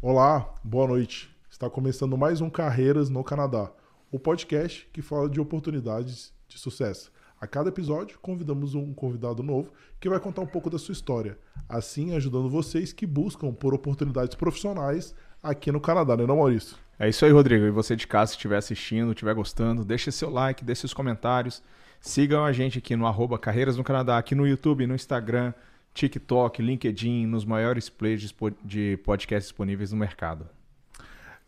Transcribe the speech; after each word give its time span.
Olá, 0.00 0.54
boa 0.62 0.86
noite. 0.86 1.28
Está 1.50 1.68
começando 1.68 2.16
mais 2.16 2.40
um 2.40 2.48
Carreiras 2.48 3.10
no 3.10 3.24
Canadá, 3.24 3.68
o 4.12 4.18
podcast 4.18 4.88
que 4.92 5.02
fala 5.02 5.28
de 5.28 5.40
oportunidades 5.40 6.32
de 6.46 6.56
sucesso. 6.56 7.10
A 7.40 7.48
cada 7.48 7.68
episódio, 7.68 8.16
convidamos 8.22 8.76
um 8.76 8.94
convidado 8.94 9.42
novo 9.42 9.72
que 9.98 10.08
vai 10.08 10.20
contar 10.20 10.42
um 10.42 10.46
pouco 10.46 10.70
da 10.70 10.78
sua 10.78 10.92
história, 10.92 11.36
assim 11.68 12.14
ajudando 12.14 12.48
vocês 12.48 12.92
que 12.92 13.04
buscam 13.04 13.52
por 13.52 13.74
oportunidades 13.74 14.36
profissionais 14.36 15.16
aqui 15.42 15.72
no 15.72 15.80
Canadá, 15.80 16.16
né, 16.16 16.24
não, 16.24 16.36
Maurício? 16.36 16.76
É 16.96 17.08
isso 17.08 17.24
aí, 17.24 17.32
Rodrigo. 17.32 17.64
E 17.64 17.70
você 17.72 17.96
de 17.96 18.06
casa, 18.06 18.30
se 18.30 18.36
estiver 18.36 18.58
assistindo, 18.58 19.10
estiver 19.10 19.34
gostando, 19.34 19.84
deixe 19.84 20.12
seu 20.12 20.30
like, 20.30 20.64
deixe 20.64 20.82
seus 20.82 20.94
comentários. 20.94 21.60
Sigam 22.00 22.44
a 22.44 22.52
gente 22.52 22.78
aqui 22.78 22.94
no 22.94 23.04
arroba 23.04 23.36
Carreiras 23.36 23.76
no 23.76 23.82
Canadá, 23.82 24.16
aqui 24.16 24.36
no 24.36 24.46
YouTube, 24.46 24.86
no 24.86 24.94
Instagram, 24.94 25.52
TikTok, 25.94 26.62
LinkedIn, 26.62 27.26
nos 27.26 27.44
maiores 27.44 27.88
players 27.88 28.32
de 28.64 28.96
podcast 28.98 29.48
disponíveis 29.48 29.92
no 29.92 29.98
mercado. 29.98 30.48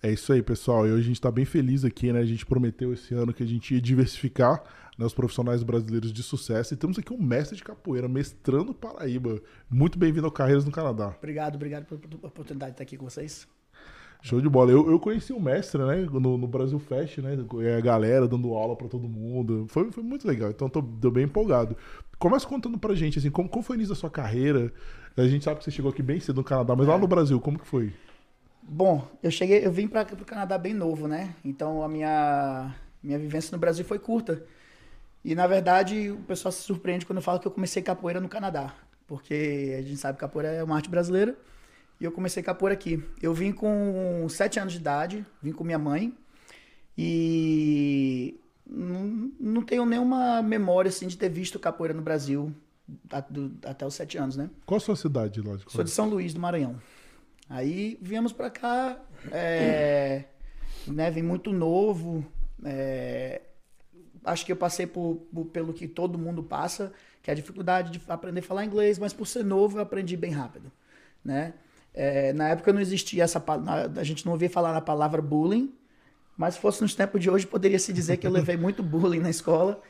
É 0.02 0.10
isso 0.10 0.32
aí, 0.32 0.42
pessoal. 0.42 0.86
E 0.86 0.90
hoje 0.90 1.02
a 1.02 1.06
gente 1.06 1.16
está 1.16 1.30
bem 1.30 1.44
feliz 1.44 1.84
aqui, 1.84 2.12
né? 2.12 2.20
A 2.20 2.24
gente 2.24 2.46
prometeu 2.46 2.92
esse 2.92 3.14
ano 3.14 3.34
que 3.34 3.42
a 3.42 3.46
gente 3.46 3.74
ia 3.74 3.80
diversificar 3.80 4.62
né, 4.96 5.04
os 5.04 5.12
profissionais 5.12 5.62
brasileiros 5.62 6.12
de 6.12 6.22
sucesso. 6.22 6.72
E 6.72 6.76
temos 6.76 6.98
aqui 6.98 7.12
um 7.12 7.22
mestre 7.22 7.56
de 7.56 7.62
capoeira, 7.62 8.08
mestrando 8.08 8.72
Paraíba. 8.72 9.40
Muito 9.68 9.98
bem-vindo 9.98 10.26
ao 10.26 10.32
Carreiras 10.32 10.64
no 10.64 10.70
Canadá. 10.70 11.14
Obrigado, 11.18 11.56
obrigado 11.56 11.84
pela 11.84 12.28
oportunidade 12.28 12.72
de 12.72 12.74
estar 12.74 12.82
aqui 12.82 12.96
com 12.96 13.04
vocês. 13.04 13.46
Show 14.22 14.40
de 14.40 14.48
bola. 14.48 14.70
Eu, 14.70 14.90
eu 14.90 14.98
conheci 14.98 15.32
o 15.32 15.40
mestre, 15.40 15.82
né, 15.82 15.96
no, 16.10 16.36
no 16.36 16.46
Brasil 16.46 16.78
Fest, 16.78 17.18
né, 17.18 17.38
a 17.76 17.80
galera 17.80 18.28
dando 18.28 18.54
aula 18.54 18.76
para 18.76 18.88
todo 18.88 19.08
mundo. 19.08 19.66
Foi, 19.68 19.90
foi 19.90 20.02
muito 20.02 20.26
legal, 20.26 20.50
então 20.50 20.68
tô, 20.68 20.82
tô 20.82 21.10
bem 21.10 21.24
empolgado. 21.24 21.76
Começa 22.18 22.46
contando 22.46 22.78
pra 22.78 22.94
gente, 22.94 23.18
assim, 23.18 23.30
como, 23.30 23.48
como 23.48 23.62
foi 23.62 23.76
o 23.76 23.78
início 23.78 23.94
da 23.94 23.98
sua 23.98 24.10
carreira? 24.10 24.72
A 25.16 25.26
gente 25.26 25.44
sabe 25.44 25.58
que 25.58 25.64
você 25.64 25.70
chegou 25.70 25.90
aqui 25.90 26.02
bem 26.02 26.20
cedo 26.20 26.36
no 26.36 26.44
Canadá, 26.44 26.76
mas 26.76 26.86
é. 26.86 26.90
lá 26.90 26.98
no 26.98 27.06
Brasil, 27.06 27.40
como 27.40 27.58
que 27.58 27.66
foi? 27.66 27.92
Bom, 28.62 29.06
eu 29.22 29.30
cheguei, 29.30 29.66
eu 29.66 29.72
vim 29.72 29.88
para 29.88 30.02
o 30.02 30.24
Canadá 30.24 30.56
bem 30.58 30.74
novo, 30.74 31.08
né? 31.08 31.34
Então 31.44 31.82
a 31.82 31.88
minha, 31.88 32.74
minha 33.02 33.18
vivência 33.18 33.50
no 33.52 33.58
Brasil 33.58 33.84
foi 33.84 33.98
curta. 33.98 34.44
E 35.24 35.34
na 35.34 35.46
verdade 35.46 36.10
o 36.10 36.18
pessoal 36.18 36.52
se 36.52 36.62
surpreende 36.62 37.04
quando 37.04 37.18
eu 37.18 37.22
falo 37.22 37.40
que 37.40 37.46
eu 37.46 37.50
comecei 37.50 37.82
capoeira 37.82 38.20
no 38.20 38.28
Canadá. 38.28 38.72
Porque 39.06 39.74
a 39.78 39.82
gente 39.82 39.96
sabe 39.96 40.16
que 40.16 40.20
capoeira 40.20 40.52
é 40.52 40.62
uma 40.62 40.76
arte 40.76 40.88
brasileira. 40.88 41.36
E 42.00 42.04
eu 42.04 42.10
comecei 42.10 42.42
capoeira 42.42 42.74
aqui. 42.74 43.02
Eu 43.20 43.34
vim 43.34 43.52
com 43.52 44.26
sete 44.28 44.58
anos 44.58 44.72
de 44.72 44.78
idade, 44.78 45.26
vim 45.42 45.52
com 45.52 45.62
minha 45.62 45.78
mãe. 45.78 46.16
E 46.96 48.40
não, 48.66 49.30
não 49.38 49.62
tenho 49.62 49.84
nenhuma 49.84 50.42
memória 50.42 50.88
assim 50.88 51.06
de 51.06 51.16
ter 51.16 51.28
visto 51.28 51.58
capoeira 51.58 51.92
no 51.92 52.02
Brasil 52.02 52.54
até 53.64 53.86
os 53.86 53.94
sete 53.94 54.18
anos, 54.18 54.36
né? 54.36 54.50
Qual 54.66 54.78
a 54.78 54.80
sua 54.80 54.96
cidade, 54.96 55.40
lógico? 55.40 55.70
Sou 55.70 55.84
de 55.84 55.90
São 55.90 56.08
Luís, 56.08 56.34
do 56.34 56.40
Maranhão. 56.40 56.80
Aí 57.48 57.98
viemos 58.00 58.32
para 58.32 58.48
cá, 58.48 58.98
é, 59.30 60.24
né, 60.86 61.10
vim 61.10 61.22
muito 61.22 61.52
novo. 61.52 62.24
É, 62.64 63.42
acho 64.24 64.46
que 64.46 64.52
eu 64.52 64.56
passei 64.56 64.86
por, 64.86 65.16
por, 65.32 65.46
pelo 65.46 65.72
que 65.72 65.86
todo 65.86 66.18
mundo 66.18 66.42
passa, 66.42 66.92
que 67.22 67.30
é 67.30 67.32
a 67.32 67.36
dificuldade 67.36 67.90
de 67.90 68.02
aprender 68.08 68.40
a 68.40 68.42
falar 68.42 68.64
inglês, 68.64 68.98
mas 68.98 69.12
por 69.12 69.26
ser 69.26 69.44
novo 69.44 69.78
eu 69.78 69.82
aprendi 69.82 70.16
bem 70.16 70.30
rápido, 70.30 70.70
né? 71.24 71.54
É, 71.92 72.32
na 72.32 72.48
época 72.48 72.72
não 72.72 72.80
existia 72.80 73.24
essa 73.24 73.42
a 73.96 74.04
gente 74.04 74.24
não 74.24 74.32
ouvia 74.32 74.48
falar 74.48 74.72
na 74.72 74.80
palavra 74.80 75.20
bullying, 75.20 75.74
mas 76.36 76.54
se 76.54 76.60
fosse 76.60 76.80
nos 76.82 76.94
tempos 76.94 77.20
de 77.20 77.28
hoje 77.28 77.46
poderia 77.46 77.78
se 77.78 77.92
dizer 77.92 78.16
que 78.16 78.26
eu 78.26 78.30
levei 78.30 78.56
muito 78.56 78.82
bullying 78.82 79.18
na 79.18 79.30
escola, 79.30 79.80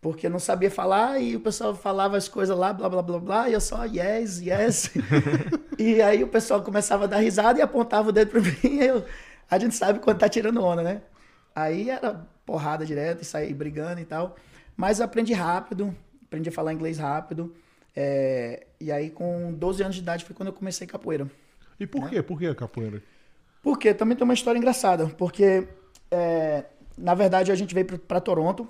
porque 0.00 0.26
eu 0.26 0.30
não 0.30 0.38
sabia 0.38 0.70
falar 0.70 1.20
e 1.20 1.36
o 1.36 1.40
pessoal 1.40 1.74
falava 1.74 2.16
as 2.16 2.28
coisas 2.28 2.56
lá, 2.56 2.72
blá 2.72 2.88
blá 2.88 3.02
blá 3.02 3.18
blá, 3.18 3.48
e 3.48 3.52
eu 3.52 3.60
só 3.60 3.84
yes, 3.84 4.40
yes. 4.40 4.90
e 5.78 6.00
aí 6.00 6.24
o 6.24 6.28
pessoal 6.28 6.62
começava 6.62 7.04
a 7.04 7.06
dar 7.06 7.18
risada 7.18 7.58
e 7.58 7.62
apontava 7.62 8.08
o 8.08 8.12
dedo 8.12 8.30
para 8.30 8.40
mim, 8.40 8.78
eu, 8.80 9.04
a 9.50 9.58
gente 9.58 9.74
sabe 9.74 9.98
quando 10.00 10.18
tá 10.18 10.28
tirando 10.28 10.62
onda, 10.62 10.82
né? 10.82 11.02
Aí 11.54 11.88
era 11.88 12.26
porrada 12.44 12.84
direto 12.84 13.22
e 13.22 13.24
sair 13.24 13.54
brigando 13.54 14.00
e 14.00 14.04
tal. 14.04 14.36
Mas 14.76 15.00
aprendi 15.00 15.32
rápido, 15.32 15.94
aprendi 16.24 16.48
a 16.48 16.52
falar 16.52 16.72
inglês 16.72 16.98
rápido. 16.98 17.54
É, 17.96 18.66
e 18.78 18.92
aí, 18.92 19.08
com 19.08 19.54
12 19.54 19.82
anos 19.82 19.96
de 19.96 20.02
idade, 20.02 20.24
foi 20.24 20.36
quando 20.36 20.48
eu 20.48 20.52
comecei 20.52 20.86
capoeira. 20.86 21.30
E 21.80 21.86
por 21.86 22.02
né? 22.02 22.10
quê? 22.10 22.22
Por 22.22 22.38
que 22.38 22.54
capoeira? 22.54 23.02
Porque 23.62 23.94
também 23.94 24.16
tem 24.16 24.24
uma 24.24 24.34
história 24.34 24.58
engraçada. 24.58 25.06
Porque, 25.06 25.66
é, 26.10 26.64
na 26.96 27.14
verdade, 27.14 27.50
a 27.50 27.54
gente 27.54 27.74
veio 27.74 27.86
para 27.98 28.20
Toronto 28.20 28.68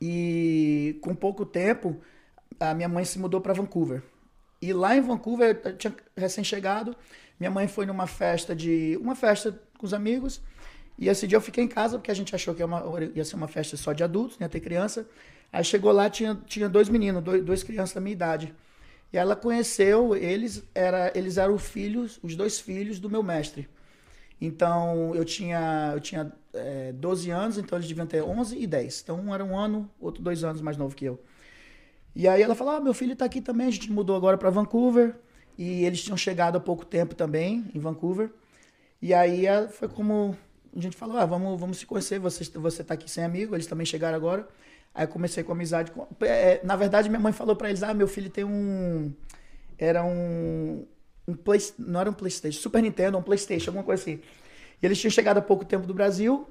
e, 0.00 0.98
com 1.02 1.14
pouco 1.14 1.44
tempo, 1.44 2.00
a 2.60 2.72
minha 2.74 2.88
mãe 2.88 3.04
se 3.04 3.18
mudou 3.18 3.40
para 3.40 3.52
Vancouver. 3.52 4.02
E 4.62 4.72
lá 4.72 4.96
em 4.96 5.00
Vancouver, 5.00 5.60
eu 5.64 5.76
tinha 5.76 5.94
recém-chegado, 6.16 6.96
minha 7.38 7.50
mãe 7.50 7.68
foi 7.68 7.86
numa 7.86 8.06
festa 8.06 8.54
de. 8.54 8.98
uma 9.00 9.14
festa 9.14 9.60
com 9.76 9.86
os 9.86 9.94
amigos. 9.94 10.40
E 10.98 11.08
esse 11.08 11.28
dia 11.28 11.36
eu 11.36 11.40
fiquei 11.40 11.62
em 11.62 11.68
casa, 11.68 11.96
porque 11.96 12.10
a 12.10 12.14
gente 12.14 12.34
achou 12.34 12.52
que 12.54 12.60
ia, 12.60 12.66
uma, 12.66 12.82
ia 13.14 13.24
ser 13.24 13.36
uma 13.36 13.46
festa 13.46 13.76
só 13.76 13.92
de 13.92 14.02
adultos, 14.02 14.36
ia 14.40 14.48
ter 14.48 14.60
criança. 14.60 15.06
Aí 15.52 15.64
chegou 15.64 15.92
lá, 15.92 16.10
tinha, 16.10 16.34
tinha 16.46 16.68
dois 16.68 16.88
meninos, 16.88 17.22
dois, 17.22 17.44
dois 17.44 17.62
crianças 17.62 17.94
da 17.94 18.00
minha 18.00 18.12
idade. 18.12 18.54
E 19.12 19.16
ela 19.16 19.34
conheceu, 19.34 20.14
eles, 20.14 20.62
era, 20.74 21.10
eles 21.14 21.38
eram 21.38 21.58
filhos, 21.58 22.18
os 22.22 22.36
dois 22.36 22.60
filhos 22.60 23.00
do 23.00 23.08
meu 23.08 23.22
mestre. 23.22 23.68
Então, 24.40 25.14
eu 25.14 25.24
tinha, 25.24 25.92
eu 25.94 26.00
tinha 26.00 26.32
é, 26.52 26.92
12 26.92 27.30
anos, 27.30 27.58
então 27.58 27.78
eles 27.78 27.88
deviam 27.88 28.06
ter 28.06 28.22
11 28.22 28.58
e 28.58 28.66
10. 28.66 29.00
Então, 29.02 29.20
um 29.20 29.34
era 29.34 29.44
um 29.44 29.58
ano, 29.58 29.90
outro 30.00 30.22
dois 30.22 30.44
anos 30.44 30.60
mais 30.60 30.76
novo 30.76 30.94
que 30.94 31.06
eu. 31.06 31.18
E 32.14 32.28
aí 32.28 32.42
ela 32.42 32.54
falou, 32.54 32.74
ah, 32.74 32.80
meu 32.80 32.94
filho 32.94 33.14
está 33.14 33.24
aqui 33.24 33.40
também, 33.40 33.66
a 33.66 33.70
gente 33.70 33.90
mudou 33.90 34.16
agora 34.16 34.36
para 34.36 34.50
Vancouver. 34.50 35.16
E 35.56 35.84
eles 35.84 36.02
tinham 36.02 36.16
chegado 36.16 36.56
há 36.56 36.60
pouco 36.60 36.84
tempo 36.84 37.14
também, 37.14 37.64
em 37.74 37.80
Vancouver. 37.80 38.30
E 39.00 39.14
aí 39.14 39.44
foi 39.70 39.88
como 39.88 40.36
a 40.76 40.80
gente 40.80 40.96
falou, 40.96 41.16
ah, 41.16 41.26
vamos, 41.26 41.58
vamos 41.58 41.78
se 41.78 41.86
conhecer, 41.86 42.18
você, 42.18 42.44
você 42.58 42.84
tá 42.84 42.94
aqui 42.94 43.10
sem 43.10 43.24
amigo, 43.24 43.54
eles 43.54 43.66
também 43.66 43.86
chegaram 43.86 44.16
agora. 44.16 44.46
Aí 44.94 45.04
eu 45.04 45.08
comecei 45.08 45.42
com 45.42 45.52
amizade. 45.52 45.90
Com, 45.90 46.06
é, 46.22 46.60
na 46.64 46.76
verdade, 46.76 47.08
minha 47.08 47.20
mãe 47.20 47.32
falou 47.32 47.54
para 47.54 47.68
eles, 47.68 47.82
ah, 47.82 47.94
meu 47.94 48.08
filho 48.08 48.30
tem 48.30 48.44
um... 48.44 49.12
Era 49.78 50.04
um... 50.04 50.86
um 51.26 51.34
play, 51.34 51.60
não 51.78 52.00
era 52.00 52.10
um 52.10 52.12
Playstation, 52.12 52.60
Super 52.60 52.82
Nintendo, 52.82 53.16
um 53.16 53.22
Playstation, 53.22 53.70
alguma 53.70 53.84
coisa 53.84 54.02
assim. 54.02 54.20
E 54.82 54.86
eles 54.86 54.98
tinham 54.98 55.10
chegado 55.10 55.38
há 55.38 55.42
pouco 55.42 55.64
tempo 55.64 55.86
do 55.86 55.94
Brasil, 55.94 56.48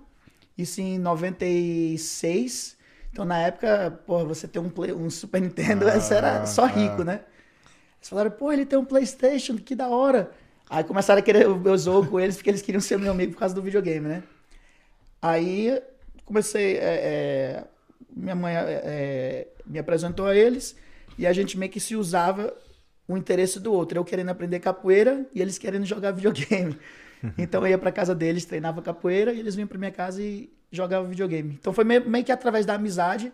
isso 0.57 0.81
em 0.81 0.97
96. 0.97 2.77
Então, 3.11 3.25
na 3.25 3.39
época, 3.39 4.01
porra, 4.05 4.25
você 4.25 4.47
ter 4.47 4.59
um, 4.59 4.69
play, 4.69 4.93
um 4.93 5.09
Super 5.09 5.41
Nintendo, 5.41 5.87
ah, 5.87 6.13
era 6.13 6.45
só 6.45 6.65
rico, 6.65 7.01
ah. 7.01 7.05
né? 7.05 7.21
Eles 7.99 8.09
falaram, 8.09 8.31
pô, 8.31 8.51
ele 8.51 8.65
tem 8.65 8.77
um 8.77 8.85
Playstation, 8.85 9.57
que 9.57 9.75
da 9.75 9.87
hora. 9.89 10.31
Aí 10.69 10.83
começaram 10.83 11.19
a 11.19 11.23
querer 11.23 11.47
o 11.47 11.57
meu 11.57 11.77
jogo 11.77 12.09
com 12.09 12.19
eles, 12.19 12.35
porque 12.35 12.49
eles 12.49 12.61
queriam 12.61 12.81
ser 12.81 12.97
meu 12.99 13.11
amigo 13.11 13.33
por 13.33 13.39
causa 13.39 13.55
do 13.55 13.61
videogame, 13.61 14.07
né? 14.07 14.23
Aí 15.21 15.81
comecei. 16.25 16.77
É, 16.77 16.79
é, 16.79 17.63
minha 18.15 18.35
mãe 18.35 18.53
é, 18.55 19.47
me 19.65 19.79
apresentou 19.79 20.25
a 20.25 20.35
eles 20.35 20.75
e 21.17 21.25
a 21.25 21.33
gente 21.33 21.57
meio 21.57 21.71
que 21.71 21.79
se 21.79 21.95
usava 21.95 22.53
o 23.07 23.17
interesse 23.17 23.59
do 23.59 23.73
outro. 23.73 23.97
Eu 23.97 24.05
querendo 24.05 24.29
aprender 24.29 24.59
capoeira 24.59 25.25
e 25.33 25.41
eles 25.41 25.57
querendo 25.57 25.85
jogar 25.87 26.11
videogame. 26.11 26.77
Então 27.37 27.61
eu 27.61 27.67
ia 27.67 27.77
para 27.77 27.91
casa 27.91 28.13
deles, 28.13 28.45
treinava 28.45 28.81
capoeira 28.81 29.33
e 29.33 29.39
eles 29.39 29.55
vinham 29.55 29.67
para 29.67 29.77
minha 29.77 29.91
casa 29.91 30.21
e 30.21 30.51
jogavam 30.71 31.09
videogame. 31.09 31.57
Então 31.59 31.73
foi 31.73 31.83
meio, 31.83 32.07
meio 32.09 32.23
que 32.23 32.31
através 32.31 32.65
da 32.65 32.75
amizade 32.75 33.31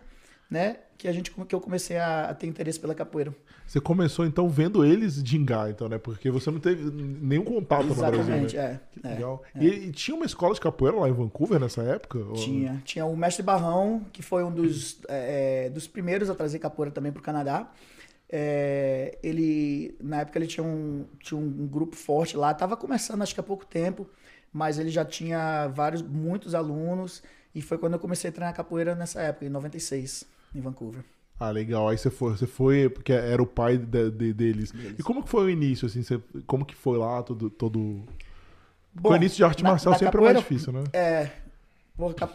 né? 0.50 0.76
Que 0.96 1.08
a 1.08 1.12
gente 1.12 1.30
que 1.30 1.54
eu 1.54 1.60
comecei 1.60 1.96
a, 1.96 2.30
a, 2.30 2.34
ter 2.34 2.46
interesse 2.46 2.78
pela 2.78 2.94
capoeira. 2.94 3.34
Você 3.66 3.80
começou 3.80 4.26
então 4.26 4.48
vendo 4.48 4.84
eles 4.84 5.14
gingar, 5.24 5.70
então, 5.70 5.88
né? 5.88 5.98
Porque 5.98 6.30
você 6.30 6.50
não 6.50 6.60
teve 6.60 6.90
nenhum 6.90 7.44
contato 7.44 7.86
Exatamente, 7.86 8.18
no 8.18 8.24
Brasil. 8.24 8.58
Né? 8.58 8.80
é. 9.02 9.08
legal. 9.08 9.42
É. 9.54 9.64
E, 9.64 9.88
e, 9.88 9.92
tinha 9.92 10.14
uma 10.14 10.26
escola 10.26 10.54
de 10.54 10.60
capoeira 10.60 10.98
lá 10.98 11.08
em 11.08 11.12
Vancouver 11.12 11.58
nessa 11.58 11.82
época? 11.82 12.18
Tinha. 12.34 12.72
Ou... 12.72 12.78
Tinha 12.84 13.06
o 13.06 13.16
mestre 13.16 13.42
Barrão, 13.42 14.04
que 14.12 14.22
foi 14.22 14.44
um 14.44 14.52
dos, 14.52 15.00
é, 15.08 15.66
é 15.66 15.70
dos 15.70 15.86
primeiros 15.86 16.28
a 16.28 16.34
trazer 16.34 16.58
capoeira 16.58 16.92
também 16.92 17.10
para 17.10 17.20
o 17.20 17.22
Canadá. 17.22 17.70
É, 18.28 19.18
ele, 19.22 19.96
na 20.00 20.20
época, 20.20 20.38
ele 20.38 20.46
tinha 20.46 20.64
um, 20.64 21.06
tinha 21.20 21.38
um 21.38 21.66
grupo 21.66 21.96
forte 21.96 22.36
lá. 22.36 22.52
Tava 22.52 22.76
começando, 22.76 23.22
acho 23.22 23.34
que 23.34 23.40
há 23.40 23.44
pouco 23.44 23.64
tempo, 23.64 24.08
mas 24.52 24.78
ele 24.78 24.90
já 24.90 25.04
tinha 25.04 25.68
vários, 25.68 26.02
muitos 26.02 26.54
alunos. 26.54 27.22
E 27.54 27.62
foi 27.62 27.78
quando 27.78 27.94
eu 27.94 27.98
comecei 27.98 28.30
a 28.30 28.32
treinar 28.32 28.54
capoeira 28.54 28.94
nessa 28.94 29.20
época, 29.20 29.46
em 29.46 29.48
96 29.48 30.26
em 30.54 30.60
Vancouver. 30.60 31.04
Ah, 31.38 31.50
legal. 31.50 31.88
Aí 31.88 31.98
você 31.98 32.10
foi, 32.10 32.32
você 32.32 32.46
foi 32.46 32.88
porque 32.88 33.12
era 33.12 33.42
o 33.42 33.46
pai 33.46 33.76
de, 33.76 34.10
de, 34.10 34.32
deles. 34.32 34.72
E 34.98 35.02
como 35.02 35.22
que 35.22 35.28
foi 35.28 35.44
o 35.44 35.50
início, 35.50 35.86
assim? 35.86 36.02
Você, 36.02 36.20
como 36.46 36.64
que 36.64 36.74
foi 36.74 36.96
lá, 36.98 37.22
todo... 37.22 37.50
todo... 37.50 38.02
Bom, 38.94 39.10
o 39.10 39.16
início 39.16 39.36
de 39.36 39.44
arte 39.44 39.64
marcial 39.64 39.92
na 39.92 39.98
sempre 39.98 40.12
capoeira, 40.12 40.38
é 40.38 40.40
mais 40.40 40.48
difícil, 40.48 40.72
né? 40.72 40.84
É. 40.92 41.30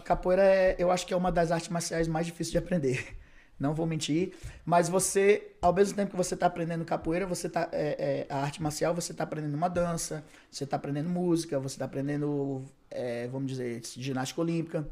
Capoeira, 0.03 0.43
é, 0.43 0.75
eu 0.77 0.91
acho 0.91 1.07
que 1.07 1.13
é 1.13 1.17
uma 1.17 1.31
das 1.31 1.51
artes 1.51 1.69
marciais 1.69 2.07
mais 2.07 2.25
difíceis 2.25 2.51
de 2.51 2.57
aprender. 2.57 3.15
Não 3.57 3.73
vou 3.73 3.85
mentir. 3.85 4.33
Mas 4.65 4.87
você, 4.89 5.51
ao 5.61 5.73
mesmo 5.73 5.95
tempo 5.95 6.11
que 6.11 6.17
você 6.17 6.33
está 6.33 6.47
aprendendo 6.47 6.83
capoeira, 6.85 7.25
você 7.25 7.49
tá, 7.49 7.69
é, 7.71 8.25
é, 8.29 8.33
a 8.33 8.41
arte 8.41 8.61
marcial, 8.61 8.93
você 8.93 9.11
está 9.11 9.23
aprendendo 9.25 9.53
uma 9.55 9.69
dança, 9.69 10.23
você 10.49 10.63
está 10.65 10.77
aprendendo 10.77 11.09
música, 11.09 11.59
você 11.59 11.75
está 11.75 11.85
aprendendo, 11.85 12.63
é, 12.89 13.27
vamos 13.27 13.49
dizer, 13.49 13.81
ginástica 13.97 14.41
olímpica. 14.41 14.87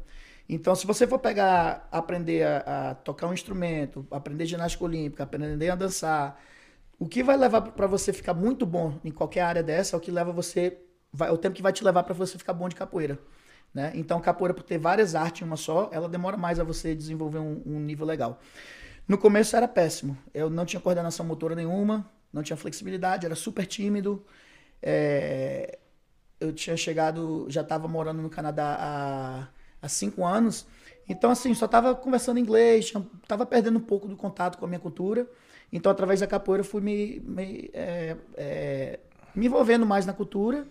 Então, 0.48 0.74
se 0.74 0.86
você 0.86 1.06
for 1.06 1.18
pegar, 1.18 1.88
aprender 1.92 2.46
a, 2.46 2.90
a 2.90 2.94
tocar 2.94 3.26
um 3.26 3.34
instrumento, 3.34 4.06
aprender 4.10 4.46
ginástica 4.46 4.84
olímpica, 4.84 5.22
aprender 5.24 5.70
a 5.70 5.74
dançar, 5.74 6.40
o 6.98 7.06
que 7.06 7.22
vai 7.22 7.36
levar 7.36 7.60
para 7.60 7.86
você 7.86 8.12
ficar 8.12 8.34
muito 8.34 8.64
bom 8.64 8.98
em 9.04 9.10
qualquer 9.10 9.42
área 9.42 9.62
dessa 9.62 9.94
é 9.94 9.98
o 9.98 10.00
que 10.00 10.10
leva 10.10 10.32
você 10.32 10.78
vai, 11.12 11.30
o 11.30 11.36
tempo 11.38 11.54
que 11.54 11.62
vai 11.62 11.72
te 11.72 11.84
levar 11.84 12.02
para 12.02 12.14
você 12.14 12.38
ficar 12.38 12.54
bom 12.54 12.68
de 12.68 12.74
capoeira. 12.76 13.18
Né? 13.72 13.92
Então, 13.94 14.20
capoeira, 14.20 14.54
por 14.54 14.62
ter 14.62 14.78
várias 14.78 15.14
artes 15.14 15.42
em 15.42 15.44
uma 15.44 15.56
só, 15.56 15.90
ela 15.92 16.08
demora 16.08 16.36
mais 16.36 16.58
a 16.58 16.64
você 16.64 16.94
desenvolver 16.94 17.38
um, 17.38 17.62
um 17.66 17.78
nível 17.80 18.06
legal. 18.06 18.40
No 19.06 19.18
começo 19.18 19.56
era 19.56 19.68
péssimo. 19.68 20.16
Eu 20.34 20.50
não 20.50 20.64
tinha 20.64 20.80
coordenação 20.80 21.24
motora 21.24 21.54
nenhuma, 21.54 22.10
não 22.32 22.42
tinha 22.42 22.56
flexibilidade, 22.56 23.26
era 23.26 23.34
super 23.34 23.66
tímido. 23.66 24.24
É, 24.82 25.78
eu 26.40 26.52
tinha 26.52 26.76
chegado, 26.76 27.46
já 27.48 27.62
estava 27.62 27.88
morando 27.88 28.22
no 28.22 28.30
Canadá 28.30 28.76
há, 28.78 29.48
há 29.80 29.88
cinco 29.88 30.24
anos. 30.24 30.66
Então, 31.08 31.30
assim, 31.30 31.54
só 31.54 31.64
estava 31.64 31.94
conversando 31.94 32.38
inglês, 32.38 32.92
estava 33.22 33.46
perdendo 33.46 33.78
um 33.78 33.82
pouco 33.82 34.06
do 34.06 34.16
contato 34.16 34.58
com 34.58 34.64
a 34.64 34.68
minha 34.68 34.80
cultura. 34.80 35.26
Então, 35.72 35.90
através 35.90 36.20
da 36.20 36.26
capoeira, 36.26 36.62
fui 36.62 36.80
me, 36.80 37.20
me, 37.20 37.70
é, 37.72 38.16
é, 38.36 39.00
me 39.34 39.46
envolvendo 39.46 39.86
mais 39.86 40.04
na 40.04 40.12
cultura 40.12 40.66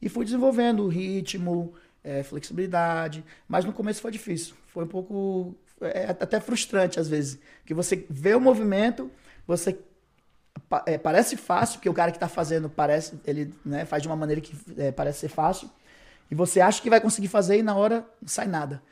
e 0.00 0.08
fui 0.08 0.24
desenvolvendo 0.24 0.84
o 0.84 0.88
ritmo, 0.88 1.74
é, 2.02 2.22
flexibilidade. 2.22 3.24
Mas 3.46 3.64
no 3.64 3.72
começo 3.72 4.00
foi 4.00 4.10
difícil. 4.10 4.54
Foi 4.68 4.84
um 4.84 4.88
pouco. 4.88 5.54
É, 5.80 6.06
até 6.10 6.40
frustrante 6.40 6.98
às 6.98 7.08
vezes. 7.08 7.38
Que 7.64 7.74
você 7.74 8.06
vê 8.08 8.34
o 8.34 8.40
movimento, 8.40 9.10
você. 9.46 9.78
É, 10.86 10.98
parece 10.98 11.36
fácil, 11.36 11.76
porque 11.78 11.88
o 11.88 11.94
cara 11.94 12.10
que 12.10 12.16
está 12.16 12.28
fazendo 12.28 12.68
parece, 12.68 13.18
ele 13.24 13.54
né, 13.64 13.84
faz 13.84 14.02
de 14.02 14.08
uma 14.08 14.16
maneira 14.16 14.40
que 14.40 14.54
é, 14.76 14.90
parece 14.90 15.20
ser 15.20 15.28
fácil, 15.28 15.70
e 16.30 16.34
você 16.34 16.60
acha 16.60 16.82
que 16.82 16.90
vai 16.90 17.00
conseguir 17.00 17.28
fazer 17.28 17.58
e 17.58 17.62
na 17.62 17.74
hora 17.74 18.06
não 18.20 18.28
sai 18.28 18.46
nada. 18.46 18.82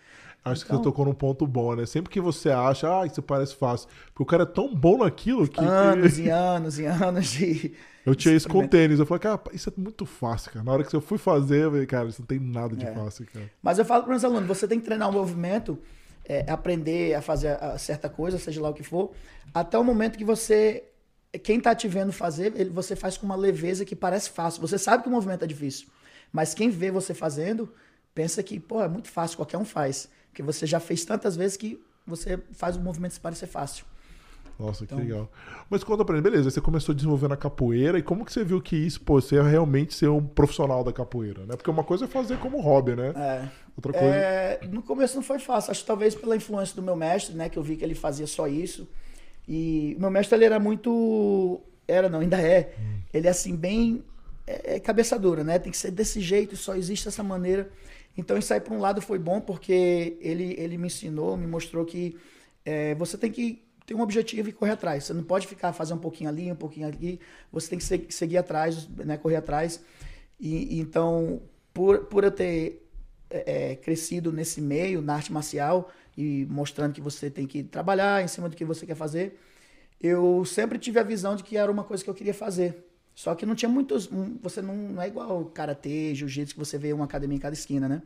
Acho 0.47 0.65
então, 0.65 0.67
que 0.67 0.67
você 0.67 0.73
então 0.75 0.83
tocou 0.83 1.05
num 1.05 1.15
ponto 1.15 1.45
bom, 1.45 1.75
né? 1.75 1.87
Sempre 1.87 2.13
que 2.13 2.21
você 2.21 2.51
acha, 2.51 3.01
ah, 3.01 3.05
isso 3.05 3.21
parece 3.21 3.57
fácil. 3.57 3.89
Porque 4.07 4.23
o 4.23 4.27
cara 4.27 4.45
é 4.45 4.47
tão 4.47 4.73
bom 4.73 4.99
naquilo 4.99 5.49
que. 5.49 5.61
Anos 5.61 6.19
e 6.19 6.29
anos 6.31 6.79
e 6.79 6.87
anos 6.87 7.33
de. 7.33 7.75
Eu 8.05 8.15
tinha 8.15 8.33
isso 8.33 8.49
com 8.49 8.67
tênis. 8.69 9.01
Eu 9.01 9.07
falei, 9.07 9.21
cara, 9.21 9.41
isso 9.53 9.69
é 9.69 9.73
muito 9.77 10.07
fácil, 10.07 10.53
cara. 10.53 10.65
Na 10.65 10.73
hora 10.73 10.85
que 10.85 10.95
eu 10.95 11.01
fui 11.01 11.19
fazer, 11.19 11.65
eu 11.65 11.71
falei, 11.73 11.87
cara, 11.87 12.09
isso 12.09 12.23
não 12.23 12.27
tem 12.27 12.39
nada 12.39 12.77
de 12.77 12.87
é. 12.87 12.95
fácil, 12.95 13.27
cara. 13.27 13.51
Mas 13.61 13.81
eu 13.81 13.85
falo 13.85 14.05
para 14.05 14.11
meus 14.13 14.25
alunos, 14.25 14.47
você 14.47 14.69
tem 14.69 14.79
que 14.79 14.85
treinar 14.85 15.11
o 15.11 15.13
movimento, 15.13 15.77
é, 16.25 16.49
aprender 16.49 17.15
a 17.15 17.21
fazer 17.21 17.61
a 17.61 17.77
certa 17.77 18.09
coisa, 18.09 18.39
seja 18.39 18.63
lá 18.63 18.71
o 18.71 18.75
que 18.75 18.85
for, 18.85 19.11
até 19.53 19.77
o 19.77 19.83
momento 19.83 20.17
que 20.17 20.25
você. 20.25 20.85
Quem 21.43 21.59
tá 21.59 21.75
te 21.75 21.89
vendo 21.89 22.13
fazer, 22.13 22.53
ele, 22.57 22.71
você 22.71 22.95
faz 22.95 23.17
com 23.19 23.27
uma 23.27 23.37
leveza 23.37 23.85
que 23.85 23.97
parece 23.97 24.31
fácil. 24.31 24.61
Você 24.61 24.79
sabe 24.79 25.03
que 25.03 25.09
o 25.09 25.13
movimento 25.13 25.43
é 25.43 25.47
difícil. 25.47 25.89
Mas 26.37 26.53
quem 26.53 26.69
vê 26.69 26.91
você 26.91 27.15
fazendo, 27.15 27.73
pensa 28.15 28.43
que, 28.43 28.61
pô, 28.61 28.83
é 28.83 28.89
muito 28.89 29.09
fácil, 29.09 29.39
qualquer 29.39 29.57
um 29.57 29.65
faz. 29.65 30.07
Porque 30.29 30.43
você 30.43 30.67
já 30.67 30.79
fez 30.79 31.03
tantas 31.03 31.35
vezes 31.35 31.57
que 31.57 31.83
você 32.07 32.39
faz 32.53 32.77
o 32.77 32.81
movimento 32.81 33.13
se 33.13 33.21
parecer 33.21 33.47
fácil. 33.47 33.87
Nossa, 34.59 34.85
então... 34.85 34.99
que 34.99 35.05
legal. 35.05 35.33
Mas 35.71 35.83
conta 35.83 36.05
pra 36.05 36.15
mim, 36.15 36.21
beleza, 36.21 36.51
você 36.51 36.61
começou 36.61 36.95
desenvolvendo 36.95 37.33
a 37.33 37.39
capoeira 37.39 37.99
e 37.99 38.03
como 38.03 38.23
que 38.23 38.31
você 38.31 38.45
viu 38.45 38.61
que 38.61 38.77
isso, 38.77 39.01
pô, 39.01 39.19
você 39.19 39.37
é 39.37 39.43
realmente 39.43 39.95
ser 39.95 40.09
um 40.09 40.23
profissional 40.23 40.85
da 40.85 40.93
capoeira, 40.93 41.47
né? 41.47 41.57
Porque 41.57 41.71
uma 41.71 41.83
coisa 41.83 42.05
é 42.05 42.09
fazer 42.09 42.37
como 42.37 42.61
hobby, 42.61 42.95
né? 42.95 43.15
É. 43.17 43.49
Outra 43.75 43.95
coisa... 43.95 44.15
É, 44.15 44.61
no 44.71 44.83
começo 44.83 45.17
não 45.17 45.23
foi 45.23 45.39
fácil, 45.39 45.71
acho 45.71 45.81
que 45.81 45.87
talvez 45.87 46.15
pela 46.15 46.37
influência 46.37 46.77
do 46.77 46.83
meu 46.83 46.97
mestre, 46.97 47.35
né, 47.35 47.49
que 47.49 47.59
eu 47.59 47.63
vi 47.63 47.77
que 47.77 47.85
ele 47.85 47.95
fazia 47.95 48.27
só 48.27 48.47
isso. 48.47 48.87
E 49.49 49.95
o 49.97 50.03
meu 50.03 50.11
mestre, 50.11 50.37
ele 50.37 50.45
era 50.45 50.61
muito... 50.61 51.63
Era 51.89 52.11
não, 52.11 52.21
ainda 52.21 52.39
é. 52.39 52.75
Hum. 52.79 52.99
Ele 53.15 53.27
é 53.27 53.31
assim, 53.31 53.57
bem... 53.57 54.05
É, 54.47 54.77
é 54.77 54.81
cabeça 54.81 55.19
dura, 55.19 55.43
né? 55.43 55.59
Tem 55.59 55.73
que 55.73 55.79
ser 55.79 55.91
desse 55.91 56.21
jeito, 56.21 56.57
só 56.57 56.75
existe 56.75 57.09
essa 57.09 57.23
maneira. 57.23 57.71
Então 58.17 58.37
isso 58.39 58.53
aí, 58.53 58.61
por 58.61 58.73
um 58.73 58.79
lado, 58.79 59.03
foi 59.03 59.19
bom 59.19 59.41
porque 59.41 60.17
ele, 60.21 60.55
ele 60.59 60.79
me 60.79 60.87
ensinou, 60.87 61.37
me 61.37 61.47
mostrou 61.47 61.85
que 61.85 62.17
é, 62.65 62.95
você 62.95 63.19
tem 63.19 63.31
que 63.31 63.63
ter 63.87 63.95
um 63.95 64.01
objetivo 64.01 64.49
e 64.49 64.53
correr 64.53 64.73
atrás. 64.73 65.05
Você 65.05 65.13
não 65.13 65.23
pode 65.23 65.47
ficar 65.47 65.73
fazer 65.73 65.95
um 65.95 65.99
pouquinho 65.99 66.29
ali, 66.29 66.51
um 66.51 66.57
pouquinho 66.57 66.89
aqui. 66.89 67.21
Você 67.53 67.71
tem 67.71 67.79
que 67.79 68.13
seguir 68.13 68.39
atrás, 68.39 68.89
né, 68.89 69.17
correr 69.17 69.37
atrás. 69.37 69.81
E, 70.41 70.81
então, 70.81 71.41
por, 71.73 72.07
por 72.07 72.25
eu 72.25 72.31
ter 72.31 72.85
é, 73.31 73.71
é, 73.73 73.77
crescido 73.77 74.33
nesse 74.33 74.61
meio, 74.61 75.01
na 75.01 75.15
arte 75.15 75.33
marcial, 75.33 75.91
e 76.17 76.47
mostrando 76.51 76.95
que 76.95 77.01
você 77.01 77.31
tem 77.31 77.47
que 77.47 77.63
trabalhar 77.63 78.23
em 78.25 78.29
cima 78.29 78.49
do 78.49 78.57
que 78.57 78.65
você 78.65 78.87
quer 78.87 78.97
fazer, 78.97 79.39
eu 80.01 80.45
sempre 80.45 80.79
tive 80.79 80.99
a 80.99 81.03
visão 81.03 81.37
de 81.37 81.45
que 81.45 81.57
era 81.57 81.71
uma 81.71 81.85
coisa 81.85 82.03
que 82.03 82.11
eu 82.11 82.15
queria 82.15 82.35
fazer. 82.35 82.86
Só 83.17 83.35
que 83.35 83.47
não 83.47 83.55
tinha 83.55 83.69
muitos. 83.69 84.09
Você 84.43 84.61
não, 84.61 84.77
não 84.77 85.03
é 85.03 85.09
igual 85.09 85.47
karatê, 85.47 86.15
jiu-jitsu, 86.15 86.55
que 86.55 86.59
você 86.59 86.77
vê 86.77 86.93
uma 86.93 87.07
academia 87.07 87.39
em 87.39 87.41
cada 87.41 87.55
esquina, 87.55 87.89
né? 87.89 88.03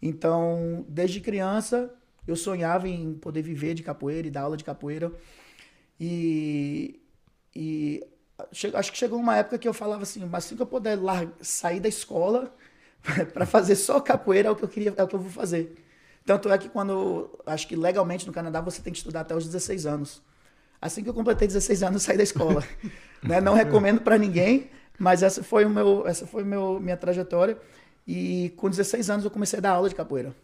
Então, 0.00 0.86
desde 0.88 1.20
criança, 1.20 1.94
eu 2.26 2.34
sonhava 2.34 2.88
em 2.88 3.12
poder 3.14 3.42
viver 3.42 3.74
de 3.74 3.82
capoeira 3.82 4.26
e 4.26 4.30
dar 4.30 4.42
aula 4.42 4.56
de 4.56 4.64
capoeira. 4.64 5.12
E, 6.00 6.98
e 7.54 8.02
acho 8.74 8.90
que 8.90 8.96
chegou 8.98 9.18
uma 9.18 9.36
época 9.36 9.58
que 9.58 9.68
eu 9.68 9.74
falava 9.74 10.02
assim, 10.02 10.24
mas 10.24 10.46
assim 10.46 10.56
que 10.56 10.62
eu 10.62 10.66
puder 10.66 10.96
lá, 10.96 11.30
sair 11.42 11.80
da 11.80 11.88
escola 11.88 12.54
para 13.34 13.44
fazer 13.44 13.76
só 13.76 14.00
capoeira 14.00 14.48
é 14.48 14.50
o 14.50 14.56
que 14.56 14.64
eu 14.64 14.68
queria, 14.68 14.94
é 14.96 15.02
o 15.02 15.08
que 15.08 15.14
eu 15.14 15.20
vou 15.20 15.30
fazer. 15.30 15.76
Tanto 16.24 16.50
é 16.50 16.56
que 16.56 16.70
quando, 16.70 17.38
acho 17.44 17.68
que 17.68 17.76
legalmente 17.76 18.26
no 18.26 18.32
Canadá 18.32 18.62
você 18.62 18.80
tem 18.80 18.92
que 18.92 18.98
estudar 18.98 19.22
até 19.22 19.36
os 19.36 19.44
16 19.44 19.84
anos. 19.84 20.22
Assim 20.80 21.02
que 21.02 21.08
eu 21.08 21.14
completei 21.14 21.48
16 21.48 21.82
anos, 21.82 22.02
eu 22.02 22.06
saí 22.06 22.16
da 22.16 22.22
escola. 22.22 22.62
né? 23.22 23.40
Não 23.40 23.54
recomendo 23.54 24.00
para 24.00 24.16
ninguém, 24.16 24.70
mas 24.98 25.22
essa 25.22 25.42
foi 25.42 25.64
o 25.64 25.70
meu, 25.70 26.06
essa 26.06 26.26
foi 26.26 26.44
meu, 26.44 26.78
minha 26.80 26.96
trajetória. 26.96 27.58
E 28.06 28.54
com 28.56 28.70
16 28.70 29.10
anos 29.10 29.24
eu 29.24 29.30
comecei 29.30 29.58
a 29.58 29.62
dar 29.62 29.72
aula 29.72 29.88
de 29.88 29.94
capoeira. 29.94 30.34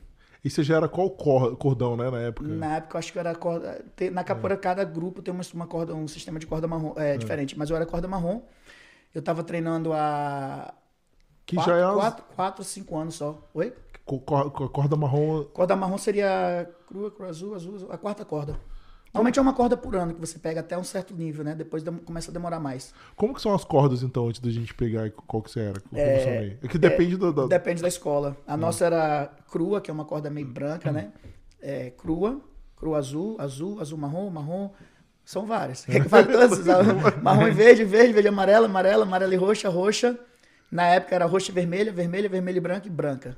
E 0.44 0.50
você 0.50 0.62
já 0.62 0.76
era 0.76 0.86
qual 0.86 1.08
cordão, 1.08 1.96
né, 1.96 2.10
na 2.10 2.20
época? 2.20 2.46
Na 2.46 2.76
época 2.76 2.96
eu 2.96 2.98
acho 2.98 3.10
que 3.10 3.18
eu 3.18 3.20
era 3.20 3.34
corda. 3.34 3.82
Na 4.12 4.22
capoeira, 4.22 4.54
é. 4.54 4.58
cada 4.58 4.84
grupo 4.84 5.22
tem 5.22 5.32
uma, 5.32 5.42
uma 5.54 5.66
corda, 5.66 5.94
um 5.94 6.06
sistema 6.06 6.38
de 6.38 6.46
corda 6.46 6.68
marrom 6.68 6.92
é, 6.98 7.14
é. 7.14 7.16
diferente, 7.16 7.58
mas 7.58 7.70
eu 7.70 7.76
era 7.76 7.86
corda 7.86 8.06
marrom. 8.06 8.42
Eu 9.14 9.22
tava 9.22 9.42
treinando 9.42 9.94
há. 9.94 10.74
Que 11.46 11.56
quatro, 11.56 11.72
já 11.72 11.78
é. 11.78 11.94
Quatro, 11.94 12.24
quatro, 12.36 12.64
cinco 12.64 12.98
anos 12.98 13.14
só. 13.14 13.48
Oi? 13.54 13.72
Corda 14.04 14.96
marrom. 14.96 15.44
Corda 15.44 15.74
marrom 15.74 15.96
seria 15.96 16.68
crua, 16.86 17.10
crua 17.10 17.30
azul, 17.30 17.54
azul, 17.54 17.88
a 17.90 17.96
quarta 17.96 18.22
corda. 18.22 18.60
Normalmente 19.14 19.38
é 19.38 19.42
uma 19.42 19.52
corda 19.52 19.76
por 19.76 19.94
ano 19.94 20.12
que 20.12 20.20
você 20.20 20.40
pega 20.40 20.58
até 20.58 20.76
um 20.76 20.82
certo 20.82 21.14
nível, 21.14 21.44
né? 21.44 21.54
Depois 21.54 21.84
começa 22.04 22.32
a 22.32 22.34
demorar 22.34 22.58
mais. 22.58 22.92
Como 23.14 23.32
que 23.32 23.40
são 23.40 23.54
as 23.54 23.64
cordas, 23.64 24.02
então, 24.02 24.26
antes 24.26 24.40
da 24.40 24.50
gente 24.50 24.74
pegar 24.74 25.08
qual 25.12 25.40
que 25.40 25.52
você 25.52 25.60
era? 25.60 25.80
É, 25.94 26.56
é 26.60 26.68
que 26.68 26.76
depende 26.76 27.14
é, 27.14 27.16
do, 27.16 27.32
do, 27.32 27.46
Depende 27.46 27.80
da 27.80 27.86
escola. 27.86 28.36
A 28.44 28.54
hum. 28.54 28.56
nossa 28.56 28.84
era 28.84 29.30
crua, 29.52 29.80
que 29.80 29.88
é 29.88 29.94
uma 29.94 30.04
corda 30.04 30.28
meio 30.28 30.48
branca, 30.48 30.90
né? 30.90 31.12
É, 31.62 31.90
crua, 31.90 32.40
crua 32.76 32.98
azul, 32.98 33.36
azul, 33.38 33.80
azul 33.80 33.96
marrom, 33.96 34.28
marrom. 34.30 34.70
São 35.24 35.46
várias. 35.46 35.86
marrom 37.22 37.46
e 37.46 37.52
verde, 37.52 37.84
verde, 37.84 38.12
verde 38.12 38.26
e 38.26 38.30
amarela, 38.30 38.66
amarela, 38.66 39.04
amarela 39.04 39.32
e 39.32 39.36
roxa, 39.36 39.68
roxa. 39.68 40.18
Na 40.72 40.88
época 40.88 41.14
era 41.14 41.24
roxa 41.24 41.52
e 41.52 41.54
vermelha, 41.54 41.92
vermelha, 41.92 42.28
vermelha 42.28 42.58
e 42.58 42.60
branca 42.60 42.88
e 42.88 42.90
branca. 42.90 43.36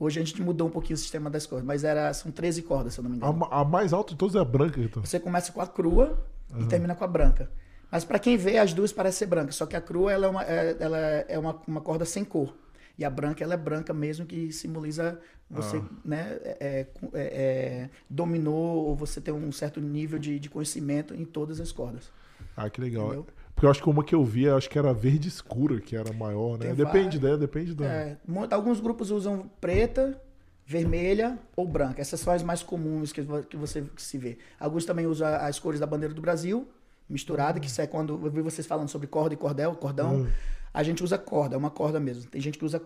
Hoje 0.00 0.20
a 0.20 0.24
gente 0.24 0.40
mudou 0.40 0.68
um 0.68 0.70
pouquinho 0.70 0.94
o 0.94 0.98
sistema 0.98 1.28
das 1.28 1.44
cordas, 1.44 1.66
mas 1.66 1.82
era, 1.82 2.12
são 2.14 2.30
13 2.30 2.62
cordas, 2.62 2.94
se 2.94 3.00
eu 3.00 3.02
não 3.02 3.10
me 3.10 3.16
engano. 3.16 3.48
A, 3.50 3.60
a 3.60 3.64
mais 3.64 3.92
alta 3.92 4.12
de 4.12 4.18
todas 4.18 4.36
é 4.36 4.38
a 4.38 4.44
branca, 4.44 4.80
então. 4.80 5.04
Você 5.04 5.18
começa 5.18 5.50
com 5.50 5.60
a 5.60 5.66
crua 5.66 6.24
uhum. 6.52 6.62
e 6.62 6.66
termina 6.66 6.94
com 6.94 7.04
a 7.04 7.08
branca. 7.08 7.50
Mas 7.90 8.04
para 8.04 8.18
quem 8.18 8.36
vê, 8.36 8.58
as 8.58 8.72
duas 8.72 8.92
parecem 8.92 9.20
ser 9.20 9.26
brancas, 9.26 9.56
só 9.56 9.66
que 9.66 9.74
a 9.74 9.80
crua 9.80 10.12
ela 10.12 10.26
é, 10.26 10.28
uma, 10.28 10.44
é, 10.44 10.76
ela 10.78 10.98
é 10.98 11.38
uma, 11.38 11.60
uma 11.66 11.80
corda 11.80 12.04
sem 12.04 12.24
cor. 12.24 12.54
E 12.96 13.04
a 13.04 13.10
branca 13.10 13.42
ela 13.42 13.54
é 13.54 13.56
branca 13.56 13.94
mesmo, 13.94 14.26
que 14.26 14.52
simboliza 14.52 15.20
você 15.50 15.78
ah. 15.78 15.84
né, 16.04 16.38
é, 16.42 16.56
é, 16.60 16.86
é, 17.14 17.22
é, 17.22 17.90
dominou 18.10 18.86
ou 18.86 18.94
você 18.94 19.20
tem 19.20 19.32
um 19.32 19.50
certo 19.50 19.80
nível 19.80 20.18
de, 20.18 20.38
de 20.38 20.50
conhecimento 20.50 21.14
em 21.14 21.24
todas 21.24 21.60
as 21.60 21.72
cordas. 21.72 22.10
Ah, 22.56 22.68
que 22.68 22.80
legal. 22.80 23.06
Entendeu? 23.06 23.26
Porque 23.58 23.66
eu 23.66 23.70
acho 23.72 23.82
que 23.82 23.90
uma 23.90 24.04
que 24.04 24.14
eu 24.14 24.24
vi, 24.24 24.48
acho 24.48 24.70
que 24.70 24.78
era 24.78 24.94
verde 24.94 25.26
escura, 25.26 25.80
que 25.80 25.96
era 25.96 26.12
maior, 26.12 26.56
né? 26.56 26.66
Tem 26.66 26.74
depende, 26.76 27.20
né? 27.20 27.36
Depende 27.36 27.74
da. 27.74 27.86
É, 27.86 28.16
alguns 28.52 28.78
grupos 28.78 29.10
usam 29.10 29.50
preta, 29.60 30.16
vermelha 30.64 31.36
ou 31.56 31.66
branca. 31.66 32.00
Essas 32.00 32.20
são 32.20 32.32
as 32.32 32.40
mais 32.40 32.62
comuns 32.62 33.10
que, 33.10 33.20
que 33.50 33.56
você 33.56 33.82
se 33.96 34.16
vê. 34.16 34.38
Alguns 34.60 34.84
também 34.84 35.08
usam 35.08 35.26
as 35.26 35.58
cores 35.58 35.80
da 35.80 35.86
bandeira 35.86 36.14
do 36.14 36.22
Brasil, 36.22 36.68
misturada, 37.10 37.58
que 37.58 37.66
isso 37.66 37.80
é 37.80 37.86
quando 37.88 38.12
eu 38.24 38.30
vi 38.30 38.42
vocês 38.42 38.64
falando 38.64 38.90
sobre 38.90 39.08
corda 39.08 39.34
e 39.34 39.36
cordel, 39.36 39.74
cordão. 39.74 40.18
Uhum. 40.18 40.28
A 40.72 40.84
gente 40.84 41.02
usa 41.02 41.18
corda, 41.18 41.56
é 41.56 41.58
uma 41.58 41.70
corda 41.70 41.98
mesmo. 41.98 42.30
Tem 42.30 42.40
gente 42.40 42.58
que 42.58 42.64
usa 42.64 42.80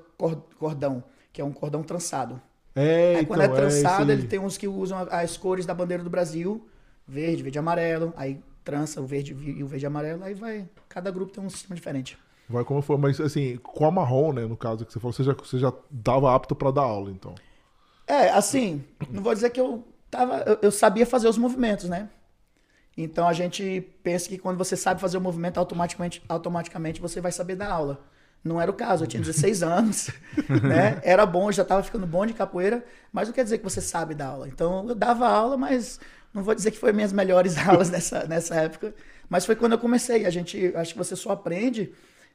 cordão, 0.58 1.04
que 1.34 1.42
é 1.42 1.44
um 1.44 1.52
cordão 1.52 1.82
trançado. 1.82 2.40
É, 2.74 3.16
aí 3.16 3.26
quando 3.26 3.42
é 3.42 3.44
então, 3.44 3.56
é 3.58 3.60
trançado, 3.60 4.10
é 4.10 4.14
ele 4.14 4.26
tem 4.26 4.38
uns 4.38 4.56
que 4.56 4.66
usam 4.66 5.06
as 5.10 5.36
cores 5.36 5.66
da 5.66 5.74
bandeira 5.74 6.02
do 6.02 6.08
Brasil, 6.08 6.66
verde, 7.06 7.42
verde 7.42 7.58
e 7.58 7.60
amarelo. 7.60 8.14
Aí 8.16 8.40
trança 8.64 9.00
o 9.00 9.06
verde 9.06 9.32
e 9.32 9.62
o 9.62 9.66
verde 9.66 9.84
e 9.84 9.86
amarelo, 9.86 10.24
aí 10.24 10.34
vai. 10.34 10.68
Cada 10.88 11.10
grupo 11.10 11.32
tem 11.32 11.42
um 11.42 11.50
sistema 11.50 11.74
diferente. 11.74 12.18
Vai 12.48 12.64
como 12.64 12.82
for, 12.82 12.98
mas 12.98 13.20
assim, 13.20 13.56
com 13.62 13.86
a 13.86 13.90
marrom, 13.90 14.32
né, 14.32 14.44
no 14.46 14.56
caso 14.56 14.84
que 14.84 14.92
você 14.92 15.00
falou, 15.00 15.12
você 15.12 15.24
já, 15.24 15.32
você 15.32 15.58
já 15.58 15.72
dava 15.90 16.34
apto 16.34 16.54
para 16.54 16.70
dar 16.70 16.82
aula, 16.82 17.10
então. 17.10 17.34
É, 18.06 18.30
assim, 18.30 18.84
não 19.10 19.22
vou 19.22 19.32
dizer 19.34 19.50
que 19.50 19.60
eu 19.60 19.84
tava. 20.10 20.38
Eu, 20.40 20.58
eu, 20.62 20.70
sabia 20.70 21.06
fazer 21.06 21.28
os 21.28 21.38
movimentos, 21.38 21.88
né? 21.88 22.08
Então 22.96 23.26
a 23.26 23.32
gente 23.32 23.80
pensa 24.02 24.28
que 24.28 24.36
quando 24.36 24.58
você 24.58 24.76
sabe 24.76 25.00
fazer 25.00 25.16
o 25.16 25.20
movimento, 25.20 25.56
automaticamente, 25.58 26.22
automaticamente 26.28 27.00
você 27.00 27.20
vai 27.20 27.32
saber 27.32 27.56
dar 27.56 27.70
aula. 27.70 28.04
Não 28.44 28.60
era 28.60 28.70
o 28.70 28.74
caso, 28.74 29.04
eu 29.04 29.08
tinha 29.08 29.22
16 29.22 29.62
anos, 29.64 30.10
né? 30.62 31.00
Era 31.04 31.24
bom, 31.24 31.50
já 31.50 31.62
estava 31.62 31.82
ficando 31.82 32.06
bom 32.06 32.26
de 32.26 32.34
capoeira, 32.34 32.84
mas 33.10 33.28
não 33.28 33.34
quer 33.34 33.44
dizer 33.44 33.58
que 33.58 33.64
você 33.64 33.80
sabe 33.80 34.14
dar 34.14 34.26
aula. 34.26 34.48
Então 34.48 34.86
eu 34.88 34.94
dava 34.94 35.26
aula, 35.28 35.56
mas 35.56 35.98
não 36.32 36.42
vou 36.42 36.54
dizer 36.54 36.70
que 36.70 36.78
foi 36.78 36.92
minhas 36.92 37.12
melhores 37.12 37.56
aulas 37.66 37.90
nessa, 37.90 38.24
nessa 38.26 38.54
época, 38.56 38.94
mas 39.28 39.44
foi 39.44 39.56
quando 39.56 39.72
eu 39.72 39.78
comecei. 39.78 40.26
A 40.26 40.30
gente, 40.30 40.72
acho 40.76 40.92
que 40.92 40.98
você 40.98 41.14
só 41.16 41.30
aprende 41.30 41.92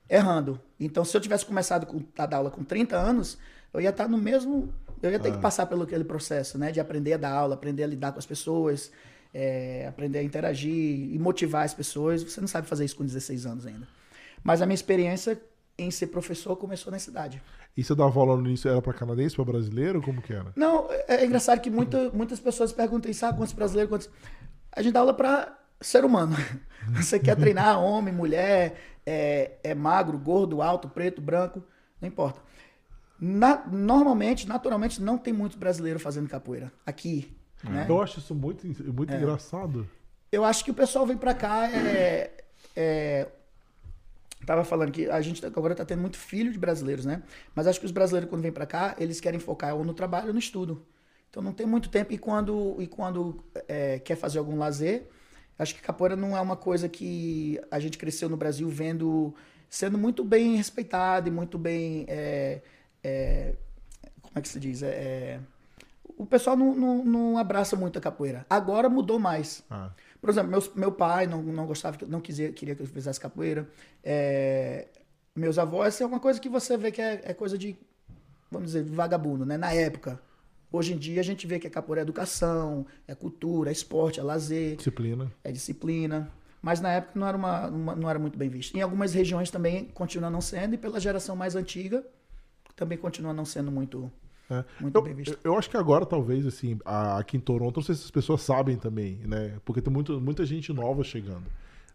errando. 0.10 0.60
Então, 0.80 1.04
se 1.04 1.16
eu 1.16 1.22
tivesse 1.22 1.46
começado 1.46 1.86
com, 1.86 2.02
a 2.18 2.26
dar 2.26 2.38
aula 2.38 2.52
com 2.52 2.64
30 2.64 2.96
anos, 2.96 3.38
eu 3.74 3.82
ia 3.82 3.90
estar 3.90 4.08
no 4.08 4.18
mesmo. 4.18 4.74
Eu 5.02 5.12
ia 5.12 5.20
ter 5.20 5.32
que 5.32 5.38
passar 5.38 5.68
pelo 5.68 5.84
aquele 5.84 6.04
processo, 6.04 6.58
né? 6.58 6.72
De 6.72 6.80
aprender 6.80 7.14
a 7.14 7.18
dar 7.18 7.32
aula, 7.32 7.54
aprender 7.54 7.84
a 7.84 7.88
lidar 7.88 8.12
com 8.12 8.18
as 8.18 8.26
pessoas, 8.26 8.92
é, 9.34 9.86
aprender 9.88 10.20
a 10.20 10.24
interagir 10.24 10.74
e 10.74 11.20
motivar 11.20 11.66
as 11.66 11.74
pessoas. 11.74 12.24
Você 12.24 12.42
não 12.42 12.48
sabe 12.48 12.68
fazer 12.68 12.86
isso 12.86 12.96
com 12.96 13.06
16 13.06 13.46
anos 13.46 13.66
ainda. 13.68 13.88
Mas 14.44 14.62
a 14.62 14.66
minha 14.66 14.76
experiência 14.76 15.40
em 15.78 15.92
ser 15.92 16.08
professor 16.08 16.56
começou 16.56 16.92
na 16.92 16.98
cidade. 16.98 17.42
E 17.78 17.84
você 17.84 17.94
dava 17.94 18.20
aula 18.20 18.36
no 18.36 18.48
início, 18.48 18.68
era 18.70 18.82
para 18.82 18.92
canadense, 18.92 19.36
para 19.36 19.46
brasileiro? 19.46 20.02
Como 20.02 20.20
que 20.20 20.34
era? 20.34 20.52
Não, 20.56 20.88
é, 20.90 21.18
é 21.18 21.26
engraçado 21.26 21.62
que 21.62 21.70
muita, 21.70 22.10
muitas 22.10 22.40
pessoas 22.40 22.72
perguntam 22.74 23.12
isso, 23.12 23.24
ah, 23.24 23.32
quantos 23.32 23.54
brasileiros, 23.54 23.90
quantos... 23.92 24.10
A 24.72 24.82
gente 24.82 24.94
dá 24.94 25.02
aula 25.02 25.14
para 25.14 25.56
ser 25.80 26.04
humano. 26.04 26.36
Você 26.96 27.20
quer 27.20 27.36
treinar 27.36 27.80
homem, 27.80 28.12
mulher, 28.14 28.80
é, 29.06 29.58
é 29.64 29.76
magro, 29.76 30.18
gordo, 30.18 30.62
alto, 30.62 30.90
preto, 30.90 31.22
branco, 31.22 31.64
não 32.02 32.08
importa. 32.08 32.42
Na, 33.20 33.64
normalmente, 33.68 34.48
naturalmente, 34.48 35.02
não 35.02 35.18
tem 35.18 35.34
muitos 35.34 35.58
brasileiros 35.58 36.02
fazendo 36.02 36.28
capoeira 36.28 36.72
aqui. 36.86 37.36
É. 37.66 37.70
Né? 37.70 37.86
Eu 37.88 38.02
acho 38.02 38.20
isso 38.20 38.34
muito, 38.34 38.66
muito 38.92 39.14
É. 39.14 39.18
engraçado. 39.18 39.88
Eu 40.32 40.44
acho 40.44 40.64
que 40.66 40.72
o 40.72 40.74
pessoal 40.74 41.06
vem 41.06 41.18
pra 41.18 41.34
cá. 41.34 41.70
É, 41.72 42.32
é, 42.76 43.28
tava 44.48 44.64
falando 44.64 44.94
que 44.94 45.10
a 45.10 45.20
gente 45.20 45.46
agora 45.46 45.76
tá 45.76 45.84
tendo 45.84 46.00
muito 46.00 46.18
filho 46.18 46.54
de 46.54 46.58
brasileiros, 46.58 47.06
né? 47.06 47.22
Mas 47.54 47.68
acho 47.68 47.82
que 47.82 47.86
os 47.86 47.92
brasileiros, 47.92 48.30
quando 48.30 48.42
vêm 48.42 48.52
pra 48.52 48.66
cá, 48.66 48.96
eles 48.98 49.20
querem 49.20 49.42
focar 49.42 49.76
ou 49.76 49.84
no 49.84 49.94
trabalho 49.94 50.28
ou 50.28 50.34
no 50.34 50.40
estudo. 50.40 50.86
Então 51.30 51.44
não 51.44 51.52
tem 51.52 51.68
muito 51.68 51.90
tempo. 51.90 52.14
E 52.14 52.18
quando, 52.18 52.78
e 52.80 52.88
quando 52.88 53.44
é, 53.68 54.00
quer 54.00 54.16
fazer 54.16 54.40
algum 54.40 54.58
lazer, 54.58 55.10
acho 55.60 55.76
que 55.76 55.82
capoeira 55.82 56.16
não 56.16 56.36
é 56.36 56.40
uma 56.40 56.56
coisa 56.56 56.88
que 56.88 57.60
a 57.70 57.78
gente 57.78 57.98
cresceu 57.98 58.30
no 58.30 58.38
Brasil 58.38 58.70
vendo 58.70 59.36
sendo 59.70 59.98
muito 59.98 60.24
bem 60.24 60.56
respeitado 60.56 61.28
e 61.28 61.32
muito 61.32 61.58
bem. 61.58 62.06
é, 62.08 62.62
é, 63.04 63.54
como 64.22 64.32
é 64.36 64.42
que 64.42 64.48
se 64.48 64.62
diz? 64.62 64.82
É, 64.82 64.88
é, 64.88 65.40
o 66.18 66.26
pessoal 66.26 66.56
não, 66.56 66.74
não, 66.74 67.04
não 67.04 67.38
abraça 67.38 67.76
muito 67.76 68.00
a 68.00 68.02
capoeira. 68.02 68.46
Agora 68.50 68.88
mudou 68.88 69.20
mais. 69.20 69.62
Ah, 69.70 69.92
Por 70.22 70.30
exemplo, 70.30 70.50
meus, 70.52 70.74
meu 70.74 70.92
pai 70.92 71.28
não, 71.28 71.42
não 71.44 71.66
gostava, 71.66 71.98
não 72.08 72.20
quisia, 72.20 72.52
queria 72.52 72.76
que 72.76 72.82
eu 72.82 72.88
fizesse 72.88 73.20
capoeira. 73.20 73.68
É, 74.04 74.88
meus 75.36 75.58
avós, 75.60 76.00
é 76.02 76.06
uma 76.06 76.20
coisa 76.20 76.40
que 76.40 76.50
você 76.50 76.76
vê 76.78 76.92
que 76.92 77.02
é, 77.02 77.22
é 77.24 77.34
coisa 77.34 77.58
de, 77.58 77.76
vamos 78.52 78.68
dizer, 78.68 78.84
vagabundo, 78.84 79.46
né? 79.46 79.58
Na 79.58 79.72
época. 79.74 80.20
Hoje 80.72 80.94
em 80.94 80.98
dia 80.98 81.22
a 81.22 81.24
gente 81.24 81.48
vê 81.48 81.60
que 81.60 81.68
a 81.68 81.70
capoeira 81.70 82.02
é 82.02 82.04
educação, 82.04 82.86
é 83.08 83.16
cultura, 83.16 83.70
é 83.70 83.72
esporte, 83.74 84.20
é 84.20 84.24
lazer, 84.24 84.76
disciplina. 84.76 85.32
é 85.44 85.52
disciplina. 85.52 86.30
Mas 86.62 86.82
na 86.82 86.92
época 86.92 87.18
não 87.18 87.26
era, 87.28 87.38
uma, 87.38 87.68
uma- 87.68 87.96
não 87.96 88.10
era 88.10 88.20
muito 88.20 88.38
bem 88.38 88.50
visto. 88.50 88.76
Em 88.76 88.82
algumas 88.82 89.14
regiões 89.14 89.50
também 89.50 89.86
continua 89.86 90.30
não 90.30 90.42
sendo, 90.42 90.74
e 90.74 90.78
pela 90.78 91.00
geração 91.00 91.36
mais 91.38 91.56
antiga 91.56 92.04
também 92.76 92.98
continua 92.98 93.34
não 93.34 93.46
sendo 93.46 93.72
muito, 93.72 94.12
É. 94.50 94.64
muito 94.80 94.96
Eu, 94.98 95.02
bem 95.02 95.14
visto. 95.14 95.38
eu- 95.44 95.58
acho 95.58 95.70
que 95.70 95.76
agora, 95.78 96.06
talvez, 96.06 96.46
assim, 96.46 96.80
aqui 96.86 97.36
em 97.38 97.40
Toronto, 97.40 97.76
não 97.78 97.84
sei 97.84 97.96
se 97.96 98.06
as 98.06 98.12
pessoas 98.12 98.42
sabem 98.42 98.78
também, 98.78 99.20
né? 99.26 99.54
Porque 99.66 99.82
tem 99.82 99.92
muito, 99.92 100.20
muita 100.22 100.46
gente 100.46 100.72
nova 100.72 101.04
chegando. 101.04 101.44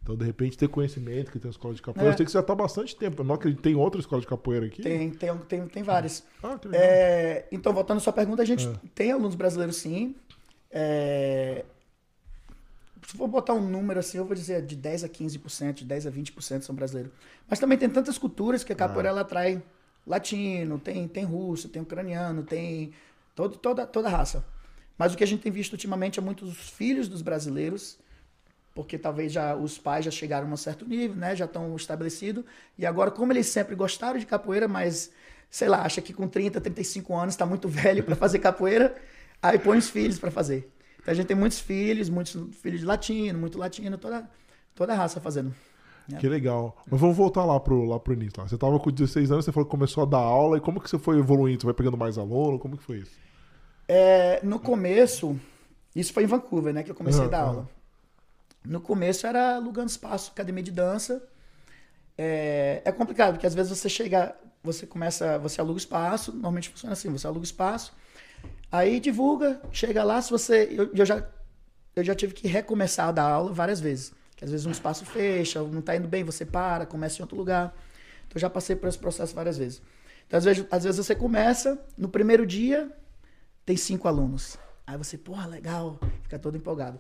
Então, 0.02 0.16
de 0.16 0.25
repente, 0.25 0.59
ter 0.59 0.66
conhecimento 0.68 1.30
que 1.30 1.38
tem 1.38 1.49
escola 1.50 1.73
de 1.75 1.80
capoeira. 1.80 2.11
É. 2.11 2.12
Eu 2.12 2.16
sei 2.16 2.26
que 2.26 2.32
você 2.32 2.38
já 2.38 2.42
tá 2.42 2.52
há 2.52 2.56
bastante 2.56 2.97
tempo. 2.97 3.23
Eu 3.23 3.25
não 3.25 3.37
acredito. 3.37 3.62
Tem 3.62 3.75
outra 3.76 4.00
escola 4.00 4.21
de 4.21 4.26
capoeira 4.26 4.66
aqui? 4.66 4.82
Tem, 4.82 5.09
tem, 5.11 5.37
tem, 5.38 5.66
tem 5.68 5.82
várias. 5.85 6.25
Ah, 6.42 6.59
que 6.59 6.66
legal. 6.66 6.85
É, 6.85 7.47
então, 7.52 7.73
voltando 7.73 7.99
à 7.99 8.00
sua 8.00 8.12
pergunta, 8.12 8.42
a 8.42 8.44
gente 8.44 8.66
É. 8.66 8.73
tem 8.97 9.12
alunos 9.12 9.37
brasileiros 9.37 9.76
sim. 9.76 10.14
É, 10.71 11.64
se 13.06 13.16
for 13.16 13.28
botar 13.28 13.54
um 13.54 13.61
número 13.68 14.00
assim, 14.00 14.18
eu 14.18 14.25
vou 14.25 14.35
dizer 14.35 14.62
de 14.62 14.75
10 14.75 15.04
a 15.04 15.09
15%, 15.09 15.75
de 15.75 15.85
10 15.85 16.06
a 16.06 16.11
20% 16.11 16.62
são 16.64 16.75
brasileiros. 16.75 17.12
Mas 17.49 17.59
também 17.59 17.78
tem 17.78 17.88
tantas 17.88 18.18
culturas 18.18 18.64
que 18.64 18.73
a 18.73 18.76
capoeira 18.76 19.09
ela 19.11 19.21
atrai 19.21 19.62
latino, 20.06 20.78
tem, 20.78 21.06
tem 21.09 21.25
russo, 21.25 21.68
tem 21.68 21.82
ucraniano, 21.82 22.42
tem 22.42 22.92
todo, 23.35 23.56
toda, 23.56 23.87
toda 23.87 24.09
raça. 24.09 24.44
Mas 24.99 25.14
o 25.14 25.16
que 25.16 25.25
a 25.25 25.26
gente 25.26 25.42
tem 25.42 25.52
visto 25.52 25.73
ultimamente 25.73 26.18
é 26.18 26.23
muitos 26.23 26.71
filhos 26.71 27.09
dos 27.09 27.23
brasileiros, 27.23 27.99
porque 28.75 28.99
talvez 28.99 29.32
já 29.32 29.54
os 29.54 29.78
pais 29.78 30.04
já 30.04 30.11
chegaram 30.11 30.49
a 30.49 30.52
um 30.52 30.56
certo 30.56 30.87
nível, 30.87 31.16
né? 31.16 31.35
Já 31.37 31.44
estão 31.44 31.75
estabelecidos. 31.76 32.44
E 32.78 32.87
agora, 32.87 33.11
como 33.11 33.32
eles 33.32 33.47
sempre 33.47 33.75
gostaram 33.75 34.18
de 34.18 34.26
capoeira, 34.26 34.68
mas, 34.68 35.11
sei 35.50 35.68
lá, 35.68 35.82
acha 35.82 36.00
que 36.00 36.12
com 36.12 36.28
30, 36.28 36.61
35 36.61 37.14
anos 37.14 37.35
está 37.35 37.47
muito 37.47 37.68
velho 37.68 38.02
para 38.04 38.16
fazer 38.16 38.38
capoeira, 38.38 38.94
aí 39.42 39.59
põe 39.59 39.78
os 39.78 39.90
filhos 39.90 40.18
para 40.18 40.30
fazer. 40.30 40.71
Então 41.00 41.12
a 41.12 41.14
gente 41.14 41.26
tem 41.26 41.37
muitos 41.37 41.59
filhos, 41.59 42.09
muitos 42.09 42.56
filhos 42.56 42.80
de 42.80 42.87
latino, 42.87 43.38
muito 43.38 43.59
latino, 43.59 43.99
toda, 43.99 44.30
toda 44.75 44.92
a 44.92 44.97
raça 44.97 45.21
fazendo. 45.21 45.54
Que 46.18 46.28
legal. 46.28 46.76
Mas 46.90 47.00
vamos 47.00 47.16
voltar 47.16 47.44
lá 47.44 47.59
pro, 47.61 47.85
lá 47.85 47.99
pro 47.99 48.12
início. 48.12 48.40
Lá. 48.40 48.49
Você 48.49 48.59
tava 48.59 48.78
com 48.78 48.90
16 48.90 49.30
anos, 49.30 49.44
você 49.44 49.52
falou 49.52 49.66
que 49.66 49.71
começou 49.71 50.02
a 50.02 50.06
dar 50.06 50.18
aula. 50.18 50.59
E 50.59 50.61
como 50.61 50.80
que 50.80 50.90
você 50.90 50.99
foi 50.99 51.18
evoluindo? 51.18 51.61
Você 51.61 51.66
vai 51.66 51.75
pegando 51.75 51.97
mais 51.97 52.18
aluno? 52.18 52.59
Como 52.59 52.76
que 52.76 52.82
foi 52.82 52.99
isso? 52.99 53.12
É, 53.88 54.40
no 54.42 54.59
começo, 54.59 55.38
isso 55.94 56.12
foi 56.12 56.25
em 56.25 56.26
Vancouver, 56.26 56.73
né, 56.73 56.82
que 56.82 56.90
eu 56.90 56.94
comecei 56.94 57.25
a 57.25 57.28
dar 57.28 57.42
Aham, 57.42 57.49
aula. 57.49 57.68
No 58.64 58.80
começo 58.80 59.26
era 59.26 59.56
alugando 59.56 59.88
espaço, 59.88 60.30
academia 60.30 60.62
de 60.62 60.71
dança. 60.71 61.23
É, 62.16 62.82
é 62.85 62.92
complicado, 62.92 63.35
porque 63.35 63.47
às 63.47 63.54
vezes 63.54 63.76
você 63.76 63.88
chega, 63.88 64.35
você 64.62 64.87
começa, 64.87 65.38
você 65.38 65.61
aluga 65.61 65.78
espaço, 65.78 66.32
normalmente 66.32 66.68
funciona 66.68 66.92
assim, 66.92 67.11
você 67.11 67.26
aluga 67.26 67.44
espaço, 67.44 67.92
aí 68.71 69.00
divulga, 69.00 69.61
chega 69.73 70.04
lá, 70.04 70.21
se 70.21 70.30
você, 70.30 70.68
eu, 70.71 70.90
eu 70.94 71.04
já, 71.06 71.26
eu 71.97 72.04
já 72.04 72.14
tive 72.14 72.35
que 72.35 72.47
recomeçar 72.47 73.09
a 73.09 73.12
dar 73.12 73.25
aula 73.25 73.52
várias 73.52 73.80
vezes, 73.80 74.12
às 74.42 74.50
vezes 74.50 74.66
um 74.66 74.70
espaço 74.70 75.04
fecha, 75.06 75.62
não 75.62 75.80
tá 75.80 75.96
indo 75.96 76.08
bem, 76.08 76.25
você 76.25 76.44
para, 76.44 76.84
começa 76.87 77.18
em 77.18 77.22
outro 77.22 77.37
lugar. 77.37 77.75
Então 78.26 78.37
eu 78.37 78.40
já 78.40 78.50
passei 78.50 78.75
por 78.76 78.88
esse 78.88 78.99
processo 78.99 79.34
várias 79.34 79.56
vezes. 79.56 79.80
Então 80.26 80.38
às 80.38 80.44
vezes, 80.44 80.66
às 80.70 80.84
vezes 80.84 81.04
você 81.06 81.14
começa, 81.14 81.78
no 81.96 82.08
primeiro 82.08 82.46
dia 82.46 82.90
tem 83.64 83.76
cinco 83.76 84.08
alunos. 84.08 84.58
Aí 84.87 84.96
você, 84.99 85.16
porra, 85.16 85.46
legal, 85.46 85.99
fica 86.22 86.38
todo 86.38 86.56
empolgado. 86.56 86.99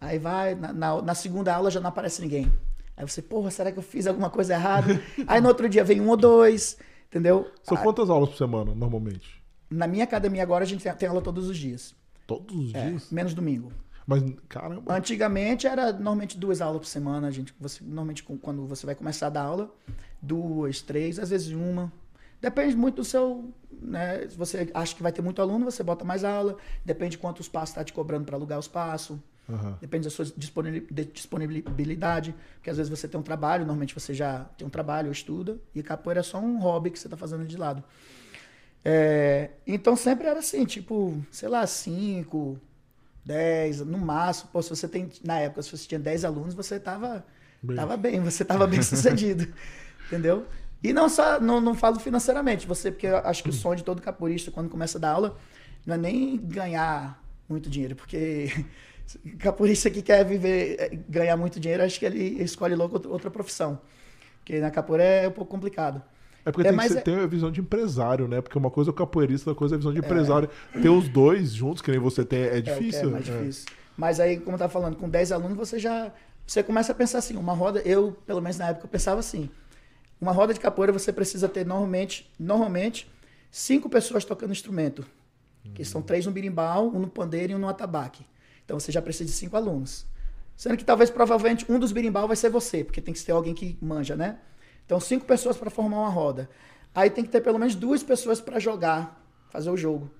Aí 0.00 0.18
vai, 0.18 0.54
na, 0.54 0.72
na, 0.72 1.02
na 1.02 1.14
segunda 1.14 1.54
aula 1.54 1.70
já 1.70 1.80
não 1.80 1.88
aparece 1.88 2.20
ninguém. 2.22 2.52
Aí 2.96 3.06
você, 3.06 3.20
porra, 3.20 3.50
será 3.50 3.72
que 3.72 3.78
eu 3.78 3.82
fiz 3.82 4.06
alguma 4.06 4.30
coisa 4.30 4.54
errada? 4.54 4.88
Aí 5.26 5.40
no 5.40 5.48
outro 5.48 5.68
dia 5.68 5.82
vem 5.84 6.00
um 6.00 6.08
ou 6.08 6.16
dois, 6.16 6.78
entendeu? 7.08 7.50
São 7.62 7.76
Ah, 7.76 7.80
quantas 7.82 8.08
aulas 8.08 8.30
por 8.30 8.36
semana, 8.38 8.74
normalmente? 8.74 9.42
Na 9.68 9.86
minha 9.86 10.04
academia 10.04 10.42
agora 10.42 10.64
a 10.64 10.66
gente 10.66 10.82
tem, 10.82 10.94
tem 10.94 11.08
aula 11.08 11.20
todos 11.20 11.48
os 11.48 11.58
dias. 11.58 11.94
Todos 12.26 12.56
os 12.68 12.74
É, 12.74 12.88
dias? 12.90 13.10
menos 13.10 13.34
domingo. 13.34 13.72
Mas, 14.06 14.22
caramba. 14.48 14.94
Antigamente 14.94 15.66
era 15.66 15.92
normalmente 15.92 16.38
duas 16.38 16.60
aulas 16.60 16.80
por 16.80 16.86
semana. 16.86 17.30
Gente, 17.32 17.52
você, 17.58 17.82
normalmente 17.82 18.22
quando 18.22 18.64
você 18.66 18.86
vai 18.86 18.94
começar 18.94 19.26
a 19.26 19.30
dar 19.30 19.42
aula, 19.42 19.74
duas, 20.22 20.80
três, 20.80 21.18
às 21.18 21.30
vezes 21.30 21.52
uma. 21.52 21.92
Depende 22.40 22.76
muito 22.76 22.96
do 22.96 23.04
seu. 23.04 23.52
Né, 23.82 24.26
se 24.28 24.36
você 24.36 24.70
acha 24.72 24.94
que 24.94 25.02
vai 25.02 25.12
ter 25.12 25.22
muito 25.22 25.42
aluno, 25.42 25.64
você 25.64 25.82
bota 25.82 26.04
mais 26.04 26.22
aula. 26.24 26.56
Depende 26.84 27.12
de 27.12 27.18
quanto 27.18 27.38
o 27.38 27.42
espaço 27.42 27.72
está 27.72 27.82
te 27.82 27.92
cobrando 27.92 28.24
para 28.24 28.36
alugar 28.36 28.58
o 28.58 28.60
espaço. 28.60 29.20
Aham. 29.48 29.76
Depende 29.80 30.04
da 30.04 30.10
sua 30.10 30.24
disponibili- 30.36 30.86
de- 30.90 31.04
disponibilidade. 31.06 32.34
Porque 32.54 32.70
às 32.70 32.76
vezes 32.76 32.90
você 32.90 33.08
tem 33.08 33.18
um 33.18 33.22
trabalho, 33.22 33.64
normalmente 33.66 33.92
você 33.94 34.14
já 34.14 34.44
tem 34.56 34.66
um 34.66 34.70
trabalho 34.70 35.06
ou 35.06 35.12
estuda. 35.12 35.58
E 35.74 35.82
capoeira 35.82 36.20
é 36.20 36.22
só 36.22 36.38
um 36.38 36.58
hobby 36.58 36.90
que 36.90 36.98
você 36.98 37.06
está 37.06 37.16
fazendo 37.16 37.44
de 37.44 37.56
lado. 37.56 37.82
É, 38.84 39.50
então 39.66 39.96
sempre 39.96 40.26
era 40.28 40.38
assim, 40.38 40.64
tipo, 40.64 41.20
sei 41.32 41.48
lá, 41.48 41.66
cinco, 41.66 42.58
10, 43.26 43.80
no 43.80 43.98
máximo. 43.98 44.50
Pô, 44.52 44.62
se 44.62 44.70
você 44.70 44.88
tem, 44.88 45.10
na 45.24 45.38
época, 45.40 45.62
se 45.62 45.70
você 45.76 45.86
tinha 45.88 45.98
10 46.00 46.24
alunos, 46.24 46.54
você 46.54 46.80
tava 46.80 47.26
Bem. 47.62 47.76
tava 47.76 47.96
bem, 47.96 48.20
você 48.20 48.44
tava 48.44 48.66
bem 48.66 48.80
sucedido. 48.82 49.52
entendeu? 50.06 50.46
E 50.82 50.92
não 50.92 51.08
só, 51.08 51.40
não, 51.40 51.60
não 51.60 51.74
falo 51.74 51.98
financeiramente, 51.98 52.66
você, 52.66 52.92
porque 52.92 53.06
eu 53.06 53.16
acho 53.18 53.42
que 53.42 53.50
o 53.50 53.52
sonho 53.52 53.76
de 53.76 53.84
todo 53.84 54.00
capoeirista, 54.02 54.50
quando 54.50 54.68
começa 54.70 54.98
a 54.98 55.00
dar 55.00 55.12
aula, 55.12 55.38
não 55.84 55.94
é 55.94 55.98
nem 55.98 56.36
ganhar 56.38 57.22
muito 57.48 57.68
dinheiro, 57.70 57.96
porque 57.96 58.48
capoeirista 59.40 59.90
que 59.90 60.02
quer 60.02 60.24
viver, 60.24 60.76
eh, 60.78 60.96
ganhar 61.08 61.36
muito 61.36 61.58
dinheiro, 61.58 61.82
acho 61.82 61.98
que 61.98 62.06
ele 62.06 62.42
escolhe 62.42 62.74
logo 62.76 62.94
outra, 62.94 63.10
outra 63.10 63.30
profissão. 63.30 63.80
Porque 64.38 64.60
na 64.60 64.70
capoeira 64.70 65.04
é 65.04 65.28
um 65.28 65.32
pouco 65.32 65.50
complicado. 65.50 66.02
É 66.46 66.52
porque 66.52 66.66
É, 66.66 66.70
tem 66.70 66.78
que 66.78 66.88
ser, 66.88 66.98
é- 66.98 67.00
ter 67.02 67.18
a 67.18 67.26
visão 67.26 67.50
de 67.50 67.60
empresário, 67.60 68.28
né? 68.28 68.40
Porque 68.40 68.56
uma 68.56 68.70
coisa 68.70 68.88
é 68.90 68.92
o 68.92 68.94
capoeirista, 68.94 69.50
outra 69.50 69.58
coisa 69.58 69.74
é 69.74 69.76
a 69.76 69.78
visão 69.78 69.92
de 69.92 69.98
empresário. 69.98 70.48
Ter 70.80 70.88
os 70.88 71.08
dois 71.08 71.52
juntos, 71.52 71.82
que 71.82 71.90
nem 71.90 71.98
você 71.98 72.24
tem, 72.24 72.38
é 72.40 72.58
É 72.58 72.62
que 72.62 72.70
difícil. 72.72 73.08
É 73.08 73.12
mais 73.12 73.28
é. 73.28 73.38
difícil. 73.38 73.64
Mas 73.96 74.20
aí, 74.20 74.38
como 74.38 74.54
eu 74.54 74.58
tava 74.58 74.72
falando, 74.72 74.96
com 74.96 75.08
10 75.08 75.32
alunos, 75.32 75.56
você 75.56 75.78
já. 75.78 76.12
Você 76.46 76.62
começa 76.62 76.92
a 76.92 76.94
pensar 76.94 77.18
assim, 77.18 77.36
uma 77.36 77.52
roda, 77.52 77.80
eu, 77.84 78.12
pelo 78.24 78.40
menos 78.40 78.56
na 78.58 78.68
época, 78.68 78.86
eu 78.86 78.90
pensava 78.90 79.18
assim. 79.18 79.50
Uma 80.20 80.30
roda 80.32 80.54
de 80.54 80.60
capoeira 80.60 80.92
você 80.92 81.12
precisa 81.12 81.48
ter 81.48 81.66
normalmente, 81.66 82.30
normalmente, 82.38 83.10
cinco 83.50 83.88
pessoas 83.90 84.24
tocando 84.24 84.52
instrumento. 84.52 85.04
Que 85.74 85.84
são 85.84 86.00
três 86.00 86.24
no 86.24 86.30
birimbau, 86.30 86.86
um 86.94 87.00
no 87.00 87.08
pandeiro 87.08 87.52
e 87.52 87.56
um 87.56 87.58
no 87.58 87.68
atabaque. 87.68 88.24
Então 88.64 88.78
você 88.78 88.92
já 88.92 89.02
precisa 89.02 89.24
de 89.28 89.32
cinco 89.36 89.56
alunos. 89.56 90.06
Sendo 90.56 90.76
que 90.76 90.84
talvez, 90.84 91.10
provavelmente, 91.10 91.66
um 91.68 91.76
dos 91.78 91.90
birimbau 91.90 92.28
vai 92.28 92.36
ser 92.36 92.48
você, 92.50 92.84
porque 92.84 93.00
tem 93.00 93.12
que 93.12 93.22
ter 93.24 93.32
alguém 93.32 93.52
que 93.52 93.76
manja, 93.82 94.14
né? 94.14 94.38
Então, 94.86 94.98
cinco 94.98 95.26
pessoas 95.26 95.56
para 95.58 95.68
formar 95.68 95.98
uma 95.98 96.08
roda. 96.08 96.48
Aí 96.94 97.10
tem 97.10 97.22
que 97.22 97.30
ter 97.30 97.42
pelo 97.42 97.58
menos 97.58 97.74
duas 97.74 98.02
pessoas 98.02 98.40
para 98.40 98.58
jogar, 98.58 99.22
fazer 99.50 99.68
o 99.68 99.76
jogo. 99.76 100.10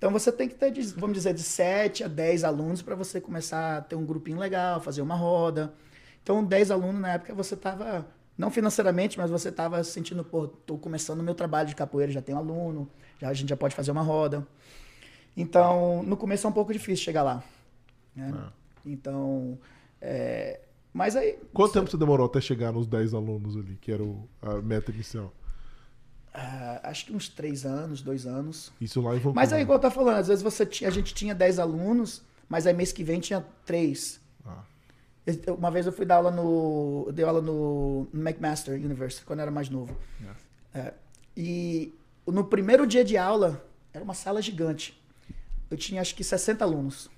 Então 0.00 0.10
você 0.10 0.32
tem 0.32 0.48
que 0.48 0.54
ter, 0.54 0.72
vamos 0.96 1.14
dizer, 1.14 1.34
de 1.34 1.42
7 1.42 2.04
a 2.04 2.08
10 2.08 2.44
alunos 2.44 2.80
para 2.80 2.94
você 2.94 3.20
começar 3.20 3.76
a 3.76 3.80
ter 3.82 3.96
um 3.96 4.06
grupinho 4.06 4.38
legal, 4.38 4.80
fazer 4.80 5.02
uma 5.02 5.14
roda. 5.14 5.74
Então, 6.22 6.42
10 6.42 6.70
alunos 6.70 7.00
na 7.00 7.12
época 7.14 7.34
você 7.34 7.54
estava 7.54 8.06
Não 8.38 8.50
financeiramente, 8.50 9.18
mas 9.18 9.30
você 9.30 9.52
tava 9.52 9.84
sentindo, 9.84 10.24
pô, 10.24 10.48
tô 10.48 10.78
começando 10.78 11.20
o 11.20 11.22
meu 11.22 11.34
trabalho 11.34 11.68
de 11.68 11.74
capoeira, 11.74 12.10
já 12.10 12.22
tenho 12.22 12.38
aluno, 12.38 12.88
já, 13.20 13.28
a 13.28 13.34
gente 13.34 13.50
já 13.50 13.56
pode 13.56 13.74
fazer 13.74 13.90
uma 13.90 14.00
roda. 14.00 14.46
Então, 15.36 16.02
no 16.04 16.16
começo 16.16 16.46
é 16.46 16.50
um 16.50 16.52
pouco 16.52 16.72
difícil 16.72 17.04
chegar 17.04 17.22
lá. 17.22 17.44
Né? 18.16 18.32
Então, 18.86 19.58
é, 20.00 20.60
mas 20.92 21.16
aí... 21.16 21.38
Quanto 21.52 21.72
tempo 21.72 21.90
você 21.90 21.96
demorou 21.96 22.26
até 22.26 22.40
chegar 22.40 22.72
nos 22.72 22.86
10 22.86 23.14
alunos 23.14 23.56
ali, 23.56 23.76
que 23.80 23.90
era 23.92 24.02
o- 24.02 24.28
a 24.42 24.54
meta 24.62 24.90
inicial? 24.90 25.32
ah, 26.32 26.80
acho 26.84 27.06
que 27.06 27.12
uns 27.12 27.28
três 27.28 27.64
anos, 27.66 28.02
dois 28.02 28.24
anos. 28.26 28.72
Isso 28.80 29.00
lá 29.00 29.10
em 29.10 29.18
Vancouver. 29.18 29.34
Mas 29.34 29.52
aí, 29.52 29.62
igual 29.62 29.78
eu 29.78 29.82
tava 29.82 29.94
falando, 29.94 30.18
às 30.18 30.28
vezes 30.28 30.42
você 30.42 30.64
tinha, 30.64 30.88
a 30.88 30.92
gente 30.92 31.12
tinha 31.12 31.34
10 31.34 31.58
alunos, 31.58 32.22
mas 32.48 32.66
aí 32.66 32.72
mês 32.74 32.92
que 32.92 33.02
vem 33.02 33.18
tinha 33.20 33.44
três. 33.66 34.20
Ah. 34.46 34.62
Eu- 35.26 35.54
Uma 35.56 35.70
vez 35.72 35.86
eu 35.86 35.92
fui 35.92 36.06
dar 36.06 36.16
aula 36.16 36.30
no. 36.30 37.04
Eu 37.08 37.12
dei 37.12 37.24
aula 37.24 37.40
no 37.42 38.06
McMaster 38.14 38.74
University, 38.74 39.24
quando 39.24 39.40
eu 39.40 39.42
era 39.42 39.50
mais 39.50 39.68
novo. 39.68 39.96
É, 40.72 40.94
e 41.36 41.92
no 42.26 42.44
primeiro 42.44 42.86
dia 42.86 43.04
de 43.04 43.16
aula, 43.16 43.64
era 43.92 44.02
uma 44.04 44.14
sala 44.14 44.40
gigante. 44.40 45.00
Eu 45.68 45.76
tinha 45.76 46.00
acho 46.00 46.14
que 46.14 46.22
60 46.24 46.64
alunos. 46.64 47.10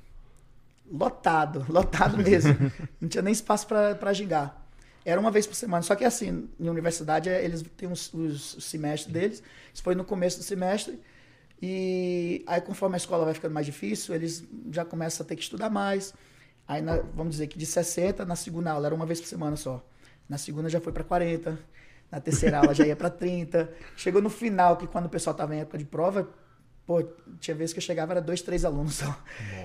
Lotado, 0.91 1.65
lotado 1.73 2.19
mesmo. 2.19 2.55
Não 3.01 3.09
tinha 3.09 3.23
nem 3.23 3.33
espaço 3.33 3.67
para 3.67 4.13
gingar. 4.13 4.59
Era 5.05 5.21
uma 5.21 5.31
vez 5.31 5.47
por 5.47 5.55
semana. 5.55 5.83
Só 5.83 5.95
que 5.95 6.05
assim, 6.05 6.49
em 6.61 6.69
universidade, 6.69 7.29
é, 7.29 7.45
eles 7.45 7.63
têm 7.77 7.91
os, 7.91 8.13
os, 8.13 8.55
os 8.57 8.65
semestres 8.65 9.13
deles. 9.13 9.43
Isso 9.73 9.83
foi 9.83 9.95
no 9.95 10.05
começo 10.05 10.39
do 10.39 10.45
semestre. 10.45 11.01
E 11.61 12.45
aí, 12.47 12.61
conforme 12.61 12.97
a 12.97 12.99
escola 12.99 13.25
vai 13.25 13.35
ficando 13.35 13.53
mais 13.55 13.67
difícil, 13.67 14.15
eles 14.15 14.45
já 14.71 14.85
começam 14.85 15.25
a 15.25 15.29
ter 15.29 15.37
que 15.37 15.43
estudar 15.43 15.71
mais. 15.71 16.13
Aí, 16.67 16.83
na- 16.83 16.99
vamos 17.15 17.33
dizer 17.33 17.47
que 17.47 17.59
de 17.59 17.67
60, 17.67 18.25
na 18.25 18.37
segunda 18.37 18.71
aula, 18.73 18.87
era 18.87 18.95
uma 18.95 19.07
vez 19.07 19.21
por 19.21 19.27
semana 19.29 19.57
só. 19.57 19.85
Na 20.29 20.39
segunda 20.39 20.69
já 20.69 20.81
foi 20.81 20.93
para 20.93 21.05
40. 21.05 21.59
Na 22.11 22.21
terceira 22.21 22.59
aula 22.59 22.75
já 22.75 22.87
ia 22.87 22.97
para 22.97 23.11
30. 23.11 23.73
Chegou 23.97 24.21
no 24.21 24.31
final, 24.31 24.77
que 24.77 24.87
quando 24.87 25.07
o 25.07 25.09
pessoal 25.09 25.33
estava 25.33 25.55
em 25.55 25.61
época 25.61 25.79
de 25.79 25.85
prova, 25.85 26.29
pô, 26.87 27.03
tinha 27.41 27.55
vezes 27.55 27.73
que 27.73 27.79
eu 27.79 27.83
chegava, 27.83 28.13
era 28.13 28.21
dois, 28.21 28.43
três 28.43 28.65
alunos 28.65 28.95
só. 28.95 29.19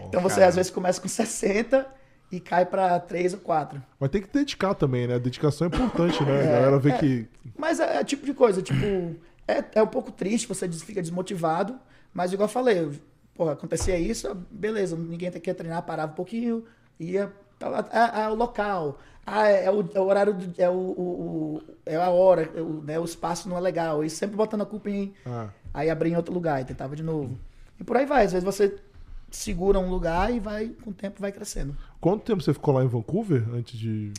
então 0.05 0.21
você 0.21 0.43
às 0.43 0.55
vezes 0.55 0.71
começa 0.71 1.01
com 1.01 1.07
60 1.07 1.87
e 2.31 2.39
cai 2.39 2.65
para 2.65 2.99
três 2.99 3.33
ou 3.33 3.39
quatro. 3.39 3.81
Mas 3.99 4.09
tem 4.09 4.21
que 4.21 4.31
dedicar 4.31 4.73
também, 4.73 5.07
né? 5.07 5.15
A 5.15 5.19
dedicação 5.19 5.65
é 5.65 5.69
importante, 5.69 6.23
né? 6.23 6.41
A 6.43 6.45
galera 6.45 6.79
vê 6.79 6.91
é. 6.91 6.97
que. 6.97 7.27
Mas 7.57 7.79
é, 7.79 7.97
é 7.97 8.03
tipo 8.03 8.25
de 8.25 8.33
coisa, 8.33 8.61
tipo, 8.61 8.83
é, 9.47 9.63
é 9.75 9.81
um 9.81 9.87
pouco 9.87 10.11
triste, 10.11 10.47
você 10.47 10.69
fica 10.69 11.01
desmotivado, 11.01 11.79
mas 12.13 12.33
igual 12.33 12.47
eu 12.47 12.51
falei, 12.51 12.91
porra, 13.33 13.53
acontecia 13.53 13.97
isso, 13.97 14.35
beleza, 14.51 14.95
ninguém 14.95 15.31
quer 15.31 15.53
treinar, 15.53 15.83
parava 15.83 16.11
um 16.11 16.15
pouquinho, 16.15 16.65
ia. 16.99 17.31
Ah, 17.59 18.25
ah, 18.25 18.31
o 18.31 18.35
local, 18.35 18.99
ah, 19.25 19.47
é 19.47 19.69
o, 19.71 19.89
é 19.93 19.99
o 19.99 20.03
horário, 20.05 20.33
do- 20.33 20.61
é, 20.61 20.69
o, 20.69 20.73
o- 20.73 21.55
o- 21.55 21.61
é 21.85 21.95
a 21.95 22.09
hora, 22.09 22.49
é 22.55 22.61
o, 22.61 22.81
né, 22.83 22.99
o 22.99 23.05
espaço 23.05 23.49
não 23.49 23.57
é 23.57 23.59
legal, 23.59 24.03
e 24.03 24.09
sempre 24.09 24.35
botando 24.35 24.61
a 24.61 24.65
culpa 24.65 24.89
em. 24.89 25.13
Ah, 25.25 25.49
Aí 25.73 25.89
abria 25.89 26.13
em 26.13 26.15
outro 26.15 26.33
lugar 26.33 26.61
e 26.61 26.65
tentava 26.65 26.95
de 26.95 27.03
novo. 27.03 27.37
E 27.79 27.83
por 27.83 27.97
aí 27.97 28.05
vai, 28.05 28.25
às 28.25 28.31
vezes 28.31 28.43
você 28.45 28.75
segura 29.29 29.77
um 29.79 29.89
lugar 29.89 30.33
e 30.33 30.39
vai, 30.39 30.69
com 30.69 30.89
o 30.89 30.93
tempo 30.93 31.19
vai 31.21 31.31
crescendo. 31.31 31.75
quanto 31.99 32.23
tempo 32.23 32.41
você 32.41 32.53
ficou 32.53 32.73
lá 32.73 32.83
em 32.83 32.87
Vancouver 32.87 33.43
antes 33.53 33.77
de. 33.77 34.11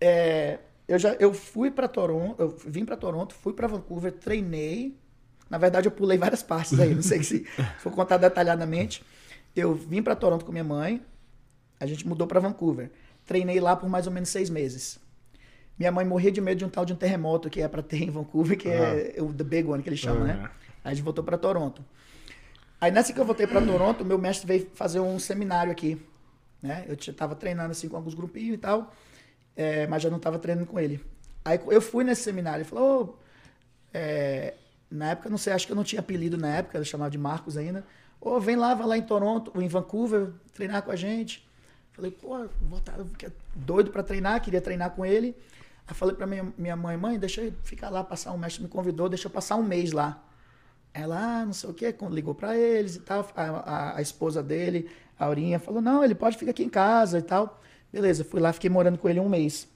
É, 0.00 0.58
eu 0.88 0.98
já 0.98 1.14
eu 1.14 1.32
fui 1.32 1.70
para 1.70 1.88
Toronto, 1.88 2.40
eu 2.40 2.56
vim 2.66 2.84
para 2.84 2.96
Toronto, 2.96 3.34
fui 3.34 3.52
para 3.52 3.66
Vancouver, 3.66 4.12
treinei. 4.12 4.96
Na 5.48 5.58
verdade, 5.58 5.86
eu 5.86 5.92
pulei 5.92 6.18
várias 6.18 6.42
partes 6.44 6.78
aí, 6.80 6.94
não 6.94 7.02
sei 7.02 7.22
se 7.24 7.44
for 7.78 7.92
contar 7.92 8.16
detalhadamente. 8.16 9.04
Eu 9.54 9.74
vim 9.74 10.02
para 10.02 10.16
Toronto 10.16 10.44
com 10.44 10.50
minha 10.52 10.64
mãe, 10.64 11.00
a 11.84 11.86
gente 11.86 12.06
mudou 12.06 12.26
para 12.26 12.40
Vancouver. 12.40 12.90
Treinei 13.26 13.60
lá 13.60 13.76
por 13.76 13.88
mais 13.88 14.06
ou 14.06 14.12
menos 14.12 14.28
seis 14.28 14.50
meses. 14.50 14.98
Minha 15.78 15.90
mãe 15.90 16.04
morria 16.04 16.30
de 16.30 16.40
medo 16.40 16.58
de 16.58 16.64
um 16.64 16.68
tal 16.68 16.84
de 16.84 16.92
um 16.92 16.96
terremoto 16.96 17.50
que 17.50 17.60
é 17.60 17.68
para 17.68 17.82
ter 17.82 18.02
em 18.02 18.10
Vancouver, 18.10 18.56
que 18.56 18.68
é 18.68 19.14
o 19.18 19.32
The 19.32 19.44
Big 19.44 19.68
One 19.68 19.82
que 19.82 19.88
eles 19.88 19.98
chamam, 19.98 20.24
né? 20.24 20.50
Aí 20.84 20.92
a 20.92 20.94
gente 20.94 21.02
voltou 21.04 21.24
para 21.24 21.36
Toronto. 21.36 21.84
Aí 22.80 22.90
nessa 22.90 23.12
que 23.12 23.18
eu 23.20 23.24
voltei 23.24 23.46
para 23.46 23.60
Toronto, 23.62 24.04
meu 24.04 24.18
mestre 24.18 24.46
veio 24.46 24.68
fazer 24.74 25.00
um 25.00 25.18
seminário 25.18 25.72
aqui, 25.72 26.00
né? 26.62 26.84
Eu 26.86 26.94
estava 26.94 27.34
treinando 27.34 27.70
assim 27.70 27.88
com 27.88 27.96
alguns 27.96 28.14
grupinhos 28.14 28.54
e 28.54 28.58
tal, 28.58 28.94
é, 29.56 29.86
mas 29.86 30.02
já 30.02 30.10
não 30.10 30.18
estava 30.18 30.38
treinando 30.38 30.66
com 30.66 30.78
ele. 30.78 31.00
Aí 31.44 31.58
eu 31.68 31.80
fui 31.80 32.04
nesse 32.04 32.22
seminário, 32.22 32.58
ele 32.62 32.68
falou, 32.68 33.02
"Ô, 33.02 33.14
é, 33.92 34.54
na 34.90 35.10
época, 35.10 35.28
não 35.28 35.38
sei, 35.38 35.52
acho 35.52 35.66
que 35.66 35.72
eu 35.72 35.76
não 35.76 35.84
tinha 35.84 36.00
apelido 36.00 36.36
na 36.36 36.56
época, 36.56 36.78
eu 36.78 36.84
chamava 36.84 37.10
de 37.10 37.18
Marcos 37.18 37.56
ainda. 37.56 37.84
Ô, 38.20 38.38
vem 38.38 38.56
lá, 38.56 38.74
vai 38.74 38.86
lá 38.86 38.96
em 38.96 39.02
Toronto, 39.02 39.52
em 39.60 39.66
Vancouver, 39.68 40.30
treinar 40.52 40.82
com 40.82 40.90
a 40.90 40.96
gente. 40.96 41.46
Falei, 41.94 42.10
pô, 42.10 42.46
vou 42.60 42.78
estar 42.78 42.96
doido 43.54 43.90
para 43.90 44.02
treinar, 44.02 44.40
queria 44.42 44.60
treinar 44.60 44.90
com 44.90 45.06
ele. 45.06 45.36
Aí 45.86 45.94
falei 45.94 46.14
para 46.14 46.26
minha, 46.26 46.52
minha 46.58 46.74
mãe, 46.76 46.96
mãe, 46.96 47.18
deixa 47.18 47.40
eu 47.42 47.52
ficar 47.62 47.88
lá, 47.90 48.02
passar 48.02 48.32
um 48.32 48.38
mestre 48.38 48.62
me 48.62 48.68
convidou, 48.68 49.08
deixa 49.08 49.26
eu 49.28 49.30
passar 49.30 49.56
um 49.56 49.62
mês 49.62 49.92
lá. 49.92 50.22
Ela, 50.92 51.40
ah, 51.42 51.46
não 51.46 51.52
sei 51.52 51.70
o 51.70 51.74
quê, 51.74 51.94
ligou 52.10 52.34
para 52.34 52.56
eles 52.56 52.96
e 52.96 53.00
tal. 53.00 53.28
A, 53.36 53.42
a- 53.42 53.96
a 53.98 54.02
esposa 54.02 54.42
dele, 54.42 54.88
a 55.18 55.26
Aurinha, 55.26 55.58
falou: 55.58 55.80
não, 55.82 56.02
ele 56.04 56.14
pode 56.14 56.36
ficar 56.36 56.50
aqui 56.52 56.64
em 56.64 56.68
casa 56.68 57.18
e 57.18 57.22
tal. 57.22 57.60
Beleza, 57.92 58.24
fui 58.24 58.40
lá, 58.40 58.52
fiquei 58.52 58.70
morando 58.70 58.98
com 58.98 59.08
ele 59.08 59.20
um 59.20 59.28
mês. 59.28 59.68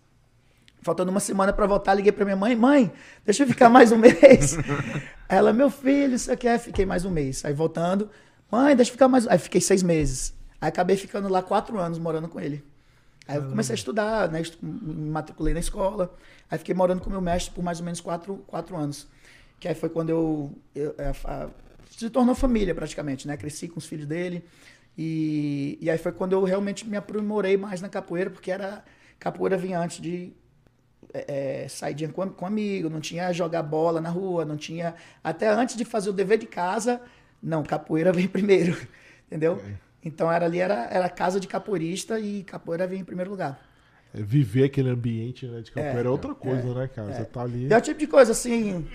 Faltando 0.80 1.10
uma 1.10 1.18
semana 1.20 1.52
para 1.52 1.66
voltar, 1.66 1.94
liguei 1.94 2.12
para 2.12 2.24
minha 2.24 2.36
mãe: 2.36 2.54
mãe, 2.56 2.92
deixa 3.24 3.42
eu 3.42 3.46
ficar 3.48 3.68
mais 3.68 3.90
um 3.92 3.98
mês. 3.98 4.56
Ela, 5.28 5.52
meu 5.52 5.70
filho, 5.70 6.16
você 6.18 6.36
quer? 6.36 6.58
Fiquei 6.58 6.86
mais 6.86 7.04
um 7.04 7.10
mês. 7.10 7.44
Aí 7.44 7.52
voltando, 7.52 8.08
mãe, 8.50 8.74
deixa 8.76 8.90
eu 8.90 8.94
ficar 8.94 9.08
mais. 9.08 9.26
Aí 9.26 9.38
fiquei 9.38 9.60
seis 9.60 9.82
meses. 9.82 10.32
Aí 10.60 10.68
acabei 10.68 10.96
ficando 10.96 11.28
lá 11.28 11.42
quatro 11.42 11.78
anos 11.78 11.98
morando 11.98 12.28
com 12.28 12.40
ele. 12.40 12.64
Aí 13.26 13.36
eu 13.36 13.42
comecei 13.50 13.74
a 13.74 13.76
estudar, 13.76 14.30
né? 14.30 14.42
Me 14.62 15.10
matriculei 15.10 15.52
na 15.54 15.60
escola. 15.60 16.14
Aí 16.50 16.58
fiquei 16.58 16.74
morando 16.74 17.00
com 17.02 17.10
meu 17.10 17.20
mestre 17.20 17.54
por 17.54 17.62
mais 17.62 17.78
ou 17.78 17.84
menos 17.84 18.00
quatro, 18.00 18.38
quatro 18.46 18.76
anos. 18.76 19.06
Que 19.60 19.68
aí 19.68 19.74
foi 19.74 19.88
quando 19.88 20.08
eu, 20.10 20.52
eu- 20.74 20.94
é, 20.98 21.12
a- 21.24 21.48
se 21.90 22.08
tornou 22.10 22.34
família 22.34 22.74
praticamente, 22.74 23.26
né? 23.28 23.36
Cresci 23.36 23.68
com 23.68 23.78
os 23.78 23.86
filhos 23.86 24.06
dele. 24.06 24.44
E, 24.96 25.78
e 25.80 25.90
aí 25.90 25.98
foi 25.98 26.10
quando 26.12 26.32
eu 26.32 26.42
realmente 26.42 26.88
me 26.88 26.96
aprimorei 26.96 27.56
mais 27.56 27.80
na 27.80 27.88
capoeira, 27.88 28.30
porque 28.30 28.50
era 28.50 28.82
capoeira 29.18 29.56
vinha 29.56 29.78
antes 29.78 30.00
de 30.00 30.32
é, 31.12 31.64
é, 31.64 31.68
saidinha 31.68 32.10
com, 32.10 32.28
com 32.30 32.46
amigo, 32.46 32.88
não 32.90 33.00
tinha 33.00 33.32
jogar 33.32 33.62
bola 33.62 34.00
na 34.00 34.10
rua, 34.10 34.44
não 34.44 34.56
tinha. 34.56 34.94
Até 35.22 35.48
antes 35.48 35.76
de 35.76 35.84
fazer 35.84 36.10
o 36.10 36.12
dever 36.12 36.38
de 36.38 36.46
casa, 36.46 37.00
não, 37.42 37.62
capoeira 37.62 38.12
vem 38.14 38.26
primeiro. 38.28 38.76
Entendeu? 39.26 39.60
Então 40.08 40.32
era 40.32 40.46
ali, 40.46 40.58
era, 40.58 40.88
era 40.90 41.08
casa 41.08 41.38
de 41.38 41.46
capoeirista 41.46 42.18
e 42.18 42.42
capoeira 42.42 42.86
vem 42.86 43.00
em 43.00 43.04
primeiro 43.04 43.30
lugar. 43.30 43.60
é, 44.14 44.22
viver 44.22 44.64
aquele 44.64 44.88
ambiente 44.88 45.46
né, 45.46 45.60
de 45.60 45.70
capoeira 45.70 46.08
é, 46.08 46.10
outra 46.10 46.34
coisa, 46.34 46.72
né, 46.74 46.88
cara? 46.88 47.12
Você 47.12 47.24
tá 47.24 47.42
ali. 47.42 47.70
É 47.72 47.76
o 47.76 47.80
tipo 47.80 48.00
de 48.00 48.06
coisa, 48.06 48.32
assim, 48.32 48.86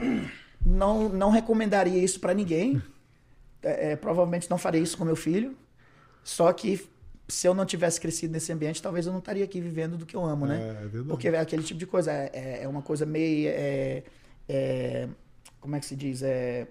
não, 0.65 1.07
não 1.09 1.29
recomendaria 1.29 2.03
isso 2.03 2.19
pra 2.19 2.33
ninguém. 2.33 2.81
É, 3.61 3.91
é, 3.91 3.95
provavelmente 3.95 4.49
não 4.49 4.57
farei 4.57 4.81
isso 4.81 4.97
com 4.97 5.05
meu 5.05 5.15
filho. 5.15 5.55
Só 6.23 6.51
que 6.51 6.85
se 7.27 7.47
eu 7.47 7.53
não 7.53 7.65
tivesse 7.65 8.01
crescido 8.01 8.33
nesse 8.33 8.51
ambiente, 8.51 8.81
talvez 8.81 9.05
eu 9.05 9.11
não 9.11 9.19
estaria 9.19 9.43
aqui 9.45 9.61
vivendo 9.61 9.95
do 9.97 10.05
que 10.05 10.15
eu 10.15 10.25
amo, 10.25 10.45
né? 10.45 10.57
É, 10.57 10.69
é 10.69 10.87
verdade. 10.87 11.07
Porque 11.09 11.27
é 11.29 11.39
aquele 11.39 11.63
tipo 11.63 11.79
de 11.79 11.85
coisa, 11.85 12.11
é, 12.11 12.29
é- 12.33 12.63
é 12.63 12.67
uma 12.67 12.81
coisa 12.81 13.05
meio. 13.05 13.49
é- 13.49 14.03
é- 14.49 15.07
como 15.61 15.75
é 15.75 15.79
que 15.79 15.85
se 15.85 15.95
diz? 15.95 16.21
É, 16.23 16.67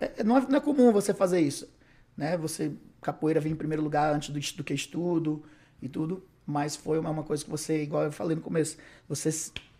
é- 0.00 0.12
é- 0.18 0.24
não, 0.24 0.36
é, 0.36 0.40
não 0.40 0.56
é 0.56 0.60
comum 0.60 0.92
você 0.92 1.12
fazer 1.14 1.40
isso. 1.40 1.68
Né? 2.16 2.36
Você, 2.36 2.72
capoeira 3.00 3.40
vem 3.40 3.52
em 3.52 3.56
primeiro 3.56 3.82
lugar 3.82 4.14
antes 4.14 4.30
do, 4.30 4.56
do 4.56 4.64
que 4.64 4.74
estudo 4.74 5.42
e 5.80 5.88
tudo. 5.88 6.24
Mas 6.46 6.76
foi 6.76 6.98
uma, 6.98 7.10
uma 7.10 7.22
coisa 7.22 7.44
que 7.44 7.50
você, 7.50 7.82
igual 7.82 8.04
eu 8.04 8.12
falei 8.12 8.36
no 8.36 8.42
começo, 8.42 8.76
você 9.08 9.30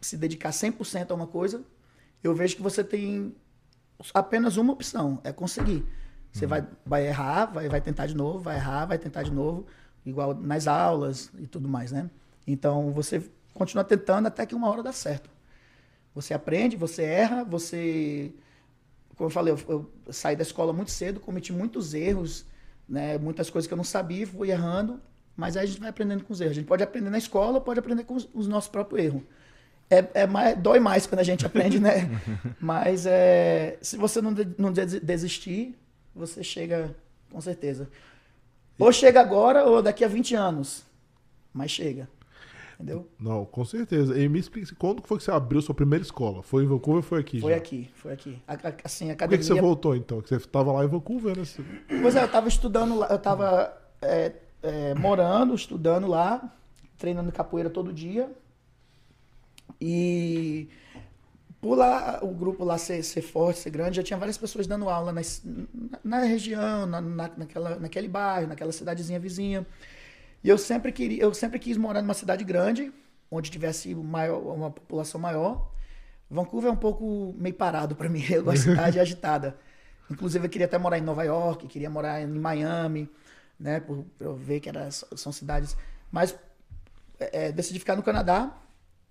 se 0.00 0.16
dedicar 0.16 0.50
100% 0.50 1.11
a 1.11 1.14
uma 1.14 1.27
coisa, 1.27 1.62
eu 2.22 2.35
vejo 2.35 2.57
que 2.57 2.62
você 2.62 2.83
tem 2.83 3.35
apenas 4.12 4.57
uma 4.57 4.72
opção, 4.72 5.20
é 5.24 5.33
conseguir. 5.33 5.85
Você 6.33 6.46
vai, 6.46 6.66
vai 6.85 7.07
errar, 7.07 7.46
vai, 7.46 7.68
vai 7.68 7.81
tentar 7.81 8.07
de 8.07 8.14
novo, 8.16 8.40
vai 8.40 8.57
errar, 8.57 8.87
vai 8.87 8.98
tentar 8.98 9.22
de 9.22 9.31
novo, 9.31 9.66
igual 10.05 10.35
nas 10.35 10.66
aulas 10.66 11.31
e 11.38 11.46
tudo 11.46 11.68
mais, 11.68 11.92
né? 11.92 12.11
Então 12.44 12.90
você 12.90 13.22
continua 13.53 13.85
tentando 13.85 14.27
até 14.27 14.44
que 14.44 14.55
uma 14.55 14.68
hora 14.68 14.83
dá 14.83 14.92
certo. 14.92 15.31
Você 16.12 16.35
aprende, 16.35 16.77
você 16.77 17.05
erra, 17.05 17.44
você. 17.44 18.35
Como 19.16 19.27
eu 19.29 19.33
falei, 19.33 19.55
eu, 19.55 19.59
eu 20.07 20.12
saí 20.12 20.35
da 20.37 20.42
escola 20.42 20.72
muito 20.72 20.90
cedo, 20.90 21.20
cometi 21.20 21.53
muitos 21.53 21.94
erros, 21.94 22.44
né? 22.88 23.16
muitas 23.18 23.48
coisas 23.50 23.66
que 23.66 23.72
eu 23.72 23.77
não 23.77 23.85
sabia, 23.85 24.27
fui 24.27 24.50
errando, 24.50 25.00
mas 25.37 25.57
aí 25.57 25.64
a 25.64 25.66
gente 25.66 25.81
vai 25.81 25.90
aprendendo 25.90 26.24
com 26.24 26.33
os 26.33 26.40
erros. 26.40 26.53
A 26.53 26.55
gente 26.55 26.66
pode 26.66 26.83
aprender 26.83 27.11
na 27.11 27.18
escola, 27.18 27.61
pode 27.61 27.79
aprender 27.79 28.05
com 28.05 28.14
os, 28.14 28.29
os 28.35 28.48
nossos 28.48 28.68
próprios 28.70 29.05
erros. 29.05 29.22
É, 29.90 30.22
é 30.22 30.27
mais, 30.27 30.59
dói 30.59 30.81
mais 30.81 31.07
quando 31.07 31.20
a 31.20 31.24
gente 31.24 31.44
aprende, 31.46 31.79
né? 31.79 32.09
Mas 32.61 33.05
é, 33.07 33.79
se 33.83 33.96
você 33.96 34.20
não, 34.22 34.33
de- 34.33 34.48
não 34.59 34.72
des- 34.72 35.00
desistir, 35.00 35.77
você 36.14 36.42
chega 36.42 36.94
com 37.31 37.40
certeza. 37.40 37.88
Ou 38.79 38.92
chega 38.92 39.20
agora 39.20 39.64
ou 39.64 39.83
daqui 39.83 40.05
a 40.05 40.09
20 40.09 40.35
anos. 40.35 40.85
Mas 41.53 41.70
chega. 41.70 42.09
Entendeu? 42.85 43.09
Não, 43.18 43.47
com 43.47 43.64
certeza. 43.64 44.18
E 44.20 44.29
me 44.29 44.38
explica, 44.38 44.75
quando 44.79 45.03
foi 45.07 45.16
que 45.16 45.25
você 45.25 45.31
abriu 45.31 45.62
sua 45.62 45.75
primeira 45.75 46.05
escola? 46.05 46.42
Foi 46.42 46.64
em 46.64 46.66
Vancouver 46.66 46.97
ou 46.99 47.03
foi 47.03 47.18
aqui? 47.18 47.40
Foi 47.40 47.53
já? 47.53 47.57
aqui, 47.57 47.90
foi 47.94 48.12
aqui. 48.12 48.38
A- 48.47 48.53
a- 48.53 48.75
Assim, 48.85 49.11
a 49.11 49.16
Por 49.16 49.29
que, 49.31 49.38
que 49.38 49.44
você 49.44 49.53
academia. 49.53 49.62
voltou 49.62 49.97
então? 49.97 50.20
Que 50.20 50.29
você 50.29 50.37
estava 50.37 50.70
lá 50.70 50.85
em 50.85 50.88
Vancouver, 50.88 51.35
né? 51.35 51.44
Pois 52.03 52.14
é, 52.14 52.23
eu 52.23 52.29
tava 52.31 52.47
estudando 52.47 52.94
lá, 52.99 53.07
eu 53.09 53.18
tava 53.18 53.75
é, 54.03 54.33
é, 54.62 54.94
morando, 54.97 55.55
estudando 55.55 56.07
lá, 56.07 56.55
treinando 56.99 57.33
capoeira 57.33 57.70
todo 57.70 57.90
dia. 57.90 58.31
E 59.81 60.68
por 61.61 61.77
lá, 61.77 62.18
o 62.23 62.29
grupo 62.35 62.64
lá 62.64 62.77
ser, 62.77 63.03
ser 63.03 63.23
forte, 63.23 63.61
ser 63.61 63.70
grande, 63.70 63.97
já 63.97 64.03
tinha 64.03 64.18
várias 64.18 64.37
pessoas 64.37 64.66
dando 64.66 64.90
aula 64.90 65.11
nas, 65.11 65.40
na, 65.44 65.99
na 66.05 66.18
região, 66.25 66.85
na, 66.85 67.01
na, 67.01 67.31
naquela, 67.35 67.77
naquele 67.77 68.09
bairro, 68.09 68.47
naquela 68.49 68.73
cidadezinha 68.73 69.18
vizinha. 69.18 69.66
E 70.44 70.48
eu 70.50 70.59
sempre 70.59 70.92
queria, 70.92 71.22
eu 71.22 71.33
sempre 71.33 71.59
quis 71.59 71.78
morar 71.78 72.02
numa 72.02 72.12
cidade 72.12 72.44
grande, 72.44 72.92
onde 73.30 73.50
tivesse 73.50 73.94
maior, 73.94 74.38
uma 74.40 74.70
população 74.70 75.18
maior. 75.18 75.72
Vancouver 76.30 76.68
é 76.68 76.72
um 76.72 76.76
pouco 76.76 77.35
meio 77.38 77.54
parado 77.54 77.96
para 77.96 78.11
mim, 78.11 78.22
é 78.30 78.38
uma 78.40 78.54
cidade 78.54 79.00
agitada. 79.00 79.57
Inclusive 80.11 80.44
eu 80.44 80.50
queria 80.50 80.66
até 80.66 80.76
morar 80.76 80.98
em 80.98 81.00
Nova 81.00 81.24
York, 81.24 81.66
queria 81.66 81.88
morar 81.88 82.20
em 82.20 82.26
Miami, 82.26 83.09
né, 83.59 83.80
por, 83.80 84.04
por 84.18 84.24
eu 84.26 84.37
ver 84.37 84.61
que 84.61 84.68
era, 84.68 84.90
são 84.90 85.33
cidades, 85.33 85.74
mas 86.12 86.37
é, 87.18 87.50
decidi 87.50 87.78
ficar 87.78 87.96
no 87.96 88.02
Canadá 88.02 88.54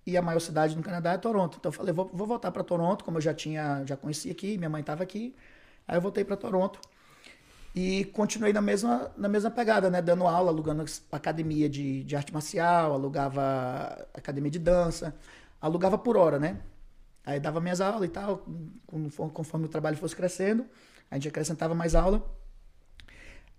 e 0.06 0.16
a 0.16 0.22
maior 0.22 0.38
cidade 0.38 0.76
no 0.76 0.84
Canadá 0.84 1.14
é 1.14 1.18
Toronto. 1.18 1.56
Então 1.58 1.70
eu 1.70 1.72
falei, 1.72 1.92
vou, 1.92 2.08
vou 2.14 2.28
voltar 2.28 2.52
para 2.52 2.62
Toronto, 2.62 3.04
como 3.04 3.16
eu 3.16 3.20
já 3.20 3.34
tinha, 3.34 3.82
já 3.84 3.96
conhecia 3.96 4.30
aqui, 4.30 4.56
minha 4.56 4.70
mãe 4.70 4.82
estava 4.82 5.02
aqui. 5.02 5.34
Aí 5.88 5.96
eu 5.96 6.00
voltei 6.00 6.24
para 6.24 6.36
Toronto 6.36 6.80
e 7.74 8.04
continuei 8.06 8.52
na 8.52 8.60
mesma, 8.60 9.10
na 9.16 9.28
mesma 9.28 9.50
pegada, 9.50 9.90
né? 9.90 10.00
Dando 10.00 10.26
aula, 10.26 10.50
alugando 10.50 10.84
academia 11.10 11.68
de, 11.68 12.04
de 12.04 12.14
arte 12.14 12.32
marcial, 12.32 12.92
alugava 12.92 14.06
academia 14.14 14.50
de 14.50 14.60
dança, 14.60 15.14
alugava 15.60 15.98
por 15.98 16.16
hora, 16.16 16.38
né? 16.38 16.60
Aí 17.26 17.40
dava 17.40 17.60
minhas 17.60 17.80
aulas 17.80 18.08
e 18.08 18.12
tal, 18.12 18.46
conforme 19.32 19.66
o 19.66 19.68
trabalho 19.68 19.96
fosse 19.96 20.14
crescendo, 20.14 20.66
a 21.10 21.16
gente 21.16 21.28
acrescentava 21.28 21.74
mais 21.74 21.94
aula. 21.94 22.24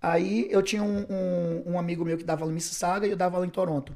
Aí 0.02 0.48
eu 0.52 0.62
tinha 0.62 0.84
um, 0.84 1.06
um, 1.10 1.74
um 1.74 1.80
amigo 1.80 2.06
meu 2.06 2.18
que 2.18 2.24
dava 2.24 2.44
aula 2.44 2.52
em 2.52 2.56
Mississauga 2.56 3.08
e 3.08 3.10
eu 3.10 3.18
dava 3.18 3.38
aula 3.38 3.48
em 3.48 3.50
Toronto. 3.50 3.94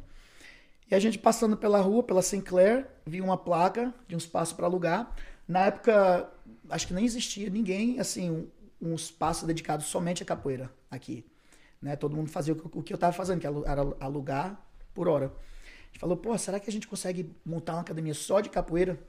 E 0.92 0.96
a 0.96 1.00
gente 1.00 1.20
passando 1.20 1.56
pela 1.56 1.80
rua, 1.80 2.02
pela 2.04 2.22
Sinclair, 2.22 2.88
viu 3.06 3.24
uma 3.24 3.38
placa 3.38 3.94
de 4.08 4.16
um 4.16 4.18
espaço 4.18 4.56
para 4.56 4.66
alugar. 4.66 5.16
Na 5.48 5.68
época, 5.68 6.30
acho 6.70 6.88
que 6.88 6.94
nem 6.94 7.06
existia 7.06 7.50
ninguém, 7.50 8.00
assim, 8.00 8.50
um, 8.82 8.96
espaço 8.96 9.46
dedicado 9.46 9.84
somente 9.84 10.24
a 10.24 10.26
capoeira 10.26 10.72
aqui. 10.90 11.26
Né? 11.82 11.96
Todo 11.96 12.16
mundo 12.16 12.30
fazia 12.30 12.54
o 12.54 12.84
que 12.84 12.94
eu 12.94 12.96
estava 12.96 13.14
fazendo, 13.14 13.40
que 13.40 13.48
era 13.48 13.82
alugar 14.00 14.60
por 14.94 15.08
hora. 15.08 15.28
A 15.28 15.86
gente 15.88 16.00
falou, 16.00 16.18
pô, 16.18 16.38
será 16.38 16.60
que 16.60 16.70
a 16.70 16.74
gente 16.74 16.88
consegue 16.88 17.34
montar 17.46 17.74
uma 17.74 17.82
academia 17.82 18.14
só 18.14 18.42
de 18.42 18.50
capoeira? 18.50 19.00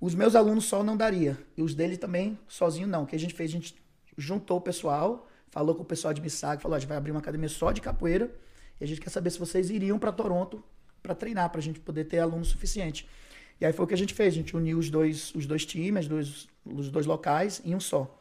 Os 0.00 0.14
meus 0.14 0.34
alunos 0.34 0.64
só 0.64 0.82
não 0.82 0.96
daria. 0.96 1.38
E 1.56 1.62
os 1.62 1.74
dele 1.74 1.96
também, 1.96 2.38
sozinho 2.48 2.88
não. 2.88 3.04
O 3.04 3.06
que 3.06 3.14
a 3.14 3.18
gente 3.18 3.34
fez, 3.34 3.50
a 3.50 3.54
gente 3.54 3.76
juntou 4.16 4.58
o 4.58 4.60
pessoal, 4.60 5.28
falou 5.50 5.74
com 5.74 5.82
o 5.82 5.86
pessoal 5.86 6.12
de 6.12 6.20
Missag, 6.20 6.60
falou, 6.60 6.76
a 6.76 6.78
gente 6.78 6.88
vai 6.88 6.96
abrir 6.96 7.12
uma 7.12 7.20
academia 7.20 7.48
só 7.48 7.70
de 7.70 7.80
capoeira. 7.80 8.34
E 8.80 8.84
a 8.84 8.86
gente 8.86 9.00
quer 9.00 9.10
saber 9.10 9.30
se 9.30 9.38
vocês 9.38 9.70
iriam 9.70 9.98
para 9.98 10.10
Toronto 10.10 10.62
para 11.02 11.14
treinar, 11.14 11.50
para 11.50 11.60
a 11.60 11.62
gente 11.62 11.80
poder 11.80 12.04
ter 12.04 12.20
aluno 12.20 12.44
suficiente. 12.44 13.08
E 13.60 13.66
aí 13.66 13.72
foi 13.72 13.84
o 13.84 13.88
que 13.88 13.94
a 13.94 13.98
gente 13.98 14.14
fez, 14.14 14.34
a 14.34 14.36
gente 14.36 14.56
uniu 14.56 14.78
os 14.78 14.90
dois, 14.90 15.34
os 15.34 15.46
dois 15.46 15.64
times, 15.64 16.06
os 16.06 16.08
dois, 16.08 16.48
os 16.64 16.90
dois 16.90 17.06
locais 17.06 17.60
em 17.64 17.74
um 17.74 17.80
só. 17.80 18.18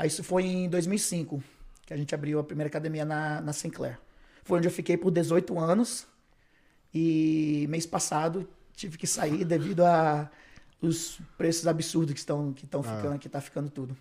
Aí 0.00 0.08
isso 0.08 0.24
foi 0.24 0.44
em 0.44 0.66
2005, 0.66 1.42
que 1.84 1.92
a 1.92 1.96
gente 1.96 2.14
abriu 2.14 2.38
a 2.38 2.42
primeira 2.42 2.68
academia 2.68 3.04
na, 3.04 3.38
na 3.42 3.52
Sinclair. 3.52 3.98
Foi 4.42 4.56
onde 4.56 4.66
eu 4.66 4.72
fiquei 4.72 4.96
por 4.96 5.10
18 5.10 5.58
anos 5.58 6.06
e 6.94 7.66
mês 7.68 7.84
passado 7.84 8.48
tive 8.74 8.96
que 8.96 9.06
sair 9.06 9.44
devido 9.44 9.84
a 9.84 10.30
os 10.80 11.20
preços 11.36 11.66
absurdos 11.66 12.14
que 12.14 12.18
estão 12.18 12.54
que 12.54 12.64
estão 12.64 12.80
ah. 12.80 12.96
ficando, 12.96 13.18
que 13.18 13.28
tá 13.28 13.42
ficando 13.42 13.68
tudo. 13.68 13.94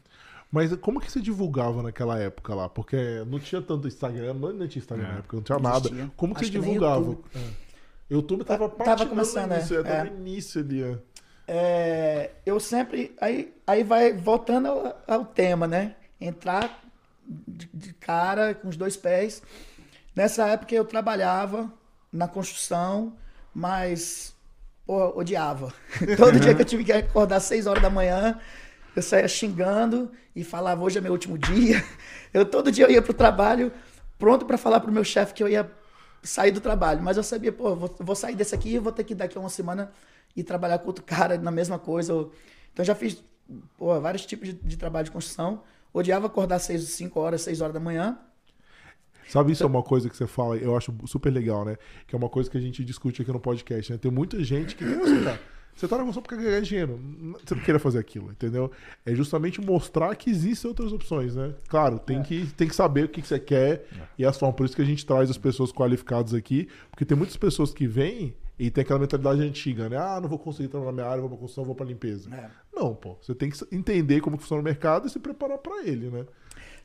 Mas 0.50 0.74
como 0.78 1.02
que 1.02 1.12
você 1.12 1.20
divulgava 1.20 1.84
naquela 1.84 2.18
época 2.18 2.56
lá? 2.56 2.70
Porque 2.70 2.96
não 3.28 3.38
tinha 3.38 3.62
tanto 3.62 3.86
Instagram, 3.86 4.36
não, 4.36 4.68
tinha 4.70 4.80
Instagram 4.80 5.06
é. 5.06 5.12
na 5.12 5.18
época, 5.18 5.36
não 5.36 5.44
tinha 5.44 5.60
nada. 5.60 5.90
Como 6.16 6.34
que 6.34 6.46
Acho 6.46 6.54
você 6.54 6.58
que 6.58 6.66
divulgava? 6.66 7.18
YouTube 8.10 8.46
tava, 8.46 8.70
tava 8.70 9.06
começando, 9.06 9.52
início, 9.52 9.80
é. 9.82 9.84
Tava 9.84 10.10
no 10.12 10.18
início 10.18 10.62
ali, 10.62 10.98
é. 11.52 12.32
eu 12.46 12.60
sempre. 12.60 13.16
Aí, 13.20 13.54
aí 13.66 13.84
vai 13.84 14.14
voltando 14.14 14.68
ao, 14.68 15.04
ao 15.08 15.26
tema, 15.26 15.68
né? 15.68 15.96
Entrar 16.20 16.84
de, 17.28 17.70
de, 17.74 17.94
cara 17.94 18.54
com 18.54 18.68
os 18.68 18.78
dois 18.78 18.96
pés. 18.96 19.42
Nessa 20.16 20.48
época 20.48 20.76
eu 20.76 20.86
trabalhava 20.86 21.72
na 22.12 22.28
construção, 22.28 23.16
mas 23.54 24.36
pô, 24.86 25.18
odiava. 25.18 25.74
Todo 26.18 26.40
dia 26.40 26.54
que 26.54 26.62
eu 26.62 26.66
tive 26.66 26.84
que 26.84 26.92
acordar 26.92 27.38
às 27.38 27.44
6 27.44 27.68
horas 27.68 27.82
da 27.82 27.90
manhã, 27.90 28.40
eu 28.96 29.02
saía 29.02 29.28
xingando 29.28 30.12
e 30.36 30.44
falava: 30.44 30.84
hoje 30.84 30.98
é 30.98 31.02
meu 31.02 31.12
último 31.12 31.38
dia. 31.38 31.84
Eu 32.32 32.46
todo 32.46 32.72
dia 32.72 32.86
eu 32.86 32.92
ia 32.92 33.02
pro 33.02 33.12
trabalho 33.12 33.72
pronto 34.20 34.46
para 34.46 34.56
falar 34.56 34.82
pro 34.82 34.92
meu 34.92 35.04
chefe 35.04 35.34
que 35.34 35.42
eu 35.42 35.50
ia 35.50 35.68
sair 36.22 36.52
do 36.52 36.62
trabalho. 36.62 37.02
Mas 37.02 37.18
eu 37.18 37.24
sabia, 37.24 37.52
pô, 37.52 37.76
vou, 37.76 37.96
vou 38.00 38.16
sair 38.16 38.36
desse 38.36 38.54
aqui 38.54 38.76
e 38.76 38.78
vou 38.80 38.92
ter 38.92 39.04
que 39.04 39.16
daqui 39.16 39.36
a 39.36 39.42
uma 39.42 39.50
semana 39.50 39.92
ir 40.36 40.44
trabalhar 40.44 40.80
com 40.80 40.88
outro 40.88 41.04
cara 41.04 41.38
na 41.38 41.52
mesma 41.52 41.78
coisa. 41.78 42.28
Então 42.74 42.84
já 42.86 42.96
fiz 42.96 43.24
pô, 43.78 44.00
vários 44.00 44.26
tipos 44.26 44.48
de, 44.48 44.54
de, 44.54 44.78
trabalho 44.78 45.06
de 45.06 45.12
construção. 45.12 45.64
Odiava 45.94 46.28
acordar 46.28 46.60
6, 46.60 46.84
5 46.84 47.20
horas, 47.20 47.42
6 47.42 47.62
horas 47.62 47.74
da 47.74 47.80
manhã. 47.80 48.18
Sabe, 49.28 49.52
isso 49.52 49.64
é 49.64 49.66
uma 49.66 49.84
coisa 49.84 50.10
que 50.10 50.18
você 50.18 50.26
fala, 50.26 50.58
eu 50.58 50.76
acho 50.76 50.94
super 51.06 51.32
legal, 51.32 51.64
né? 51.64 51.78
Que 52.08 52.16
é 52.16 52.18
uma 52.18 52.30
coisa 52.30 52.50
que 52.50 52.58
a 52.58 52.62
gente 52.62 52.84
discute 52.84 53.22
aqui 53.22 53.32
no 53.32 53.40
podcast, 53.40 53.92
né? 53.92 53.98
Tem 53.98 54.12
muita 54.12 54.44
gente 54.44 54.76
que. 54.76 54.84
Você 55.80 55.88
tá 55.88 55.98
na 55.98 56.06
função 56.06 56.22
porque 56.22 56.36
quer 56.36 56.44
ganhar 56.44 56.62
dinheiro. 56.62 57.00
Você 57.42 57.56
não 57.56 57.62
queira 57.62 57.80
fazer 57.80 58.00
aquilo, 58.00 58.32
entendeu? 58.32 58.70
É 59.06 59.16
justamente 59.16 59.62
mostrar 59.62 60.14
que 60.16 60.30
existem 60.30 60.68
outras 60.68 60.92
opções, 60.92 61.36
né? 61.36 61.54
Claro, 61.70 61.98
tem, 61.98 62.20
é. 62.20 62.22
que, 62.22 62.48
tem 62.48 62.68
que 62.68 62.76
saber 62.76 63.06
o 63.06 63.08
que, 63.08 63.22
que 63.22 63.28
você 63.28 63.40
quer 63.40 63.86
é. 63.98 64.02
e 64.18 64.26
as 64.26 64.38
formas. 64.38 64.58
Por 64.58 64.66
isso 64.66 64.76
que 64.76 64.82
a 64.82 64.86
gente 64.86 65.06
traz 65.06 65.30
as 65.30 65.38
pessoas 65.38 65.72
qualificadas 65.72 66.34
aqui, 66.34 66.68
porque 66.90 67.06
tem 67.06 67.18
muitas 67.18 67.38
pessoas 67.38 67.74
que 67.74 67.88
vêm 67.88 68.36
e 68.60 68.70
tem 68.70 68.82
aquela 68.82 69.00
mentalidade 69.00 69.42
antiga, 69.42 69.88
né? 69.88 69.96
Ah, 69.96 70.20
não 70.22 70.28
vou 70.28 70.38
conseguir 70.38 70.66
entrar 70.66 70.82
na 70.82 70.92
minha 70.92 71.06
área, 71.06 71.22
vou 71.22 71.30
pra 71.30 71.40
construção, 71.40 71.64
vou 71.64 71.74
pra 71.74 71.86
limpeza. 71.86 72.30
É. 72.36 72.50
Não, 72.76 72.94
pô. 72.94 73.18
Você 73.22 73.34
tem 73.34 73.50
que 73.50 73.58
entender 73.72 74.20
como 74.20 74.38
funciona 74.38 74.62
o 74.62 74.66
mercado 74.66 75.08
e 75.08 75.10
se 75.10 75.18
preparar 75.18 75.58
para 75.60 75.82
ele, 75.86 76.10
né? 76.10 76.26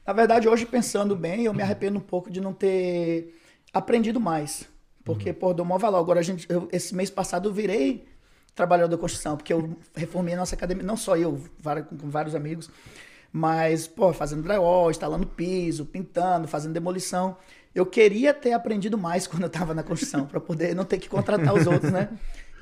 Na 0.07 0.13
verdade, 0.13 0.49
hoje, 0.49 0.65
pensando 0.65 1.17
bem, 1.17 1.45
eu 1.45 1.53
me 1.53 1.63
arrependo 1.63 1.99
um 1.99 2.03
pouco 2.03 2.31
de 2.31 2.41
não 2.41 2.53
ter 2.53 3.35
aprendido 3.73 4.21
mais. 4.21 4.69
Porque, 5.05 5.31
uhum. 5.31 5.35
pô, 5.35 5.53
dou 5.53 5.67
maior 5.67 5.79
valor. 5.79 5.99
Agora, 5.99 6.21
a 6.21 6.23
gente, 6.23 6.47
eu, 6.49 6.69
esse 6.71 6.95
mês 6.95 7.11
passado, 7.11 7.49
eu 7.49 7.53
virei 7.53 8.07
trabalhador 8.55 8.91
da 8.91 9.01
construção, 9.01 9.37
porque 9.37 9.53
eu 9.53 9.77
reformei 9.97 10.35
a 10.35 10.37
nossa 10.37 10.55
academia, 10.55 10.85
não 10.85 10.97
só 10.97 11.17
eu, 11.17 11.41
com 11.99 12.09
vários 12.09 12.37
amigos, 12.37 12.71
mas, 13.33 13.89
pô, 13.89 14.13
fazendo 14.13 14.45
drywall, 14.45 14.93
instalando 14.93 15.27
piso, 15.27 15.85
pintando, 15.85 16.47
fazendo 16.47 16.73
demolição. 16.73 17.37
Eu 17.75 17.85
queria 17.85 18.33
ter 18.33 18.53
aprendido 18.53 18.97
mais 18.97 19.27
quando 19.29 19.43
eu 19.43 19.49
estava 19.49 19.75
na 19.75 19.83
construção, 19.83 20.27
para 20.27 20.41
poder 20.41 20.75
não 20.75 20.85
ter 20.85 20.99
que 20.99 21.09
contratar 21.09 21.55
os 21.55 21.67
outros, 21.67 21.91
né? 21.91 22.09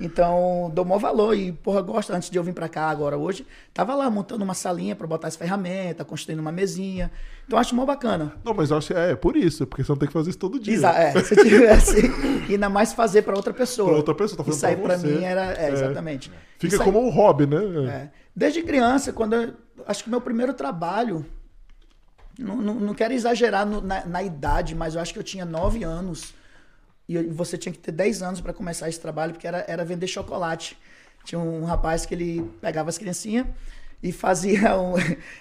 Então, 0.01 0.71
dou 0.75 0.85
maior 0.85 0.99
valor 0.99 1.37
e, 1.37 1.53
porra, 1.53 1.81
gosto. 1.81 2.13
Antes 2.13 2.29
de 2.29 2.37
eu 2.37 2.43
vir 2.43 2.53
para 2.53 2.69
cá 2.69 2.89
agora 2.89 3.17
hoje, 3.17 3.47
tava 3.73 3.95
lá 3.95 4.11
montando 4.11 4.43
uma 4.43 4.55
salinha 4.55 4.97
para 4.97 5.07
botar 5.07 5.29
as 5.29 5.37
ferramentas, 5.37 6.05
construindo 6.07 6.41
uma 6.41 6.51
mesinha. 6.51 7.11
Então, 7.47 7.59
acho 7.59 7.75
mó 7.75 7.85
bacana. 7.85 8.33
Não, 8.45 8.53
mas 8.53 8.71
eu 8.71 8.79
acho 8.79 8.89
que 8.89 8.95
é, 8.95 9.13
é 9.13 9.17
por 9.17 9.37
isso, 9.37 9.67
porque 9.67 9.85
você 9.85 9.93
não 9.93 9.97
tem 9.97 10.09
que 10.09 10.13
fazer 10.13 10.31
isso 10.31 10.39
todo 10.39 10.59
dia. 10.59 10.75
Exato, 10.75 10.99
é. 10.99 11.13
Se 11.23 11.37
tivesse, 11.37 12.11
ainda 12.49 12.69
mais 12.69 12.93
fazer 12.93 13.23
para 13.23 13.37
outra 13.37 13.53
pessoa. 13.53 13.89
Para 13.89 13.97
outra 13.99 14.15
pessoa, 14.15 14.39
tá 14.39 14.45
fazendo 14.45 14.57
Isso 14.57 14.67
aí 14.67 14.77
para 14.77 14.99
mim 14.99 15.23
era, 15.23 15.53
é, 15.53 15.67
é. 15.69 15.73
exatamente. 15.73 16.33
Fica 16.59 16.79
como 16.79 17.01
um 17.01 17.11
hobby, 17.11 17.47
né? 17.47 17.59
É. 17.89 18.11
Desde 18.35 18.63
criança, 18.63 19.13
quando 19.13 19.35
eu, 19.35 19.53
acho 19.87 20.03
que 20.03 20.11
meu 20.11 20.21
primeiro 20.21 20.55
trabalho, 20.55 21.25
não, 22.39 22.57
não, 22.57 22.75
não 22.75 22.95
quero 22.95 23.13
exagerar 23.13 23.67
no, 23.67 23.81
na, 23.81 24.05
na 24.07 24.23
idade, 24.23 24.75
mas 24.75 24.95
eu 24.95 25.01
acho 25.01 25.13
que 25.13 25.19
eu 25.19 25.25
tinha 25.25 25.45
nove 25.45 25.85
anos 25.85 26.35
e 27.09 27.23
você 27.25 27.59
tinha 27.59 27.73
que 27.73 27.79
ter 27.79 27.93
10 27.93 28.23
anos 28.23 28.41
para 28.41 28.53
começar 28.53 28.89
esse 28.89 29.01
trabalho, 29.01 29.33
porque 29.33 29.47
era, 29.47 29.65
era 29.69 29.85
vender 29.85 30.07
chocolate. 30.07 30.79
Tinha 31.25 31.39
um 31.39 31.65
rapaz 31.65 32.07
que 32.07 32.15
ele 32.15 32.51
pegava 32.61 32.89
as 32.89 32.99
criancinhas 32.99 33.47
e 34.03 34.13
fazia 34.13 34.77
um, 34.81 34.95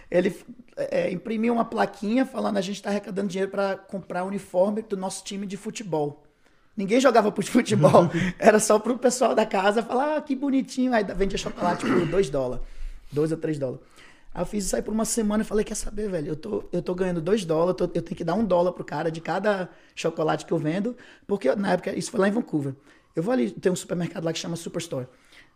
ele 0.10 0.36
é, 0.76 1.12
imprimia 1.12 1.52
uma 1.52 1.66
plaquinha 1.66 2.26
falando 2.26 2.58
a 2.58 2.62
gente 2.62 2.76
está 2.76 2.90
arrecadando 2.90 3.28
dinheiro 3.28 3.52
para 3.52 3.76
comprar 3.76 4.24
o 4.24 4.28
uniforme 4.28 4.82
do 4.82 4.98
nosso 4.98 5.24
time 5.24 5.46
de 5.46 5.58
futebol. 5.58 6.24
Ninguém 6.76 7.00
jogava 7.00 7.32
por 7.32 7.44
futebol, 7.44 8.10
era 8.40 8.60
só 8.60 8.80
para 8.80 8.94
o 8.94 8.98
pessoal 8.98 9.36
da 9.36 9.46
casa 9.46 9.84
falar 9.84 10.18
ah, 10.18 10.22
que 10.22 10.36
bonitinho, 10.36 10.94
aí 10.94 11.04
vendia 11.04 11.38
chocolate 11.38 11.86
por 11.86 12.08
2 12.08 12.30
dólares, 12.30 12.64
2 13.12 13.32
ou 13.32 13.38
3 13.38 13.60
dólares. 13.60 13.82
Aí 14.34 14.42
eu 14.42 14.46
fiz 14.46 14.66
isso 14.66 14.76
aí 14.76 14.82
por 14.82 14.94
uma 14.94 15.04
semana 15.04 15.44
e 15.44 15.46
falei, 15.46 15.66
quer 15.66 15.76
saber, 15.76 16.10
velho? 16.10 16.30
Eu 16.30 16.36
tô, 16.36 16.64
eu 16.72 16.82
tô 16.82 16.96
ganhando 16.96 17.22
dois 17.22 17.44
dólares, 17.44 17.82
eu, 17.82 17.92
eu 17.94 18.02
tenho 18.02 18.16
que 18.16 18.24
dar 18.24 18.34
um 18.34 18.46
dólar 18.46 18.72
pro 18.72 18.84
cara 18.84 19.12
de 19.12 19.20
cada 19.20 19.70
chocolate 19.94 20.46
que 20.46 20.54
eu 20.54 20.58
vendo, 20.58 20.96
porque 21.28 21.54
na 21.56 21.74
época, 21.74 21.98
isso 21.98 22.10
foi 22.10 22.20
lá 22.20 22.28
em 22.30 22.32
Vancouver. 22.32 22.74
Eu 23.14 23.22
vou 23.22 23.34
ali, 23.34 23.52
tem 23.52 23.72
um 23.72 23.76
supermercado 23.76 24.24
lá 24.24 24.32
que 24.32 24.40
chama 24.40 24.56
Superstore. 24.56 25.08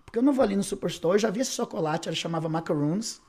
Porque 0.05 0.19
eu 0.19 0.23
não 0.23 0.33
vou 0.33 0.43
ali 0.43 0.57
no 0.57 0.63
Superstore, 0.63 1.15
eu 1.15 1.19
já 1.19 1.29
vi 1.29 1.39
esse 1.39 1.51
chocolate, 1.51 2.09
ele 2.09 2.15
chamava 2.17 2.49
Macaroons. 2.49 3.21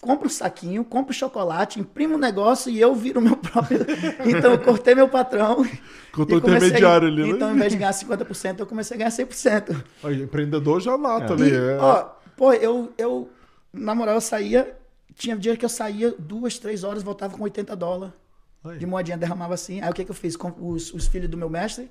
Compro 0.00 0.26
um 0.26 0.30
saquinho, 0.30 0.84
compro 0.84 1.12
chocolate, 1.12 1.80
imprimo 1.80 2.14
um 2.14 2.18
negócio 2.18 2.70
e 2.70 2.80
eu 2.80 2.94
viro 2.94 3.18
o 3.18 3.22
meu 3.22 3.36
próprio. 3.36 3.80
então 4.24 4.52
eu 4.52 4.58
cortei 4.60 4.94
meu 4.94 5.08
patrão. 5.08 5.66
Cortou 6.12 6.36
o 6.36 6.38
intermediário 6.38 7.08
ali, 7.08 7.22
né? 7.24 7.28
Então, 7.30 7.48
ao 7.48 7.54
invés 7.54 7.72
de 7.72 7.78
ganhar 7.78 7.90
50%, 7.90 8.60
eu 8.60 8.66
comecei 8.66 8.94
a 8.94 8.98
ganhar 8.98 9.10
100%. 9.10 9.84
Aí, 10.04 10.22
empreendedor 10.22 10.80
já 10.80 10.96
mata 10.96 11.32
é. 11.32 11.36
ali. 11.36 11.54
É. 11.54 11.78
Ó, 11.78 12.04
pô, 12.36 12.52
eu, 12.52 12.92
eu 12.96 13.28
na 13.72 13.94
moral, 13.94 14.16
eu 14.16 14.20
saía. 14.20 14.77
Tinha 15.18 15.36
dia 15.36 15.56
que 15.56 15.64
eu 15.64 15.68
saía 15.68 16.14
duas, 16.18 16.58
três 16.58 16.84
horas, 16.84 17.02
voltava 17.02 17.36
com 17.36 17.42
80 17.42 17.76
dólares 17.76 18.14
de 18.78 18.86
moedinha, 18.86 19.18
derramava 19.18 19.54
assim. 19.54 19.80
Aí 19.80 19.90
o 19.90 19.92
que, 19.92 20.04
que 20.04 20.10
eu 20.10 20.14
fiz? 20.14 20.36
Com 20.36 20.52
os, 20.58 20.92
os 20.94 21.06
filhos 21.06 21.28
do 21.28 21.36
meu 21.36 21.50
mestre, 21.50 21.90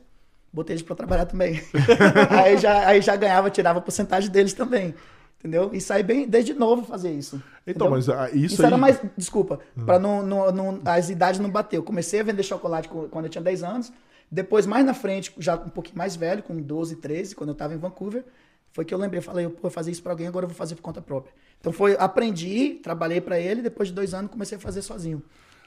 Botei 0.52 0.74
eles 0.74 0.82
para 0.82 0.96
trabalhar 0.96 1.26
também. 1.26 1.62
aí, 2.32 2.58
já, 2.58 2.88
aí 2.88 3.02
já 3.02 3.16
ganhava, 3.16 3.50
tirava 3.50 3.80
a 3.80 3.82
porcentagem 3.82 4.32
deles 4.32 4.54
também. 4.54 4.96
Entendeu? 5.40 5.70
E 5.72 5.80
saí 5.80 6.02
bem 6.02 6.28
desde 6.28 6.54
novo 6.54 6.84
fazer 6.84 7.12
isso. 7.12 7.36
Então, 7.66 7.88
entendeu? 7.88 7.92
mas 7.92 8.10
ah, 8.10 8.30
isso, 8.32 8.56
Isso 8.56 8.62
aí... 8.64 8.68
era 8.68 8.78
mais. 8.78 9.00
Desculpa, 9.16 9.60
para 9.86 10.00
não, 10.00 10.26
não, 10.26 10.52
não- 10.52 10.82
as 10.86 11.10
idades 11.10 11.40
não 11.40 11.50
bater. 11.50 11.78
Eu 11.78 11.84
comecei 11.84 12.22
a 12.22 12.24
vender 12.24 12.42
chocolate 12.42 12.88
quando 12.88 13.26
eu 13.26 13.30
tinha 13.30 13.42
10 13.42 13.64
anos. 13.64 13.94
Depois, 14.32 14.66
mais 14.66 14.86
na 14.86 14.94
frente, 14.94 15.34
já 15.38 15.56
um 15.56 15.70
pouquinho 15.70 15.98
mais 15.98 16.16
velho, 16.16 16.42
com 16.42 16.60
12, 16.60 16.96
13, 16.96 17.36
quando 17.36 17.50
eu 17.50 17.54
estava 17.54 17.74
em 17.74 17.78
Vancouver, 17.78 18.26
foi 18.72 18.86
que 18.86 18.94
eu 18.94 18.98
lembrei. 18.98 19.22
Falei, 19.22 19.48
pô, 19.50 19.68
eu 19.68 19.72
fazer 19.72 19.92
isso 19.92 20.02
para 20.04 20.12
alguém, 20.14 20.28
agora 20.28 20.46
eu 20.46 20.50
vou 20.50 20.56
fazer 20.58 20.76
por 20.76 20.82
conta 20.82 21.02
própria. 21.02 21.34
Então, 21.60 21.72
foi, 21.74 21.96
aprendi, 22.00 22.80
trabalhei 22.84 23.20
para 23.22 23.40
ele, 23.40 23.62
depois 23.62 23.90
de 23.90 23.96
dois 23.96 24.14
anos 24.14 24.30
comecei 24.32 24.58
a 24.58 24.62
fazer 24.62 24.82
sozinho. 24.82 25.22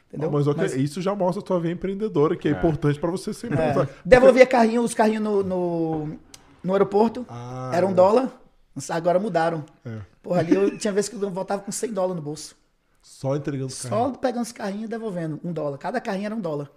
Entendeu? 0.08 0.28
Ah, 0.28 0.32
mas, 0.32 0.46
ok, 0.48 0.62
Mas- 0.62 0.74
isso 0.74 1.00
já 1.00 1.14
mostra 1.14 1.40
a 1.40 1.44
tua 1.44 1.60
veia 1.60 1.72
empreendedora, 1.72 2.36
que 2.36 2.48
é, 2.48 2.50
importante 2.50 2.98
para 2.98 3.10
você 3.10 3.32
ser 3.32 3.46
é, 3.46 3.50
empreendedor. 3.52 3.88
devolvia 4.04 4.46
carrinho, 4.46 4.82
os 4.82 4.92
carrinhos 4.94 5.22
no, 5.22 5.42
no, 5.44 6.18
no 6.64 6.72
aeroporto. 6.72 7.24
Ah, 7.28 7.70
era 7.74 7.86
um 7.86 7.92
dólar. 7.92 8.30
Agora 8.88 9.18
mudaram. 9.18 9.64
É. 9.84 9.98
Porra, 10.22 10.40
ali 10.40 10.54
eu 10.54 10.78
tinha 10.78 10.92
vezes 10.92 11.08
que 11.10 11.16
eu 11.16 11.30
voltava 11.30 11.62
com 11.62 11.70
100 11.70 11.92
dólares 11.92 12.16
no 12.16 12.22
bolso. 12.22 12.56
Só 13.02 13.36
entregando 13.36 13.70
Só 13.70 13.88
carro. 13.88 14.18
pegando 14.18 14.42
os 14.42 14.52
carrinhos 14.52 14.84
e 14.84 14.88
devolvendo. 14.88 15.40
Um 15.44 15.52
dólar. 15.52 15.76
Cada 15.78 16.00
carrinho 16.00 16.26
era 16.26 16.34
um 16.34 16.40
dólar. 16.40 16.70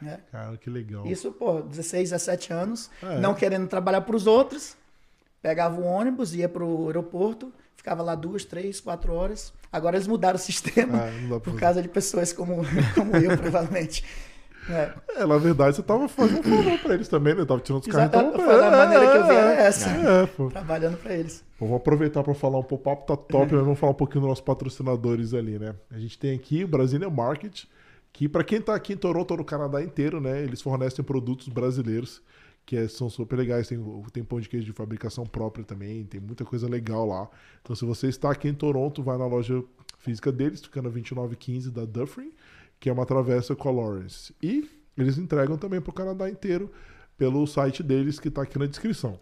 né? 0.00 0.18
Cara, 0.30 0.56
que 0.56 0.68
legal. 0.68 1.06
Isso, 1.06 1.30
pô, 1.32 1.60
16, 1.62 2.10
17 2.10 2.52
anos, 2.52 2.90
É. 3.02 3.18
não 3.20 3.34
querendo 3.34 3.66
trabalhar 3.68 4.00
para 4.02 4.16
os 4.16 4.26
outros, 4.26 4.76
pegava 5.42 5.80
o 5.80 5.84
ônibus, 5.84 6.34
ia 6.34 6.48
para 6.48 6.64
o 6.64 6.86
aeroporto, 6.86 7.52
ficava 7.76 8.02
lá 8.02 8.14
duas, 8.14 8.44
três, 8.44 8.80
quatro 8.80 9.12
horas. 9.12 9.52
Agora 9.70 9.96
eles 9.96 10.06
mudaram 10.06 10.36
o 10.36 10.38
sistema 10.38 10.98
Ah, 11.04 11.28
pra 11.28 11.40
por 11.40 11.58
causa 11.58 11.82
de 11.82 11.88
pessoas 11.88 12.32
como, 12.32 12.62
como 12.94 13.16
eu, 13.16 13.36
provavelmente. 13.36 14.04
É. 14.68 14.92
É, 15.16 15.26
na 15.26 15.38
verdade, 15.38 15.74
você 15.74 15.82
tava 15.82 16.08
fazendo 16.08 16.38
um 16.38 16.42
favor 16.42 16.78
pra 16.78 16.94
eles 16.94 17.08
também, 17.08 17.34
né? 17.34 17.44
Tava 17.44 17.60
tirando 17.60 17.82
os 17.82 17.88
carros. 17.88 18.06
Então, 18.06 18.32
foi 18.32 18.58
da 18.58 18.66
é, 18.66 18.70
maneira 18.70 19.10
que 19.10 19.16
eu 19.16 19.24
vi, 19.24 19.32
é, 19.32 19.34
era 19.34 19.62
essa. 19.62 19.90
É, 19.90 20.26
pô. 20.26 20.48
Trabalhando 20.48 20.96
para 20.98 21.14
eles. 21.14 21.44
Bom, 21.58 21.66
Vamos 21.66 21.80
aproveitar 21.80 22.22
para 22.22 22.34
falar 22.34 22.58
um 22.58 22.62
pouco, 22.62 22.90
o 22.90 22.94
papo 22.94 23.06
tá 23.06 23.16
top, 23.16 23.52
mas 23.52 23.64
vamos 23.64 23.78
falar 23.78 23.92
um 23.92 23.96
pouquinho 23.96 24.20
dos 24.20 24.28
nossos 24.28 24.44
patrocinadores 24.44 25.34
ali, 25.34 25.58
né? 25.58 25.74
A 25.90 25.98
gente 25.98 26.16
tem 26.16 26.34
aqui 26.34 26.62
o 26.62 26.68
Brasília 26.68 27.10
Market, 27.10 27.64
que 28.12 28.28
para 28.28 28.44
quem 28.44 28.60
tá 28.60 28.74
aqui 28.74 28.92
em 28.92 28.96
Toronto 28.96 29.32
ou 29.32 29.38
no 29.38 29.44
Canadá 29.44 29.82
inteiro, 29.82 30.20
né? 30.20 30.42
Eles 30.42 30.62
fornecem 30.62 31.04
produtos 31.04 31.48
brasileiros, 31.48 32.22
que 32.64 32.76
é- 32.76 32.88
são 32.88 33.08
super 33.10 33.36
legais. 33.36 33.68
Tem, 33.68 33.78
tem 34.12 34.24
pão 34.24 34.40
de 34.40 34.48
queijo 34.48 34.66
de 34.66 34.72
fabricação 34.72 35.24
própria 35.24 35.64
também, 35.64 36.04
tem 36.04 36.20
muita 36.20 36.44
coisa 36.44 36.68
legal 36.68 37.06
lá. 37.06 37.28
Então, 37.62 37.74
se 37.74 37.84
você 37.84 38.08
está 38.08 38.30
aqui 38.30 38.48
em 38.48 38.54
Toronto, 38.54 39.02
vai 39.02 39.18
na 39.18 39.26
loja 39.26 39.62
física 39.98 40.32
deles, 40.32 40.60
fica 40.62 40.82
na 40.82 40.88
2915 40.88 41.70
da 41.70 41.84
Dufferin, 41.84 42.32
que 42.80 42.88
é 42.88 42.92
uma 42.92 43.06
travessa 43.06 43.54
com 43.54 43.68
a 43.68 43.72
Lawrence. 43.72 44.34
E 44.42 44.68
eles 44.96 45.18
entregam 45.18 45.56
também 45.56 45.80
para 45.80 45.90
o 45.90 45.94
Canadá 45.94 46.28
inteiro 46.28 46.70
pelo 47.16 47.46
site 47.46 47.82
deles, 47.82 48.18
que 48.18 48.28
está 48.28 48.42
aqui 48.42 48.58
na 48.58 48.66
descrição. 48.66 49.18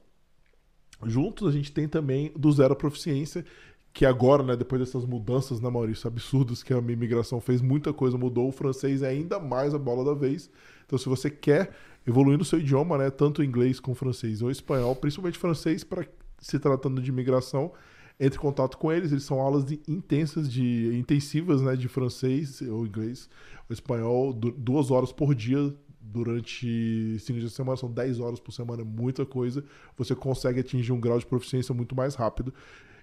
Juntos 1.07 1.49
a 1.49 1.51
gente 1.51 1.73
tem 1.73 1.89
também 1.89 2.33
do 2.37 2.51
Zero 2.53 2.77
Proficiência, 2.77 3.45
que 3.93 4.07
agora, 4.07 4.43
né, 4.43 4.57
depois 4.57 4.81
dessas 4.81 5.05
mudanças, 5.05 5.61
né, 5.61 5.69
Maurício, 5.69 6.07
absurdas 6.07 6.63
que 6.63 6.73
a 6.73 6.79
imigração 6.79 7.41
fez, 7.41 7.61
muita 7.61 7.93
coisa 7.93 8.17
mudou, 8.17 8.49
o 8.49 8.53
francês 8.53 9.03
é 9.03 9.09
ainda 9.09 9.39
mais 9.39 9.75
a 9.75 9.79
bola 9.79 10.05
da 10.05 10.15
vez. 10.15 10.49
Então, 10.87 10.99
se 10.99 11.09
você 11.09 11.29
quer 11.31 11.75
evoluir 12.07 12.39
no 12.39 12.45
seu 12.45 12.59
idioma, 12.59 12.97
né, 12.99 13.11
tanto 13.11 13.43
inglês 13.43 13.79
como 13.81 13.95
francês 13.95 14.43
ou 14.43 14.51
espanhol, 14.51 14.95
principalmente 14.97 15.39
francês, 15.39 15.85
para 15.85 16.07
se 16.39 16.59
tratando 16.59 17.01
de 17.03 17.11
imigração, 17.11 17.73
entre 18.19 18.39
em 18.39 18.43
contato 18.43 18.77
com 18.79 18.91
eles. 18.93 19.13
Eles 19.13 19.25
são 19.25 19.41
aulas 19.41 19.65
de- 19.65 19.81
intensas, 19.89 20.51
de 20.51 20.97
intensivas, 20.99 21.61
né, 21.63 21.77
de 21.77 21.89
francês 21.89 22.61
ou 22.63 22.87
inglês 22.87 23.29
ou 23.69 23.73
espanhol, 23.75 24.33
du- 24.33 24.53
duas 24.53 24.91
horas 24.91 25.13
por 25.13 25.35
dia 25.35 25.75
durante 26.01 27.19
cinco 27.21 27.39
dias 27.39 27.51
de 27.51 27.57
semana, 27.57 27.77
são 27.77 27.91
10 27.91 28.19
horas 28.19 28.41
por 28.41 28.53
semana, 28.53 28.83
é 28.83 28.85
muita 28.85 29.25
coisa. 29.25 29.65
Você 29.97 30.15
consegue 30.15 30.61
atingir 30.61 30.93
um 30.93 31.01
grau 31.01 31.19
de 31.19 31.27
proficiência 31.27 31.75
muito 31.75 31.95
mais 31.95 32.15
rápido, 32.15 32.53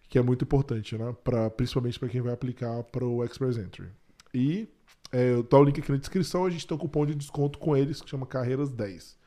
que 0.09 0.17
é 0.17 0.21
muito 0.21 0.43
importante, 0.43 0.97
né? 0.97 1.15
Pra, 1.23 1.49
principalmente 1.49 1.97
para 1.99 2.09
quem 2.09 2.21
vai 2.21 2.33
aplicar 2.33 2.83
para 2.83 3.05
o 3.05 3.23
Express 3.23 3.57
Entry. 3.57 3.87
E 4.33 4.67
é, 5.11 5.41
tá 5.43 5.57
o 5.57 5.63
link 5.63 5.79
aqui 5.79 5.91
na 5.91 5.97
descrição, 5.97 6.45
a 6.45 6.49
gente 6.49 6.65
tem 6.65 6.75
um 6.75 6.79
cupom 6.79 7.05
de 7.05 7.15
desconto 7.15 7.57
com 7.59 7.75
eles 7.75 8.01
que 8.01 8.09
chama 8.09 8.25
Carreiras 8.25 8.71
10. 8.71 9.17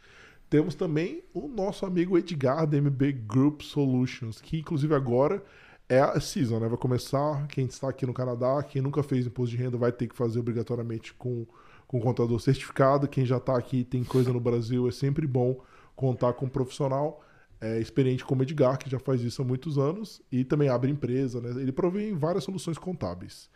Temos 0.48 0.74
também 0.74 1.22
o 1.32 1.46
nosso 1.46 1.86
amigo 1.86 2.18
Edgar 2.18 2.66
da 2.66 2.76
MB 2.76 3.12
Group 3.26 3.62
Solutions, 3.62 4.40
que 4.40 4.58
inclusive 4.58 4.94
agora 4.94 5.42
é 5.88 6.00
a 6.00 6.20
season, 6.20 6.58
né? 6.58 6.68
Vai 6.68 6.78
começar, 6.78 7.46
quem 7.46 7.66
está 7.66 7.88
aqui 7.88 8.04
no 8.04 8.12
Canadá, 8.12 8.62
quem 8.62 8.82
nunca 8.82 9.02
fez 9.02 9.26
imposto 9.26 9.56
de 9.56 9.62
renda 9.62 9.76
vai 9.76 9.92
ter 9.92 10.08
que 10.08 10.16
fazer 10.16 10.38
obrigatoriamente 10.38 11.14
com, 11.14 11.46
com 11.86 11.98
o 11.98 12.00
contador 12.00 12.38
certificado. 12.40 13.08
Quem 13.08 13.24
já 13.24 13.38
está 13.38 13.56
aqui 13.56 13.84
tem 13.84 14.04
coisa 14.04 14.32
no 14.32 14.40
Brasil, 14.40 14.88
é 14.88 14.92
sempre 14.92 15.26
bom 15.26 15.60
contar 15.96 16.32
com 16.32 16.46
um 16.46 16.48
profissional 16.48 17.22
é, 17.60 17.78
experiente 17.78 18.24
como 18.24 18.42
Edgar, 18.42 18.78
que 18.78 18.88
já 18.88 18.98
faz 18.98 19.20
isso 19.20 19.42
há 19.42 19.44
muitos 19.44 19.78
anos, 19.78 20.22
e 20.32 20.44
também 20.44 20.68
abre 20.68 20.90
empresa, 20.90 21.40
né? 21.40 21.50
Ele 21.60 21.72
provém 21.72 22.14
várias 22.14 22.44
soluções 22.44 22.78
contábeis. 22.78 23.50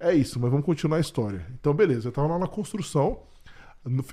É 0.00 0.14
isso, 0.14 0.40
mas 0.40 0.50
vamos 0.50 0.64
continuar 0.64 0.96
a 0.96 1.00
história. 1.00 1.46
Então, 1.60 1.74
beleza, 1.74 2.06
eu 2.06 2.10
estava 2.10 2.26
lá 2.26 2.38
na 2.38 2.48
construção, 2.48 3.20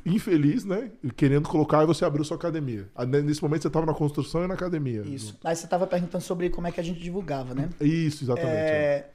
infeliz, 0.06 0.66
né? 0.66 0.92
Querendo 1.16 1.48
colocar, 1.48 1.84
e 1.84 1.86
você 1.86 2.04
abriu 2.06 2.24
sua 2.26 2.36
academia. 2.38 2.90
Ah, 2.94 3.06
ne- 3.06 3.22
Nesse 3.22 3.42
momento 3.42 3.62
você 3.62 3.68
estava 3.70 3.86
na 3.86 3.94
construção 3.94 4.44
e 4.44 4.48
na 4.48 4.54
academia. 4.54 5.02
Isso. 5.02 5.38
Aí 5.44 5.56
você 5.56 5.66
estava 5.66 5.88
perguntando 5.88 6.24
sobre 6.24 6.50
como 6.50 6.68
é 6.68 6.72
que 6.72 6.80
a 6.80 6.84
gente 6.84 7.00
divulgava, 7.00 7.54
né? 7.56 7.70
Isso, 7.80 8.24
exatamente. 8.26 8.52
é. 8.54 9.10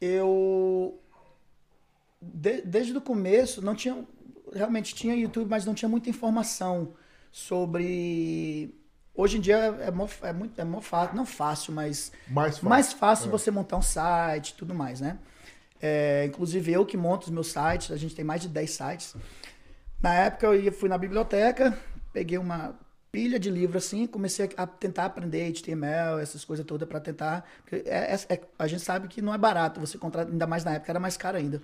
É, 0.00 0.06
eu 0.16 0.98
de- 2.20 2.62
desde 2.62 2.96
o 2.96 3.00
começo 3.00 3.62
não 3.62 3.74
tinha 3.74 4.04
realmente 4.52 4.94
tinha 4.94 5.14
YouTube, 5.14 5.48
mas 5.48 5.64
não 5.64 5.74
tinha 5.74 5.88
muita 5.88 6.10
informação 6.10 6.92
sobre 7.30 8.74
hoje 9.14 9.38
em 9.38 9.40
dia 9.40 9.56
é, 9.56 9.90
mó- 9.90 10.08
é 10.22 10.32
muito 10.32 10.60
é 10.60 10.64
mó 10.64 10.80
fácil, 10.80 11.16
não 11.16 11.24
fácil, 11.26 11.72
mas 11.72 12.12
Mais 12.28 12.54
fácil. 12.54 12.68
mais 12.68 12.92
fácil 12.92 13.28
É. 13.28 13.30
você 13.30 13.50
montar 13.50 13.76
um 13.76 13.82
site 13.82 14.50
e 14.50 14.54
tudo 14.54 14.74
mais, 14.74 15.00
né? 15.00 15.18
É, 15.82 16.24
inclusive 16.26 16.70
eu 16.72 16.86
que 16.86 16.96
monto 16.96 17.26
os 17.26 17.32
meus 17.32 17.48
sites, 17.48 17.90
a 17.90 17.96
gente 17.96 18.14
tem 18.14 18.24
mais 18.24 18.40
de 18.40 18.48
10 18.48 18.70
sites. 18.70 19.16
Na 20.00 20.14
época 20.14 20.46
eu 20.46 20.72
fui 20.72 20.88
na 20.88 20.96
biblioteca, 20.96 21.76
peguei 22.12 22.38
uma 22.38 22.74
pilha 23.10 23.38
de 23.38 23.50
livro 23.50 23.76
assim, 23.76 24.06
comecei 24.06 24.48
a 24.56 24.66
tentar 24.66 25.04
aprender 25.06 25.46
HTML, 25.48 26.20
essas 26.22 26.44
coisas 26.44 26.64
todas 26.64 26.88
para 26.88 27.00
tentar. 27.00 27.44
é- 27.70 28.14
é- 28.14 28.34
é- 28.34 28.40
a 28.58 28.66
gente 28.66 28.82
sabe 28.82 29.08
que 29.08 29.20
não 29.20 29.34
é 29.34 29.38
barato 29.38 29.80
você 29.80 29.98
contratar, 29.98 30.32
ainda 30.32 30.46
mais 30.46 30.64
na 30.64 30.74
época 30.74 30.92
era 30.92 31.00
mais 31.00 31.16
caro 31.16 31.36
ainda. 31.36 31.60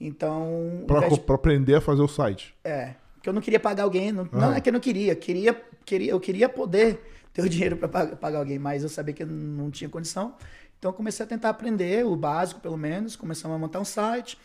Então, 0.00 0.84
invés 0.98 1.14
de- 1.14 1.32
aprender 1.32 1.74
a 1.76 1.80
fazer 1.80 2.02
o 2.02 2.08
site. 2.08 2.54
é, 2.64 2.94
porque 3.14 3.28
eu 3.28 3.32
não 3.32 3.40
queria 3.40 3.58
pagar 3.58 3.84
alguém, 3.84 4.12
não, 4.12 4.28
não 4.30 4.50
Ah. 4.50 4.56
é 4.56 4.60
que 4.60 4.68
eu 4.68 4.72
não 4.72 4.80
queria, 4.80 5.14
queria, 5.16 5.54
queria 5.84 6.10
eu 6.12 6.20
queria 6.20 6.48
poder 6.48 7.00
ter 7.32 7.42
o 7.42 7.48
dinheiro 7.48 7.76
para 7.76 7.88
pagar, 7.88 8.16
pagar 8.16 8.38
alguém, 8.40 8.58
mas 8.58 8.82
eu 8.82 8.88
sabia 8.88 9.14
que 9.14 9.22
eu 9.22 9.26
não 9.26 9.70
tinha 9.70 9.88
condição. 9.88 10.34
Então 10.78 10.90
eu 10.90 10.94
comecei 10.94 11.24
a 11.24 11.28
tentar 11.28 11.50
aprender 11.50 12.04
o 12.04 12.14
básico, 12.16 12.60
pelo 12.60 12.76
menos, 12.76 13.16
começamos 13.16 13.54
a 13.54 13.58
montar 13.58 13.80
um 13.80 13.84
site 13.84 14.38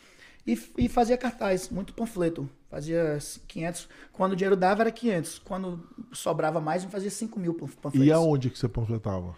e, 0.45 0.57
e 0.77 0.89
fazia 0.89 1.17
cartaz, 1.17 1.69
muito 1.69 1.93
panfleto. 1.93 2.49
Fazia 2.69 3.17
500, 3.47 3.89
quando 4.13 4.31
o 4.31 4.35
dinheiro 4.35 4.55
dava 4.55 4.81
era 4.83 4.91
500, 4.91 5.39
quando 5.39 5.87
sobrava 6.13 6.61
mais 6.61 6.83
eu 6.83 6.89
fazia 6.89 7.09
5 7.09 7.39
mil 7.39 7.53
panf- 7.53 7.75
panfletos. 7.75 8.07
E 8.07 8.11
aonde 8.11 8.49
que 8.49 8.57
você 8.57 8.69
panfletava 8.69 9.35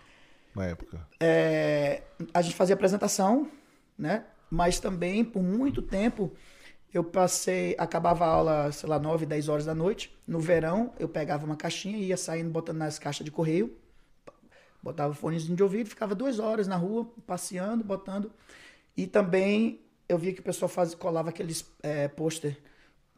na 0.55 0.65
época? 0.67 1.05
É, 1.19 2.03
a 2.33 2.41
gente 2.41 2.55
fazia 2.55 2.75
apresentação, 2.75 3.49
né? 3.97 4.25
Mas 4.51 4.79
também, 4.79 5.25
por 5.25 5.41
muito 5.41 5.81
tempo, 5.81 6.31
eu 6.93 7.03
passei, 7.03 7.75
acabava 7.79 8.23
a 8.23 8.27
aula, 8.27 8.71
sei 8.71 8.87
lá, 8.87 8.99
9, 8.99 9.25
10 9.25 9.49
horas 9.49 9.65
da 9.65 9.73
noite. 9.73 10.15
No 10.27 10.39
verão, 10.39 10.93
eu 10.99 11.09
pegava 11.09 11.43
uma 11.43 11.55
caixinha 11.55 11.97
e 11.97 12.05
ia 12.05 12.17
saindo, 12.17 12.51
botando 12.51 12.77
nas 12.77 12.99
caixas 12.99 13.25
de 13.25 13.31
correio. 13.31 13.75
Botava 14.83 15.13
fonezinho 15.13 15.55
de 15.55 15.63
ouvido, 15.63 15.89
ficava 15.89 16.13
duas 16.13 16.39
horas 16.39 16.67
na 16.67 16.75
rua, 16.75 17.09
passeando, 17.25 17.85
botando. 17.85 18.29
E 18.97 19.07
também 19.07 19.79
eu 20.09 20.17
via 20.17 20.33
que 20.33 20.41
o 20.41 20.43
pessoal 20.43 20.67
faz, 20.67 20.93
colava 20.93 21.29
aqueles 21.29 21.65
é, 21.81 22.09
pôster 22.09 22.57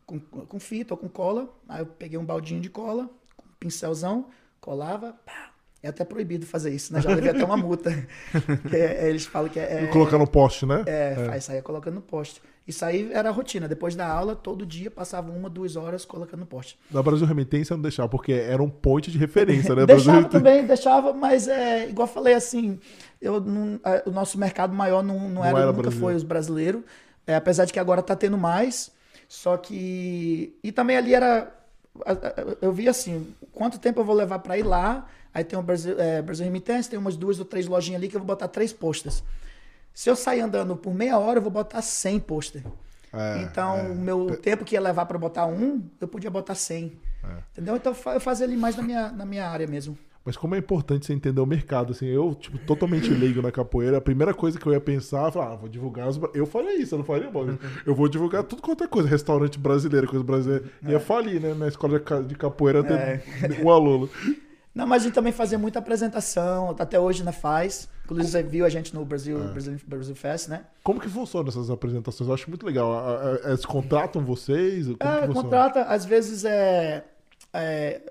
com, 0.05 0.19
com 0.19 0.59
fita 0.59 0.93
ou 0.93 0.97
com 0.97 1.09
cola. 1.09 1.49
Aí 1.67 1.81
eu 1.81 1.87
peguei 1.87 2.19
um 2.19 2.23
baldinho 2.23 2.61
de 2.61 2.69
cola, 2.69 3.09
com 3.35 3.47
um 3.47 3.51
pincelzão, 3.59 4.27
colava, 4.61 5.13
pá. 5.25 5.51
É 5.81 5.87
até 5.89 6.03
proibido 6.03 6.47
fazer 6.47 6.71
isso, 6.71 6.91
né? 6.93 6.99
Já 7.01 7.09
levei 7.09 7.29
até 7.29 7.43
uma 7.45 7.57
multa. 7.57 7.91
Que 8.69 8.75
é- 8.75 9.07
eles 9.07 9.25
falam 9.25 9.49
que 9.49 9.59
é. 9.59 9.83
E 9.83 9.87
colocar 9.89 10.17
no 10.17 10.25
poste, 10.25 10.65
né? 10.65 10.83
É, 10.87 11.29
aí 11.31 11.39
saía 11.41 11.61
colocando 11.61 11.95
no 11.95 12.01
poste. 12.01 12.41
Isso 12.67 12.83
aí 12.83 13.11
era 13.13 13.29
a 13.29 13.31
rotina. 13.31 13.67
Depois 13.67 13.95
da 13.95 14.07
aula, 14.07 14.35
todo 14.35 14.65
dia 14.65 14.89
passava 14.89 15.31
uma, 15.31 15.49
duas 15.49 15.75
horas 15.75 16.03
colocando 16.03 16.39
no 16.39 16.45
poste. 16.47 16.79
Na 16.89 17.03
Brasil 17.03 17.27
Remitência 17.27 17.75
não 17.75 17.81
deixava, 17.81 18.09
porque 18.09 18.31
era 18.33 18.61
um 18.61 18.69
point 18.69 19.11
de 19.11 19.17
referência, 19.17 19.75
né? 19.75 19.85
deixava 19.87 20.21
Brasil... 20.21 20.29
também, 20.29 20.65
deixava, 20.65 21.13
mas 21.13 21.47
é, 21.47 21.87
igual 21.87 22.07
eu 22.07 22.13
falei 22.13 22.33
assim, 22.33 22.79
eu 23.21 23.39
não- 23.39 23.79
a- 23.83 24.01
o 24.07 24.11
nosso 24.11 24.39
mercado 24.39 24.73
maior 24.73 25.03
não, 25.03 25.29
não, 25.29 25.45
era, 25.45 25.57
era 25.59 25.67
nunca 25.67 25.81
brasileiro. 25.83 25.99
foi 26.05 26.15
os 26.15 26.23
brasileiros. 26.23 26.81
É, 27.27 27.35
apesar 27.35 27.65
de 27.65 27.73
que 27.73 27.79
agora 27.79 28.01
tá 28.01 28.15
tendo 28.15 28.37
mais. 28.37 28.91
Só 29.27 29.57
que. 29.57 30.55
E 30.63 30.71
também 30.71 30.97
ali 30.97 31.13
era. 31.13 31.51
Eu 32.61 32.71
vi 32.71 32.89
assim, 32.89 33.27
quanto 33.53 33.79
tempo 33.79 33.99
eu 34.01 34.05
vou 34.05 34.15
levar 34.15 34.39
para 34.39 34.57
ir 34.57 34.63
lá? 34.63 35.07
Aí 35.33 35.43
tem 35.43 35.57
o 35.57 35.61
Brasil, 35.61 35.99
é, 35.99 36.21
Brasil 36.21 36.45
Remitência, 36.45 36.89
tem 36.89 36.99
umas 36.99 37.15
duas 37.17 37.39
ou 37.39 37.45
três 37.45 37.67
lojinhas 37.67 37.99
ali 37.99 38.07
que 38.07 38.15
eu 38.15 38.19
vou 38.19 38.27
botar 38.27 38.47
três 38.47 38.71
posters. 38.71 39.23
Se 39.95 40.09
eu 40.09 40.15
sair 40.15 40.41
andando 40.41 40.75
por 40.75 40.93
meia 40.93 41.17
hora, 41.17 41.39
eu 41.39 41.41
vou 41.41 41.49
botar 41.51 41.81
100 41.81 42.19
posters. 42.19 42.65
É, 43.13 43.41
então, 43.43 43.77
é. 43.77 43.89
o 43.89 43.95
meu 43.95 44.35
tempo 44.35 44.65
que 44.65 44.75
ia 44.75 44.81
levar 44.81 45.05
pra 45.05 45.17
botar 45.17 45.45
um, 45.47 45.81
eu 46.01 46.07
podia 46.07 46.29
botar 46.29 46.53
100. 46.53 46.91
Entendeu? 47.53 47.75
Então, 47.77 47.95
eu 48.13 48.19
fazia 48.19 48.45
ele 48.45 48.57
mais 48.57 48.75
na 48.75 48.83
minha, 48.83 49.09
na 49.09 49.25
minha 49.25 49.47
área 49.47 49.65
mesmo. 49.65 49.97
Mas 50.25 50.35
como 50.35 50.55
é 50.55 50.57
importante 50.57 51.05
você 51.05 51.13
entender 51.13 51.39
o 51.39 51.45
mercado, 51.45 51.91
assim, 51.93 52.07
eu, 52.07 52.33
tipo, 52.35 52.57
totalmente 52.57 53.09
leigo 53.11 53.41
na 53.43 53.51
capoeira, 53.51 53.97
a 53.97 54.01
primeira 54.01 54.33
coisa 54.33 54.59
que 54.59 54.65
eu 54.65 54.73
ia 54.73 54.81
pensar, 54.81 55.31
falar, 55.31 55.53
ah, 55.53 55.55
vou 55.55 55.69
divulgar 55.69 56.07
os... 56.09 56.19
Eu 56.33 56.47
faria 56.47 56.75
isso, 56.81 56.95
eu 56.95 56.99
não 56.99 57.05
faria. 57.05 57.29
Eu 57.85 57.93
vou 57.95 58.07
divulgar 58.09 58.43
tudo 58.43 58.61
quanto 58.61 58.83
é 58.83 58.87
coisa, 58.87 59.07
restaurante 59.07 59.57
brasileiro, 59.59 60.07
coisa 60.07 60.25
brasileira. 60.25 60.65
Ia 60.83 60.99
falir, 60.99 61.39
né, 61.39 61.53
na 61.53 61.67
escola 61.67 61.99
de 61.99 62.05
ca- 62.05 62.21
de 62.21 62.35
capoeira 62.35 62.79
É. 62.79 63.17
ter 63.47 63.63
um 63.63 63.69
aluno. 63.69 64.09
Não, 64.75 64.85
mas 64.85 65.03
a 65.03 65.05
gente 65.05 65.13
também 65.15 65.31
fazia 65.31 65.57
muita 65.57 65.79
apresentação, 65.79 66.75
até 66.77 66.99
hoje 66.99 67.19
ainda 67.21 67.31
faz. 67.31 67.87
Inclusive, 68.03 68.27
você 68.29 68.43
viu 68.43 68.65
a 68.65 68.69
gente 68.69 68.93
no 68.93 69.05
Brasil, 69.05 69.39
Brasil, 69.53 69.79
Brasil 69.87 70.15
Fest, 70.15 70.49
né? 70.49 70.65
Como 70.83 70.99
que 70.99 71.07
funciona 71.07 71.47
essas 71.47 71.69
apresentações? 71.69 72.27
Eu 72.27 72.33
acho 72.33 72.49
muito 72.49 72.65
legal. 72.65 72.93
Eles 73.45 73.65
contratam 73.65 74.23
vocês? 74.25 74.85
Como 74.87 74.97
É, 75.01 75.27
contrata, 75.29 75.83
às 75.83 76.03
vezes 76.05 76.43
é, 76.43 77.05
é, 77.53 78.01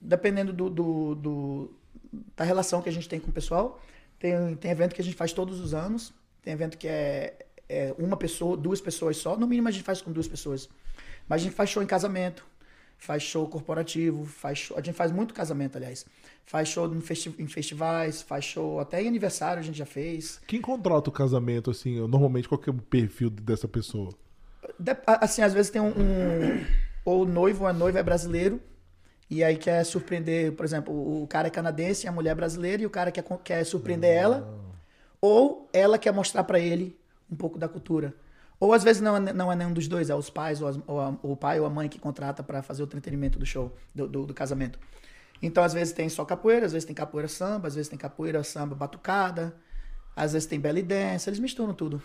dependendo 0.00 0.52
do, 0.54 0.70
do- 0.70 1.14
do- 1.14 1.70
da 2.34 2.44
relação 2.44 2.80
que 2.80 2.88
a 2.88 2.92
gente 2.92 3.08
tem 3.08 3.20
com 3.20 3.28
o 3.28 3.32
pessoal. 3.32 3.78
Tem, 4.18 4.56
tem 4.56 4.70
evento 4.70 4.94
que 4.94 5.00
a 5.02 5.04
gente 5.04 5.16
faz 5.16 5.32
todos 5.34 5.60
os 5.60 5.74
anos. 5.74 6.14
Tem 6.42 6.54
evento 6.54 6.78
que 6.78 6.88
é, 6.88 7.36
é 7.68 7.94
uma 7.98 8.16
pessoa, 8.16 8.56
duas 8.56 8.80
pessoas 8.80 9.18
só. 9.18 9.36
No 9.36 9.46
mínimo 9.46 9.68
a 9.68 9.70
gente 9.70 9.84
faz 9.84 10.00
com 10.00 10.10
duas 10.10 10.26
pessoas. 10.26 10.66
Mas 11.28 11.42
a 11.42 11.44
gente 11.44 11.54
faz 11.54 11.68
show 11.68 11.82
em 11.82 11.86
casamento, 11.86 12.44
faz 12.98 13.22
show 13.22 13.46
corporativo, 13.48 14.24
faz 14.24 14.58
show, 14.58 14.76
a 14.76 14.80
gente 14.80 14.94
faz 14.94 15.12
muito 15.12 15.34
casamento, 15.34 15.76
aliás. 15.76 16.04
Faz 16.44 16.68
show 16.68 16.92
em, 16.94 17.00
festi- 17.00 17.34
em 17.38 17.46
festivais, 17.46 18.22
faz 18.22 18.44
show 18.44 18.78
até 18.78 19.02
em 19.02 19.08
aniversário 19.08 19.60
a 19.60 19.62
gente 19.62 19.76
já 19.78 19.86
fez. 19.86 20.40
Quem 20.46 20.60
contrata 20.60 21.10
o 21.10 21.12
casamento, 21.12 21.70
assim, 21.70 21.98
normalmente, 22.06 22.48
qual 22.48 22.58
que 22.58 22.70
é 22.70 22.72
o 22.72 22.76
perfil 22.76 23.30
dessa 23.30 23.66
pessoa? 23.66 24.10
De- 24.78 24.96
Assim, 25.06 25.42
às 25.42 25.52
vezes 25.52 25.70
tem 25.70 25.80
um, 25.80 25.88
um- 25.88 26.64
ou 27.04 27.22
o 27.22 27.24
noivo 27.24 27.62
ou 27.64 27.68
a 27.68 27.72
noiva 27.72 27.98
é 27.98 28.02
brasileiro 28.02 28.60
e 29.28 29.42
aí 29.42 29.56
quer 29.56 29.84
surpreender, 29.84 30.52
por 30.52 30.64
exemplo, 30.64 31.22
o 31.22 31.26
cara 31.26 31.48
é 31.48 31.50
canadense, 31.50 32.06
a 32.06 32.12
mulher 32.12 32.30
é 32.30 32.34
brasileira 32.34 32.82
e 32.82 32.86
o 32.86 32.90
cara 32.90 33.10
quer, 33.10 33.24
quer 33.44 33.64
surpreender 33.64 34.10
ela, 34.10 34.48
ou 35.20 35.68
ela 35.72 35.98
quer 35.98 36.12
mostrar 36.12 36.44
pra 36.44 36.58
ele 36.60 36.96
um 37.30 37.34
pouco 37.36 37.58
da 37.58 37.68
cultura. 37.68 38.14
Ou 38.58 38.72
às 38.72 38.82
vezes 38.82 39.02
não 39.02 39.16
é, 39.16 39.20
não 39.32 39.52
é 39.52 39.56
nenhum 39.56 39.72
dos 39.72 39.86
dois, 39.86 40.08
é 40.10 40.14
os 40.14 40.30
pais 40.30 40.62
ou, 40.62 40.68
as- 40.68 40.78
ou 40.86 41.00
a- 41.00 41.14
ou 41.22 41.32
o 41.32 41.36
pai 41.36 41.60
ou 41.60 41.66
a 41.66 41.70
mãe 41.70 41.88
que 41.88 41.98
contrata 41.98 42.42
pra 42.42 42.62
fazer 42.62 42.82
o 42.82 42.86
entretenimento 42.86 43.38
do 43.38 43.44
show, 43.46 43.74
do, 43.94 44.06
do- 44.08 44.26
do 44.26 44.34
casamento. 44.34 44.78
Então, 45.42 45.62
às 45.62 45.74
vezes 45.74 45.92
tem 45.92 46.08
só 46.08 46.24
capoeira, 46.24 46.64
às 46.64 46.72
vezes 46.72 46.86
tem 46.86 46.94
capoeira 46.94 47.28
samba, 47.28 47.68
às 47.68 47.74
vezes 47.74 47.88
tem 47.90 47.98
capoeira 47.98 48.42
samba 48.42 48.74
batucada, 48.74 49.54
às 50.14 50.32
vezes 50.32 50.46
tem 50.48 50.58
belly 50.58 50.82
dance, 50.82 51.28
eles 51.28 51.38
misturam 51.38 51.74
tudo. 51.74 52.00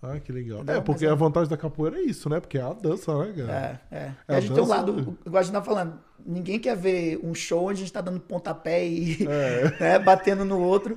Ah, 0.00 0.20
que 0.20 0.30
legal. 0.30 0.58
Entendeu? 0.58 0.76
É, 0.76 0.80
porque 0.80 1.04
Mas 1.04 1.10
é- 1.10 1.12
a 1.12 1.16
vantagem 1.16 1.48
da 1.50 1.56
capoeira 1.56 1.98
é 1.98 2.02
isso, 2.02 2.28
né? 2.28 2.38
Porque 2.38 2.56
é 2.56 2.62
a 2.62 2.72
dança, 2.72 3.12
né, 3.18 3.32
cara? 3.36 3.80
É, 3.90 3.96
é. 3.96 4.12
É 4.28 4.34
a 4.34 4.36
a 4.36 4.40
gente 4.40 4.52
tem 4.54 4.62
um 4.62 4.66
dança, 4.68 4.76
lado, 4.76 5.18
igual 5.26 5.40
a 5.40 5.42
gente 5.42 5.52
tá 5.52 5.60
falando, 5.62 5.98
ninguém 6.24 6.60
quer 6.60 6.76
ver 6.76 7.18
um 7.24 7.34
show 7.34 7.64
onde 7.64 7.78
a 7.78 7.84
gente 7.84 7.92
tá 7.92 8.00
dando 8.00 8.20
pontapé 8.20 8.86
e 8.86 9.26
É. 9.28 9.74
né, 9.82 9.98
batendo 9.98 10.44
no 10.44 10.60
outro. 10.60 10.96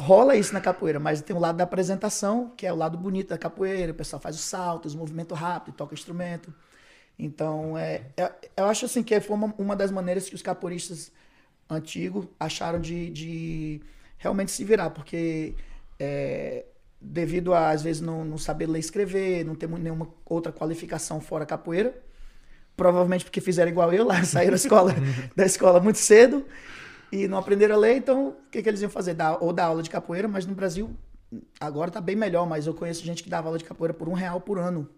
Rola 0.00 0.36
isso 0.36 0.54
na 0.54 0.60
capoeira, 0.60 1.00
mas 1.00 1.20
tem 1.22 1.34
o 1.34 1.40
lado 1.40 1.56
da 1.56 1.64
apresentação, 1.64 2.52
que 2.56 2.64
é 2.66 2.72
o 2.72 2.76
lado 2.76 2.96
bonito 2.96 3.30
da 3.30 3.38
capoeira, 3.38 3.90
o 3.92 3.94
pessoal 3.94 4.20
faz 4.22 4.36
os 4.36 4.42
saltos, 4.42 4.94
movimento 4.94 5.34
rápido, 5.34 5.74
toca 5.74 5.92
instrumento. 5.94 6.54
Então, 7.18 7.78
é, 7.78 8.02
é- 8.16 8.32
eu 8.56 8.66
acho 8.66 8.86
assim 8.86 9.02
que 9.02 9.20
foi 9.20 9.36
uma, 9.36 9.54
uma 9.58 9.76
das 9.76 9.90
maneiras 9.90 10.28
que 10.28 10.34
os 10.36 10.42
capoeiristas 10.42 11.12
antigos 11.70 12.26
acharam 12.40 12.80
de, 12.80 13.10
de 13.10 13.82
realmente 14.18 14.52
se 14.52 14.64
virar, 14.64 14.90
porque 14.90 15.54
é, 15.98 16.66
devido 17.00 17.54
a, 17.54 17.70
às 17.70 17.82
vezes, 17.82 18.02
não, 18.02 18.24
não 18.24 18.38
saber 18.38 18.66
ler 18.68 18.78
e 18.78 18.80
escrever, 18.80 19.44
não 19.44 19.54
ter 19.56 19.68
nenhuma 19.68 20.08
outra 20.26 20.52
qualificação 20.52 21.20
fora 21.20 21.46
capoeira, 21.46 21.94
provavelmente 22.76 23.24
porque 23.24 23.40
fizeram 23.40 23.70
igual 23.70 23.92
eu 23.92 24.04
lá, 24.04 24.22
saíram 24.24 24.52
da 24.52 24.56
escola, 24.56 24.94
da 25.36 25.46
escola 25.46 25.80
muito 25.80 25.98
cedo 25.98 26.44
e 27.10 27.26
não 27.26 27.38
aprenderam 27.38 27.74
a 27.74 27.78
ler, 27.78 27.96
então 27.96 28.28
o 28.28 28.50
que, 28.50 28.62
que 28.62 28.68
eles 28.68 28.80
iam 28.80 28.90
fazer? 28.90 29.14
Dar, 29.14 29.42
ou 29.42 29.52
dar 29.52 29.66
aula 29.66 29.82
de 29.82 29.90
capoeira, 29.90 30.28
mas 30.28 30.46
no 30.46 30.54
Brasil 30.54 30.90
agora 31.60 31.90
tá 31.90 32.00
bem 32.00 32.16
melhor, 32.16 32.46
mas 32.46 32.66
eu 32.66 32.74
conheço 32.74 33.04
gente 33.04 33.22
que 33.22 33.30
dava 33.30 33.48
aula 33.48 33.58
de 33.58 33.64
capoeira 33.64 33.94
por 33.94 34.08
um 34.08 34.12
real 34.12 34.40
por 34.40 34.58
ano. 34.58 34.88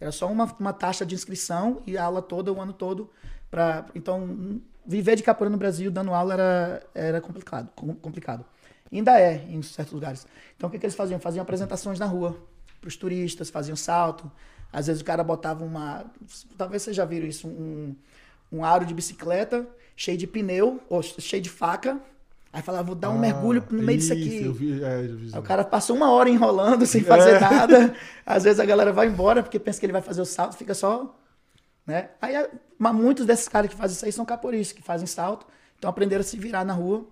Era 0.00 0.10
só 0.10 0.30
uma, 0.30 0.44
uma 0.58 0.72
taxa 0.72 1.06
de 1.06 1.14
inscrição 1.14 1.82
e 1.86 1.96
a 1.96 2.04
aula 2.04 2.20
toda, 2.20 2.52
o 2.52 2.60
ano 2.60 2.72
todo. 2.72 3.10
Pra, 3.50 3.86
então, 3.94 4.60
viver 4.84 5.14
de 5.14 5.22
capoeira 5.22 5.50
no 5.50 5.58
Brasil 5.58 5.90
dando 5.90 6.12
aula 6.12 6.34
era, 6.34 6.82
era 6.94 7.20
complicado, 7.20 7.70
com- 7.76 7.94
complicado. 7.94 8.44
Ainda 8.90 9.18
é, 9.18 9.44
em 9.48 9.62
certos 9.62 9.94
lugares. 9.94 10.26
Então, 10.56 10.68
o 10.68 10.72
que, 10.72 10.78
que 10.78 10.84
eles 10.84 10.96
faziam? 10.96 11.20
Faziam 11.20 11.42
apresentações 11.42 11.98
na 11.98 12.06
rua 12.06 12.36
para 12.80 12.88
os 12.88 12.96
turistas, 12.96 13.48
faziam 13.48 13.76
salto. 13.76 14.30
Às 14.72 14.86
vezes 14.86 15.02
o 15.02 15.04
cara 15.04 15.22
botava 15.22 15.64
uma. 15.64 16.04
Talvez 16.58 16.82
vocês 16.82 16.96
já 16.96 17.04
viram 17.04 17.26
isso, 17.26 17.46
um, 17.46 17.94
um 18.50 18.64
aro 18.64 18.84
de 18.84 18.92
bicicleta 18.92 19.66
cheio 19.96 20.16
de 20.18 20.26
pneu, 20.26 20.80
ou 20.88 21.02
cheio 21.02 21.42
de 21.42 21.48
faca. 21.50 22.00
Aí 22.52 22.60
falava, 22.60 22.84
vou 22.84 22.94
dar 22.94 23.10
um 23.10 23.16
Ah, 23.16 23.18
mergulho 23.18 23.64
no 23.70 23.82
meio 23.82 23.98
disso 23.98 24.12
isso, 24.12 24.12
aqui. 24.12 24.44
Eu 24.44 24.52
vi, 24.52 24.82
é, 24.84 25.06
eu 25.06 25.16
vi. 25.16 25.30
Aí 25.32 25.38
o 25.40 25.42
cara 25.42 25.64
passou 25.64 25.96
uma 25.96 26.10
hora 26.10 26.28
enrolando 26.28 26.84
sem 26.84 27.00
fazer 27.04 27.36
É. 27.36 27.40
nada. 27.40 27.94
Às 28.26 28.44
vezes 28.44 28.60
a 28.60 28.64
galera 28.66 28.92
vai 28.92 29.06
embora 29.08 29.42
porque 29.42 29.58
pensa 29.58 29.80
que 29.80 29.86
ele 29.86 29.92
vai 29.92 30.02
fazer 30.02 30.20
o 30.20 30.26
salto, 30.26 30.56
fica 30.56 30.74
só. 30.74 31.14
Né? 31.86 32.10
Aí, 32.20 32.34
mas 32.78 32.94
muitos 32.94 33.26
desses 33.26 33.48
caras 33.48 33.70
que 33.70 33.76
fazem 33.76 33.94
isso 33.96 34.04
aí 34.04 34.12
são 34.12 34.24
capoeiristas, 34.24 34.76
que 34.76 34.82
fazem 34.82 35.06
salto, 35.06 35.46
então 35.78 35.88
aprenderam 35.90 36.20
a 36.20 36.24
se 36.24 36.36
virar 36.38 36.64
na 36.64 36.74
rua. 36.74 37.06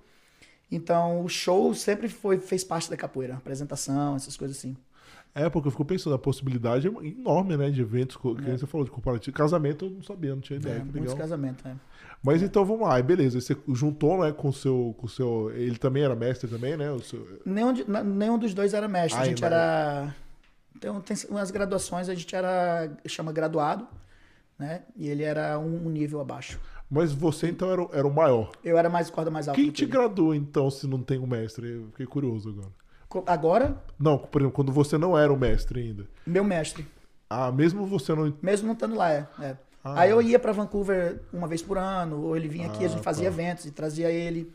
Então 0.71 1.25
o 1.25 1.29
show 1.29 1.75
sempre 1.75 2.09
foi, 2.09 2.39
fez 2.39 2.63
parte 2.63 2.89
da 2.91 2.97
capoeira, 2.97 3.35
apresentação, 3.35 4.17
essas 4.17 4.37
coisas 4.37 4.57
assim. 4.59 4.77
É, 5.35 5.49
porque 5.49 5.69
eu 5.69 5.73
fico 5.73 5.85
pensando, 5.85 6.15
a 6.15 6.19
possibilidade 6.19 6.89
é 6.89 6.91
enorme, 7.07 7.57
né, 7.57 7.71
de 7.71 7.81
eventos, 7.81 8.17
que 8.17 8.29
nem 8.43 8.59
você 8.59 8.67
falou, 8.67 8.85
de 8.85 8.91
comparativo. 8.91 9.37
Casamento 9.37 9.85
eu 9.87 9.91
não 9.91 10.03
sabia, 10.03 10.35
não 10.35 10.41
tinha 10.41 10.59
ideia, 10.59 10.75
É, 10.75 10.79
muitos 10.81 11.01
legal. 11.03 11.17
casamentos, 11.17 11.65
né? 11.65 11.77
Mas 12.23 12.43
então 12.43 12.65
vamos 12.65 12.87
lá, 12.87 13.01
beleza, 13.01 13.41
você 13.41 13.57
juntou, 13.73 14.21
né, 14.23 14.31
com 14.33 14.49
o 14.49 14.53
seu, 14.53 14.95
com 14.99 15.09
seu, 15.09 15.51
ele 15.55 15.79
também 15.79 16.03
era 16.03 16.15
mestre 16.15 16.49
também, 16.51 16.77
né, 16.77 16.91
o 16.91 17.01
seu... 17.01 17.27
Nenhum, 17.47 17.73
de- 17.73 17.85
nenhum 18.05 18.39
dos 18.39 18.53
dois 18.53 18.75
era 18.75 18.87
mestre. 18.87 19.21
A 19.21 19.25
gente 19.25 19.43
era. 19.43 20.15
Tem, 20.79 20.93
tem 21.01 21.17
umas 21.31 21.51
graduações, 21.51 22.09
a 22.09 22.15
gente 22.15 22.35
era. 22.37 22.91
chama 23.07 23.33
graduado, 23.33 23.87
né? 24.59 24.83
E 24.97 25.09
ele 25.09 25.23
era 25.23 25.59
um, 25.59 25.89
nível 25.91 26.21
abaixo. 26.21 26.61
Mas 26.91 27.13
você 27.13 27.49
então 27.49 27.71
era, 27.71 27.83
o- 27.83 27.91
era 27.93 28.07
o 28.07 28.13
maior. 28.13 28.51
Eu 28.65 28.77
era 28.79 28.89
mais 28.91 29.09
corda 29.11 29.31
mais 29.31 29.49
alta. 29.49 29.61
Quem 29.61 29.71
te 29.71 29.87
gradua 29.87 30.37
então 30.37 30.71
se 30.71 30.87
não 30.87 31.03
tem 31.03 31.19
um 31.19 31.27
mestre? 31.27 31.69
Eu 31.71 31.87
fiquei 31.91 32.07
curioso 32.07 32.49
agora. 32.51 32.73
Agora, 33.27 33.83
Não, 33.99 34.17
por 34.19 34.41
exemplo, 34.41 34.55
quando 34.55 34.71
você 34.73 34.97
não 34.97 35.19
era 35.19 35.33
o 35.33 35.39
mestre 35.39 35.81
ainda. 35.81 36.07
meu 36.27 36.45
mestre. 36.45 36.87
Ah, 37.29 37.51
mesmo 37.51 37.85
você 37.87 38.15
não... 38.15 38.33
Mesmo 38.43 38.67
não 38.69 38.75
estando 38.75 38.95
lá, 38.95 39.11
é. 39.13 39.27
é. 39.41 39.57
Ah. 39.83 40.01
Aí 40.01 40.11
eu 40.11 40.21
ia 40.21 40.39
pra 40.39 40.53
Vancouver 40.53 41.21
uma 41.33 41.47
vez 41.49 41.63
por 41.63 41.79
ano, 41.79 42.21
ou 42.23 42.37
ele 42.37 42.49
vinha 42.49 42.67
aqui, 42.67 42.85
a 42.85 42.87
Ah, 42.87 42.91
gente 42.91 43.03
fazia 43.03 43.31
tá. 43.31 43.35
eventos 43.35 43.65
e 43.65 43.71
trazia 43.71 44.11
ele. 44.11 44.53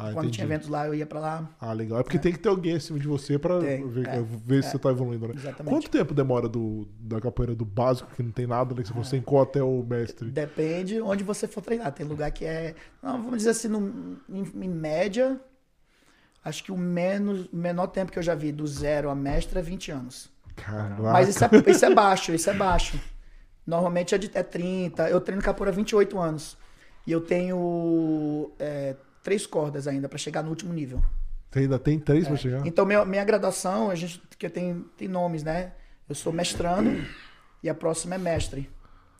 Ah, 0.00 0.12
Quando 0.12 0.18
entendi. 0.26 0.30
tinha 0.34 0.44
eventos 0.44 0.68
lá, 0.68 0.86
eu 0.86 0.94
ia 0.94 1.04
pra 1.04 1.18
lá. 1.18 1.50
Ah, 1.60 1.72
legal. 1.72 1.98
É 1.98 2.04
porque 2.04 2.20
tem 2.20 2.32
que 2.32 2.38
ter 2.38 2.48
alguém 2.48 2.76
acima 2.76 3.00
de 3.00 3.08
você 3.08 3.36
Tem, 3.36 3.88
ver, 3.88 4.06
é, 4.06 4.22
ver 4.22 4.62
se 4.62 4.70
você 4.70 4.78
tá 4.78 4.90
evoluindo, 4.90 5.26
né? 5.26 5.34
Exatamente. 5.36 5.74
Quanto 5.74 5.90
tempo 5.90 6.14
demora 6.14 6.48
do, 6.48 6.86
da 7.00 7.20
capoeira 7.20 7.52
do 7.52 7.64
básico, 7.64 8.08
que 8.14 8.22
não 8.22 8.30
tem 8.30 8.46
nada, 8.46 8.72
né? 8.76 8.84
Que 8.84 8.92
você 8.92 9.16
Ah. 9.16 9.18
encontra 9.18 9.50
até 9.50 9.62
o 9.64 9.82
mestre? 9.82 10.30
Depende 10.30 11.00
onde 11.00 11.24
você 11.24 11.48
for 11.48 11.60
treinar. 11.62 11.90
Tem 11.90 12.06
lugar 12.06 12.30
que 12.30 12.44
é. 12.44 12.76
não, 13.02 13.20
vamos 13.20 13.38
dizer 13.38 13.50
assim, 13.50 13.66
no- 13.66 14.16
em, 14.28 14.44
em 14.64 14.68
média, 14.68 15.40
acho 16.44 16.62
que 16.62 16.70
o 16.70 16.78
menos, 16.78 17.48
menor 17.52 17.88
tempo 17.88 18.12
que 18.12 18.18
eu 18.20 18.22
já 18.22 18.36
vi 18.36 18.52
do 18.52 18.68
zero 18.68 19.10
a 19.10 19.16
mestre 19.16 19.58
é 19.58 19.62
20 19.62 19.90
anos. 19.90 20.30
Caraca. 20.54 21.02
Mas 21.02 21.28
isso 21.28 21.44
é, 21.44 21.48
isso 21.66 21.84
é 21.84 21.92
baixo, 21.92 22.32
isso 22.32 22.48
é 22.48 22.54
baixo. 22.54 23.00
Normalmente 23.68 24.14
é, 24.14 24.18
de, 24.18 24.30
é 24.32 24.42
30. 24.42 25.10
Eu 25.10 25.20
treino 25.20 25.42
capoeira 25.42 25.70
há 25.70 25.74
28 25.76 26.18
anos. 26.18 26.56
E 27.06 27.12
eu 27.12 27.20
tenho 27.20 28.50
é, 28.58 28.96
três 29.22 29.46
cordas 29.46 29.86
ainda 29.86 30.08
pra 30.08 30.16
chegar 30.16 30.42
no 30.42 30.48
último 30.48 30.72
nível. 30.72 31.02
Você 31.50 31.58
ainda 31.60 31.78
tem 31.78 31.98
três 31.98 32.26
pra 32.26 32.36
chegar? 32.36 32.66
Então, 32.66 32.86
minha, 32.86 33.04
minha 33.04 33.24
graduação, 33.24 33.90
a 33.90 33.94
gente 33.94 34.22
que 34.38 34.48
tem, 34.48 34.86
tem 34.96 35.06
nomes, 35.06 35.42
né? 35.42 35.72
Eu 36.08 36.14
sou 36.14 36.32
mestrando 36.32 37.04
e 37.62 37.68
a 37.68 37.74
próxima 37.74 38.14
é 38.14 38.18
mestre. 38.18 38.70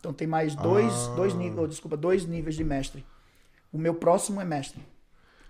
Então 0.00 0.14
tem 0.14 0.26
mais 0.26 0.54
dois, 0.54 0.92
Ah. 0.92 1.14
dois 1.14 1.34
níveis, 1.34 1.58
oh, 1.58 1.66
desculpa, 1.66 1.96
dois 1.96 2.24
níveis 2.24 2.54
de 2.56 2.64
mestre. 2.64 3.04
O 3.70 3.76
meu 3.76 3.94
próximo 3.94 4.40
é 4.40 4.46
mestre. 4.46 4.80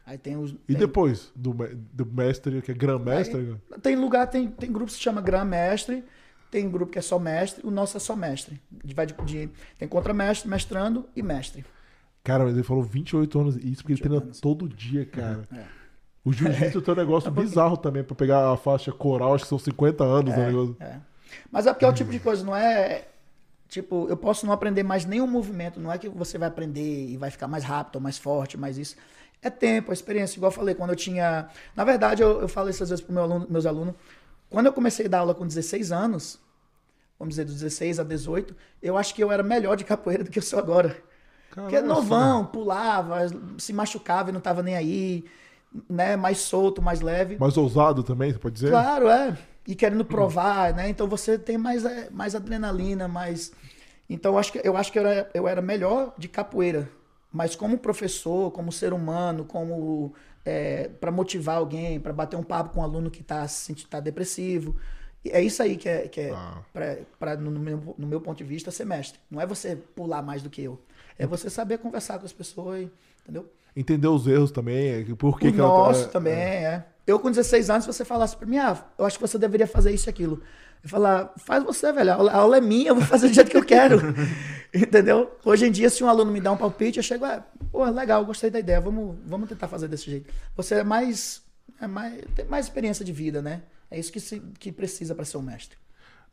Aí 0.05 0.19
tem 0.19 0.37
os. 0.37 0.51
E 0.53 0.57
tem- 0.69 0.77
depois 0.77 1.31
do, 1.37 1.53
do 1.93 2.05
mestre, 2.07 2.63
que 2.63 2.73
é 2.73 2.75
grã-mestre? 2.75 3.57
Tem 3.81 3.95
lugar, 3.95 4.27
tem, 4.27 4.49
tem 4.51 4.73
grupo 4.73 4.87
que 4.87 4.93
se 4.97 5.01
chama 5.01 5.21
Gran 5.21 5.45
Mestre, 5.45 6.03
tem 6.51 6.69
grupo 6.71 6.93
que 6.93 6.99
é 6.99 7.03
só 7.03 7.19
mestre, 7.19 7.67
o 7.67 7.71
nosso 7.71 7.97
é 7.97 8.01
só 8.01 8.15
mestre. 8.17 8.61
Vai 8.95 9.07
de, 9.07 9.15
de- 9.25 9.51
tem 9.79 9.87
contramestre, 9.89 10.49
mestrando 10.49 11.07
e 11.15 11.23
mestre. 11.23 11.65
Cara, 12.25 12.45
mas 12.45 12.55
ele 12.55 12.63
falou 12.63 12.83
28 12.83 13.39
anos. 13.41 13.57
Isso 13.57 13.83
porque 13.83 13.93
ele 13.93 14.01
28 14.01 14.03
treina 14.03 14.25
anos. 14.25 14.41
todo 14.41 14.69
dia, 14.69 15.07
cara. 15.07 15.49
É. 15.53 15.65
O 16.25 16.33
jiu-jitsu 16.33 16.83
tem 16.83 16.93
um 16.95 16.97
negócio 16.99 17.31
bizarro 17.31 17.77
também, 17.77 18.03
pra 18.05 18.15
pegar 18.15 18.53
a 18.53 18.57
faixa 18.57 18.93
coral, 18.93 19.35
acho 19.35 19.45
que 19.45 19.49
são 19.49 19.59
50 19.59 20.05
anos. 20.05 20.35
né, 20.37 20.47
negócio. 20.47 20.77
É. 20.81 20.97
Mas 21.51 21.67
é 21.67 21.73
porque 21.73 21.85
é 21.85 21.89
o 21.89 21.93
tipo 21.93 22.11
de 22.11 22.19
coisa, 22.19 22.45
não 22.45 22.55
é. 22.57 23.05
Tipo, 23.69 24.07
eu 24.09 24.17
posso 24.17 24.47
não 24.47 24.53
aprender 24.53 24.83
mais 24.83 25.05
nenhum 25.05 25.27
movimento, 25.27 25.79
não 25.79 25.93
é 25.93 25.99
que 25.99 26.09
você 26.09 26.39
vai 26.39 26.49
aprender 26.49 27.07
e 27.09 27.17
vai 27.19 27.31
ficar 27.31 27.47
mais 27.47 27.65
rápido, 27.65 27.97
ou 27.97 28.01
mais 28.01 28.17
forte, 28.17 28.57
mais 28.57 28.79
isso. 28.79 28.97
É 29.43 29.51
tempo, 29.51 29.91
é 29.93 29.95
experiência. 29.95 30.39
Igual 30.39 30.51
eu 30.51 30.57
falei, 30.57 30.75
quando 30.75 30.91
eu 30.91 30.97
tinha. 30.97 31.49
Na 31.77 31.85
verdade, 31.85 32.23
eu, 32.23 32.41
eu 32.41 32.49
falo 32.49 32.69
isso 32.71 32.83
às 32.83 32.89
vezes 32.91 33.05
para 33.05 33.15
meu 33.15 33.23
aluno, 33.23 33.47
meus 33.49 33.67
alunos. 33.67 33.95
Quando 34.51 34.67
eu 34.67 34.73
comecei 34.73 35.07
a 35.07 35.09
dar 35.09 35.19
aula 35.21 35.35
com 35.35 35.47
16 35.47 35.93
anos, 35.93 36.39
vamos 37.19 37.33
dizer, 37.33 37.45
dos 37.45 37.55
16 37.55 38.01
a 38.01 38.05
18, 38.05 38.55
eu 38.83 38.97
acho 38.97 39.15
que 39.15 39.23
eu 39.23 39.31
era 39.31 39.43
melhor 39.43 39.77
de 39.77 39.85
capoeira 39.85 40.25
do 40.25 40.31
que 40.31 40.39
eu 40.39 40.43
sou 40.43 40.59
agora. 40.59 40.97
Porque 41.51 41.77
Caramba, 41.77 41.95
novão, 41.95 42.47
pulava, 42.47 43.19
se 43.59 43.73
machucava 43.73 44.31
e 44.31 44.33
não 44.33 44.41
tava 44.41 44.63
nem 44.63 44.77
aí, 44.77 45.25
né? 45.89 46.17
Mais 46.17 46.39
solto, 46.39 46.81
mais 46.81 47.01
leve. 47.01 47.37
Mais 47.39 47.57
ousado 47.57 48.03
também, 48.03 48.33
você 48.33 48.39
pode 48.39 48.55
dizer? 48.55 48.71
Claro, 48.71 49.09
é. 49.09 49.37
E 49.67 49.75
querendo 49.75 50.05
provar, 50.05 50.73
né? 50.73 50.89
Então 50.89 51.07
você 51.07 51.39
tem 51.39 51.59
mais, 51.59 51.85
é, 51.85 52.09
mais 52.11 52.35
adrenalina, 52.35 53.09
mais. 53.09 53.53
Então 54.09 54.33
eu 54.33 54.39
acho 54.39 54.53
que, 54.53 54.61
eu 54.65 54.77
acho 54.77 54.93
que 54.93 54.99
eu, 54.99 55.07
era, 55.07 55.31
eu 55.35 55.49
era 55.49 55.61
melhor 55.61 56.15
de 56.17 56.29
capoeira. 56.29 56.89
Mas 57.31 57.55
como 57.55 57.77
professor, 57.77 58.51
como 58.53 58.73
ser 58.73 58.93
humano, 58.93 59.45
como 59.45 60.15
é, 60.49 60.89
para 61.01 61.11
motivar 61.11 61.57
alguém, 61.57 62.01
para 62.01 62.13
bater 62.13 62.37
um 62.37 62.43
papo 62.43 62.71
com 62.75 62.81
um 62.81 62.83
aluno 62.83 63.11
que 63.11 63.21
está 63.21 63.45
tá 63.91 64.01
depressivo. 64.01 64.75
É 65.27 65.43
isso 65.43 65.63
aí 65.63 65.77
que 65.77 65.89
é, 65.89 66.09
que 66.09 66.21
é 66.21 66.31
Ah. 66.31 66.59
pra, 66.73 66.97
pra, 67.19 67.37
no, 67.37 67.51
meu, 67.51 67.95
no 67.99 68.07
meu 68.07 68.21
ponto 68.21 68.39
de 68.39 68.45
vista, 68.45 68.71
ser 68.71 68.85
mestre. 68.87 69.19
Não 69.31 69.41
é 69.41 69.47
você 69.47 69.77
pular 69.77 70.23
mais 70.23 70.43
do 70.43 70.49
que 70.49 70.63
eu. 70.63 70.81
É 71.19 71.27
você 71.27 71.51
saber 71.51 71.79
conversar 71.79 72.19
com 72.19 72.25
as 72.25 72.33
pessoas, 72.33 72.89
entendeu? 73.23 73.45
Entender 73.77 74.09
os 74.09 74.27
erros 74.27 74.51
também, 74.51 74.89
é, 74.89 75.05
por 75.15 75.39
que, 75.39 75.49
o 75.49 75.53
que 75.53 75.61
ela 75.61 75.69
nosso 75.69 76.07
tá- 76.07 76.13
também, 76.13 76.35
é. 76.35 76.85
Eu 77.07 77.19
com 77.19 77.31
16 77.31 77.69
anos, 77.71 77.85
se 77.85 77.93
você 77.93 78.05
falasse 78.05 78.37
pra 78.37 78.47
mim, 78.47 78.59
ah, 78.59 78.77
eu 78.99 79.05
acho 79.05 79.17
que 79.19 79.27
você 79.27 79.39
deveria 79.39 79.67
fazer 79.67 79.93
isso 79.93 80.09
e 80.09 80.11
aquilo. 80.11 80.41
Eu 80.83 80.89
falar, 80.89 81.33
faz 81.39 81.63
você, 81.65 81.93
velho. 81.93 82.13
A 82.13 82.35
aula 82.37 82.57
é 82.59 82.61
minha, 82.61 82.89
eu 82.91 82.95
vou 82.95 83.05
fazer 83.05 83.29
do 83.29 83.35
jeito 83.35 83.51
que 83.51 83.57
eu 83.57 83.65
quero. 83.65 83.99
Entendeu? 84.75 85.31
Hoje 85.45 85.67
em 85.67 85.71
dia, 85.73 85.89
se 85.91 86.03
um 86.05 86.09
aluno 86.09 86.31
me 86.31 86.41
dá 86.41 86.53
um 86.53 86.57
palpite, 86.57 86.99
eu 86.99 87.03
chego, 87.03 87.25
ah, 87.25 87.43
pô, 87.73 87.85
legal, 87.85 88.25
gostei 88.25 88.51
da 88.51 88.59
ideia, 88.59 88.81
vamos, 88.81 89.17
vamos 89.27 89.49
tentar 89.49 89.69
fazer 89.69 89.89
desse 89.89 90.11
jeito. 90.11 90.33
Você 90.57 90.77
é 90.77 90.85
mais, 90.85 91.43
é 91.81 91.87
mais, 91.87 92.23
tem 92.35 92.45
mais 92.47 92.67
experiência 92.67 93.05
de 93.05 93.13
vida, 93.13 93.41
né? 93.41 93.63
É 93.91 93.99
isso 93.99 94.13
que, 94.13 94.21
se, 94.21 94.41
que 94.59 94.71
precisa 94.71 95.15
para 95.15 95.25
ser 95.25 95.39
um 95.39 95.43
mestre. 95.43 95.77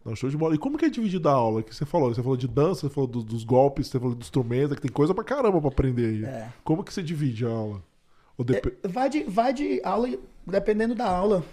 Não, 0.04 0.16
show 0.16 0.30
de 0.30 0.38
bola. 0.38 0.54
E 0.54 0.58
como 0.58 0.78
que 0.78 0.86
é 0.86 0.90
dividido 0.90 1.28
a 1.30 1.32
aula? 1.32 1.64
Que 1.64 1.74
você 1.74 1.86
falou? 1.86 2.14
Você 2.14 2.22
falou 2.22 2.38
de 2.38 2.48
dança, 2.48 2.82
você 2.82 2.94
falou 2.94 3.08
do- 3.08 3.24
dos 3.24 3.44
golpes, 3.44 3.88
você 3.88 3.98
falou 4.00 4.14
do 4.14 4.22
instrumento, 4.22 4.76
que 4.76 4.82
tem 4.82 4.92
coisa 4.92 5.16
pra 5.16 5.24
caramba 5.24 5.60
pra 5.60 5.70
aprender 5.70 6.06
aí. 6.08 6.26
É. 6.26 6.50
Como 6.64 6.84
que 6.84 6.94
você 6.94 7.02
divide 7.02 7.46
a 7.46 7.50
aula? 7.50 7.82
Ou 8.38 8.44
dep- 8.46 8.78
É, 8.84 8.88
vai, 8.88 9.10
de, 9.10 9.24
vai 9.24 9.54
de 9.54 9.82
aula, 9.84 10.10
dependendo 10.46 10.94
da 10.94 11.08
aula. 11.10 11.44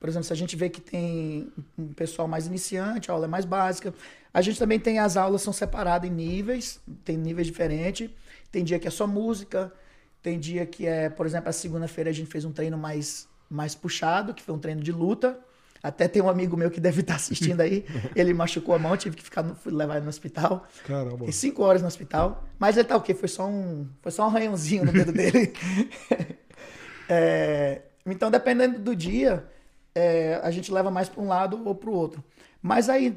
Por 0.00 0.08
exemplo, 0.08 0.24
se 0.24 0.32
a 0.32 0.36
gente 0.36 0.56
vê 0.56 0.68
que 0.70 0.80
tem 0.80 1.52
um 1.78 1.88
pessoal 1.92 2.26
mais 2.26 2.46
iniciante, 2.46 3.10
a 3.10 3.14
aula 3.14 3.26
é 3.26 3.28
mais 3.28 3.44
básica. 3.44 3.92
A 4.32 4.40
gente 4.40 4.58
também 4.58 4.78
tem 4.78 4.98
as 4.98 5.16
aulas 5.16 5.42
são 5.42 5.52
separadas 5.52 6.08
em 6.08 6.12
níveis, 6.12 6.80
tem 7.04 7.16
níveis 7.16 7.46
diferentes. 7.46 8.10
Tem 8.50 8.64
dia 8.64 8.78
que 8.78 8.88
é 8.88 8.90
só 8.90 9.06
música, 9.06 9.72
tem 10.22 10.38
dia 10.38 10.66
que 10.66 10.86
é, 10.86 11.08
por 11.08 11.26
exemplo, 11.26 11.48
a 11.48 11.52
segunda-feira 11.52 12.10
a 12.10 12.12
gente 12.12 12.30
fez 12.30 12.44
um 12.44 12.52
treino 12.52 12.76
mais, 12.76 13.28
mais 13.48 13.74
puxado, 13.74 14.34
que 14.34 14.42
foi 14.42 14.54
um 14.54 14.58
treino 14.58 14.82
de 14.82 14.92
luta. 14.92 15.38
Até 15.82 16.06
tem 16.06 16.20
um 16.20 16.28
amigo 16.28 16.56
meu 16.56 16.70
que 16.70 16.80
deve 16.80 17.00
estar 17.00 17.14
assistindo 17.14 17.60
aí, 17.60 17.86
ele 18.14 18.34
machucou 18.34 18.74
a 18.74 18.78
mão, 18.78 18.96
tive 18.96 19.16
que 19.16 19.22
ficar 19.22 19.42
no, 19.42 19.54
fui 19.54 19.72
levar 19.72 19.96
ele 19.96 20.04
no 20.04 20.10
hospital. 20.10 20.66
Caramba. 20.86 21.18
Fiquei 21.18 21.32
cinco 21.32 21.62
horas 21.62 21.80
no 21.80 21.88
hospital. 21.88 22.44
Mas 22.58 22.76
ele 22.76 22.86
tá 22.86 22.96
o 22.96 23.00
quê? 23.00 23.14
Foi 23.14 23.28
só 23.28 23.46
um, 23.46 23.88
foi 24.02 24.12
só 24.12 24.24
um 24.24 24.26
arranhãozinho 24.26 24.84
no 24.84 24.92
dedo 24.92 25.12
dele. 25.12 25.52
É, 27.12 27.82
então, 28.06 28.30
dependendo 28.30 28.78
do 28.78 28.94
dia, 28.94 29.44
é, 29.92 30.40
a 30.44 30.50
gente 30.52 30.70
leva 30.70 30.92
mais 30.92 31.08
para 31.08 31.20
um 31.20 31.26
lado 31.26 31.60
ou 31.64 31.74
para 31.74 31.90
o 31.90 31.92
outro. 31.92 32.22
Mas 32.62 32.88
aí, 32.88 33.16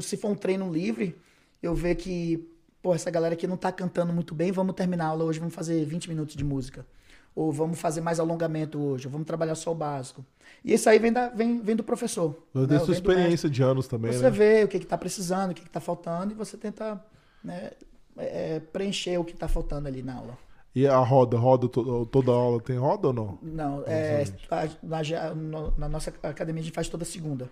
se 0.00 0.16
for 0.16 0.30
um 0.30 0.34
treino 0.34 0.70
livre, 0.72 1.16
eu 1.62 1.74
ver 1.74 1.94
que, 1.94 2.48
pô, 2.82 2.94
essa 2.94 3.10
galera 3.10 3.34
aqui 3.34 3.46
não 3.46 3.56
tá 3.56 3.72
cantando 3.72 4.12
muito 4.12 4.34
bem, 4.34 4.52
vamos 4.52 4.74
terminar 4.74 5.06
a 5.06 5.08
aula 5.08 5.24
hoje, 5.24 5.38
vamos 5.38 5.54
fazer 5.54 5.84
20 5.84 6.08
minutos 6.08 6.34
de 6.34 6.44
música. 6.44 6.86
Ou 7.34 7.50
vamos 7.52 7.80
fazer 7.80 8.00
mais 8.00 8.20
alongamento 8.20 8.78
hoje, 8.78 9.06
ou 9.06 9.12
vamos 9.12 9.26
trabalhar 9.26 9.56
só 9.56 9.72
o 9.72 9.74
básico. 9.74 10.24
E 10.64 10.72
isso 10.72 10.88
aí 10.88 11.00
vem, 11.00 11.12
da, 11.12 11.28
vem, 11.28 11.60
vem 11.60 11.74
do 11.74 11.82
professor. 11.82 12.36
Mas 12.52 12.68
né? 12.68 12.78
sua 12.78 12.94
experiência 12.94 13.50
de 13.50 13.60
anos 13.62 13.88
também, 13.88 14.12
Você 14.12 14.22
né? 14.22 14.30
vê 14.30 14.64
o 14.64 14.68
que 14.68 14.76
está 14.76 14.96
precisando, 14.96 15.50
o 15.50 15.54
que 15.54 15.62
está 15.62 15.80
faltando, 15.80 16.32
e 16.32 16.36
você 16.36 16.56
tenta 16.56 17.04
né, 17.42 17.72
é, 18.16 18.60
preencher 18.60 19.18
o 19.18 19.24
que 19.24 19.32
está 19.32 19.48
faltando 19.48 19.88
ali 19.88 20.00
na 20.00 20.14
aula. 20.14 20.38
E 20.74 20.86
a 20.86 20.98
roda, 20.98 21.36
roda, 21.36 21.68
to- 21.68 22.06
toda 22.06 22.32
aula 22.32 22.60
tem 22.60 22.76
roda 22.76 23.08
ou 23.08 23.12
não? 23.12 23.38
Não, 23.42 23.84
é, 23.86 24.24
na, 25.34 25.70
na 25.78 25.88
nossa 25.88 26.12
academia 26.22 26.60
a 26.60 26.64
gente 26.64 26.74
faz 26.74 26.88
toda 26.88 27.04
segunda. 27.04 27.48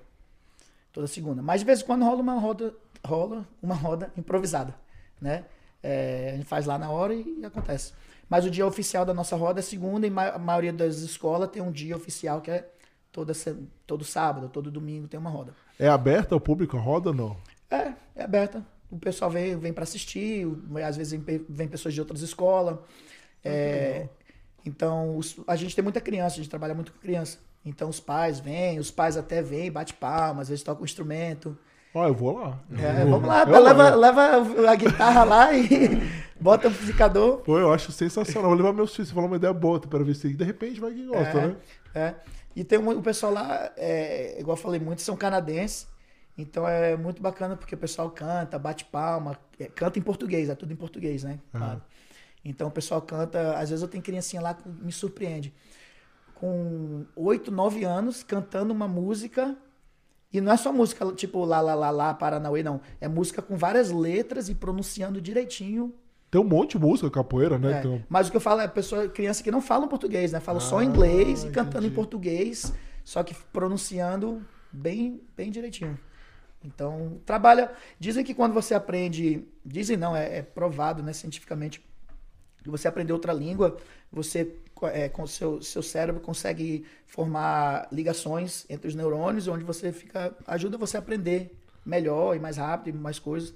Toda 0.92 1.06
segunda. 1.06 1.40
Mas 1.42 1.60
de 1.60 1.66
vez 1.66 1.80
em 1.80 1.84
quando 1.84 2.04
rola 2.04 2.20
uma 2.20 2.34
roda, 2.38 2.74
rola 3.04 3.46
uma 3.62 3.74
roda 3.74 4.12
improvisada, 4.16 4.74
né? 5.20 5.44
É, 5.82 6.30
a 6.34 6.36
gente 6.36 6.46
faz 6.46 6.66
lá 6.66 6.78
na 6.78 6.90
hora 6.90 7.14
e, 7.14 7.38
e 7.40 7.44
acontece. 7.44 7.92
Mas 8.28 8.44
o 8.44 8.50
dia 8.50 8.66
oficial 8.66 9.04
da 9.04 9.12
nossa 9.12 9.34
roda 9.36 9.60
é 9.60 9.62
segunda 9.62 10.06
e 10.06 10.10
ma- 10.10 10.28
a 10.30 10.38
maioria 10.38 10.72
das 10.72 10.98
escolas 10.98 11.50
tem 11.50 11.60
um 11.62 11.72
dia 11.72 11.96
oficial 11.96 12.40
que 12.40 12.50
é 12.50 12.68
toda, 13.10 13.32
todo 13.86 14.04
sábado, 14.04 14.48
todo 14.48 14.70
domingo 14.70 15.08
tem 15.08 15.18
uma 15.18 15.28
roda. 15.30 15.54
É 15.78 15.88
aberta 15.88 16.34
ao 16.34 16.40
público 16.40 16.76
a 16.76 16.80
roda 16.80 17.08
ou 17.10 17.14
não? 17.14 17.36
É, 17.70 17.92
é 18.14 18.22
aberta. 18.22 18.64
O 18.90 18.98
pessoal 18.98 19.30
vem, 19.30 19.56
vem 19.58 19.72
para 19.72 19.84
assistir, 19.84 20.46
às 20.86 20.96
vezes 20.96 21.18
vem, 21.20 21.44
vem 21.48 21.66
pessoas 21.68 21.94
de 21.94 22.00
outras 22.00 22.20
escolas. 22.20 22.78
É, 23.44 24.08
então, 24.64 25.16
os- 25.16 25.36
a 25.46 25.56
gente 25.56 25.74
tem 25.74 25.82
muita 25.82 26.00
criança, 26.00 26.34
a 26.34 26.38
gente 26.38 26.50
trabalha 26.50 26.74
muito 26.74 26.92
com 26.92 26.98
criança. 26.98 27.38
Então, 27.64 27.88
os 27.88 28.00
pais 28.00 28.40
vêm, 28.40 28.78
os 28.78 28.90
pais 28.90 29.16
até 29.16 29.40
vêm, 29.40 29.70
bate 29.70 29.94
palmas, 29.94 30.42
às 30.42 30.48
vezes 30.48 30.64
tocam 30.64 30.82
um 30.82 30.84
instrumento. 30.84 31.56
Ó, 31.94 32.06
eu 32.06 32.14
vou 32.14 32.32
lá. 32.38 32.58
É, 32.72 33.04
vamos 33.04 33.28
lá, 33.28 33.42
Eu 33.44 33.62
leva, 33.62 33.90
vou. 33.90 34.00
leva 34.00 34.70
a 34.70 34.74
guitarra 34.74 35.24
lá 35.24 35.54
e 35.54 35.66
bota 36.40 36.66
o 36.66 36.70
amplificador. 36.70 37.38
Pô, 37.38 37.58
eu 37.58 37.72
acho 37.72 37.92
sensacional. 37.92 38.48
Vou 38.50 38.56
levar 38.56 38.72
meus 38.72 38.92
filhos. 38.94 39.08
Você 39.08 39.14
falou 39.14 39.28
uma 39.28 39.36
ideia 39.36 39.52
boa 39.52 39.78
para 39.78 40.02
ver 40.02 40.14
se 40.14 40.32
de 40.32 40.42
repente 40.44 40.80
vai 40.80 40.92
quem 40.92 41.06
gosta, 41.06 41.38
É, 41.38 41.46
né? 41.48 41.56
é. 41.94 42.14
E 42.56 42.64
tem 42.64 42.78
um, 42.78 42.88
o 42.98 43.02
pessoal 43.02 43.32
lá, 43.32 43.70
é, 43.76 44.38
igual 44.40 44.56
eu 44.56 44.62
falei, 44.62 44.80
muitos 44.80 45.04
são 45.04 45.16
canadenses. 45.16 45.86
Então 46.36 46.66
é 46.66 46.96
muito 46.96 47.20
bacana 47.22 47.56
porque 47.56 47.74
o 47.74 47.78
pessoal 47.78 48.10
canta, 48.10 48.58
bate 48.58 48.86
palma, 48.86 49.38
é, 49.60 49.66
canta 49.66 49.98
em 49.98 50.02
português, 50.02 50.48
é 50.48 50.54
tudo 50.54 50.72
em 50.72 50.76
português, 50.76 51.24
né? 51.24 51.38
Claro. 51.52 51.82
Então 52.44 52.68
o 52.68 52.70
pessoal 52.70 53.02
canta, 53.02 53.52
às 53.58 53.68
vezes 53.68 53.82
eu 53.82 53.88
tenho 53.88 54.02
criancinha 54.02 54.40
lá 54.42 54.54
que 54.54 54.66
me 54.68 54.90
surpreende. 54.90 55.52
Com 56.42 57.06
8, 57.14 57.52
9 57.52 57.84
anos, 57.84 58.24
cantando 58.24 58.72
uma 58.74 58.88
música. 58.88 59.56
E 60.32 60.40
não 60.40 60.50
é 60.50 60.56
só 60.56 60.72
música 60.72 61.06
tipo 61.12 61.44
lá, 61.44 61.60
lá, 61.60 61.72
lá, 61.72 61.90
lá, 61.90 62.12
Paranauê, 62.12 62.64
não. 62.64 62.80
É 63.00 63.06
música 63.06 63.40
com 63.40 63.56
várias 63.56 63.92
letras 63.92 64.48
e 64.48 64.54
pronunciando 64.56 65.20
direitinho 65.20 65.94
Tem 66.32 66.40
um 66.40 66.44
monte 66.44 66.72
de 66.72 66.78
música 66.84 67.08
capoeira, 67.08 67.58
né? 67.60 67.80
é, 67.84 67.86
um- 67.86 68.02
Mas 68.08 68.26
o 68.26 68.32
que 68.32 68.36
eu 68.38 68.40
falo 68.40 68.60
é 68.60 68.66
pessoa, 68.66 69.06
criança 69.08 69.40
que 69.40 69.52
não 69.52 69.60
falam 69.60 69.86
português, 69.86 70.32
né? 70.32 70.40
Falam 70.40 70.60
só 70.60 70.78
Ah, 70.78 70.84
inglês 70.84 71.44
e 71.44 71.50
cantando 71.50 71.76
entendi. 71.78 71.92
em 71.92 71.94
português, 71.94 72.72
só 73.04 73.22
que 73.22 73.36
pronunciando 73.52 74.42
bem, 74.72 75.20
bem 75.36 75.48
direitinho. 75.48 75.96
Então, 76.64 77.20
trabalha. 77.24 77.70
Dizem 78.00 78.24
que 78.24 78.34
quando 78.34 78.52
você 78.52 78.74
aprende. 78.74 79.46
Dizem 79.64 79.96
não, 79.96 80.16
é, 80.16 80.38
é 80.38 80.42
provado 80.42 81.04
né, 81.04 81.12
cientificamente. 81.12 81.80
Que 82.64 82.70
você 82.70 82.88
aprender 82.88 83.12
outra 83.12 83.32
língua, 83.32 83.76
você 84.10 84.56
é, 84.88 85.08
com 85.08 85.26
seu, 85.26 85.62
seu 85.62 85.82
cérebro 85.82 86.20
consegue 86.20 86.84
formar 87.06 87.88
ligações 87.92 88.64
entre 88.68 88.88
os 88.88 88.94
neurônios, 88.94 89.48
onde 89.48 89.64
você 89.64 89.92
fica. 89.92 90.34
ajuda 90.46 90.78
você 90.78 90.96
a 90.96 91.00
aprender 91.00 91.56
melhor 91.84 92.36
e 92.36 92.38
mais 92.38 92.56
rápido 92.56 92.96
e 92.96 92.98
mais 93.00 93.18
coisas. 93.18 93.54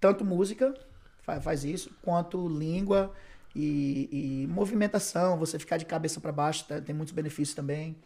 Tanto 0.00 0.24
música 0.24 0.74
fa- 1.22 1.40
faz 1.40 1.64
isso, 1.64 1.90
quanto 2.02 2.48
língua 2.48 3.12
e, 3.54 4.42
e 4.44 4.46
movimentação, 4.48 5.38
você 5.38 5.58
ficar 5.58 5.76
de 5.76 5.84
cabeça 5.86 6.20
para 6.20 6.32
baixo, 6.32 6.66
tá? 6.66 6.80
tem 6.80 6.94
muitos 6.94 7.14
benefícios 7.14 7.54
também. 7.54 7.96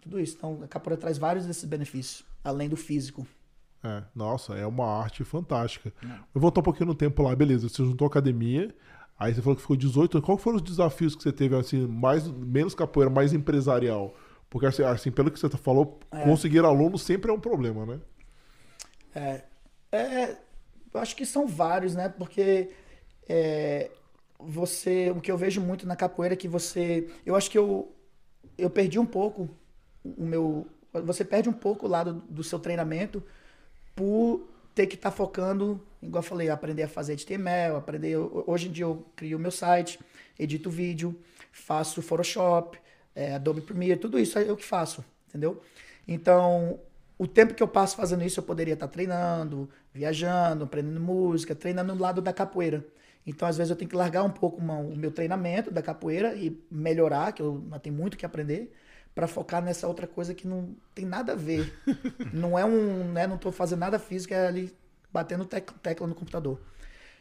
Tudo 0.00 0.18
isso. 0.18 0.36
Então, 0.36 0.60
a 0.62 0.68
capoeira 0.68 0.98
traz 0.98 1.18
vários 1.18 1.44
desses 1.46 1.64
benefícios, 1.64 2.24
além 2.42 2.68
do 2.68 2.76
físico. 2.76 3.26
É, 3.82 4.02
nossa, 4.14 4.54
é 4.54 4.66
uma 4.66 4.86
arte 4.86 5.24
fantástica. 5.24 5.92
Eu 6.02 6.08
vou 6.34 6.42
voltar 6.42 6.60
um 6.60 6.64
pouquinho 6.64 6.86
no 6.86 6.94
tempo 6.94 7.22
lá, 7.22 7.34
beleza. 7.34 7.68
Você 7.68 7.82
juntou 7.84 8.06
academia, 8.06 8.74
aí 9.20 9.34
você 9.34 9.42
falou 9.42 9.56
que 9.56 9.62
ficou 9.62 9.76
18 9.76 10.18
anos. 10.18 10.26
Qual 10.26 10.38
foram 10.38 10.56
os 10.58 10.62
desafios 10.62 11.16
que 11.16 11.22
você 11.22 11.32
teve, 11.32 11.56
assim, 11.56 11.86
mais, 11.86 12.26
menos 12.28 12.74
capoeira, 12.74 13.10
mais 13.10 13.32
empresarial? 13.34 14.14
Porque, 14.50 14.66
assim, 14.66 14.82
assim, 14.84 15.12
pelo 15.12 15.30
que 15.30 15.38
você 15.40 15.50
falou, 15.58 16.00
É. 16.12 16.24
conseguir 16.24 16.60
aluno 16.64 16.98
sempre 16.98 17.30
é 17.30 17.34
um 17.34 17.40
problema, 17.40 17.86
né? 17.86 18.00
É, 19.14 19.44
é, 19.92 20.36
eu 20.92 21.00
acho 21.00 21.16
que 21.16 21.26
são 21.26 21.46
vários, 21.46 21.94
né? 21.94 22.08
Porque 22.08 22.70
é, 23.28 23.90
você, 24.38 25.10
o 25.10 25.20
que 25.20 25.30
eu 25.30 25.38
vejo 25.38 25.60
muito 25.60 25.86
na 25.86 25.96
capoeira 25.96 26.34
é 26.34 26.36
que 26.36 26.48
você, 26.48 27.08
eu 27.26 27.36
acho 27.36 27.50
que 27.50 27.58
eu, 27.58 27.92
eu 28.58 28.70
perdi 28.70 28.98
um 28.98 29.06
pouco 29.06 29.50
o 30.04 30.24
meu, 30.24 30.66
você 30.92 31.24
perde 31.24 31.48
um 31.48 31.52
pouco 31.52 31.86
o 31.86 31.90
lado 31.90 32.14
do 32.28 32.42
seu 32.44 32.58
treinamento 32.58 33.22
por 33.94 34.48
ter 34.74 34.86
que 34.86 34.94
estar 34.94 35.10
focando, 35.10 35.80
igual 36.02 36.22
eu 36.22 36.28
falei, 36.28 36.48
aprender 36.48 36.84
a 36.84 36.88
fazer 36.88 37.14
HTML, 37.14 37.76
aprender, 37.76 38.16
hoje 38.16 38.68
em 38.68 38.72
dia 38.72 38.84
eu 38.84 39.04
crio 39.16 39.38
meu 39.38 39.50
site, 39.50 39.98
edito 40.38 40.70
vídeo, 40.70 41.18
faço 41.52 42.00
Photoshop, 42.00 42.78
é, 43.14 43.34
Adobe 43.34 43.60
Premiere, 43.60 43.98
tudo 43.98 44.18
isso 44.18 44.38
é 44.38 44.48
eu 44.48 44.56
que 44.56 44.64
faço, 44.64 45.04
entendeu? 45.28 45.60
Então, 46.06 46.80
o 47.18 47.26
tempo 47.26 47.54
que 47.54 47.62
eu 47.62 47.68
passo 47.68 47.96
fazendo 47.96 48.24
isso, 48.24 48.40
eu 48.40 48.44
poderia 48.44 48.74
estar 48.74 48.88
treinando, 48.88 49.68
viajando, 49.92 50.64
aprendendo 50.64 51.00
música, 51.00 51.54
treinando 51.54 51.94
no 51.94 52.00
lado 52.00 52.22
da 52.22 52.32
capoeira. 52.32 52.84
Então, 53.26 53.46
às 53.46 53.56
vezes, 53.56 53.70
eu 53.70 53.76
tenho 53.76 53.90
que 53.90 53.96
largar 53.96 54.22
um 54.24 54.30
pouco 54.30 54.60
o 54.60 54.96
meu 54.96 55.10
treinamento 55.10 55.70
da 55.70 55.82
capoeira 55.82 56.34
e 56.34 56.58
melhorar, 56.70 57.32
que 57.32 57.42
eu 57.42 57.62
tenho 57.82 57.94
muito 57.94 58.16
que 58.16 58.24
aprender, 58.24 58.72
para 59.14 59.26
focar 59.26 59.62
nessa 59.62 59.86
outra 59.86 60.06
coisa 60.06 60.34
que 60.34 60.46
não 60.46 60.74
tem 60.94 61.04
nada 61.04 61.32
a 61.32 61.36
ver. 61.36 61.72
não 62.32 62.58
é 62.58 62.64
um, 62.64 63.12
né, 63.12 63.26
não 63.26 63.38
tô 63.38 63.50
fazendo 63.52 63.80
nada 63.80 63.98
físico, 63.98 64.34
é 64.34 64.46
ali 64.46 64.74
batendo 65.12 65.44
tec 65.44 65.70
tecla 65.82 66.06
no 66.06 66.14
computador. 66.14 66.60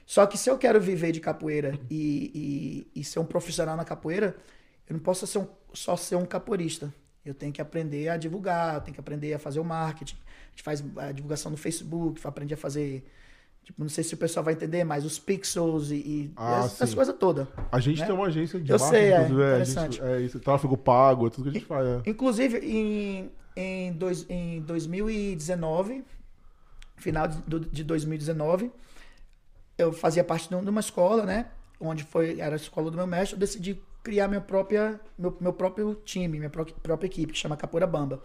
Só 0.05 0.25
que 0.25 0.37
se 0.37 0.49
eu 0.49 0.57
quero 0.57 0.81
viver 0.81 1.11
de 1.11 1.19
capoeira 1.19 1.79
e, 1.89 2.87
e, 2.95 3.01
e 3.01 3.03
ser 3.03 3.19
um 3.19 3.25
profissional 3.25 3.77
na 3.77 3.85
capoeira, 3.85 4.35
eu 4.87 4.93
não 4.93 4.99
posso 4.99 5.27
ser 5.27 5.37
um, 5.37 5.47
só 5.73 5.95
ser 5.95 6.15
um 6.15 6.25
capoeirista. 6.25 6.93
Eu 7.23 7.33
tenho 7.33 7.53
que 7.53 7.61
aprender 7.61 8.09
a 8.09 8.17
divulgar, 8.17 8.75
eu 8.75 8.81
tenho 8.81 8.95
que 8.95 8.99
aprender 8.99 9.33
a 9.33 9.39
fazer 9.39 9.59
o 9.59 9.63
marketing. 9.63 10.15
A 10.15 10.49
gente 10.49 10.63
faz 10.63 10.83
a 10.97 11.11
divulgação 11.11 11.51
no 11.51 11.57
Facebook, 11.57 12.25
aprende 12.25 12.53
a 12.53 12.57
fazer 12.57 13.05
Tipo, 13.69 13.83
não 13.83 13.89
sei 13.89 14.03
se 14.03 14.15
o 14.15 14.17
pessoal 14.17 14.43
vai 14.43 14.55
entender, 14.55 14.83
mas 14.83 15.05
os 15.05 15.19
pixels 15.19 15.91
e, 15.91 15.95
e 15.95 16.31
Ah, 16.35 16.61
essas 16.65 16.89
sim. 16.89 16.95
coisas 16.95 17.15
todas. 17.19 17.47
A 17.71 17.79
gente 17.79 17.99
né? 17.99 18.07
tem 18.07 18.15
uma 18.15 18.25
agência 18.25 18.59
de 18.59 18.71
Eu 18.71 18.79
marketing, 18.79 18.99
sei, 19.03 19.11
é, 19.11 19.17
a 19.17 19.23
interessante. 19.27 20.01
gente, 20.01 20.35
é 20.35 20.39
tráfego 20.39 20.75
pago, 20.75 21.27
é 21.27 21.29
tudo 21.29 21.43
que 21.43 21.49
a 21.49 21.53
gente 21.59 21.65
faz. 21.67 21.85
é. 21.87 22.01
Inclusive, 22.09 22.57
em, 22.57 23.29
em, 23.55 23.91
dois, 23.93 24.25
em 24.27 24.59
2019, 24.61 26.03
final 26.97 27.27
de, 27.27 27.59
de 27.59 27.83
2019, 27.83 28.71
eu 29.77 29.93
fazia 29.93 30.23
parte 30.23 30.49
de 30.49 30.55
um- 30.55 30.63
de 30.63 30.69
uma 30.71 30.79
escola, 30.79 31.23
né? 31.23 31.45
Onde 31.79 32.03
foi, 32.03 32.39
era 32.39 32.55
a 32.55 32.57
escola 32.57 32.89
do 32.89 32.97
meu 32.97 33.05
mestre, 33.05 33.35
eu 33.35 33.39
decidi 33.39 33.79
criar 34.01 34.27
minha 34.27 34.41
própria, 34.41 34.99
meu, 35.15 35.37
meu 35.39 35.53
próprio 35.53 35.93
time, 35.93 36.39
minha 36.39 36.49
pró- 36.49 36.65
própria 36.81 37.05
equipe, 37.05 37.33
que 37.33 37.37
chama 37.39 37.55
Capoeira 37.55 37.85
Bamba. 37.85 38.19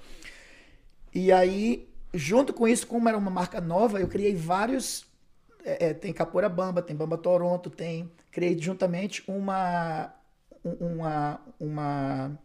E 1.15 1.31
aí, 1.31 1.87
junto 2.15 2.55
com 2.55 2.67
isso, 2.67 2.87
como 2.87 3.11
era 3.11 3.19
uma 3.19 3.31
marca 3.31 3.61
nova, 3.61 4.01
eu 4.01 4.09
criei 4.09 4.35
vários. 4.35 5.05
É, 5.65 5.87
é, 5.89 5.95
tem 5.95 6.13
Capoeira 6.13 6.49
Bamba, 6.49 6.83
tem 6.83 6.97
Bamba 6.97 7.19
Toronto, 7.19 7.71
tem. 7.71 8.11
Criei 8.31 8.59
juntamente 8.61 9.23
uma, 9.29 10.13
um- 10.65 10.95
uma, 10.97 11.41
uma, 11.61 12.39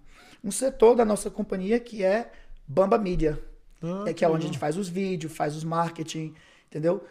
um 0.43 0.51
setor 0.51 0.95
da 0.95 1.05
nossa 1.05 1.30
companhia 1.30 1.80
que 1.80 2.03
é 2.03 2.32
Bamba 2.67 2.97
Mídia. 2.97 3.39
Ah, 3.82 4.03
é, 4.07 4.13
que 4.13 4.26
é 4.26 4.30
onde 4.30 4.45
a 4.45 4.47
gente 4.47 4.59
faz 4.59 4.78
os 4.78 4.89
vídeos, 4.89 5.34
faz 5.36 5.55
os 5.55 5.63
marketing, 5.63 6.34
entendeu? 6.67 7.03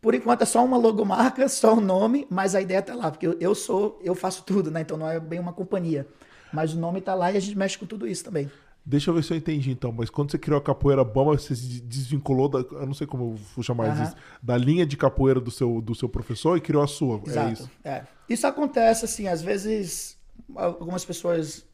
Por 0.00 0.14
enquanto 0.14 0.42
é 0.42 0.46
só 0.46 0.64
uma 0.64 0.76
logomarca, 0.76 1.48
só 1.50 1.74
o 1.74 1.80
nome, 1.80 2.26
mas 2.30 2.54
a 2.54 2.60
ideia 2.60 2.82
tá 2.82 2.94
lá, 2.94 3.10
porque 3.10 3.26
eu, 3.26 3.36
eu 3.40 3.54
sou, 3.54 4.00
eu 4.02 4.14
faço 4.14 4.44
tudo, 4.44 4.70
né? 4.70 4.80
Então 4.82 4.96
não 4.96 5.08
é 5.08 5.20
bem 5.20 5.38
uma 5.40 5.52
companhia. 5.52 6.06
Mas 6.52 6.74
o 6.74 6.78
nome 6.78 7.00
tá 7.00 7.14
lá 7.14 7.32
e 7.32 7.36
a 7.36 7.40
gente 7.40 7.56
mexe 7.56 7.78
com 7.78 7.86
tudo 7.86 8.06
isso 8.06 8.24
também. 8.24 8.50
Deixa 8.84 9.10
eu 9.10 9.14
ver 9.14 9.22
se 9.22 9.32
eu 9.32 9.36
entendi 9.36 9.70
então, 9.70 9.92
mas 9.92 10.10
quando 10.10 10.30
você 10.32 10.38
criou 10.38 10.58
a 10.58 10.62
capoeira 10.62 11.04
bamba, 11.04 11.38
você 11.38 11.54
se 11.54 11.80
desvinculou 11.80 12.48
da, 12.48 12.58
eu 12.58 12.84
não 12.86 12.94
sei 12.94 13.06
como 13.06 13.24
eu 13.32 13.34
vou 13.54 13.62
chamar 13.62 13.86
Aham. 13.90 14.02
isso, 14.02 14.16
da 14.42 14.56
linha 14.56 14.84
de 14.84 14.96
capoeira 14.96 15.40
do 15.40 15.50
seu, 15.52 15.80
do 15.80 15.94
seu 15.94 16.08
professor 16.08 16.56
e 16.56 16.60
criou 16.60 16.82
a 16.82 16.86
sua. 16.88 17.22
É 17.26 17.28
Exato. 17.30 17.52
isso. 17.52 17.70
É. 17.84 18.04
Isso 18.28 18.46
acontece, 18.46 19.04
assim, 19.04 19.28
às 19.28 19.40
vezes 19.40 20.18
algumas 20.56 21.04
pessoas. 21.04 21.64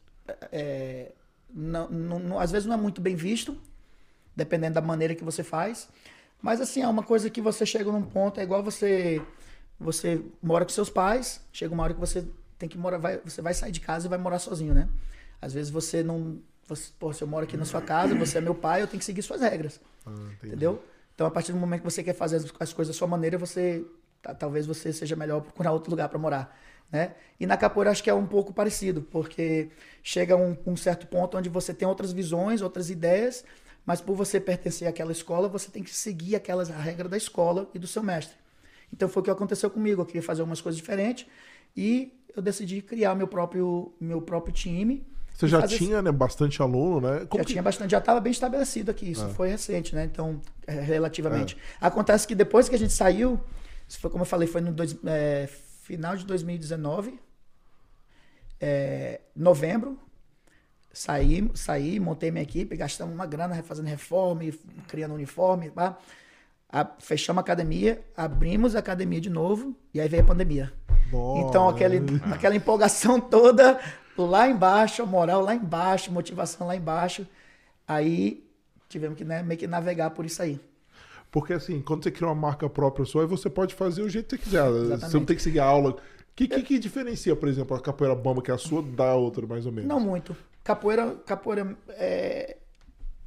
é, 0.51 1.11
não, 1.51 1.89
não- 1.89 2.19
não- 2.19 2.39
às 2.39 2.51
vezes 2.51 2.67
não 2.67 2.75
é 2.75 2.77
muito 2.77 3.01
bem 3.01 3.15
visto, 3.15 3.57
dependendo 4.35 4.75
da 4.75 4.81
maneira 4.81 5.15
que 5.15 5.23
você 5.23 5.43
faz. 5.43 5.89
Mas, 6.41 6.61
assim, 6.61 6.81
é 6.83 6.87
uma 6.87 7.01
coisa 7.03 7.27
que 7.29 7.41
você 7.41 7.65
chega 7.65 7.91
num 7.91 8.03
ponto, 8.03 8.39
é 8.39 8.43
igual 8.43 8.61
você. 8.63 9.19
Você 9.79 10.21
mora 10.43 10.63
com 10.65 10.71
seus 10.71 10.89
pais, 10.89 11.41
chega 11.51 11.73
uma 11.73 11.83
hora 11.83 11.93
que 11.93 11.99
você 11.99 12.27
tem 12.59 12.69
que 12.69 12.77
morar. 12.77 12.97
Vai, 12.99 13.17
você 13.25 13.41
vai 13.41 13.53
sair 13.53 13.71
de 13.71 13.79
casa 13.79 14.05
e 14.05 14.09
vai 14.09 14.19
morar 14.19 14.37
sozinho, 14.37 14.73
né? 14.73 14.87
Às 15.41 15.53
vezes 15.53 15.71
você 15.71 16.03
não. 16.03 16.37
Você, 16.69 16.91
pô, 16.97 17.11
se 17.11 17.21
eu 17.23 17.27
moro 17.27 17.43
aqui 17.43 17.57
na 17.57 17.65
sua 17.65 17.81
casa, 17.81 18.15
você 18.15 18.37
é 18.37 18.41
meu 18.41 18.55
pai, 18.55 18.81
eu 18.81 18.87
tenho 18.87 18.99
que 18.99 19.05
seguir 19.05 19.21
suas 19.21 19.41
regras. 19.41 19.79
Ah. 20.05 20.13
Entendeu? 20.43 20.81
Então, 21.15 21.27
a 21.27 21.31
partir 21.31 21.51
do 21.51 21.57
momento 21.57 21.81
que 21.81 21.91
você 21.91 22.01
quer 22.03 22.13
fazer 22.13 22.37
as, 22.37 22.45
as 22.59 22.71
coisas 22.71 22.95
da 22.95 22.97
sua 22.97 23.07
maneira, 23.07 23.37
você 23.37 23.83
ta- 24.21 24.33
talvez 24.33 24.65
você 24.65 24.93
seja 24.93 25.15
melhor 25.15 25.41
procurar 25.41 25.71
outro 25.71 25.89
lugar 25.89 26.07
para 26.07 26.17
morar, 26.19 26.57
né? 26.91 27.13
E 27.39 27.45
na 27.45 27.57
capoeira 27.57 27.91
acho 27.91 28.03
que 28.03 28.09
é 28.09 28.13
um 28.13 28.25
pouco 28.25 28.53
parecido, 28.53 29.01
porque 29.01 29.69
chega 30.03 30.37
um, 30.37 30.55
um 30.65 30.77
certo 30.77 31.07
ponto 31.07 31.37
onde 31.37 31.49
você 31.49 31.73
tem 31.73 31.87
outras 31.87 32.11
visões, 32.13 32.61
outras 32.61 32.89
ideias, 32.89 33.43
mas 33.85 33.99
por 33.99 34.15
você 34.15 34.39
pertencer 34.39 34.87
àquela 34.87 35.11
escola, 35.11 35.49
você 35.49 35.69
tem 35.71 35.83
que 35.83 35.93
seguir 35.93 36.35
aquelas 36.35 36.69
regras 36.69 37.09
da 37.09 37.17
escola 37.17 37.69
e 37.73 37.79
do 37.79 37.87
seu 37.87 38.03
mestre. 38.03 38.37
Então 38.93 39.09
foi 39.09 39.21
o 39.21 39.23
que 39.25 39.31
aconteceu 39.31 39.69
comigo. 39.69 40.01
Eu 40.01 40.05
queria 40.05 40.23
fazer 40.23 40.41
algumas 40.41 40.61
coisas 40.61 40.77
diferentes 40.79 41.25
e 41.75 42.13
eu 42.35 42.41
decidi 42.41 42.81
criar 42.81 43.15
meu 43.15 43.27
próprio 43.27 43.91
meu 43.99 44.21
próprio 44.21 44.53
time. 44.53 45.05
Você 45.39 45.47
já 45.47 45.61
fazer- 45.61 45.77
tinha, 45.77 46.01
né, 46.01 46.11
bastante 46.11 46.61
aluno, 46.61 46.99
né? 46.99 47.25
Como 47.25 47.41
já 47.41 47.45
que- 47.45 47.51
tinha 47.53 47.63
bastante, 47.63 47.91
já 47.91 47.99
estava 47.99 48.19
bem 48.19 48.31
estabelecido 48.31 48.91
aqui. 48.91 49.11
Isso 49.11 49.27
foi 49.29 49.49
recente, 49.49 49.95
né? 49.95 50.03
Então, 50.03 50.41
é, 50.67 50.73
relativamente. 50.81 51.55
É. 51.81 51.85
Acontece 51.87 52.27
que 52.27 52.35
depois 52.35 52.67
que 52.67 52.75
a 52.75 52.77
gente 52.77 52.91
saiu, 52.91 53.39
isso 53.87 53.99
foi 53.99 54.09
como 54.09 54.23
eu 54.23 54.25
falei, 54.25 54.47
foi 54.47 54.59
no 54.59 54.71
dois- 54.73 54.97
é, 55.05 55.47
final 55.83 56.15
de 56.17 56.25
2019, 56.25 57.17
é, 58.59 59.21
novembro. 59.35 59.97
Saí, 60.91 61.49
saí, 61.53 61.99
montei 61.99 62.31
minha 62.31 62.43
equipe, 62.43 62.75
gastamos 62.75 63.13
uma 63.13 63.25
grana 63.25 63.61
fazendo 63.63 63.85
reforma, 63.85 64.41
criando 64.87 65.13
uniforme, 65.13 65.69
pá. 65.69 65.97
A- 66.71 66.91
fechamos 66.99 67.39
a 67.39 67.41
academia, 67.41 68.01
abrimos 68.17 68.75
a 68.75 68.79
academia 68.79 69.21
de 69.21 69.29
novo 69.29 69.75
e 69.93 70.01
aí 70.01 70.07
veio 70.09 70.23
a 70.23 70.25
pandemia. 70.25 70.73
Então, 71.07 71.63
Nossa. 71.65 71.75
aquele, 71.75 71.97
aquela 72.33 72.55
empolgação 72.55 73.19
toda 73.19 73.79
lá 74.25 74.49
embaixo, 74.49 75.01
a 75.01 75.05
moral 75.05 75.41
lá 75.41 75.55
embaixo, 75.55 76.11
motivação 76.11 76.67
lá 76.67 76.75
embaixo. 76.75 77.27
Aí 77.87 78.43
tivemos 78.87 79.17
que 79.17 79.23
né, 79.23 79.43
meio 79.43 79.59
que 79.59 79.67
navegar 79.67 80.11
por 80.11 80.25
isso 80.25 80.41
aí. 80.41 80.59
Porque 81.31 81.53
assim, 81.53 81.81
quando 81.81 82.03
você 82.03 82.11
cria 82.11 82.27
uma 82.27 82.35
marca 82.35 82.69
própria 82.69 83.05
sua, 83.05 83.21
aí 83.21 83.27
você 83.27 83.49
pode 83.49 83.75
fazer 83.75 84.01
o 84.01 84.09
jeito 84.09 84.37
que 84.37 84.43
você 84.43 84.49
quiser. 84.49 84.63
Você 84.63 84.87
não 84.87 84.93
Exatamente. 84.95 85.25
tem 85.27 85.35
que 85.35 85.41
seguir 85.41 85.59
a 85.59 85.65
aula. 85.65 85.91
O 85.91 85.97
que, 86.35 86.47
que, 86.47 86.61
que 86.63 86.79
diferencia, 86.79 87.35
por 87.35 87.49
exemplo, 87.49 87.75
a 87.75 87.81
capoeira 87.81 88.15
bamba, 88.15 88.41
que 88.41 88.49
é 88.49 88.53
a 88.53 88.57
sua, 88.57 88.81
da 88.81 89.13
outra, 89.13 89.45
mais 89.45 89.65
ou 89.65 89.71
menos? 89.71 89.87
Não 89.87 89.99
muito. 89.99 90.35
Capoeira, 90.63 91.15
capoeira 91.25 91.77
é, 91.89 92.57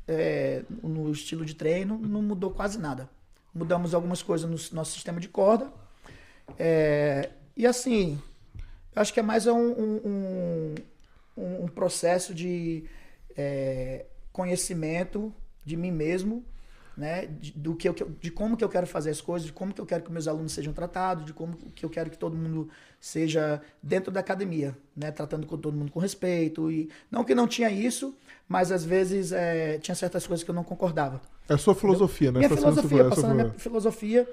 é, 0.09 0.65
no 0.83 1.11
estilo 1.11 1.45
de 1.45 1.55
treino 1.55 1.99
não 1.99 2.23
mudou 2.23 2.51
quase 2.51 2.79
nada. 2.79 3.09
Mudamos 3.55 3.95
algumas 3.95 4.23
coisas 4.23 4.49
no 4.49 4.77
nosso 4.77 4.93
sistema 4.93 5.21
de 5.21 5.29
corda. 5.29 5.71
É, 6.59 7.31
e 7.57 7.67
assim, 7.67 8.19
eu 8.95 9.03
acho 9.03 9.13
que 9.13 9.21
é 9.21 9.23
mais 9.23 9.47
um, 9.47 9.57
um, 9.59 10.75
um- 11.37 11.65
um 11.65 11.69
processo 11.69 12.35
de 12.35 12.85
é, 13.37 14.05
conhecimento 14.33 15.33
de 15.65 15.77
mim 15.77 15.91
mesmo, 15.91 16.45
né? 16.97 17.25
De, 17.27 17.53
do 17.53 17.75
que 17.75 17.89
eu, 17.89 17.95
de 18.21 18.31
como 18.31 18.57
que 18.57 18.63
eu 18.63 18.69
quero 18.69 18.87
fazer 18.87 19.11
as 19.11 19.21
coisas, 19.21 19.47
de 19.47 19.53
como 19.53 19.73
que 19.73 19.81
eu 19.81 19.87
quero 19.87 20.05
que 20.05 20.13
meus 20.13 20.29
alunos 20.29 20.53
sejam 20.53 20.73
tratados, 20.75 21.25
de 21.25 21.33
como 21.33 21.57
que 21.57 21.85
eu 21.85 21.89
quero 21.91 22.11
que 22.11 22.19
todo 22.19 22.37
mundo 22.37 22.69
seja 23.01 23.63
dentro 23.83 24.13
da 24.13 24.21
academia, 24.21 24.77
né? 24.95 25.11
Tratando 25.11 25.47
com 25.47 25.57
todo 25.57 25.75
mundo 25.75 25.91
com 25.91 25.99
respeito 26.01 26.71
e 26.71 26.91
não 27.11 27.25
que 27.25 27.35
não 27.35 27.49
tinha 27.49 27.71
isso, 27.71 28.15
mas 28.47 28.71
às 28.71 28.85
vezes 28.85 29.33
é, 29.33 29.79
tinha 29.79 29.95
certas 29.95 30.27
coisas 30.27 30.45
que 30.45 30.51
eu 30.51 30.55
não 30.55 30.65
concordava. 30.65 31.21
É 31.49 31.55
a 31.55 31.59
sua 31.59 31.75
filosofia, 31.75 32.31
né? 32.31 32.41
Minha 32.41 32.51
Tá 32.51 32.57
filosofia, 32.57 33.05
passando 33.09 33.31
a 33.31 33.35
minha 33.35 33.51
filosofia 33.55 34.29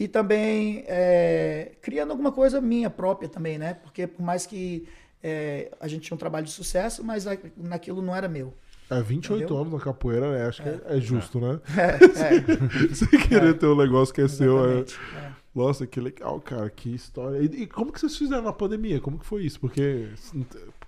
e 0.00 0.08
também 0.08 0.82
é, 0.88 1.72
criando 1.82 2.10
alguma 2.10 2.32
coisa 2.32 2.60
minha 2.60 2.88
própria 2.90 3.28
também, 3.28 3.58
né? 3.58 3.74
Porque 3.74 4.06
por 4.06 4.22
mais 4.24 4.46
que 4.46 4.88
é, 5.22 5.70
a 5.78 5.86
gente 5.86 6.02
tinha 6.02 6.14
um 6.14 6.18
trabalho 6.18 6.46
de 6.46 6.52
sucesso, 6.52 7.04
mas 7.04 7.26
a- 7.26 7.36
naquilo 7.56 8.00
não 8.00 8.16
era 8.16 8.26
meu. 8.26 8.54
É 8.90 9.00
28 9.00 9.44
Entendeu? 9.44 9.58
anos 9.60 9.72
na 9.74 9.78
capoeira, 9.78 10.32
né? 10.32 10.46
Acho 10.48 10.62
que 10.62 10.68
é, 10.68 10.80
é 10.86 11.00
justo, 11.00 11.38
né? 11.38 11.60
É, 11.76 12.88
Você 12.92 13.06
querer 13.28 13.54
ter 13.58 13.66
um 13.66 13.76
negócio 13.76 14.12
que 14.12 14.22
é 14.22 14.26
seu. 14.26 14.58
É... 14.58 14.62
exatamente. 14.80 14.98
É. 15.16 15.30
Nossa, 15.54 15.86
que 15.86 16.00
legal, 16.00 16.40
cara. 16.40 16.70
Que 16.70 16.94
história. 16.94 17.38
E, 17.38 17.62
e 17.62 17.66
como 17.66 17.92
que 17.92 18.00
vocês 18.00 18.16
fizeram 18.16 18.42
na 18.42 18.52
pandemia? 18.52 19.00
Como 19.00 19.18
que 19.18 19.26
foi 19.26 19.42
isso? 19.44 19.60
Porque 19.60 20.08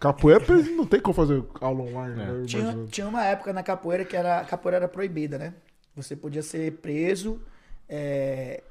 capoeira 0.00 0.44
não 0.76 0.86
tem 0.86 1.00
como 1.00 1.14
fazer 1.14 1.44
aula 1.60 1.82
online, 1.82 2.12
É. 2.22 2.26
né? 2.26 2.42
Tinha, 2.46 2.86
tinha 2.90 3.06
uma 3.08 3.24
época 3.24 3.52
na 3.52 3.62
capoeira 3.62 4.04
que 4.04 4.16
era, 4.16 4.38
a 4.40 4.44
capoeira 4.44 4.76
era 4.78 4.88
proibida, 4.88 5.36
né? 5.38 5.52
Você 5.94 6.16
podia 6.16 6.42
ser 6.42 6.72
preso. 6.78 7.40
é, 7.88 8.62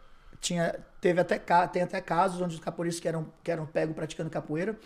tinha, 0.42 0.76
teve 1.00 1.22
até, 1.22 1.40
tem 1.72 1.84
até 1.84 2.02
casos 2.02 2.42
onde 2.42 2.56
os 2.56 2.62
capoeiristas 2.62 3.02
que 3.02 3.08
eram, 3.08 3.32
que 3.44 3.52
eram 3.52 3.66
pegos 3.66 3.96
praticando 3.96 4.30
capoeira 4.30 4.78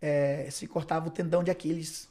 é, 0.00 0.48
se 0.50 0.66
cortava 0.66 1.08
o 1.08 1.10
tendão 1.10 1.42
de 1.44 1.50
Aquiles 1.50 2.08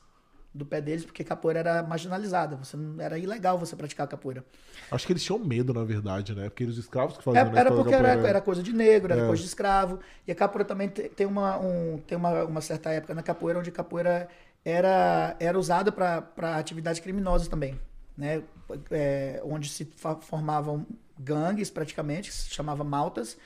do 0.54 0.66
pé 0.66 0.80
deles, 0.82 1.04
porque 1.06 1.24
capoeira 1.24 1.60
era 1.60 1.84
marginalizada. 1.84 2.56
Você 2.58 2.78
não, 2.78 3.02
era 3.02 3.18
ilegal 3.18 3.58
você 3.58 3.76
praticar 3.76 4.08
capoeira. 4.08 4.46
Acho 4.92 5.06
que 5.08 5.14
eles 5.14 5.24
tinham 5.24 5.40
medo, 5.40 5.74
na 5.74 5.84
verdade, 5.84 6.36
né? 6.36 6.50
Porque 6.50 6.64
os 6.66 6.78
escravos 6.78 7.18
que 7.18 7.22
É, 7.22 7.24
faziam 7.24 7.52
né, 7.52 7.60
era 7.60 7.72
porque 7.72 7.94
era, 7.94 8.08
capoeira. 8.10 8.30
era 8.30 8.42
coisa 8.42 8.62
de 8.64 8.72
negro, 8.74 9.12
era 9.14 9.24
É. 9.24 9.26
coisa 9.28 9.42
de 9.42 9.48
escravo. 9.48 10.00
E 10.28 10.32
a 10.32 10.36
capoeira 10.36 10.66
também 10.68 10.90
te- 10.90 11.10
tem 11.10 11.26
uma, 11.26 11.58
um- 11.60 11.98
tem 12.00 12.18
uma, 12.18 12.44
uma 12.46 12.62
certa 12.62 12.92
época 12.92 13.14
na 13.16 13.24
capoeira 13.24 13.60
onde 13.60 13.70
a 13.70 13.74
capoeira 13.74 14.28
era, 14.64 15.36
era 15.40 15.58
usada 15.58 15.92
para 15.92 16.58
atividades 16.58 17.00
criminosas 17.02 17.48
também. 17.48 17.80
Né? 18.16 18.44
É, 18.92 19.42
onde 19.44 19.70
se 19.70 19.86
formavam 20.22 20.86
gangues, 21.20 21.70
praticamente, 21.70 22.30
que 22.30 22.36
se 22.36 22.50
chamava 22.50 22.84
maltas. 22.84 23.38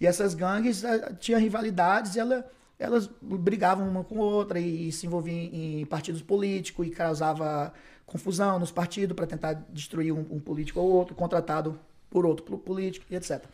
E 0.00 0.06
essas 0.06 0.34
gangues 0.34 0.84
ah, 0.84 1.12
tinham 1.14 1.40
rivalidades 1.40 2.16
e 2.16 2.20
ela, 2.20 2.48
elas 2.78 3.08
brigavam 3.22 3.88
uma 3.88 4.04
com 4.04 4.20
a 4.22 4.24
outra 4.26 4.58
e, 4.60 4.90
se 4.92 5.06
envolviam 5.06 5.36
em, 5.36 5.80
em 5.82 5.86
partidos 5.86 6.22
políticos 6.22 6.86
e 6.86 6.90
causava 6.90 7.72
confusão 8.04 8.58
nos 8.58 8.70
partidos 8.70 9.16
para 9.16 9.26
tentar 9.26 9.54
destruir 9.70 10.12
um, 10.12 10.26
um 10.30 10.40
político 10.40 10.80
ou 10.80 10.88
outro, 10.90 11.14
contratado 11.14 11.78
por 12.10 12.24
outro 12.26 12.44
pol- 12.44 12.58
político 12.58 13.06
e 13.10 13.16
etc. 13.16 13.44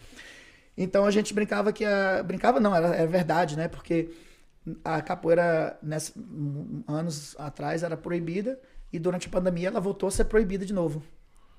Então 0.76 1.04
a 1.04 1.10
gente 1.10 1.34
brincava 1.34 1.72
que 1.72 1.84
a. 1.84 2.22
Brincava 2.22 2.60
não, 2.60 2.74
era, 2.74 2.94
era 2.94 3.06
verdade, 3.06 3.56
né? 3.56 3.68
Porque 3.68 4.10
a 4.84 5.02
capoeira, 5.02 5.78
nessa, 5.82 6.12
anos 6.86 7.34
atrás, 7.38 7.82
era 7.82 7.96
proibida 7.96 8.60
E 8.92 8.98
durante 8.98 9.26
a 9.28 9.30
pandemia 9.30 9.68
ela 9.68 9.80
voltou 9.80 10.08
a 10.08 10.10
ser 10.12 10.24
proibida 10.26 10.64
de 10.64 10.72
novo. 10.72 11.02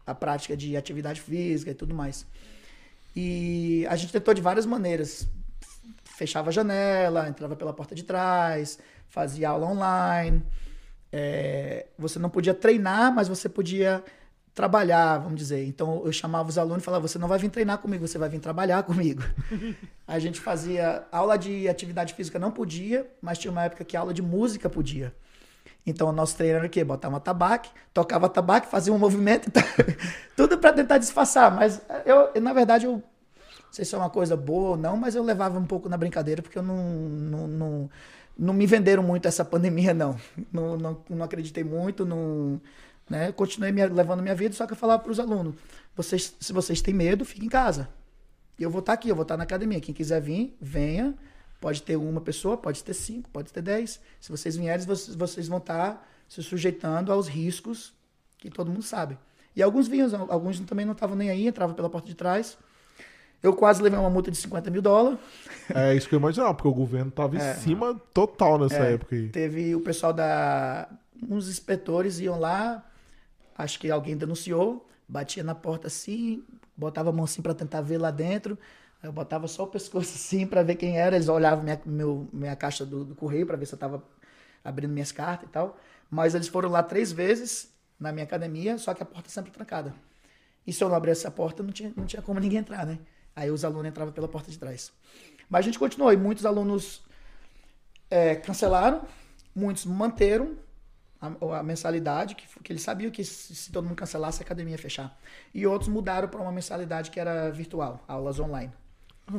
A 0.06 0.14
prática 0.14 0.56
de 0.56 0.76
atividade 0.76 1.22
física 1.22 1.72
e 1.72 1.74
tudo 1.74 1.93
mais. 1.93 2.26
E 3.16 3.86
a 3.89 3.95
gente 3.95 4.12
tentou 4.12 4.34
de 4.34 4.41
várias 4.41 4.66
maneiras. 4.66 5.28
Fechava 6.04 6.49
a 6.49 6.54
janela, 6.54 7.28
entrava 7.28 7.56
pela 7.56 7.74
porta 7.74 7.95
de 7.95 8.04
trás, 8.04 8.80
fazia 9.08 9.49
aula 9.49 9.68
online. 9.68 10.43
É, 11.12 11.86
você 11.97 12.18
não 12.18 12.30
podia 12.30 12.54
treinar, 12.54 13.14
mas 13.14 13.28
você 13.28 13.47
podia 13.47 14.04
trabalhar, 14.54 15.18
vamos 15.18 15.38
dizer. 15.38 15.66
Então 15.66 16.04
eu 16.06 16.12
chamava 16.12 16.49
os 16.49 16.58
alunos 16.58 16.82
e 16.84 16.86
falava: 16.86 17.08
você 17.08 17.18
não 17.18 17.28
vai 17.28 17.39
vir 17.39 17.49
treinar 17.49 17.78
comigo, 17.80 18.08
você 18.08 18.18
vai 18.18 18.30
vir 18.30 18.39
trabalhar 18.39 18.82
comigo. 18.84 19.24
a 20.08 20.20
gente 20.20 20.39
fazia 20.39 21.06
aula 21.12 21.38
de 21.38 21.68
atividade 21.68 22.14
física, 22.14 22.39
não 22.39 22.51
podia, 22.51 23.08
mas 23.22 23.38
tinha 23.38 23.51
uma 23.51 23.64
época 23.64 23.84
que 23.84 23.97
aula 23.97 24.14
de 24.14 24.22
música 24.22 24.70
podia. 24.70 25.14
Então 25.86 26.08
o 26.08 26.12
nosso 26.12 26.38
treino 26.38 26.58
era 26.58 26.68
o 26.68 26.70
quê? 26.70 26.84
Botava 26.84 27.20
tabaco, 27.20 27.70
tocava 27.94 28.30
tabaco, 28.30 28.68
fazia 28.68 28.94
um 28.94 28.98
movimento, 28.98 29.52
tudo 30.36 30.58
para 30.58 30.74
tentar 30.74 30.98
disfarçar. 30.98 31.54
Mas 31.54 31.82
eu, 32.06 32.42
na 32.42 32.54
verdade, 32.54 32.86
eu 32.86 32.94
não 32.94 33.04
sei 33.72 33.84
se 33.84 33.94
é 33.94 33.98
uma 33.98 34.10
coisa 34.10 34.38
boa 34.38 34.72
ou 34.72 34.78
não, 34.78 34.96
mas 34.96 35.16
eu 35.16 35.24
levava 35.24 35.60
um 35.60 35.66
pouco 35.66 35.90
na 35.90 35.98
brincadeira, 35.98 36.42
porque 36.42 36.58
eu 36.58 36.64
não, 36.64 36.78
não, 36.78 37.48
não, 37.48 37.90
não 38.38 38.54
me 38.54 38.66
venderam 38.66 39.04
muito 39.04 39.28
essa 39.28 39.44
pandemia, 39.44 39.94
não. 39.94 40.16
Não, 40.52 40.78
não, 40.78 41.04
não 41.10 41.26
acreditei 41.26 41.64
muito, 41.64 42.06
não, 42.06 42.62
né? 43.10 43.32
Continuei 43.32 43.72
levando 43.72 44.22
minha 44.22 44.36
vida, 44.36 44.56
só 44.56 44.66
que 44.66 44.74
eu 44.74 44.78
falava 44.78 45.02
para 45.04 45.12
os 45.12 45.20
alunos: 45.20 45.56
vocês, 45.96 46.36
se 46.40 46.54
vocês 46.54 46.82
têm 46.82 46.94
medo, 46.94 47.26
fiquem 47.26 47.46
em 47.46 47.50
casa. 47.50 47.90
Eu 48.60 48.70
vou 48.70 48.80
estar 48.80 48.92
tá 48.92 48.94
aqui, 48.94 49.10
eu 49.10 49.16
vou 49.16 49.24
estar 49.24 49.34
tá 49.34 49.38
na 49.38 49.44
academia. 49.44 49.82
Quem 49.82 49.94
quiser 49.94 50.22
vir, 50.22 50.56
venha. 50.62 51.14
Pode 51.64 51.82
ter 51.82 51.95
uma 51.95 52.20
pessoa, 52.20 52.57
pode 52.57 52.84
ter 52.84 52.93
cinco, 52.93 53.30
pode 53.30 53.53
ter 53.53 53.61
dez. 53.61 54.01
Se 54.20 54.30
vocês 54.30 54.57
vierem, 54.57 54.86
vocês, 54.86 55.16
vocês 55.16 55.47
vão 55.47 55.59
estar 55.59 56.05
se 56.28 56.43
sujeitando 56.43 57.09
aos 57.09 57.30
riscos 57.30 57.93
que 58.38 58.49
todo 58.49 58.70
mundo 58.70 58.84
sabe. 58.84 59.18
E 59.55 59.64
alguns 59.64 59.88
vinham, 59.88 60.28
alguns 60.30 60.59
também 60.59 60.86
não 60.86 60.91
estavam 60.91 61.16
nem 61.16 61.30
aí, 61.30 61.47
entravam 61.47 61.74
pela 61.74 61.89
porta 61.89 62.05
de 62.05 62.16
trás. 62.16 62.57
Eu 63.41 63.53
quase 63.53 63.82
levei 63.82 63.97
uma 63.97 64.09
multa 64.09 64.30
de 64.30 64.36
50 64.36 64.70
mil 64.70 64.82
dólares. 64.82 65.18
É 65.74 65.95
isso 65.95 66.09
que 66.09 66.16
eu 66.16 66.20
imaginava, 66.20 66.53
porque 66.53 66.68
o 66.68 66.74
governo 66.74 67.07
estava 67.07 67.38
é, 67.38 67.53
em 67.53 67.55
cima 67.55 67.97
total 68.14 68.59
nessa 68.59 68.86
é, 68.86 68.95
época 68.95 69.16
aí. 69.16 69.30
Teve 69.30 69.74
o 69.74 69.80
pessoal 69.80 70.11
da. 70.11 70.89
Uns 71.30 71.47
inspetores 71.47 72.20
iam 72.20 72.38
lá, 72.38 72.84
acho 73.57 73.80
que 73.80 73.89
alguém 73.89 74.18
denunciou, 74.18 74.86
batia 75.07 75.45
na 75.45 75.55
porta 75.55 75.88
assim, 75.88 76.43
botava 76.76 77.09
a 77.09 77.14
mão 77.14 77.24
assim 77.24 77.41
para 77.41 77.53
tentar 77.53 77.80
ver 77.80 77.99
lá 77.99 78.11
dentro. 78.11 78.59
Eu 79.04 79.12
botava 79.12 79.47
só 79.49 79.64
o 79.64 79.68
pescoço 79.68 80.16
assim 80.16 80.47
para 80.47 80.64
ver 80.64 80.76
quem 80.76 80.97
era. 80.97 81.16
Eles 81.16 81.28
olhavam 81.28 81.64
minha, 81.64 81.80
meu, 81.86 82.30
minha 82.32 82.56
caixa 82.56 82.86
do, 82.86 83.04
do 83.04 83.14
correio 83.14 83.45
para 83.45 83.58
ver 83.58 83.66
se 83.66 83.74
eu 83.74 83.76
estava 83.76 84.01
abrindo 84.64 84.91
minhas 84.91 85.12
cartas 85.12 85.49
e 85.49 85.51
tal. 85.51 85.78
Mas 86.10 86.34
eles 86.34 86.47
foram 86.47 86.70
lá 86.70 86.82
três 86.82 87.12
vezes 87.12 87.70
na 87.99 88.12
minha 88.14 88.24
academia, 88.24 88.78
só 88.78 88.93
que 88.93 89.04
a 89.04 89.06
porta 89.06 89.30
sempre 89.30 89.51
trancada. 89.51 89.93
E 90.66 90.72
se 90.72 90.82
eu 90.82 90.88
não 90.88 90.95
abrisse 90.95 91.28
a 91.28 91.32
porta, 91.32 91.62
não 91.62 91.72
tinha, 91.72 91.91
não 91.95 92.06
tinha 92.06 92.22
como 92.22 92.39
ninguém 92.39 92.60
entrar, 92.60 92.86
né? 92.86 92.97
Aí 93.36 93.51
os 93.51 93.66
alunos 93.66 93.88
entravam 93.88 94.14
pela 94.14 94.28
porta 94.28 94.49
de 94.49 94.58
trás. 94.58 94.91
Mas 95.49 95.60
a 95.60 95.64
gente 95.64 95.78
continuou 95.78 96.14
e 96.14 96.18
muitos 96.18 96.45
alunos 96.45 97.04
é, 98.10 98.36
cancelaram, 98.36 99.06
muitos 99.54 99.86
manteram 99.86 100.56
a, 101.20 101.60
a 101.60 101.64
mensalidade, 101.64 102.36
que, 102.36 102.47
que 102.62 102.72
eles 102.72 102.82
sabiam 102.82 103.12
que 103.12 103.24
se, 103.24 103.56
se, 103.56 103.72
todo 103.72 103.86
mundo 103.86 103.95
cancelasse, 103.95 104.41
a 104.41 104.45
academia 104.45 104.74
ia 104.74 104.78
fechar. 104.78 105.18
E 105.54 105.68
outros 105.68 105.89
mudaram 105.89 106.30
para 106.30 106.41
uma 106.41 106.51
mensalidade 106.51 107.12
que 107.12 107.20
era 107.20 107.49
virtual, 107.49 108.04
aulas 108.08 108.39
online. 108.39 108.72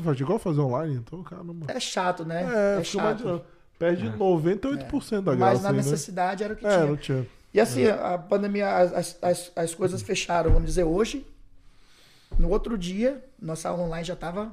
Faz 0.03 0.19
igual 0.19 0.39
fazer 0.39 0.61
online, 0.61 0.97
então, 0.97 1.23
caramba. 1.23 1.67
É 1.69 1.79
chato, 1.79 2.25
né? 2.25 2.77
É, 2.77 2.81
é 2.81 2.85
chato. 2.85 3.45
Perde 3.79 4.07
é. 4.07 4.11
98% 4.11 5.19
é. 5.19 5.21
da 5.21 5.35
graça. 5.35 5.37
Mas 5.37 5.63
na 5.63 5.69
aí, 5.69 5.77
né? 5.77 5.83
necessidade 5.83 6.41
né? 6.41 6.45
era 6.45 6.55
o 6.55 6.57
que 6.57 6.67
é, 6.67 6.71
tinha. 6.71 6.87
Não 6.87 6.97
tinha. 6.97 7.27
E 7.53 7.61
assim, 7.61 7.83
é. 7.83 7.91
a 7.91 8.19
pandemia, 8.19 8.69
as, 8.69 9.17
as, 9.23 9.53
as 9.55 9.75
coisas 9.75 10.03
fecharam, 10.03 10.51
vamos 10.51 10.67
dizer, 10.67 10.85
hoje. 10.85 11.27
No 12.39 12.49
outro 12.51 12.77
dia, 12.77 13.23
nossa 13.41 13.69
aula 13.69 13.85
online 13.85 14.05
já 14.05 14.15
estava. 14.15 14.51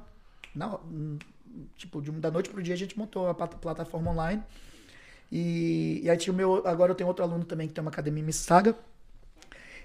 Tipo, 1.78 2.02
de, 2.02 2.12
da 2.12 2.30
noite 2.30 2.50
pro 2.50 2.62
dia 2.62 2.76
a 2.76 2.78
gente 2.78 2.98
montou 2.98 3.28
a 3.28 3.34
plataforma 3.34 4.12
online. 4.12 4.44
E, 5.32 6.02
e 6.04 6.10
aí 6.10 6.18
tinha 6.18 6.34
o 6.34 6.36
meu. 6.36 6.68
Agora 6.68 6.92
eu 6.92 6.96
tenho 6.96 7.08
outro 7.08 7.24
aluno 7.24 7.46
também 7.46 7.68
que 7.68 7.74
tem 7.74 7.82
uma 7.82 7.90
academia 7.90 8.22
em 8.22 8.26
Mississauga. 8.26 8.76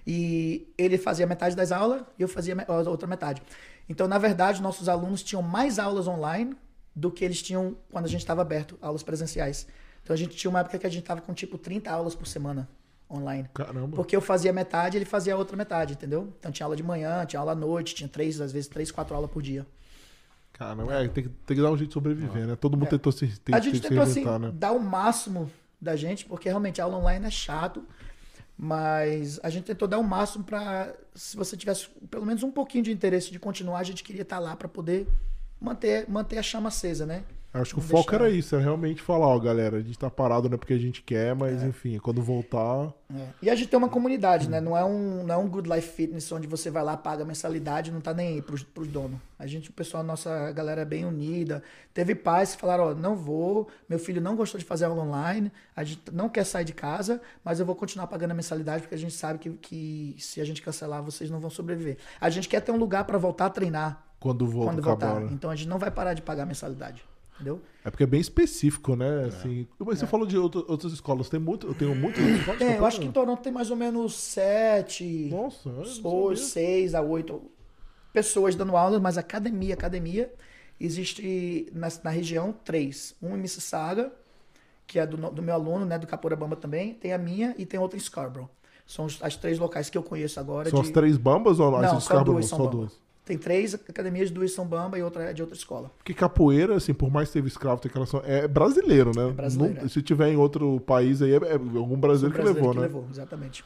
E 0.07 0.69
ele 0.77 0.99
fazia 0.99 1.27
metade 1.27 1.57
das 1.57 1.73
aulas 1.73 2.03
e 2.19 2.23
eu 2.23 2.29
fazia 2.29 2.55
a 2.69 2.91
outra 2.91 3.09
metade. 3.09 3.43
Então, 3.89 4.09
na 4.09 4.19
verdade, 4.19 4.61
nossos 4.61 4.89
alunos 4.89 5.23
tinham 5.23 5.43
mais 5.43 5.79
aulas 5.79 6.09
online 6.09 6.57
do 6.95 7.11
que 7.11 7.25
eles 7.25 7.43
tinham 7.43 7.77
quando 7.91 8.07
a 8.07 8.09
gente 8.09 8.21
estava 8.21 8.43
aberto, 8.43 8.79
aulas 8.81 9.03
presenciais. 9.03 9.67
Então, 10.03 10.15
a 10.15 10.17
gente 10.17 10.37
tinha 10.37 10.51
uma 10.51 10.61
época 10.61 10.79
que 10.79 10.87
a 10.87 10.91
gente 10.91 11.03
estava 11.03 11.21
com 11.21 11.35
tipo 11.35 11.59
30 11.59 11.91
aulas 11.91 12.15
por 12.15 12.27
semana 12.27 12.69
online. 13.11 13.49
Caramba. 13.55 13.97
Porque 13.97 14.17
eu 14.17 14.21
fazia 14.21 14.53
metade 14.53 14.97
ele 14.97 15.05
fazia 15.05 15.35
a 15.35 15.37
outra 15.37 15.57
metade, 15.57 15.95
entendeu? 15.95 16.33
Então, 16.39 16.51
tinha 16.51 16.67
aula 16.67 16.77
de 16.77 16.83
manhã, 16.83 17.25
tinha 17.25 17.39
aula 17.39 17.53
à 17.53 17.55
noite, 17.55 17.95
tinha 17.95 18.09
três, 18.09 18.41
às 18.41 18.53
vezes, 18.53 18.69
três, 18.69 18.91
quatro 18.91 19.15
aulas 19.15 19.31
por 19.31 19.43
dia. 19.43 19.67
Caramba, 20.53 20.95
é, 20.95 21.09
tem, 21.09 21.25
que, 21.25 21.31
tem 21.31 21.57
que 21.57 21.63
dar 21.63 21.71
um 21.71 21.77
jeito 21.77 21.91
de 21.91 21.95
sobreviver, 21.95 22.47
né? 22.47 22.57
Todo 22.57 22.77
mundo 22.77 22.87
é. 22.87 22.91
tentou 22.91 23.13
se 23.13 23.29
tem, 23.41 23.55
A 23.55 23.61
gente 23.61 23.81
tentou, 23.81 24.03
assim, 24.03 24.25
né? 24.25 24.51
dar 24.55 24.73
o 24.73 24.81
máximo 24.81 25.51
da 25.79 25.95
gente, 25.95 26.25
porque 26.25 26.49
realmente 26.49 26.81
a 26.81 26.85
aula 26.85 26.97
online 26.97 27.27
é 27.27 27.31
chato. 27.31 27.85
Mas 28.59 29.39
a 29.43 29.51
gente 29.51 29.65
tentou 29.65 29.87
dar 29.87 29.99
o 29.99 30.05
máximo 30.05 30.43
para, 30.43 30.95
se 31.15 31.37
você 31.37 31.57
tivesse 31.57 31.89
pelo 32.11 32.25
menos 32.25 32.43
um 32.43 32.51
pouquinho 32.51 32.85
de 32.85 32.91
interesse 32.91 33.31
de 33.31 33.39
continuar, 33.39 33.81
a 33.81 33.85
gente 33.85 34.03
queria 34.03 34.23
estar 34.23 34.39
lá 34.39 34.57
para 34.57 34.69
poder 34.69 35.07
manter, 35.61 36.09
manter 36.09 36.39
a 36.39 36.43
chama 36.43 36.69
acesa, 36.69 37.05
né? 37.05 37.23
Acho 37.61 37.75
que 37.75 37.81
o 37.81 37.83
foco 37.83 38.15
era 38.15 38.29
isso, 38.29 38.55
é 38.55 38.61
realmente 38.61 39.01
falar, 39.01 39.27
ó, 39.27 39.39
galera, 39.39 39.79
a 39.79 39.81
gente 39.81 39.99
tá 39.99 40.11
parado 40.11 40.49
não 40.49 40.57
é 40.57 40.59
porque 40.59 40.75
a 40.75 40.79
gente 40.79 41.03
quer, 41.03 41.35
mas 41.35 41.63
é. 41.63 41.67
enfim, 41.67 41.99
quando 41.99 42.23
voltar. 42.23 42.93
É. 43.15 43.29
E 43.43 43.51
a 43.51 43.55
gente 43.55 43.69
tem 43.69 43.79
uma 43.79 43.89
comunidade, 43.89 44.49
né? 44.49 44.61
Não 44.61 44.77
é, 44.77 44.85
um, 44.85 45.25
não 45.25 45.35
é 45.35 45.39
um 45.39 45.49
Good 45.49 45.69
Life 45.69 45.89
Fitness 45.89 46.31
onde 46.33 46.47
você 46.47 46.71
vai 46.71 46.85
lá, 46.85 46.97
paga 46.97 47.25
mensalidade 47.25 47.91
não 47.91 48.01
tá 48.01 48.13
nem 48.13 48.35
aí 48.35 48.43
pros, 48.43 48.63
pros 48.63 48.89
donos. 48.89 49.19
A 49.39 49.47
gente, 49.47 49.71
o 49.71 49.73
pessoal, 49.73 50.03
nossa 50.03 50.53
galera 50.53 50.83
é 50.83 50.85
bem 50.85 51.05
unida. 51.05 51.63
Teve 51.95 52.15
pais 52.15 52.55
que 52.55 52.61
falaram, 52.61 52.85
ó, 52.85 52.95
não 52.95 53.17
vou, 53.17 53.69
meu 53.89 53.99
filho 53.99 54.21
não 54.21 54.37
gostou 54.37 54.59
de 54.59 54.65
fazer 54.65 54.85
aula 54.85 55.03
online, 55.03 55.51
a 55.75 55.83
gente 55.83 56.03
não 56.13 56.29
quer 56.29 56.45
sair 56.45 56.65
de 56.65 56.73
casa, 56.75 57.21
mas 57.45 57.59
eu 57.59 57.67
vou 57.67 57.75
continuar 57.75 58.07
pagando 58.07 58.33
a 58.33 58.35
mensalidade 58.35 58.83
porque 58.83 58.95
a 58.95 58.99
gente 58.99 59.15
sabe 59.15 59.39
que, 59.39 59.51
que 59.51 60.17
se 60.19 60.41
a 60.41 60.45
gente 60.45 60.61
cancelar, 60.61 61.03
vocês 61.03 61.31
não 61.31 61.41
vão 61.41 61.51
sobreviver. 61.51 61.97
A 62.21 62.29
gente 62.29 62.49
quer 62.49 62.61
ter 62.61 62.73
um 62.73 62.77
lugar 62.77 63.05
para 63.05 63.19
voltar 63.19 63.47
a 63.47 63.51
treinar. 63.51 64.05
Quando, 64.19 64.47
volta, 64.47 64.73
quando 64.73 64.83
voltar. 64.83 65.21
Né? 65.21 65.31
Então 65.33 65.51
a 65.51 65.57
gente 65.57 65.69
não 65.69 65.79
vai 65.79 65.91
parar 65.91 66.15
de 66.15 66.23
pagar 66.23 66.45
a 66.45 66.47
mensalidade. 66.47 67.05
Entendeu? 67.37 67.61
É 67.85 67.91
porque 67.91 68.03
é 68.03 68.07
bem 68.07 68.21
específico, 68.21 68.97
né? 68.97 69.25
É. 69.25 69.27
Assim, 69.27 69.69
mas 69.79 69.99
você 69.99 70.05
é. 70.05 70.09
falou 70.09 70.27
de 70.27 70.39
outro, 70.39 70.65
outras 70.67 70.93
escolas. 70.93 71.29
Tem 71.29 71.39
muito, 71.39 71.67
eu 71.67 71.75
tenho 71.75 71.95
muitas 71.95 72.25
escolas? 72.25 72.59
Tem, 72.59 72.75
eu 72.75 72.85
acho 72.85 72.99
que 72.99 73.07
em 73.07 73.13
Toronto 73.13 73.43
tem 73.43 73.53
mais 73.53 73.71
ou 73.71 73.77
menos 73.77 74.15
sete, 74.15 75.29
Nossa, 75.31 75.71
ou 76.03 76.35
seis 76.35 76.95
a 76.95 77.03
oito 77.03 77.43
pessoas 78.13 78.55
dando 78.55 78.75
aula, 78.75 78.99
mas 78.99 79.19
academia, 79.19 79.75
academia, 79.75 80.33
existe 80.81 81.71
na, 81.75 81.89
na 82.03 82.11
região 82.11 82.55
três. 82.65 83.15
Um 83.23 83.37
em 83.37 83.41
Mississauga, 83.41 84.11
que 84.87 84.99
é 84.99 85.07
do, 85.07 85.19
do 85.31 85.43
meu 85.43 85.53
aluno, 85.53 85.85
né, 85.85 85.99
do 85.99 86.07
Capoeira 86.07 86.39
também, 86.57 86.95
tem 86.95 87.13
a 87.13 87.19
minha 87.19 87.55
e 87.59 87.67
tem 87.67 87.79
outra 87.79 87.99
em 87.99 88.01
Scarborough. 88.01 88.49
São 88.87 89.05
os, 89.05 89.23
as 89.23 89.37
três 89.37 89.59
locais 89.59 89.91
que 89.91 89.99
eu 89.99 90.03
conheço 90.03 90.41
agora. 90.41 90.71
São 90.71 90.81
de... 90.81 90.87
as 90.87 90.93
três 90.93 91.19
bambas 91.19 91.61
ou 91.61 91.71
não? 91.71 91.83
Não, 91.83 92.01
só 92.01 92.25
duas, 92.25 92.47
são 92.47 92.59
só 92.59 92.67
duas. 92.67 92.99
Tem 93.27 93.37
três 93.37 93.75
academias, 93.75 94.31
duas 94.31 94.53
são 94.53 94.65
Bamba 94.65 94.97
e 94.97 95.03
outra 95.03 95.25
é 95.25 95.33
de 95.33 95.43
outra 95.43 95.59
escola. 95.59 95.91
Porque 95.99 96.15
capoeira, 96.15 96.77
assim, 96.77 96.95
por 96.95 97.11
mais 97.11 97.29
que 97.29 97.33
teve 97.35 97.49
escravo, 97.49 97.81
tem 97.81 97.91
aquela 97.91 98.25
é 98.25 98.47
brasileiro, 98.47 99.11
né? 99.17 99.31
É 99.31 99.33
brasileiro, 99.33 99.85
é. 99.85 99.89
Se 99.89 100.01
tiver 100.01 100.29
em 100.29 100.37
outro 100.37 100.79
país 100.83 101.21
aí, 101.21 101.33
é, 101.33 101.37
é 101.37 101.53
algum 101.55 101.99
brasileiro, 101.99 102.39
que 102.39 102.45
levou, 102.47 102.71
que 102.71 102.77
né? 102.77 102.83
levou, 102.83 103.05
exatamente. 103.11 103.65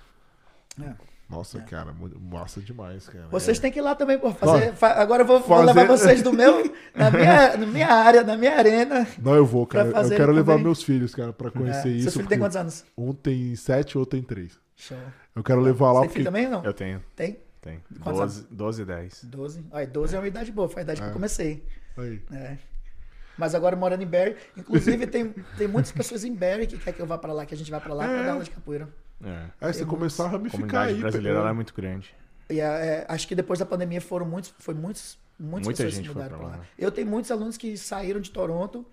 É. 0.82 0.94
Nossa, 1.28 1.58
é. 1.58 1.60
cara, 1.60 1.94
massa 2.18 2.62
demais, 2.62 3.06
cara. 3.06 3.28
Vocês 3.30 3.58
é. 3.58 3.60
têm 3.60 3.70
que 3.70 3.78
ir 3.80 3.82
lá 3.82 3.94
também, 3.94 4.18
pô. 4.18 4.32
Fazer, 4.32 4.72
fa 4.72 4.94
agora 4.94 5.24
eu 5.24 5.26
vou, 5.26 5.42
fazer... 5.42 5.54
vou, 5.54 5.64
levar 5.64 5.86
vocês 5.86 6.22
do 6.22 6.32
meu, 6.32 6.74
na 6.96 7.10
minha, 7.10 7.56
na 7.58 7.66
minha 7.66 7.88
área, 7.88 8.24
na 8.24 8.38
minha 8.38 8.56
arena. 8.56 9.06
Não, 9.22 9.34
eu 9.34 9.44
vou, 9.44 9.66
cara. 9.66 9.90
Eu 9.90 10.08
quero 10.08 10.32
levar 10.32 10.58
meus 10.58 10.82
filhos, 10.82 11.14
cara, 11.14 11.34
pra 11.34 11.50
conhecer 11.50 11.90
isso. 11.90 12.04
Seu 12.04 12.12
filho 12.12 12.28
tem 12.28 12.38
quantos 12.38 12.56
anos? 12.56 12.82
Um 12.96 13.12
tem 13.12 13.54
sete, 13.56 13.98
outro 13.98 14.18
tem 14.18 14.22
três. 14.26 14.58
Show. 14.74 14.96
Eu 15.36 15.44
quero 15.44 15.60
levar 15.60 15.92
lá. 15.92 16.00
Você 16.00 16.06
porque... 16.06 16.18
filho 16.20 16.24
também 16.24 16.46
ou 16.46 16.52
não? 16.52 16.64
Eu 16.64 16.72
tenho. 16.72 17.04
Tem? 17.14 17.38
Tem. 17.60 17.82
12, 17.90 18.46
12 18.50 18.82
e 18.82 18.84
10. 18.84 19.24
12? 19.24 19.64
Olha, 19.70 19.86
12 19.86 20.16
é 20.16 20.18
uma 20.18 20.28
idade 20.28 20.50
boa, 20.50 20.68
foi 20.68 20.80
a 20.80 20.84
idade 20.84 21.00
é. 21.00 21.02
que 21.02 21.08
eu 21.08 21.10
é. 21.10 21.14
comecei. 21.14 21.64
Aí. 21.96 22.22
É. 22.32 22.58
Mas 23.36 23.54
agora 23.54 23.76
morando 23.76 24.02
em 24.02 24.06
Barry, 24.06 24.36
inclusive 24.56 25.06
tem, 25.06 25.34
tem 25.56 25.68
muitas 25.68 25.92
pessoas 25.92 26.24
em 26.24 26.34
Barry 26.34 26.66
que 26.66 26.78
quer 26.78 26.92
que 26.92 27.00
eu 27.00 27.06
vá 27.06 27.18
para 27.18 27.32
lá, 27.32 27.46
que 27.46 27.54
a 27.54 27.56
gente 27.56 27.70
vá 27.70 27.80
para 27.80 27.94
lá 27.94 28.04
é. 28.04 28.08
para 28.08 28.22
dar 28.22 28.32
aula 28.32 28.44
de 28.44 28.50
capoeira. 28.50 28.88
É. 29.22 29.46
Aí 29.60 29.74
você 29.74 29.84
começar 29.84 30.24
a 30.24 30.28
ramificar 30.28 30.60
a 30.60 30.66
comunidade 30.66 30.94
aí. 30.94 31.00
brasileira 31.00 31.38
é 31.40 31.52
muito 31.52 31.74
grande. 31.74 32.14
E 32.48 32.60
é, 32.60 33.06
acho 33.08 33.28
que 33.28 33.34
depois 33.34 33.58
da 33.58 33.66
pandemia 33.66 34.00
foram 34.00 34.26
muitos, 34.26 34.52
foi 34.58 34.74
muitos, 34.74 35.18
muitas 35.38 35.66
Muita 35.66 35.84
pessoas 35.84 35.94
gente 35.94 36.08
que 36.08 36.14
mudaram 36.14 36.38
para 36.38 36.46
lá. 36.48 36.56
lá. 36.56 36.66
Eu 36.78 36.90
tenho 36.90 37.06
muitos 37.06 37.30
alunos 37.30 37.56
que 37.56 37.76
saíram 37.76 38.20
de 38.20 38.30
Toronto, 38.30 38.84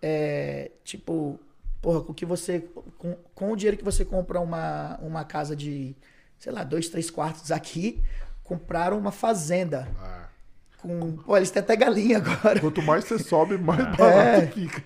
é, 0.00 0.70
tipo, 0.84 1.40
porra, 1.80 2.02
com 2.02 2.14
que 2.14 2.24
você, 2.24 2.60
com, 2.98 3.16
com 3.34 3.52
o 3.52 3.56
dinheiro 3.56 3.76
que 3.76 3.84
você 3.84 4.04
compra 4.04 4.40
uma, 4.40 4.98
uma 5.02 5.24
casa 5.24 5.56
de, 5.56 5.96
sei 6.42 6.50
lá, 6.50 6.64
dois, 6.64 6.88
três 6.88 7.08
quartos 7.08 7.52
aqui, 7.52 8.02
compraram 8.42 8.98
uma 8.98 9.12
fazenda. 9.12 9.88
Ah. 9.96 10.26
Com, 10.78 11.18
pô, 11.18 11.36
eles 11.36 11.52
têm 11.52 11.60
até 11.60 11.76
galinha 11.76 12.18
agora. 12.18 12.58
Quanto 12.58 12.82
mais 12.82 13.04
você 13.04 13.16
sobe, 13.16 13.56
mais 13.56 13.78
barato 13.96 14.42
é. 14.42 14.46
fica. 14.48 14.82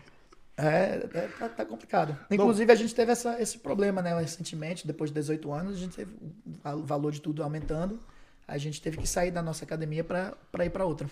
É, 0.58 1.08
é 1.14 1.28
tá, 1.38 1.48
tá 1.48 1.64
complicado. 1.64 2.14
Inclusive, 2.30 2.70
a 2.70 2.74
gente 2.74 2.94
teve 2.94 3.10
essa, 3.10 3.40
esse 3.40 3.56
problema, 3.56 4.02
né? 4.02 4.14
Recentemente, 4.20 4.86
depois 4.86 5.08
de 5.08 5.14
18 5.14 5.50
anos, 5.50 5.76
a 5.76 5.78
gente 5.78 5.96
teve 5.96 6.14
o 6.62 6.82
valor 6.82 7.10
de 7.10 7.22
tudo 7.22 7.42
aumentando. 7.42 7.98
A 8.46 8.58
gente 8.58 8.80
teve 8.82 8.98
que 8.98 9.06
sair 9.06 9.30
da 9.30 9.42
nossa 9.42 9.64
academia 9.64 10.04
para 10.04 10.64
ir 10.64 10.70
para 10.70 10.84
outra. 10.84 11.08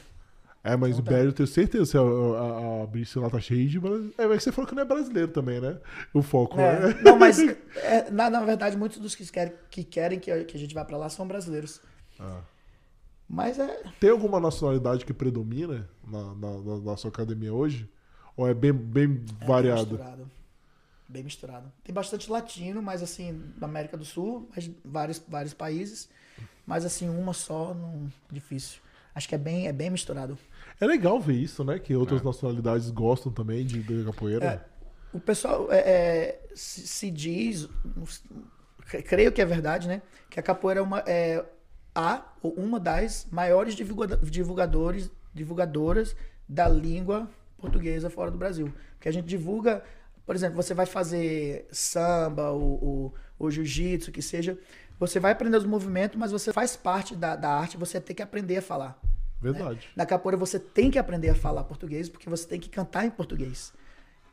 É, 0.66 0.76
mas 0.78 0.98
o 0.98 1.02
Bério, 1.02 1.28
eu 1.28 1.32
tenho 1.34 1.46
certeza, 1.46 2.00
a, 2.00 2.02
a, 2.02 2.84
a 2.84 3.20
lá 3.20 3.28
tá 3.28 3.38
cheia 3.38 3.68
de 3.68 3.78
brasileiro. 3.78 4.14
É, 4.16 4.26
mas 4.26 4.42
você 4.42 4.50
falou 4.50 4.66
que 4.66 4.74
não 4.74 4.82
é 4.82 4.86
brasileiro 4.86 5.30
também, 5.30 5.60
né? 5.60 5.78
O 6.14 6.22
foco, 6.22 6.58
é. 6.58 6.88
né? 6.88 7.00
Não, 7.04 7.18
mas 7.18 7.38
é, 7.76 8.10
na, 8.10 8.30
na 8.30 8.40
verdade, 8.40 8.74
muitos 8.74 8.98
dos 8.98 9.14
que 9.14 9.30
querem 9.30 9.52
que, 9.68 9.84
querem 9.84 10.18
que, 10.18 10.30
a, 10.30 10.42
que 10.42 10.56
a 10.56 10.60
gente 10.60 10.74
vá 10.74 10.82
para 10.82 10.96
lá 10.96 11.10
são 11.10 11.28
brasileiros. 11.28 11.82
Ah. 12.18 12.40
Mas 13.28 13.58
é. 13.58 13.82
Tem 14.00 14.08
alguma 14.08 14.40
nacionalidade 14.40 15.04
que 15.04 15.12
predomina 15.12 15.86
na, 16.06 16.34
na, 16.34 16.52
na 16.58 16.76
nossa 16.78 17.08
academia 17.08 17.52
hoje? 17.52 17.86
Ou 18.34 18.48
é 18.48 18.54
bem, 18.54 18.72
bem 18.72 19.22
é 19.42 19.44
variado? 19.44 19.84
Bem 19.84 19.98
misturado. 19.98 20.30
Bem 21.06 21.24
misturado. 21.24 21.72
Tem 21.84 21.94
bastante 21.94 22.30
latino, 22.30 22.80
mas 22.80 23.02
assim, 23.02 23.52
da 23.58 23.66
América 23.66 23.98
do 23.98 24.04
Sul, 24.04 24.48
mas 24.56 24.70
vários, 24.82 25.22
vários 25.28 25.52
países. 25.52 26.08
Mas 26.66 26.86
assim, 26.86 27.08
uma 27.10 27.34
só, 27.34 27.74
não, 27.74 28.10
difícil. 28.32 28.80
Acho 29.14 29.28
que 29.28 29.34
é 29.34 29.38
bem, 29.38 29.68
é 29.68 29.72
bem 29.72 29.90
misturado. 29.90 30.36
É 30.80 30.86
legal 30.86 31.20
ver 31.20 31.34
isso, 31.34 31.64
né? 31.64 31.78
Que 31.78 31.94
outras 31.94 32.20
é. 32.20 32.24
nacionalidades 32.24 32.90
gostam 32.90 33.32
também 33.32 33.64
de, 33.64 33.82
de 33.82 34.04
capoeira. 34.04 34.44
É, 34.44 34.60
o 35.12 35.20
pessoal 35.20 35.68
é, 35.70 35.78
é 35.78 36.40
se, 36.54 36.86
se, 36.86 37.10
diz, 37.10 37.68
creio 38.86 39.32
que 39.32 39.40
é 39.40 39.44
verdade, 39.44 39.86
né? 39.86 40.02
Que 40.28 40.40
a 40.40 40.42
capoeira 40.42 40.80
é, 40.80 40.82
uma, 40.82 40.98
é 41.06 41.44
a 41.94 42.24
ou 42.42 42.52
uma 42.54 42.80
das 42.80 43.26
maiores 43.30 43.74
divulgadores, 43.74 45.10
divulgadoras 45.32 46.16
da 46.48 46.68
língua 46.68 47.28
portuguesa 47.56 48.10
fora 48.10 48.30
do 48.30 48.38
Brasil. 48.38 48.72
Porque 48.94 49.08
a 49.08 49.12
gente 49.12 49.26
divulga, 49.26 49.82
por 50.26 50.34
exemplo, 50.34 50.56
você 50.56 50.74
vai 50.74 50.86
fazer 50.86 51.66
samba 51.70 52.50
ou, 52.50 53.14
ou 53.38 53.50
jiu-jitsu, 53.50 54.10
que 54.10 54.20
seja, 54.20 54.58
você 54.98 55.18
vai 55.20 55.32
aprender 55.32 55.56
os 55.56 55.64
movimentos, 55.64 56.18
mas 56.18 56.32
você 56.32 56.52
faz 56.52 56.76
parte 56.76 57.14
da, 57.14 57.36
da 57.36 57.50
arte, 57.50 57.76
você 57.76 58.00
tem 58.00 58.14
que 58.14 58.22
aprender 58.22 58.58
a 58.58 58.62
falar. 58.62 59.00
Verdade. 59.52 59.76
Né? 59.76 59.92
Na 59.96 60.06
capoeira 60.06 60.36
você 60.36 60.58
tem 60.58 60.90
que 60.90 60.98
aprender 60.98 61.30
a 61.30 61.34
falar 61.34 61.64
português, 61.64 62.08
porque 62.08 62.28
você 62.28 62.46
tem 62.46 62.58
que 62.58 62.68
cantar 62.68 63.04
em 63.04 63.10
português. 63.10 63.72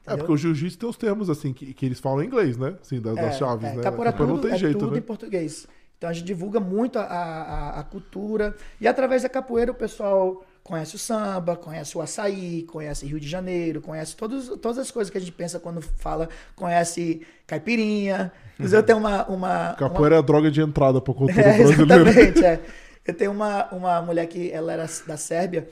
Entendeu? 0.02 0.16
É, 0.16 0.18
porque 0.18 0.32
o 0.32 0.38
jiu-jitsu 0.38 0.80
tem 0.80 0.90
os 0.90 0.98
termos 0.98 1.30
assim 1.30 1.54
que, 1.54 1.74
que 1.74 1.86
eles 1.86 2.00
falam 2.00 2.24
em 2.24 2.28
inglês, 2.28 2.58
né? 2.58 2.76
Assim, 2.82 3.00
das, 3.00 3.16
é, 3.18 3.22
das 3.22 3.38
chaves, 3.38 3.70
é. 3.70 3.76
né? 3.76 3.84
Capoeira 3.84 4.12
tudo, 4.12 4.34
não 4.34 4.40
tem 4.40 4.52
é 4.52 4.58
jeito, 4.58 4.80
tudo 4.80 4.94
né? 4.94 4.98
em 4.98 5.02
português. 5.02 5.68
Então 6.02 6.10
a 6.10 6.14
gente 6.14 6.26
divulga 6.26 6.60
muito 6.60 6.98
a, 6.98 7.04
a, 7.04 7.80
a, 7.80 7.84
cultura. 7.84 8.56
E 8.80 8.88
através 8.88 9.22
da 9.22 9.30
capoeira 9.30 9.72
o 9.72 9.76
pessoal 9.76 10.44
conhece 10.64 10.96
o 10.96 10.98
samba, 10.98 11.56
conhece 11.56 11.96
o 11.96 12.02
açaí, 12.02 12.64
conhece 12.64 13.06
Rio 13.06 13.20
de 13.20 13.28
Janeiro, 13.28 13.82
conhece 13.82 14.16
todos, 14.16 14.48
todas 14.60 14.80
as 14.80 14.90
coisas 14.90 15.12
que 15.12 15.18
a 15.20 15.22
gente 15.22 15.32
pensa 15.32 15.60
quando 15.60 15.80
fala, 15.80 16.28
conhece 16.56 17.22
caipirinha. 17.46 18.32
Eu 18.58 18.82
tenho 18.82 18.98
uma. 18.98 19.28
uma 19.28 19.74
capoeira 19.76 20.16
uma... 20.16 20.22
é 20.22 20.26
droga 20.26 20.50
de 20.50 20.60
entrada 20.60 21.00
para 21.00 21.14
cultura 21.14 21.40
é, 21.40 21.58
brasileira. 21.60 22.10
Exatamente, 22.10 22.46
é. 22.46 22.62
Eu 23.06 23.14
tenho 23.14 23.32
uma, 23.32 23.68
uma 23.72 24.02
mulher 24.02 24.28
que 24.28 24.52
ela 24.52 24.72
era 24.72 24.86
da 25.08 25.18
Sérvia, 25.18 25.68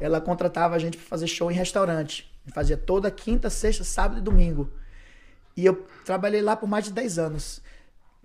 ela 0.00 0.20
contratava 0.20 0.74
a 0.74 0.78
gente 0.78 0.96
para 0.96 1.06
fazer 1.06 1.26
show 1.26 1.50
em 1.50 1.54
restaurante. 1.54 2.30
Fazia 2.52 2.76
toda 2.76 3.10
quinta, 3.10 3.50
sexta, 3.50 3.84
sábado 3.84 4.18
e 4.18 4.22
domingo. 4.22 4.70
E 5.56 5.64
eu 5.66 5.86
trabalhei 6.04 6.40
lá 6.40 6.56
por 6.56 6.68
mais 6.68 6.86
de 6.86 6.92
10 6.92 7.18
anos. 7.18 7.62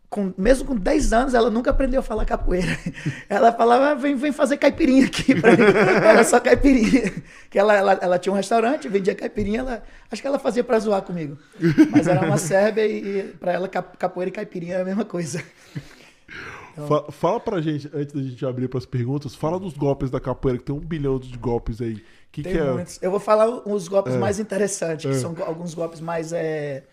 Com, 0.09 0.33
mesmo 0.37 0.65
com 0.65 0.75
10 0.75 1.11
anos, 1.11 1.33
ela 1.33 1.49
nunca 1.49 1.71
aprendeu 1.71 1.99
a 1.99 2.03
falar 2.03 2.23
capoeira. 2.23 2.77
Ela 3.27 3.51
falava, 3.51 3.89
ah, 3.89 3.93
vem, 3.95 4.15
vem 4.15 4.31
fazer 4.31 4.55
caipirinha 4.55 5.07
aqui. 5.07 5.33
Era 6.01 6.23
só 6.23 6.39
caipirinha. 6.39 7.11
Que 7.49 7.59
ela, 7.59 7.73
ela, 7.73 7.99
ela, 8.01 8.19
tinha 8.19 8.31
um 8.31 8.35
restaurante, 8.35 8.87
vendia 8.87 9.15
caipirinha, 9.15 9.59
ela, 9.59 9.83
acho 10.09 10.21
que 10.21 10.27
ela 10.27 10.39
fazia 10.39 10.63
pra 10.63 10.79
zoar 10.79 11.01
comigo. 11.01 11.37
Mas 11.91 12.07
era 12.07 12.21
uma 12.25 12.37
sérvia 12.37 12.85
e, 12.85 13.19
e 13.19 13.23
pra 13.39 13.51
ela 13.51 13.67
capoeira 13.67 14.29
e 14.29 14.31
caipirinha 14.31 14.75
é 14.75 14.81
a 14.81 14.85
mesma 14.85 15.03
coisa. 15.03 15.43
Então... 16.78 17.11
Fala 17.11 17.39
pra 17.39 17.61
gente, 17.61 17.89
antes 17.93 18.13
da 18.13 18.21
gente 18.21 18.45
abrir 18.45 18.67
para 18.67 18.78
as 18.78 18.86
perguntas, 18.86 19.34
fala 19.34 19.57
dos 19.57 19.73
golpes 19.73 20.09
da 20.11 20.19
capoeira, 20.19 20.59
que 20.59 20.65
tem 20.65 20.76
um 20.76 20.80
bilhão 20.80 21.17
de 21.17 21.38
golpes 21.38 21.82
aí. 21.82 22.03
Que 22.32 22.43
tem 22.43 22.51
que 22.51 22.59
é? 22.59 22.71
muitos. 22.71 22.99
Eu 23.01 23.09
vou 23.09 23.19
falar 23.19 23.47
os 23.47 23.88
golpes 23.88 24.13
é. 24.13 24.17
mais 24.17 24.39
interessantes, 24.39 25.05
que 25.05 25.15
é. 25.15 25.19
são 25.19 25.34
alguns 25.45 25.73
golpes 25.73 26.01
mais. 26.01 26.34
É... 26.34 26.84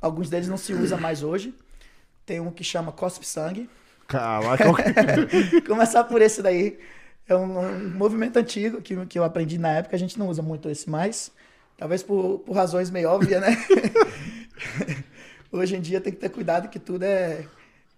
Alguns 0.00 0.28
deles 0.28 0.48
não 0.48 0.56
se 0.56 0.72
usa 0.72 0.96
mais 0.96 1.22
hoje. 1.22 1.54
Tem 2.26 2.40
um 2.40 2.50
que 2.50 2.64
chama 2.64 2.90
Cospe 2.90 3.24
Sangue. 3.24 3.70
Caraca! 4.08 4.64
Começar 5.66 6.04
por 6.04 6.20
esse 6.20 6.42
daí. 6.42 6.78
É 7.28 7.36
um, 7.36 7.58
um, 7.58 7.90
movimento 7.90 8.36
antigo 8.38 8.80
que, 8.80 9.06
que 9.06 9.18
eu 9.18 9.22
aprendi 9.22 9.58
na 9.58 9.68
época, 9.74 9.94
a 9.94 9.98
gente 9.98 10.18
não 10.18 10.28
usa 10.28 10.42
muito 10.42 10.68
esse 10.68 10.88
mais. 10.88 11.30
Talvez 11.76 12.02
por, 12.02 12.40
por 12.40 12.54
razões 12.54 12.90
meio 12.90 13.10
óbvias, 13.10 13.40
né? 13.40 13.56
Hoje 15.52 15.76
em 15.76 15.80
dia 15.80 16.00
tem 16.00 16.12
que 16.12 16.18
ter 16.18 16.30
cuidado 16.30 16.68
que 16.68 16.78
tudo 16.78 17.04
é 17.04 17.44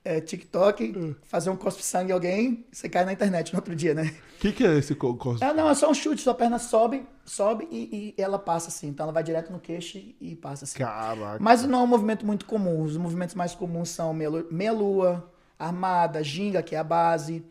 é, 0.05 0.20
TikTok, 0.20 0.94
hum. 0.96 1.14
fazer 1.22 1.51
um 1.51 1.57
cospe 1.57 1.82
sangue 1.82 2.11
em 2.11 2.14
alguém, 2.14 2.64
você 2.72 2.88
cai 2.88 3.05
na 3.05 3.12
internet 3.12 3.53
no 3.53 3.59
outro 3.59 3.76
dia, 3.76 3.94
né? 3.94 4.14
O 4.36 4.40
que, 4.40 4.53
que, 4.53 4.64
é 4.64 4.78
esse 4.78 4.94
cospe? 4.94 5.44
É, 5.44 5.53
não, 5.53 5.68
é 5.68 5.74
só 5.74 5.90
um 5.90 5.94
chute, 5.94 6.22
sua 6.22 6.34
perna 6.34 6.59
sobe, 6.59 7.07
sobe 7.26 7.68
e, 7.70 8.14
e, 8.16 8.22
ela 8.22 8.38
passa 8.38 8.68
assim. 8.68 8.88
Então 8.88 9.05
ela 9.05 9.12
vai 9.12 9.22
direto 9.22 9.53
no 9.53 9.61
queixo 9.61 9.98
e 10.18 10.34
passa 10.34 10.64
assim. 10.64 10.78
Caraca. 10.78 11.38
Mas 11.38 11.62
não 11.64 11.80
é 11.80 11.82
um 11.82 11.86
movimento 11.86 12.24
muito 12.24 12.46
comum. 12.46 12.82
Os 12.82 12.96
movimentos 12.96 13.34
mais 13.34 13.55
comuns 13.55 13.90
são 13.90 14.14
meia-lua, 14.14 15.30
armada, 15.59 16.22
ginga, 16.24 16.62
que 16.62 16.74
é 16.74 16.78
a 16.78 16.84
base, 16.84 17.44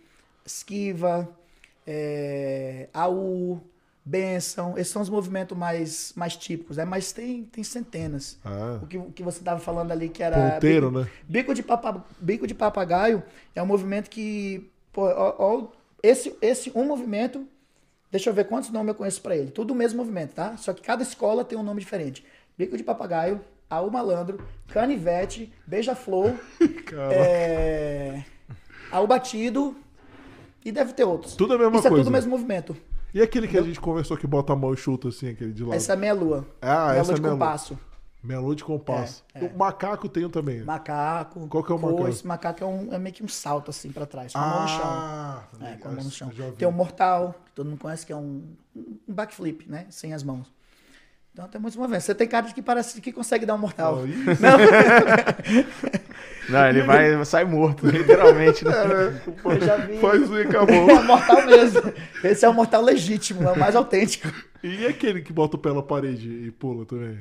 esquiva, 0.43 1.29
é, 1.85 2.89
AU, 2.91 3.61
benção. 4.09 4.77
Esses 4.77 4.91
são 4.91 5.01
os 5.01 5.09
movimentos 5.09 5.55
mais, 5.55 6.13
mais 6.15 6.35
típicos, 6.35 6.77
né? 6.77 6.85
Mas 6.85 7.11
tem, 7.11 7.43
tem 7.43 7.63
centenas. 7.63 8.39
Ah. 8.43 8.79
O, 8.81 8.87
que, 8.87 8.97
o 8.97 9.11
que 9.11 9.21
você 9.21 9.39
estava 9.39 9.59
falando 9.59 9.91
ali, 9.91 10.09
que 10.09 10.23
era. 10.23 10.53
Ponteiro, 10.53 10.89
bico, 10.89 10.99
né? 10.99 11.09
Bico 11.27 11.53
de, 11.53 11.63
papa, 11.63 12.05
bico 12.19 12.47
de 12.47 12.55
papagaio 12.55 13.21
é 13.55 13.61
um 13.61 13.67
movimento 13.67 14.09
que. 14.09 14.69
Pô, 14.91 15.03
ó, 15.03 15.35
ó, 15.37 15.67
esse, 16.01 16.35
esse 16.41 16.71
um 16.73 16.85
movimento. 16.85 17.45
Deixa 18.11 18.31
eu 18.31 18.33
ver 18.33 18.45
quantos 18.45 18.71
nomes 18.71 18.89
eu 18.89 18.95
conheço 18.95 19.21
para 19.21 19.37
ele. 19.37 19.51
Tudo 19.51 19.71
o 19.71 19.75
mesmo 19.75 19.97
movimento, 19.99 20.33
tá? 20.33 20.57
Só 20.57 20.73
que 20.73 20.81
cada 20.81 21.03
escola 21.03 21.45
tem 21.45 21.55
um 21.55 21.61
nome 21.61 21.79
diferente. 21.79 22.25
Bico 22.57 22.75
de 22.75 22.83
papagaio, 22.83 23.39
Aú 23.69 23.91
Malandro, 23.91 24.43
Canivete, 24.69 25.53
Beija-Flor, 25.67 26.33
é, 27.13 28.23
Aú 28.91 29.05
Batido 29.05 29.75
e 30.65 30.71
deve 30.71 30.93
ter 30.93 31.03
outros. 31.03 31.35
Tudo 31.35 31.53
a 31.53 31.57
mesma 31.59 31.75
Isso 31.75 31.83
coisa. 31.83 31.95
é 31.95 31.99
tudo 31.99 32.07
o 32.07 32.11
mesmo 32.11 32.31
movimento. 32.31 32.75
E 33.13 33.21
aquele 33.21 33.47
que 33.47 33.57
a 33.57 33.61
gente 33.61 33.79
conversou 33.79 34.15
que 34.17 34.27
bota 34.27 34.53
a 34.53 34.55
mão 34.55 34.73
e 34.73 34.77
chuta 34.77 35.09
assim, 35.09 35.29
aquele 35.29 35.51
de 35.51 35.63
lado? 35.63 35.75
Essa 35.75 35.93
é 35.93 35.95
meia 35.95 36.13
lua. 36.13 36.45
Ah, 36.61 36.89
meia 36.89 36.99
essa 36.99 37.11
lua 37.11 37.15
de 37.15 37.19
é 37.19 37.23
meia 37.23 37.33
compasso. 37.33 37.73
Lua. 37.73 37.89
Meia 38.21 38.39
lua 38.39 38.55
de 38.55 38.63
compasso. 38.63 39.23
É, 39.33 39.45
é. 39.45 39.47
O 39.47 39.57
macaco 39.57 40.09
tem 40.09 40.29
também. 40.29 40.61
Macaco. 40.63 41.47
Qual 41.47 41.63
que 41.63 41.71
é 41.71 41.75
o 41.75 41.79
macaco? 41.79 42.07
Esse 42.07 42.27
macaco 42.27 42.63
é, 42.63 42.67
um, 42.67 42.93
é 42.93 42.99
meio 42.99 43.15
que 43.15 43.23
um 43.23 43.27
salto 43.27 43.69
assim 43.71 43.91
pra 43.91 44.05
trás, 44.05 44.33
com 44.33 44.39
a 44.39 44.47
mão 44.47 44.61
no 44.61 44.67
chão. 44.67 44.81
Ah, 44.83 45.43
é, 45.61 45.75
com 45.77 45.87
a 45.87 45.91
mão 45.91 46.03
no 46.03 46.11
chão. 46.11 46.29
Tem 46.57 46.67
o 46.67 46.71
mortal, 46.71 47.33
que 47.45 47.51
todo 47.53 47.69
mundo 47.69 47.79
conhece, 47.79 48.05
que 48.05 48.11
é 48.11 48.15
um, 48.15 48.43
um 48.75 49.13
backflip, 49.13 49.69
né? 49.69 49.87
Sem 49.89 50.13
as 50.13 50.21
mãos. 50.21 50.51
Então 51.31 51.47
tem 51.47 51.61
muitos 51.61 51.77
movimentos. 51.77 52.05
Você 52.05 52.13
tem 52.13 52.27
cara 52.27 52.47
de 52.47 52.53
que 52.53 52.61
parece 52.61 52.99
que 52.99 53.13
consegue 53.13 53.45
dar 53.45 53.55
um 53.55 53.57
mortal. 53.57 53.95
Não, 53.95 54.05
não. 54.05 55.99
não 56.49 56.67
ele 56.67 56.81
vai 56.81 57.25
sai 57.25 57.45
morto, 57.45 57.85
literalmente. 57.87 58.65
Né? 58.65 58.71
É, 58.71 59.49
eu 59.49 59.61
já 59.61 59.75
vi. 59.77 59.97
Faz 59.97 60.29
e 60.29 60.41
acabou. 60.41 60.89
É 60.89 61.03
mortal 61.03 61.45
mesmo. 61.45 61.93
Esse 62.23 62.45
é 62.45 62.49
o 62.49 62.53
mortal 62.53 62.81
legítimo, 62.81 63.47
é 63.47 63.51
o 63.51 63.59
mais 63.59 63.75
autêntico. 63.75 64.31
E 64.63 64.85
aquele 64.85 65.21
que 65.21 65.31
bota 65.31 65.55
o 65.55 65.59
pé 65.59 65.73
na 65.73 65.81
parede 65.81 66.29
e 66.29 66.51
pula 66.51 66.85
também? 66.85 67.19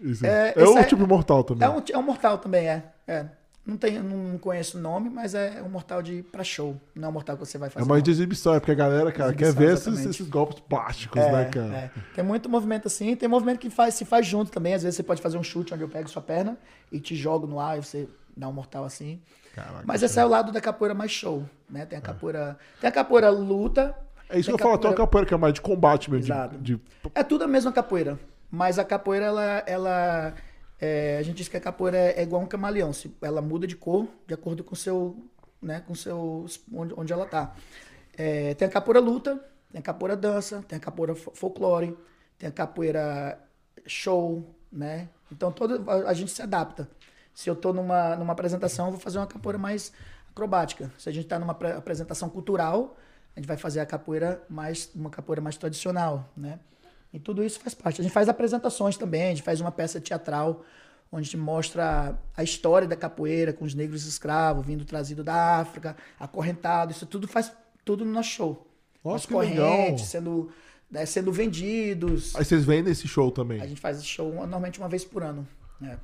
Isso. 0.00 0.24
É, 0.24 0.52
é 0.56 0.68
um 0.68 0.78
é, 0.78 0.84
tipo 0.84 1.06
mortal 1.06 1.44
também. 1.44 1.66
É 1.66 1.70
um, 1.70 1.82
é 1.92 1.98
um 1.98 2.02
mortal 2.02 2.38
também, 2.38 2.68
é. 2.68 2.84
é. 3.06 3.26
Não, 3.68 3.76
tem, 3.76 3.98
não 3.98 4.38
conheço 4.38 4.78
o 4.78 4.80
nome, 4.80 5.10
mas 5.10 5.34
é 5.34 5.62
um 5.62 5.68
mortal 5.68 6.00
de 6.00 6.22
pra 6.22 6.42
show. 6.42 6.80
Não 6.94 7.08
é 7.08 7.10
um 7.10 7.12
mortal 7.12 7.36
que 7.36 7.44
você 7.44 7.58
vai 7.58 7.68
fazer. 7.68 7.84
É 7.84 7.86
mais 7.86 8.02
de 8.02 8.10
exibição, 8.10 8.54
é 8.54 8.60
porque 8.60 8.72
a 8.72 8.74
galera, 8.74 9.12
cara, 9.12 9.34
quer 9.34 9.52
ver 9.52 9.74
esses, 9.74 10.06
esses, 10.06 10.26
golpes 10.26 10.58
plásticos, 10.60 11.20
é, 11.20 11.30
né, 11.30 11.44
cara? 11.44 11.76
É. 11.76 11.90
Tem 12.14 12.24
muito 12.24 12.48
movimento 12.48 12.86
assim, 12.86 13.14
tem 13.14 13.28
movimento 13.28 13.58
que 13.58 13.68
faz, 13.68 13.92
se 13.92 14.06
faz 14.06 14.26
junto 14.26 14.50
também. 14.50 14.72
Às 14.72 14.84
vezes 14.84 14.96
você 14.96 15.02
pode 15.02 15.20
fazer 15.20 15.36
um 15.36 15.42
chute 15.42 15.74
onde 15.74 15.82
eu 15.82 15.88
pego 15.88 16.08
sua 16.08 16.22
perna 16.22 16.56
e 16.90 16.98
te 16.98 17.14
jogo 17.14 17.46
no 17.46 17.60
ar 17.60 17.76
e 17.76 17.82
você 17.82 18.08
dá 18.38 18.48
um 18.48 18.52
mortal 18.52 18.84
assim. 18.84 19.20
Caraca, 19.54 19.82
mas 19.84 20.02
esse 20.02 20.18
é 20.18 20.24
o 20.24 20.28
lado 20.28 20.52
da 20.52 20.60
capoeira 20.60 20.94
mais 20.94 21.10
show, 21.10 21.44
né? 21.68 21.84
Tem 21.84 21.98
a 21.98 22.00
é. 22.00 22.02
capoeira. 22.02 22.58
Tem 22.80 22.88
a 22.88 22.92
capoeira 22.92 23.28
luta. 23.30 23.94
É 24.30 24.38
isso 24.38 24.50
que 24.50 24.54
eu 24.54 24.58
falo, 24.58 24.78
tem 24.78 24.90
uma 24.90 24.96
capoeira 24.96 25.26
que 25.26 25.34
é 25.34 25.36
mais 25.36 25.54
de 25.54 25.60
combate 25.60 26.10
mesmo. 26.10 26.32
Exato. 26.32 26.58
De, 26.58 26.76
de... 26.76 26.82
É 27.14 27.22
tudo 27.22 27.44
a 27.44 27.48
mesma 27.48 27.72
capoeira. 27.72 28.18
Mas 28.50 28.78
a 28.78 28.84
capoeira, 28.84 29.26
ela, 29.26 29.62
ela 29.66 30.34
é, 30.80 31.18
a 31.18 31.22
gente 31.22 31.36
diz 31.36 31.48
que 31.48 31.56
a 31.56 31.60
capoeira 31.60 31.96
é, 31.96 32.20
é 32.20 32.22
igual 32.22 32.42
um 32.42 32.46
camaleão. 32.46 32.92
Se 32.92 33.14
ela 33.20 33.42
muda 33.42 33.66
de 33.66 33.76
cor 33.76 34.06
de 34.26 34.34
acordo 34.34 34.62
com 34.62 34.74
seu, 34.74 35.16
né, 35.60 35.80
com 35.80 35.94
seu 35.94 36.46
onde, 36.72 36.94
onde 36.96 37.12
ela 37.12 37.24
está. 37.24 37.54
É, 38.16 38.54
tem 38.54 38.68
a 38.68 38.70
capoeira 38.70 39.00
luta, 39.00 39.42
tem 39.70 39.80
a 39.80 39.82
capoeira 39.82 40.16
dança, 40.16 40.64
tem 40.66 40.76
a 40.76 40.80
capoeira 40.80 41.14
folclore, 41.14 41.96
tem 42.38 42.48
a 42.48 42.52
capoeira 42.52 43.38
show, 43.86 44.44
né? 44.70 45.08
Então 45.32 45.50
todo 45.52 45.88
a, 45.90 46.10
a 46.10 46.14
gente 46.14 46.30
se 46.30 46.42
adapta. 46.42 46.88
Se 47.38 47.48
eu 47.48 47.54
estou 47.54 47.72
numa, 47.72 48.16
numa 48.16 48.32
apresentação, 48.32 48.86
eu 48.86 48.90
vou 48.90 49.00
fazer 49.00 49.16
uma 49.18 49.26
capoeira 49.28 49.56
mais 49.56 49.92
acrobática. 50.28 50.90
Se 50.98 51.08
a 51.08 51.12
gente 51.12 51.22
está 51.26 51.38
numa 51.38 51.52
apresentação 51.52 52.28
cultural, 52.28 52.96
a 53.36 53.38
gente 53.38 53.46
vai 53.46 53.56
fazer 53.56 53.78
a 53.78 53.86
capoeira 53.86 54.42
mais 54.48 54.90
uma 54.92 55.08
capoeira 55.08 55.40
mais 55.40 55.56
tradicional, 55.56 56.28
né? 56.36 56.58
E 57.12 57.20
tudo 57.20 57.44
isso 57.44 57.60
faz 57.60 57.74
parte. 57.74 58.00
A 58.00 58.02
gente 58.02 58.12
faz 58.12 58.28
apresentações 58.28 58.96
também, 58.96 59.26
a 59.26 59.28
gente 59.28 59.42
faz 59.42 59.60
uma 59.60 59.70
peça 59.70 60.00
teatral 60.00 60.64
onde 61.12 61.20
a 61.20 61.24
gente 61.26 61.36
mostra 61.36 62.18
a 62.36 62.42
história 62.42 62.88
da 62.88 62.96
capoeira 62.96 63.52
com 63.52 63.64
os 63.64 63.72
negros 63.72 64.04
escravos 64.04 64.66
vindo 64.66 64.84
trazido 64.84 65.22
da 65.22 65.60
África, 65.60 65.96
acorrentado, 66.18 66.90
isso 66.90 67.06
tudo 67.06 67.28
faz 67.28 67.52
tudo 67.84 68.04
no 68.04 68.10
nosso 68.10 68.30
show. 68.30 68.66
Nossa, 69.04 69.16
As 69.16 69.26
que 69.26 69.34
legal. 69.36 69.76
correntes 69.76 70.06
sendo, 70.06 70.50
né, 70.90 71.06
sendo 71.06 71.30
vendidos. 71.30 72.34
Aí 72.34 72.44
vocês 72.44 72.64
vendem 72.64 72.90
esse 72.90 73.06
show 73.06 73.30
também. 73.30 73.60
A 73.60 73.66
gente 73.68 73.80
faz 73.80 73.98
esse 73.98 74.06
show 74.06 74.32
normalmente 74.34 74.80
uma 74.80 74.88
vez 74.88 75.04
por 75.04 75.22
ano. 75.22 75.46
né? 75.80 75.96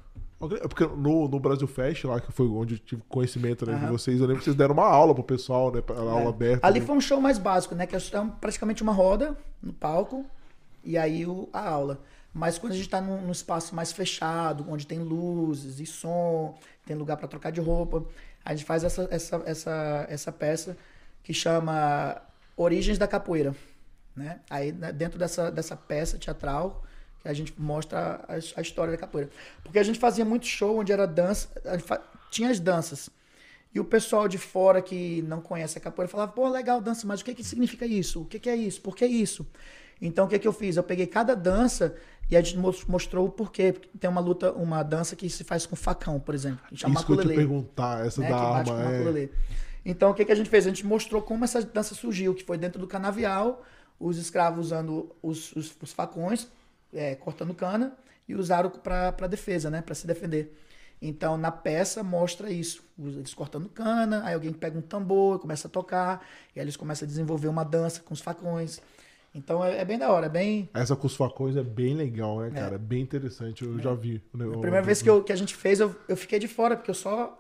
É 0.53 0.69
Porque 0.69 0.87
no, 0.87 1.29
no 1.29 1.39
Brasil 1.41 1.67
Fest, 1.67 2.05
lá 2.05 2.21
que 2.21 2.31
foi 2.33 2.47
onde 2.47 2.75
eu 2.75 2.79
tive 2.79 3.03
conhecimento 3.09 3.65
né, 3.67 3.75
de 3.79 3.85
Aham. 3.85 3.93
vocês, 3.93 4.21
eu 4.21 4.27
lembro 4.27 4.39
que 4.39 4.45
vocês 4.45 4.57
deram 4.57 4.75
uma 4.75 4.87
aula 4.87 5.15
pro 5.15 5.23
pessoal, 5.25 5.73
né? 5.73 5.81
pra- 5.81 5.97
Aula 5.97 6.23
É. 6.23 6.29
aberta. 6.29 6.67
Ali 6.67 6.81
né? 6.81 6.87
foi 6.87 6.97
um 6.97 7.01
show 7.01 7.21
mais 7.21 7.39
básico, 7.39 7.75
né? 7.75 7.87
Que 7.87 7.97
é 7.97 7.99
praticamente 8.41 8.83
uma 8.83 8.93
roda 8.93 9.37
no 9.63 9.73
palco 9.73 10.25
e 10.85 10.97
aí 10.99 11.27
o- 11.27 11.49
a 11.53 11.69
aula. 11.69 12.01
Mas 12.33 12.59
quando 12.59 12.73
a 12.73 12.77
gente 12.77 12.89
tá 12.89 13.01
num, 13.01 13.21
num 13.23 13.33
espaço 13.33 13.75
mais 13.75 13.93
fechado, 13.93 14.65
onde 14.69 14.87
tem 14.87 14.99
luzes 14.99 15.79
e 15.79 15.87
som, 15.87 16.59
tem 16.85 16.97
lugar 16.97 17.17
para 17.17 17.29
trocar 17.29 17.51
de 17.53 17.61
roupa, 17.61 18.05
a 18.45 18.55
gente 18.55 18.65
faz 18.67 18.83
essa, 18.85 19.07
essa, 19.11 19.43
essa, 19.47 20.07
essa 20.09 20.33
peça 20.33 20.77
que 21.23 21.33
chama 21.33 22.21
Origens 22.57 22.99
da 22.99 23.07
Capoeira. 23.07 23.55
Né? 24.17 24.41
Aí 24.51 24.73
né, 24.73 24.93
dentro 24.93 25.19
dessa, 25.19 25.51
dessa 25.51 25.77
peça 25.77 26.19
teatral 26.19 26.83
a 27.25 27.33
gente 27.33 27.55
mostra 27.59 28.21
a, 28.29 28.35
a 28.35 28.61
história 28.63 28.93
da 28.93 28.99
capoeira. 28.99 29.31
Porque 29.63 29.79
a 29.79 29.83
gente 29.83 29.99
fazia 29.99 30.25
muito 30.25 30.47
show 30.47 30.79
onde 30.79 30.93
era 30.93 31.07
dança, 31.07 31.49
tinha 32.31 32.51
as 32.51 32.61
danças. 32.61 33.11
E 33.75 33.81
o 33.81 33.85
pessoal 33.85 34.29
de 34.29 34.39
fora 34.39 34.81
que 34.81 35.23
não 35.23 35.41
conhece 35.41 35.79
a 35.79 35.81
capoeira 35.81 36.09
falava, 36.09 36.31
pô, 36.33 36.49
legal 36.49 36.81
dança, 36.81 37.07
mas 37.07 37.21
o 37.21 37.25
que 37.25 37.35
que 37.35 37.43
significa 37.43 37.85
isso? 37.85 38.23
O 38.23 38.25
que 38.25 38.39
que 38.39 38.49
é 38.49 38.55
isso? 38.55 38.81
Por 38.81 38.95
que 38.95 39.05
isso? 39.05 39.47
Então 40.01 40.27
o 40.27 40.29
que 40.29 40.39
que 40.39 40.47
eu 40.47 40.53
fiz? 40.53 40.77
Eu 40.77 40.83
peguei 40.83 41.07
cada 41.07 41.35
dança 41.35 41.97
e 42.31 42.37
a 42.37 42.41
gente 42.41 42.59
mos- 42.59 42.85
mostrou 42.85 43.27
o 43.27 43.31
porquê. 43.31 43.73
Porque 43.73 43.89
Tem 43.99 44.09
uma 44.09 44.21
luta, 44.21 44.53
uma 44.53 44.83
dança 44.83 45.17
que 45.17 45.29
se 45.29 45.43
faz 45.45 45.67
com 45.67 45.75
facão, 45.75 46.21
por 46.21 46.35
exemplo. 46.35 46.61
chama 46.75 46.95
Isso 46.95 47.07
que 47.07 47.13
eu 47.13 47.21
te 47.21 47.29
perguntar, 47.29 48.07
essa 48.07 48.21
né, 48.21 48.29
da 48.29 48.37
arma. 48.37 48.93
É... 48.93 49.29
Então, 49.85 50.11
o 50.11 50.15
que, 50.15 50.25
que 50.25 50.33
a 50.33 50.35
gente 50.35 50.49
fez? 50.49 50.67
A 50.67 50.71
gente 50.71 50.87
mostrou 50.87 51.21
como 51.21 51.45
essa 51.45 51.61
dança 51.63 51.95
surgiu, 51.95 52.35
que 52.35 52.43
foi 52.45 52.57
dentro 52.57 52.81
do 52.81 52.87
canavial, 52.87 53.63
os 54.01 54.17
escravos 54.19 54.67
usando 54.67 55.15
os, 55.23 55.55
os, 55.55 55.75
os 55.81 55.93
facões, 55.93 56.49
é, 56.95 57.15
cortando 57.15 57.55
cana, 57.55 57.97
e 58.27 58.35
usaram 58.35 58.71
para 58.71 59.27
defesa, 59.27 59.71
né, 59.71 59.83
para 59.83 59.95
se 59.95 60.07
defender. 60.07 60.57
Então, 61.03 61.37
na 61.37 61.51
peça, 61.51 62.03
mostra 62.03 62.51
isso. 62.51 62.83
Eles 62.99 63.35
cortando 63.35 63.69
cana, 63.69 64.23
aí 64.25 64.35
alguém 64.35 64.53
pega 64.53 64.79
um 64.79 64.83
tambor, 64.83 65.39
começa 65.39 65.69
a 65.69 65.71
tocar, 65.71 66.27
e 66.55 66.59
aí 66.59 66.65
eles 66.65 66.77
começam 66.77 67.05
a 67.05 67.09
desenvolver 67.09 67.49
uma 67.49 67.65
dança 67.65 68.01
com 68.01 68.15
os 68.15 68.21
facões. 68.21 68.81
Então, 69.35 69.65
é, 69.65 69.81
é 69.81 69.85
bem 69.85 69.99
da 69.99 70.11
hora, 70.11 70.27
é 70.27 70.29
bem... 70.29 70.71
Essa 70.73 70.95
com 70.95 71.07
os 71.07 71.17
facões 71.17 71.57
é 71.57 71.63
bem 71.63 71.95
legal, 71.95 72.41
né, 72.41 72.51
cara? 72.51 72.77
É 72.77 72.79
bem 72.79 73.03
interessante. 73.03 73.65
Eu 73.65 73.79
já 73.81 73.93
vi. 73.93 74.23
né, 74.33 74.47
A 74.47 74.59
primeira 74.59 74.83
vez 74.83 75.03
que, 75.03 75.11
eu, 75.11 75.23
que 75.23 75.33
a 75.33 75.37
gente 75.37 75.55
fez, 75.55 75.81
eu, 75.81 75.95
eu 76.09 76.17
fiquei 76.17 76.39
de 76.39 76.47
fora, 76.49 76.77
porque 76.77 76.91
eu 76.91 76.95
só 76.95 77.37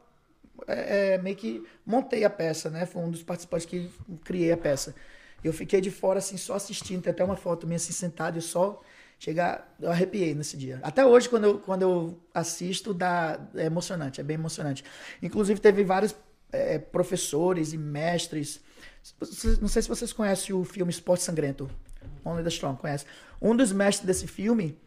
é, 0.67 1.15
é, 1.15 1.19
meio 1.19 1.37
que 1.37 1.65
montei 1.87 2.25
a 2.25 2.31
peça, 2.31 2.69
né? 2.69 2.85
Foi 2.85 3.01
um 3.03 3.11
dos 3.11 3.23
participantes 3.23 3.67
que 3.67 3.91
criei 4.25 4.53
a 4.53 4.57
peça. 4.57 4.95
Eu 5.43 5.53
fiquei 5.53 5.81
de 5.81 5.91
fora, 5.91 6.19
assim, 6.19 6.37
só 6.37 6.55
assistindo. 6.55 7.03
Tem 7.03 7.13
até 7.13 7.23
uma 7.25 7.37
foto 7.37 7.67
minha, 7.67 7.77
assim, 7.77 7.93
sentado, 7.93 8.39
e 8.39 8.43
só 8.43 8.83
chegar... 9.25 9.75
Eu 9.81 9.91
arrepiei 9.91 10.35
nesse 10.35 10.57
dia. 10.57 10.79
Até 10.83 11.05
hoje, 11.05 11.29
quando 11.29 11.45
eu, 11.45 11.59
quando 11.59 11.83
eu 11.83 12.19
assisto, 12.33 12.93
dá, 12.93 13.41
é 13.55 13.65
emocionante, 13.65 14.21
é 14.21 14.25
bem 14.25 14.35
emocionante. 14.35 14.85
Inclusive, 15.23 15.61
teve 15.61 15.83
vários 15.83 16.15
é, 16.53 16.79
professores 16.79 17.73
e 17.73 17.79
mestres... 17.79 18.61
Não 19.61 19.69
sei 19.69 19.83
se 19.83 19.89
vocês 19.89 20.13
conhecem 20.13 20.55
o 20.55 20.65
filme 20.65 20.91
Esporte 20.91 21.23
Sangrento. 21.23 21.71
Only 22.25 22.43
the 22.43 22.49
Strong, 22.49 22.81
conhece? 22.81 23.05
Um 23.41 23.55
dos 23.55 23.71
mestres 23.73 24.07
desse 24.07 24.27
filme, 24.27 24.79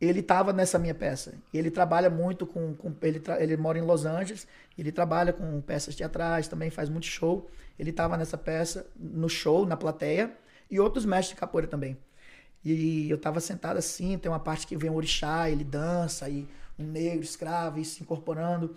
ele 0.00 0.20
estava 0.20 0.52
nessa 0.52 0.78
minha 0.78 0.94
peça. 0.94 1.34
Ele 1.52 1.70
trabalha 1.70 2.08
muito 2.08 2.46
com. 2.46 2.74
com- 2.74 2.94
ele, 3.02 3.20
ele 3.38 3.56
mora 3.56 3.78
em 3.78 3.82
Los 3.82 4.04
Angeles, 4.04 4.46
ele 4.78 4.92
trabalha 4.92 5.32
com 5.32 5.60
peças 5.60 5.94
teatrais, 5.96 6.46
também 6.46 6.70
faz 6.70 6.88
muito 6.88 7.06
show. 7.06 7.50
Ele 7.76 7.90
estava 7.90 8.16
nessa 8.16 8.38
peça, 8.38 8.86
no 8.96 9.28
show, 9.28 9.66
na 9.66 9.76
plateia, 9.76 10.32
e 10.70 10.78
outros 10.78 11.04
mestres 11.04 11.34
de 11.34 11.40
capoeira 11.40 11.66
também. 11.66 11.96
E 12.64 13.10
eu 13.10 13.16
estava 13.16 13.40
sentado 13.40 13.76
assim, 13.76 14.16
tem 14.18 14.30
uma 14.30 14.40
parte 14.40 14.66
que 14.66 14.76
vem 14.76 14.90
um 14.90 14.94
orixá, 14.94 15.50
ele 15.50 15.64
dança, 15.64 16.28
e 16.28 16.48
um 16.78 16.84
negro 16.84 17.22
escravo, 17.22 17.78
e 17.78 17.84
se 17.84 18.02
incorporando. 18.02 18.74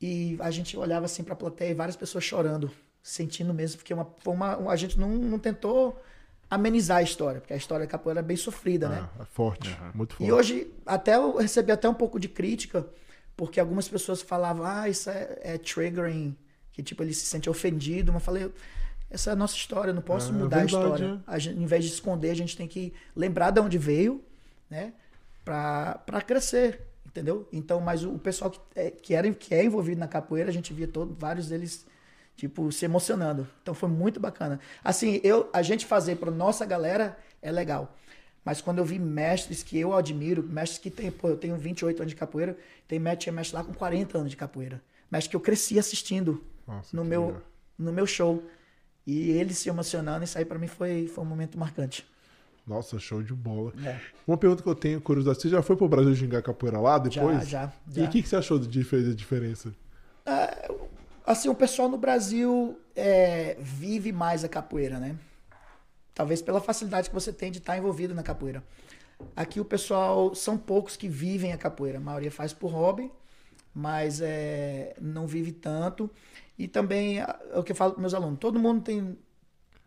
E 0.00 0.36
a 0.40 0.50
gente 0.50 0.76
olhava 0.76 1.06
assim 1.06 1.24
para 1.24 1.32
a 1.32 1.36
plateia 1.36 1.70
e 1.70 1.74
várias 1.74 1.96
pessoas 1.96 2.22
chorando, 2.24 2.70
sentindo 3.02 3.54
mesmo, 3.54 3.78
porque 3.78 3.94
uma, 3.94 4.06
foi 4.18 4.34
uma, 4.34 4.58
um- 4.58 4.68
a 4.70 4.76
gente 4.76 4.98
não, 4.98 5.08
não 5.08 5.38
tentou 5.38 5.98
amenizar 6.50 6.98
a 6.98 7.02
história, 7.02 7.40
porque 7.40 7.54
a 7.54 7.56
história 7.56 7.86
da 7.86 7.90
capoeira 7.90 8.20
é 8.20 8.22
bem 8.22 8.36
sofrida, 8.36 8.88
né? 8.88 9.08
Ah, 9.18 9.22
é 9.22 9.24
forte, 9.24 9.76
muito 9.94 10.14
forte. 10.14 10.28
E 10.28 10.32
hoje, 10.32 10.70
até 10.84 11.16
eu 11.16 11.36
recebi 11.36 11.72
até 11.72 11.88
um 11.88 11.94
pouco 11.94 12.20
de 12.20 12.28
crítica, 12.28 12.86
porque 13.36 13.58
algumas 13.58 13.88
pessoas 13.88 14.20
falavam, 14.22 14.64
ah, 14.64 14.88
isso 14.88 15.08
é, 15.10 15.38
é 15.40 15.58
triggering, 15.58 16.36
que 16.72 16.82
tipo, 16.82 17.02
ele 17.02 17.14
se 17.14 17.24
sente 17.26 17.48
ofendido, 17.50 18.12
mas 18.12 18.20
eu 18.22 18.24
falei, 18.26 18.52
essa 19.16 19.30
é 19.30 19.32
a 19.32 19.36
nossa 19.36 19.56
história, 19.56 19.90
eu 19.90 19.94
não 19.94 20.02
posso 20.02 20.30
É 20.30 20.32
mudar 20.32 20.58
verdade, 20.58 20.76
a 20.76 20.78
história. 20.78 21.22
A 21.26 21.38
gente, 21.38 21.58
em 21.58 21.66
vez 21.66 21.84
de 21.84 21.90
esconder, 21.90 22.30
a 22.30 22.34
gente 22.36 22.56
tem 22.56 22.68
que 22.68 22.92
lembrar 23.14 23.50
de 23.50 23.60
onde 23.60 23.76
veio, 23.78 24.22
né, 24.70 24.92
pra 25.44 26.22
crescer, 26.24 26.80
entendeu? 27.04 27.48
Então, 27.52 27.80
mas 27.80 28.04
o, 28.04 28.14
o 28.14 28.18
pessoal 28.18 28.50
que 28.50 28.60
é, 28.74 28.90
que, 28.90 29.14
era, 29.14 29.30
que 29.32 29.54
é 29.54 29.64
envolvido 29.64 29.98
na 29.98 30.08
capoeira, 30.08 30.48
a 30.50 30.52
gente 30.52 30.72
via 30.72 30.86
todo, 30.86 31.14
vários 31.18 31.48
deles 31.48 31.86
tipo, 32.36 32.70
se 32.70 32.84
emocionando. 32.84 33.48
Então 33.62 33.74
foi 33.74 33.88
muito 33.88 34.20
bacana. 34.20 34.60
Assim, 34.84 35.20
eu, 35.24 35.48
a 35.52 35.62
gente 35.62 35.86
fazer 35.86 36.16
para 36.16 36.30
nossa 36.30 36.64
galera 36.66 37.16
é 37.40 37.50
legal. 37.50 37.96
Mas 38.44 38.60
quando 38.60 38.78
eu 38.78 38.84
vi 38.84 38.98
mestres 38.98 39.62
que 39.62 39.76
eu 39.78 39.94
admiro, 39.94 40.42
mestres 40.42 40.78
que 40.78 40.90
tem, 40.90 41.10
pô, 41.10 41.28
eu 41.30 41.36
tenho 41.36 41.56
28 41.56 42.00
anos 42.00 42.10
de 42.12 42.16
capoeira, 42.16 42.56
tem 42.86 42.98
mestre, 42.98 43.24
tinha 43.24 43.32
mestre 43.32 43.56
lá 43.56 43.64
com 43.64 43.74
40 43.74 44.18
anos 44.18 44.30
de 44.30 44.36
capoeira. 44.36 44.80
Mestre 45.10 45.30
que 45.30 45.36
eu 45.36 45.40
cresci 45.40 45.78
assistindo 45.78 46.44
Nossa, 46.66 46.94
no 46.94 47.04
meu 47.04 47.26
legal. 47.26 47.42
no 47.78 47.92
meu 47.92 48.06
show. 48.06 48.42
E 49.06 49.30
ele 49.30 49.54
se 49.54 49.68
emocionando, 49.68 50.24
isso 50.24 50.36
aí 50.36 50.44
para 50.44 50.58
mim 50.58 50.66
foi, 50.66 51.06
foi 51.06 51.22
um 51.22 51.26
momento 51.26 51.58
marcante. 51.58 52.06
Nossa, 52.66 52.98
show 52.98 53.22
de 53.22 53.32
bola. 53.32 53.72
É. 53.84 54.00
Uma 54.26 54.36
pergunta 54.36 54.62
que 54.62 54.68
eu 54.68 54.74
tenho, 54.74 55.00
curiosidade. 55.00 55.40
Você 55.40 55.48
já 55.48 55.62
foi 55.62 55.76
pro 55.76 55.88
Brasil 55.88 56.12
gingar 56.14 56.42
capoeira 56.42 56.80
lá 56.80 56.98
depois? 56.98 57.48
Já, 57.48 57.66
já, 57.66 57.72
E 57.92 58.00
já. 58.00 58.04
o 58.06 58.10
que, 58.10 58.22
que 58.22 58.28
você 58.28 58.34
achou 58.36 58.58
de 58.58 58.82
fez 58.82 59.08
a 59.08 59.14
diferença? 59.14 59.72
Assim, 61.24 61.48
o 61.48 61.54
pessoal 61.54 61.88
no 61.88 61.96
Brasil 61.96 62.78
é, 62.94 63.56
vive 63.60 64.10
mais 64.10 64.44
a 64.44 64.48
capoeira, 64.48 64.98
né? 64.98 65.16
Talvez 66.14 66.42
pela 66.42 66.60
facilidade 66.60 67.08
que 67.08 67.14
você 67.14 67.32
tem 67.32 67.52
de 67.52 67.58
estar 67.58 67.76
envolvido 67.76 68.14
na 68.14 68.22
capoeira. 68.22 68.64
Aqui 69.34 69.60
o 69.60 69.64
pessoal, 69.64 70.34
são 70.34 70.58
poucos 70.58 70.96
que 70.96 71.08
vivem 71.08 71.52
a 71.52 71.58
capoeira. 71.58 71.98
A 71.98 72.00
maioria 72.00 72.30
faz 72.30 72.52
por 72.52 72.72
hobby, 72.72 73.10
mas 73.74 74.20
é, 74.20 74.94
não 75.00 75.26
vive 75.26 75.52
tanto. 75.52 76.10
E 76.58 76.66
também, 76.68 77.20
é 77.20 77.26
o 77.58 77.62
que 77.62 77.72
eu 77.72 77.76
falo 77.76 77.92
para 77.92 78.00
meus 78.00 78.14
alunos, 78.14 78.38
todo 78.38 78.58
mundo 78.58 78.82
tem 78.82 79.18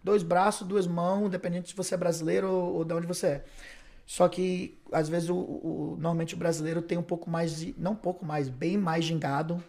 dois 0.03 0.24
braços, 0.24 0.67
duas 0.67 0.88
mãos, 0.88 1.28
independente 1.28 1.70
se 1.70 1.76
você 1.76 1.95
é 1.95 1.97
brasileiro 1.97 2.49
ou, 2.51 2.76
ou 2.78 2.86
de 2.86 2.93
onde 2.93 3.07
você 3.07 3.28
é. 3.28 3.45
Só 4.05 4.28
que, 4.30 4.80
às 4.91 5.09
vezes, 5.09 5.30
o, 5.30 5.36
o- 5.38 5.91
normalmente 5.99 6.36
o 6.36 6.38
brasileiro 6.38 6.82
tem 6.82 6.97
um 6.97 7.03
pouco 7.03 7.30
mais 7.30 7.57
de. 7.59 7.76
Não 7.78 7.93
um 7.93 7.95
pouco 7.95 8.26
mais, 8.26 8.49
bem 8.49 8.78
mais 8.78 9.05
gingado. 9.05 9.63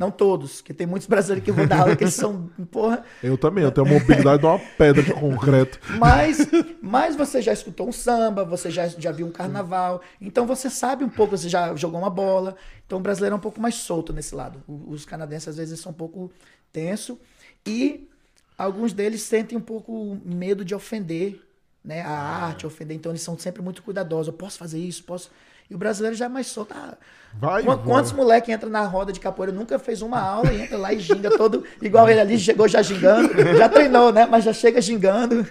Não 0.00 0.10
todos, 0.10 0.62
que 0.62 0.72
tem 0.72 0.86
muitos 0.86 1.06
brasileiros 1.06 1.44
que 1.44 1.52
vou 1.52 1.66
dar 1.66 1.80
aula 1.80 1.94
que 1.94 2.04
eles 2.04 2.14
são, 2.14 2.50
porra. 2.72 3.04
Eu 3.22 3.36
também, 3.36 3.62
eu 3.62 3.70
tenho 3.70 3.86
a 3.86 3.90
mobilidade 3.90 4.40
de 4.40 4.46
uma 4.46 4.58
pedra 4.58 5.02
de 5.02 5.12
concreto. 5.12 5.78
Mas, 5.98 6.38
mas 6.80 7.14
você 7.14 7.42
já 7.42 7.52
escutou 7.52 7.88
um 7.88 7.92
samba, 7.92 8.44
você 8.44 8.70
já, 8.70 8.88
já 8.88 9.12
viu 9.12 9.26
um 9.26 9.30
carnaval, 9.30 10.00
então 10.20 10.46
você 10.46 10.70
sabe 10.70 11.04
um 11.04 11.08
pouco, 11.08 11.36
você 11.36 11.50
já 11.50 11.76
jogou 11.76 12.00
uma 12.00 12.08
bola. 12.08 12.56
Então 12.86 12.98
o 12.98 13.02
brasileiro 13.02 13.34
é 13.34 13.36
um 13.36 13.40
pouco 13.40 13.60
mais 13.60 13.74
solto 13.74 14.12
nesse 14.12 14.34
lado. 14.34 14.62
Os 14.66 15.04
canadenses 15.04 15.48
às 15.48 15.56
vezes 15.58 15.78
são 15.80 15.92
um 15.92 15.94
pouco 15.94 16.32
tenso 16.72 17.20
e 17.66 18.08
alguns 18.56 18.92
deles 18.92 19.20
sentem 19.22 19.56
um 19.56 19.60
pouco 19.60 20.18
medo 20.24 20.64
de 20.64 20.74
ofender 20.74 21.40
né, 21.84 22.00
a 22.00 22.10
arte, 22.10 22.66
ofender, 22.66 22.96
então 22.96 23.12
eles 23.12 23.20
são 23.20 23.38
sempre 23.38 23.60
muito 23.60 23.82
cuidadosos. 23.82 24.28
Eu 24.28 24.32
posso 24.32 24.58
fazer 24.58 24.78
isso, 24.78 25.04
posso. 25.04 25.30
E 25.68 25.74
o 25.74 25.78
brasileiro 25.78 26.16
já 26.16 26.26
é 26.26 26.28
mais 26.28 26.46
solto. 26.46 26.74
Ah, 26.76 26.94
Vai, 27.36 27.62
Qu- 27.64 27.68
vai. 27.68 27.78
Quantos 27.78 28.12
moleque 28.12 28.52
entra 28.52 28.68
na 28.70 28.82
roda 28.86 29.12
de 29.12 29.18
capoeira, 29.18 29.52
nunca 29.52 29.78
fez 29.78 30.02
uma 30.02 30.20
aula 30.20 30.52
e 30.52 30.60
entra 30.62 30.76
lá 30.78 30.92
e 30.92 31.00
ginga 31.00 31.36
todo, 31.36 31.64
igual 31.82 32.08
ele 32.08 32.20
ali, 32.20 32.38
chegou 32.38 32.68
já 32.68 32.80
gingando, 32.82 33.28
já 33.58 33.68
treinou, 33.68 34.12
né? 34.12 34.24
Mas 34.24 34.44
já 34.44 34.52
chega 34.52 34.80
gingando, 34.80 35.44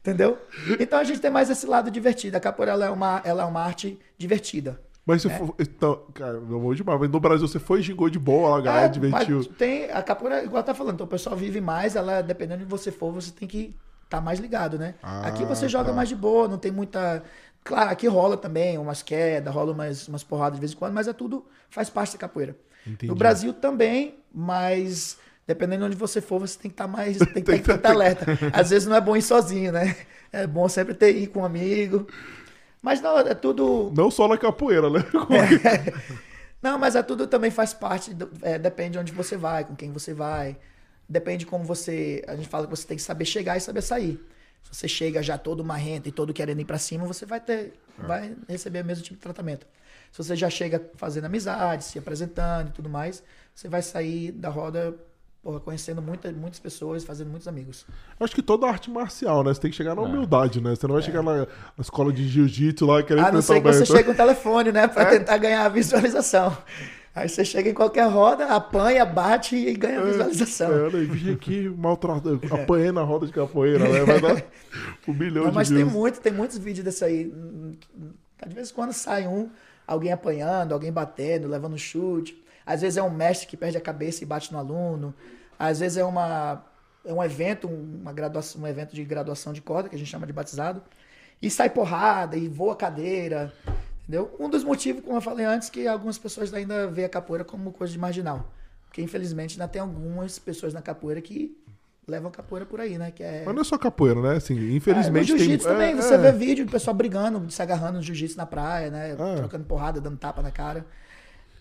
entendeu? 0.00 0.38
Então 0.78 0.98
a 0.98 1.04
gente 1.04 1.20
tem 1.20 1.30
mais 1.30 1.50
esse 1.50 1.66
lado 1.66 1.90
divertido. 1.90 2.36
A 2.36 2.40
capoeira 2.40 2.72
ela 2.72 2.86
é 2.86 2.90
uma, 2.90 3.20
ela 3.24 3.42
é 3.42 3.46
uma 3.46 3.60
arte 3.60 3.98
divertida. 4.16 4.80
Mas 5.04 5.22
se 5.22 5.30
for. 5.30 5.54
Então, 5.58 6.02
cara, 6.14 6.34
eu 6.34 6.60
vou 6.60 6.74
demais. 6.74 6.98
Mas 7.00 7.10
no 7.10 7.20
Brasil 7.20 7.46
você 7.46 7.58
foi, 7.60 7.80
gingou 7.80 8.10
de 8.10 8.18
boa, 8.18 8.58
a 8.58 8.60
galera 8.60 8.86
É, 8.86 8.88
divertiu. 8.88 9.44
tem, 9.44 9.90
a 9.90 10.02
capoeira, 10.02 10.44
igual 10.44 10.62
tá 10.62 10.74
falando, 10.74 10.94
então 10.94 11.06
o 11.06 11.10
pessoal 11.10 11.36
vive 11.36 11.60
mais, 11.60 11.94
ela, 11.96 12.22
dependendo 12.22 12.64
de 12.64 12.70
você 12.70 12.90
for, 12.90 13.12
você 13.12 13.30
tem 13.30 13.46
que 13.46 13.74
estar 14.04 14.20
mais 14.20 14.38
ligado, 14.40 14.78
né? 14.78 14.94
Ah, 15.02 15.26
aqui 15.28 15.44
você 15.44 15.68
joga 15.68 15.90
tá. 15.90 15.92
mais 15.92 16.08
de 16.08 16.16
boa, 16.16 16.48
não 16.48 16.58
tem 16.58 16.72
muita. 16.72 17.22
Claro, 17.66 17.90
aqui 17.90 18.06
rola 18.06 18.36
também 18.36 18.78
umas 18.78 19.02
quedas, 19.02 19.52
rola 19.52 19.72
umas, 19.72 20.06
umas 20.06 20.22
porradas 20.22 20.54
de 20.54 20.60
vez 20.60 20.72
em 20.72 20.76
quando, 20.76 20.94
mas 20.94 21.08
é 21.08 21.12
tudo, 21.12 21.44
faz 21.68 21.90
parte 21.90 22.12
da 22.12 22.18
capoeira. 22.18 22.56
Entendi. 22.86 23.08
No 23.08 23.16
Brasil 23.16 23.52
também, 23.52 24.14
mas 24.32 25.18
dependendo 25.44 25.80
de 25.80 25.86
onde 25.88 25.96
você 25.96 26.20
for, 26.20 26.38
você 26.38 26.56
tem 26.56 26.70
que 26.70 26.74
estar 26.74 26.86
mais. 26.86 27.18
Tem 27.34 27.42
que 27.42 27.42
Tem 27.42 27.60
que 27.60 27.72
estar 27.72 27.90
alerta. 27.90 28.24
Às 28.52 28.70
vezes 28.70 28.86
não 28.86 28.94
é 28.94 29.00
bom 29.00 29.16
ir 29.16 29.22
sozinho, 29.22 29.72
né? 29.72 29.96
É 30.32 30.46
bom 30.46 30.68
sempre 30.68 30.94
ter 30.94 31.10
ir 31.16 31.26
com 31.26 31.40
um 31.40 31.44
amigo. 31.44 32.06
Mas 32.80 33.00
não, 33.00 33.18
é 33.18 33.34
tudo. 33.34 33.92
Não 33.96 34.10
só 34.12 34.28
na 34.28 34.38
capoeira, 34.38 34.88
né? 34.88 35.00
Não, 36.62 36.78
mas 36.78 36.96
é 36.96 37.02
tudo 37.02 37.26
também 37.26 37.50
faz 37.50 37.74
parte. 37.74 38.14
do- 38.14 38.30
é, 38.42 38.58
depende 38.58 38.92
de 38.92 38.98
onde 38.98 39.12
você 39.12 39.36
vai, 39.36 39.64
com 39.64 39.74
quem 39.76 39.92
você 39.92 40.14
vai. 40.14 40.56
Depende 41.08 41.38
de 41.38 41.46
como 41.46 41.64
você. 41.64 42.22
A 42.26 42.34
gente 42.36 42.48
fala 42.48 42.64
que 42.64 42.70
você 42.70 42.86
tem 42.86 42.96
que 42.96 43.02
saber 43.02 43.24
chegar 43.24 43.56
e 43.56 43.60
saber 43.60 43.82
sair. 43.82 44.24
Se 44.70 44.80
você 44.80 44.88
chega 44.88 45.22
já 45.22 45.38
todo 45.38 45.64
marrento 45.64 46.08
e 46.08 46.12
todo 46.12 46.32
querendo 46.32 46.60
ir 46.60 46.64
pra 46.64 46.78
cima, 46.78 47.04
você 47.06 47.24
vai 47.24 47.40
ter. 47.40 47.74
Vai 47.98 48.36
receber 48.48 48.82
o 48.82 48.84
mesmo 48.84 49.02
tipo 49.02 49.16
de 49.16 49.22
tratamento. 49.22 49.66
Se 50.12 50.18
você 50.22 50.36
já 50.36 50.50
chega 50.50 50.90
fazendo 50.96 51.24
amizade, 51.24 51.84
se 51.84 51.98
apresentando 51.98 52.68
e 52.68 52.72
tudo 52.72 52.88
mais, 52.88 53.22
você 53.54 53.68
vai 53.68 53.82
sair 53.82 54.32
da 54.32 54.48
roda 54.48 54.94
porra, 55.46 55.60
conhecendo 55.60 56.02
muita, 56.02 56.32
muitas 56.32 56.58
pessoas, 56.58 57.04
fazendo 57.04 57.30
muitos 57.30 57.46
amigos. 57.46 57.86
Acho 58.18 58.34
que 58.34 58.42
toda 58.42 58.66
arte 58.66 58.90
marcial, 58.90 59.44
né? 59.44 59.54
Você 59.54 59.60
tem 59.60 59.70
que 59.70 59.76
chegar 59.76 59.94
na 59.94 60.02
humildade, 60.02 60.60
né? 60.60 60.74
Você 60.74 60.86
não 60.88 60.94
vai 60.94 61.02
chegar 61.02 61.22
na, 61.22 61.38
na 61.38 61.46
escola 61.80 62.12
de 62.12 62.28
jiu-jitsu 62.28 62.84
lá 62.84 63.02
querendo 63.02 63.26
A 63.26 63.32
não 63.32 63.38
enfrentar 63.38 63.72
ser 63.72 63.78
o 63.78 63.82
que 63.82 63.86
você 63.86 63.96
chegue 63.96 64.04
com 64.04 64.12
o 64.12 64.16
telefone, 64.16 64.72
né? 64.72 64.88
Pra 64.88 65.06
tentar 65.06 65.38
ganhar 65.38 65.64
a 65.64 65.68
visualização. 65.68 66.56
Aí 67.16 67.30
você 67.30 67.46
chega 67.46 67.70
em 67.70 67.72
qualquer 67.72 68.06
roda, 68.10 68.44
apanha, 68.48 69.02
bate 69.06 69.56
e 69.56 69.74
ganha 69.74 70.00
a 70.00 70.04
visualização. 70.04 70.70
É, 70.70 70.86
aí, 70.94 71.06
vim 71.06 71.32
aqui 71.32 71.66
maltratado, 71.66 72.38
apanhei 72.50 72.92
na 72.92 73.00
roda 73.00 73.26
de 73.26 73.32
capoeira, 73.32 73.88
né? 73.88 74.04
Vai 74.04 74.20
dar 74.20 74.44
um 75.08 75.14
bilhão 75.14 75.44
Não, 75.44 75.50
de 75.50 75.56
mas 75.56 75.68
tem 75.68 75.78
views. 75.78 75.92
muito, 75.92 76.20
tem 76.20 76.30
muitos 76.30 76.58
vídeos 76.58 76.84
desse 76.84 77.02
aí. 77.02 77.32
De 78.46 78.54
vez 78.54 78.70
em 78.70 78.74
quando 78.74 78.92
sai 78.92 79.26
um, 79.26 79.48
alguém 79.86 80.12
apanhando, 80.12 80.74
alguém 80.74 80.92
batendo, 80.92 81.48
levando 81.48 81.72
um 81.72 81.78
chute. 81.78 82.38
Às 82.66 82.82
vezes 82.82 82.98
é 82.98 83.02
um 83.02 83.08
mestre 83.08 83.46
que 83.46 83.56
perde 83.56 83.78
a 83.78 83.80
cabeça 83.80 84.22
e 84.22 84.26
bate 84.26 84.52
no 84.52 84.58
aluno. 84.58 85.14
Às 85.58 85.80
vezes 85.80 85.96
é 85.96 86.04
uma 86.04 86.62
é 87.02 87.14
um 87.14 87.24
evento, 87.24 87.66
uma 87.66 88.12
graduação, 88.12 88.60
um 88.60 88.66
evento 88.66 88.94
de 88.94 89.02
graduação 89.02 89.54
de 89.54 89.62
corda, 89.62 89.88
que 89.88 89.96
a 89.96 89.98
gente 89.98 90.10
chama 90.10 90.26
de 90.26 90.34
batizado. 90.34 90.82
E 91.40 91.48
sai 91.48 91.70
porrada, 91.70 92.36
e 92.36 92.46
voa 92.46 92.76
cadeira. 92.76 93.54
Entendeu? 94.08 94.34
Um 94.38 94.48
dos 94.48 94.62
motivos, 94.62 95.02
como 95.02 95.16
eu 95.16 95.20
falei 95.20 95.44
antes, 95.44 95.68
que 95.68 95.86
algumas 95.88 96.16
pessoas 96.16 96.54
ainda 96.54 96.86
veem 96.86 97.06
a 97.06 97.08
capoeira 97.08 97.44
como 97.44 97.72
coisa 97.72 97.92
de 97.92 97.98
marginal. 97.98 98.52
Porque 98.84 99.02
infelizmente 99.02 99.54
ainda 99.54 99.66
tem 99.66 99.82
algumas 99.82 100.38
pessoas 100.38 100.72
na 100.72 100.80
capoeira 100.80 101.20
que 101.20 101.56
levam 102.06 102.28
a 102.28 102.30
capoeira 102.30 102.64
por 102.64 102.80
aí, 102.80 102.96
né? 102.96 103.10
Que 103.10 103.22
é 103.22 103.42
Mas 103.44 103.54
não 103.54 103.62
é 103.62 103.64
só 103.64 103.76
capoeira, 103.76 104.22
né? 104.22 104.36
Assim, 104.36 104.56
é, 104.56 104.76
infelizmente 104.76 105.32
no 105.32 105.38
tem. 105.38 105.46
jiu-jitsu 105.46 105.68
é, 105.68 105.72
também, 105.72 105.92
é. 105.92 105.96
você 105.96 106.16
vê 106.16 106.30
vídeo 106.30 106.64
de 106.64 106.70
pessoal 106.70 106.94
brigando, 106.94 107.50
se 107.50 107.60
agarrando 107.60 107.94
no 107.94 108.02
jiu-jitsu 108.02 108.36
na 108.36 108.46
praia, 108.46 108.90
né? 108.90 109.12
É. 109.12 109.34
Trocando 109.36 109.64
porrada, 109.64 110.00
dando 110.00 110.16
tapa 110.16 110.40
na 110.40 110.52
cara. 110.52 110.86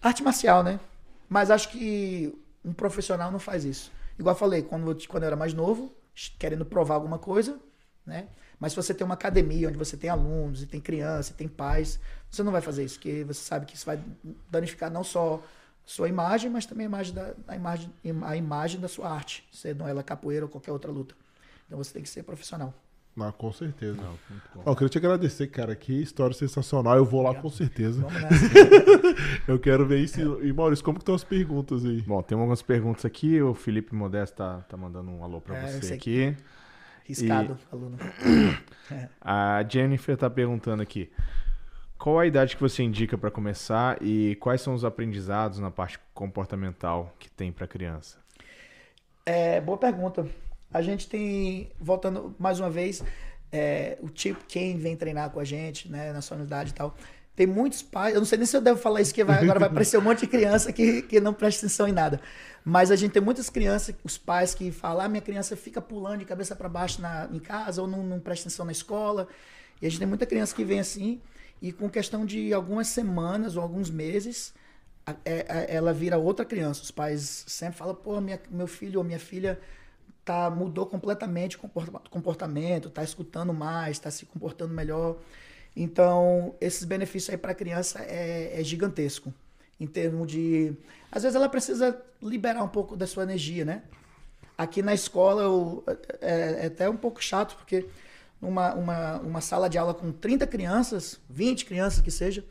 Arte 0.02 0.24
marcial, 0.24 0.64
né? 0.64 0.80
Mas 1.28 1.50
acho 1.50 1.70
que 1.70 2.32
um 2.64 2.74
profissional 2.74 3.32
não 3.32 3.40
faz 3.40 3.66
isso. 3.66 3.92
Igual 4.20 4.36
eu 4.36 4.40
falei, 4.40 4.62
quando 4.62 4.96
quando 5.08 5.24
eu 5.24 5.28
era 5.28 5.36
mais 5.36 5.54
novo, 5.54 5.92
querendo 6.38 6.64
provar 6.64 6.94
alguma 6.96 7.18
coisa, 7.18 7.58
né? 8.06 8.28
Mas 8.66 8.72
se 8.72 8.78
você 8.78 8.96
tem 8.96 9.06
uma 9.06 9.14
academia 9.14 9.68
onde 9.68 9.78
você 9.78 9.96
tem 9.96 10.10
alunos, 10.10 10.64
e 10.64 10.66
tem 10.66 10.82
criança, 10.82 11.32
e 11.32 11.36
tem 11.36 11.48
pais, 11.48 12.00
você 12.32 12.42
não 12.42 12.52
vai 12.52 12.62
fazer 12.62 12.84
isso, 12.84 12.96
porque 12.96 13.24
você 13.24 13.40
sabe 13.40 13.64
que 13.64 13.76
isso 13.76 13.86
vai 13.86 14.00
danificar 14.50 14.90
não 14.90 15.04
só 15.04 15.40
sua 15.86 16.10
imagem, 16.10 16.50
mas 16.50 16.66
também 16.66 16.88
a 16.88 16.90
imagem 16.90 17.14
da, 17.14 17.36
a 17.48 17.56
imagem, 17.56 17.92
a 18.24 18.36
imagem 18.36 18.82
da 18.82 18.88
sua 18.88 19.08
arte, 19.08 19.48
sendo 19.52 19.88
ela 19.88 20.02
capoeira 20.02 20.46
ou 20.46 20.50
qualquer 20.50 20.72
outra 20.72 20.90
luta. 20.90 21.14
Então 21.68 21.78
você 21.78 21.94
tem 21.94 22.02
que 22.02 22.10
ser 22.10 22.24
profissional. 22.24 22.74
Não, 23.16 23.32
com 23.32 23.54
certeza. 23.54 23.98
Não, 24.02 24.18
muito 24.32 24.50
bom. 24.56 24.64
Ó, 24.66 24.72
eu 24.72 24.76
queria 24.76 24.90
te 24.90 24.98
agradecer, 24.98 25.46
cara. 25.46 25.76
Que 25.76 26.02
história 26.02 26.36
sensacional. 26.36 26.98
Eu 26.98 27.06
vou 27.06 27.22
lá 27.22 27.36
com 27.36 27.52
certeza. 27.52 28.02
Vamos 28.02 28.20
nessa. 28.20 28.46
Eu 29.48 29.60
quero 29.60 29.86
ver 29.86 30.00
isso. 30.00 30.20
E 30.44 30.52
Maurício, 30.52 30.84
como 30.84 30.98
que 30.98 31.04
estão 31.04 31.14
as 31.16 31.24
perguntas 31.24 31.86
aí? 31.86 32.02
Bom, 32.02 32.22
tem 32.24 32.36
algumas 32.36 32.64
perguntas 32.64 33.06
aqui. 33.06 33.42
O 33.42 33.54
Felipe 33.54 33.96
Modesto 33.96 34.36
tá, 34.36 34.58
tá 34.68 34.76
mandando 34.76 35.12
um 35.12 35.24
alô 35.24 35.40
pra 35.40 35.56
É, 35.56 35.80
você 35.80 35.94
aqui. 35.94 36.36
Riscado, 37.06 37.58
aluno. 37.72 37.98
A 39.22 39.64
Jennifer 39.68 40.18
tá 40.18 40.30
perguntando 40.30 40.82
aqui. 40.82 41.12
Qual 41.98 42.20
a 42.20 42.26
idade 42.26 42.56
que 42.56 42.62
você 42.62 42.84
indica 42.84 43.18
pra 43.18 43.32
começar 43.32 43.98
e 44.02 44.36
quais 44.36 44.62
são 44.62 44.74
os 44.74 44.84
aprendizados 44.84 45.60
na 45.60 45.72
parte 45.72 46.00
comportamental 46.14 47.16
que 47.18 47.30
tem 47.30 47.52
pra 47.52 47.68
criança? 47.68 48.18
É, 49.26 49.62
boa 49.62 49.78
pergunta. 49.78 50.28
A 50.74 50.82
gente 50.82 51.08
tem, 51.08 51.72
voltando 51.80 52.36
mais 52.38 52.60
uma 52.60 52.70
vez, 52.70 53.04
é, 53.52 53.98
o 54.02 54.10
tipo, 54.10 54.44
quem 54.46 54.78
vem 54.78 54.96
treinar 54.96 55.30
com 55.30 55.40
a 55.40 55.44
gente, 55.44 55.90
né, 55.90 56.12
na 56.12 56.22
sua 56.22 56.38
unidade 56.38 56.72
e 56.72 56.74
tal. 56.74 56.96
Tem 57.36 57.46
muitos 57.46 57.82
pais, 57.84 58.14
eu 58.16 58.22
não 58.22 58.26
sei 58.26 58.38
nem 58.38 58.48
se 58.48 58.56
eu 58.56 58.62
devo 58.62 58.80
falar 58.80 59.02
isso, 59.02 59.14
que 59.14 59.24
vai, 59.24 59.40
agora 59.40 59.60
vai 59.60 59.68
aparecer 59.70 59.98
um 59.98 60.02
monte 60.02 60.22
de 60.22 60.28
criança 60.28 60.72
que, 60.72 61.02
que 61.04 61.20
não 61.20 61.34
presta 61.34 61.66
atenção 61.66 61.88
em 61.88 61.92
nada. 61.92 62.22
Mas 62.64 62.92
a 62.92 62.96
gente 62.96 63.12
tem 63.12 63.22
muitas 63.22 63.50
crianças, 63.50 63.94
os 64.04 64.18
pais 64.18 64.56
que 64.56 64.72
falam, 64.72 65.06
ah, 65.06 65.10
minha 65.10 65.22
criança 65.22 65.56
fica 65.58 65.82
pulando 65.82 66.20
de 66.20 66.26
cabeça 66.26 66.56
para 66.56 66.70
baixo 66.70 67.02
na, 67.02 67.28
em 67.32 67.40
casa 67.40 67.82
ou 67.82 67.88
não, 67.88 68.04
não 68.04 68.20
presta 68.20 68.48
atenção 68.48 68.66
na 68.66 68.72
escola. 68.72 69.28
E 69.82 69.86
a 69.86 69.90
gente 69.90 70.00
tem 70.00 70.08
muita 70.08 70.26
criança 70.26 70.56
que 70.56 70.64
vem 70.64 70.80
assim, 70.80 71.22
e 71.62 71.72
com 71.72 71.90
questão 71.90 72.26
de 72.26 72.54
algumas 72.54 72.88
semanas 72.88 73.56
ou 73.58 73.62
alguns 73.64 73.90
meses, 73.90 74.54
a- 75.06 75.16
é- 75.26 75.46
é- 75.72 75.76
ela 75.76 75.94
vira 75.94 76.18
outra 76.18 76.46
criança. 76.46 76.82
Os 76.84 76.92
pais 76.92 77.44
sempre 77.48 77.78
falam, 77.78 77.96
pô, 77.96 78.20
minha, 78.22 78.40
meu 78.50 78.68
filho 78.68 79.00
ou 79.00 79.04
minha 79.04 79.20
filha 79.20 79.60
tá, 80.24 80.50
mudou 80.50 80.86
completamente 80.86 81.56
o 81.56 81.60
comporta- 81.60 82.02
comportamento, 82.10 82.90
tá 82.90 83.04
escutando 83.04 83.54
mais, 83.54 84.00
tá 84.00 84.10
se 84.12 84.26
comportando 84.26 84.74
melhor. 84.74 85.18
Então, 85.76 86.56
esses 86.62 86.84
benefícios 86.86 87.30
aí 87.32 87.38
para 87.38 87.52
a 87.52 87.56
criança 87.56 88.00
é, 88.00 88.60
é 88.60 88.64
gigantesco. 88.64 89.34
Em 89.80 89.86
termos 89.88 90.28
de. 90.32 90.74
Às 91.12 91.24
vezes 91.24 91.36
ela 91.36 91.50
precisa 91.50 92.02
liberar 92.22 92.64
um 92.64 92.68
pouco 92.68 92.96
da 92.96 93.06
sua 93.06 93.24
energia, 93.24 93.66
né? 93.66 93.84
Aqui 94.58 94.82
na 94.82 94.94
escola 94.94 95.44
eu- 95.44 95.84
é, 96.22 96.64
é 96.64 96.66
até 96.68 96.90
um 96.90 96.96
pouco 96.96 97.22
chato, 97.22 97.56
porque 97.58 97.86
numa 98.42 98.74
uma, 98.74 99.20
uma 99.20 99.42
sala 99.42 99.70
de 99.70 99.78
aula 99.78 99.94
com 99.94 100.12
30 100.14 100.48
crianças, 100.48 101.20
20 101.30 101.66
crianças 101.66 102.02
que 102.02 102.12
seja, 102.12 102.46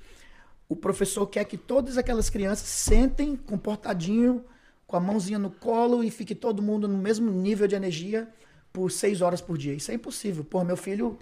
o 0.68 0.76
professor 0.76 1.26
quer 1.26 1.44
que 1.44 1.56
todas 1.56 1.96
aquelas 1.98 2.30
crianças 2.30 2.68
sentem 2.68 3.36
comportadinho, 3.36 4.44
com 4.86 4.96
a 4.96 5.00
mãozinha 5.00 5.38
no 5.38 5.50
colo 5.50 6.04
e 6.04 6.10
fique 6.10 6.34
todo 6.34 6.62
mundo 6.62 6.86
no 6.86 6.98
mesmo 6.98 7.30
nível 7.30 7.66
de 7.66 7.74
energia 7.74 8.28
por 8.72 8.90
seis 8.90 9.22
horas 9.22 9.40
por 9.40 9.56
dia. 9.56 9.72
Isso 9.74 9.90
é 9.90 9.94
impossível. 9.94 10.44
Pô, 10.44 10.62
meu 10.64 10.76
filho 10.76 11.18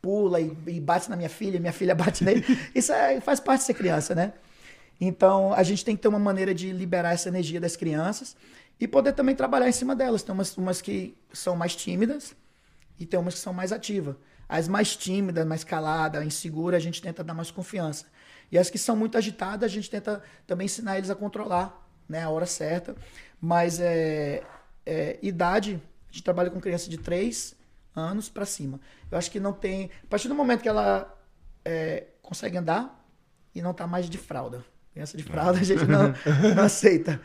pula 0.00 0.40
e, 0.40 0.56
e 0.66 0.80
bate 0.80 1.10
na 1.10 1.16
minha 1.16 1.28
filha, 1.28 1.60
minha 1.60 1.72
filha 1.72 1.94
bate 1.96 2.24
nele. 2.24 2.44
Isso 2.74 2.92
é- 2.92 3.20
faz 3.20 3.40
parte 3.40 3.60
de 3.60 3.66
ser 3.66 3.74
criança, 3.74 4.14
né? 4.14 4.32
Então, 5.00 5.52
a 5.54 5.62
gente 5.62 5.84
tem 5.84 5.96
que 5.96 6.02
ter 6.02 6.08
uma 6.08 6.18
maneira 6.18 6.54
de 6.54 6.72
liberar 6.72 7.12
essa 7.14 7.28
energia 7.28 7.58
das 7.58 7.74
crianças 7.74 8.36
e 8.78 8.86
poder 8.86 9.12
também 9.14 9.34
trabalhar 9.34 9.68
em 9.68 9.72
cima 9.72 9.96
delas. 9.96 10.22
Tem 10.22 10.34
umas, 10.34 10.56
umas 10.56 10.82
que 10.82 11.16
são 11.32 11.56
mais 11.56 11.74
tímidas 11.74 12.34
e 12.98 13.06
tem 13.06 13.18
umas 13.18 13.34
que 13.34 13.40
são 13.40 13.52
mais 13.52 13.72
ativas. 13.72 14.14
As 14.48 14.68
mais 14.68 14.96
tímidas, 14.96 15.46
mais 15.46 15.64
caladas, 15.64 16.24
inseguras, 16.24 16.78
a 16.78 16.84
gente 16.84 17.00
tenta 17.00 17.24
dar 17.24 17.32
mais 17.32 17.50
confiança. 17.50 18.06
E 18.52 18.58
as 18.58 18.68
que 18.68 18.76
são 18.76 18.96
muito 18.96 19.16
agitadas, 19.16 19.70
a 19.70 19.72
gente 19.74 19.88
tenta 19.88 20.22
também 20.46 20.66
ensinar 20.66 20.98
eles 20.98 21.08
a 21.08 21.14
controlar 21.14 21.86
né, 22.08 22.22
a 22.24 22.30
hora 22.30 22.46
certa. 22.46 22.94
Mas 23.40 23.80
é, 23.80 24.42
é, 24.84 25.18
idade, 25.22 25.80
a 26.10 26.12
gente 26.12 26.24
trabalha 26.24 26.50
com 26.50 26.60
criança 26.60 26.90
de 26.90 26.98
3 26.98 27.54
anos 27.94 28.28
para 28.28 28.44
cima. 28.44 28.80
Eu 29.10 29.18
acho 29.18 29.30
que 29.30 29.40
não 29.40 29.52
tem. 29.52 29.90
A 30.04 30.06
partir 30.06 30.28
do 30.28 30.34
momento 30.34 30.62
que 30.62 30.68
ela 30.68 31.12
é, 31.64 32.06
consegue 32.22 32.56
andar 32.56 33.04
e 33.54 33.60
não 33.60 33.74
tá 33.74 33.86
mais 33.86 34.08
de 34.08 34.18
fralda. 34.18 34.64
Criança 34.92 35.16
de 35.16 35.22
fralda 35.24 35.60
a 35.60 35.62
gente 35.64 35.84
não, 35.84 36.12
não 36.54 36.62
aceita. 36.64 37.20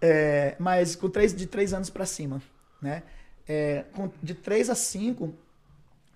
É, 0.00 0.56
mas 0.58 0.94
com 0.96 1.08
três, 1.08 1.34
de 1.34 1.46
3 1.46 1.72
anos 1.72 1.88
para 1.90 2.04
cima. 2.06 2.42
Né? 2.80 3.02
É, 3.48 3.84
com- 3.94 4.10
de 4.22 4.34
3 4.34 4.68
a 4.70 4.74
5, 4.74 5.32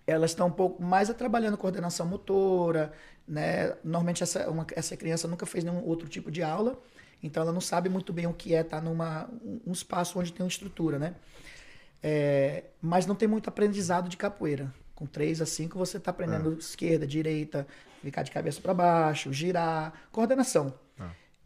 elas 0.06 0.32
estão 0.32 0.48
um 0.48 0.52
pouco 0.52 0.82
mais 0.82 1.08
trabalhando 1.14 1.56
coordenação 1.56 2.06
motora, 2.06 2.92
né? 3.26 3.74
Normalmente 3.84 4.22
essa, 4.22 4.48
uma- 4.50 4.66
essa 4.74 4.96
criança 4.96 5.26
nunca 5.28 5.46
fez 5.46 5.64
nenhum 5.64 5.82
outro 5.84 6.08
tipo 6.08 6.30
de 6.30 6.42
aula, 6.42 6.78
então 7.22 7.42
ela 7.42 7.52
não 7.52 7.60
sabe 7.60 7.88
muito 7.88 8.12
bem 8.12 8.26
o 8.26 8.32
que 8.32 8.54
é 8.54 8.60
estar 8.60 8.80
numa 8.80 9.28
um- 9.44 9.60
um 9.68 9.72
espaço 9.72 10.18
onde 10.18 10.32
tem 10.32 10.44
uma 10.44 10.48
estrutura, 10.50 10.98
né? 10.98 11.14
É, 12.02 12.64
mas 12.80 13.06
não 13.06 13.14
tem 13.14 13.26
muito 13.28 13.48
aprendizado 13.48 14.08
de 14.08 14.16
capoeira. 14.16 14.72
Com 14.96 15.06
3 15.06 15.40
a 15.42 15.46
5 15.46 15.78
você 15.78 15.98
está 15.98 16.10
aprendendo 16.10 16.54
esquerda, 16.58 17.06
direita, 17.06 17.64
ficar 18.02 18.22
de 18.24 18.30
cabeça 18.32 18.60
para 18.60 18.74
baixo, 18.74 19.32
girar, 19.32 19.92
coordenação. 20.10 20.74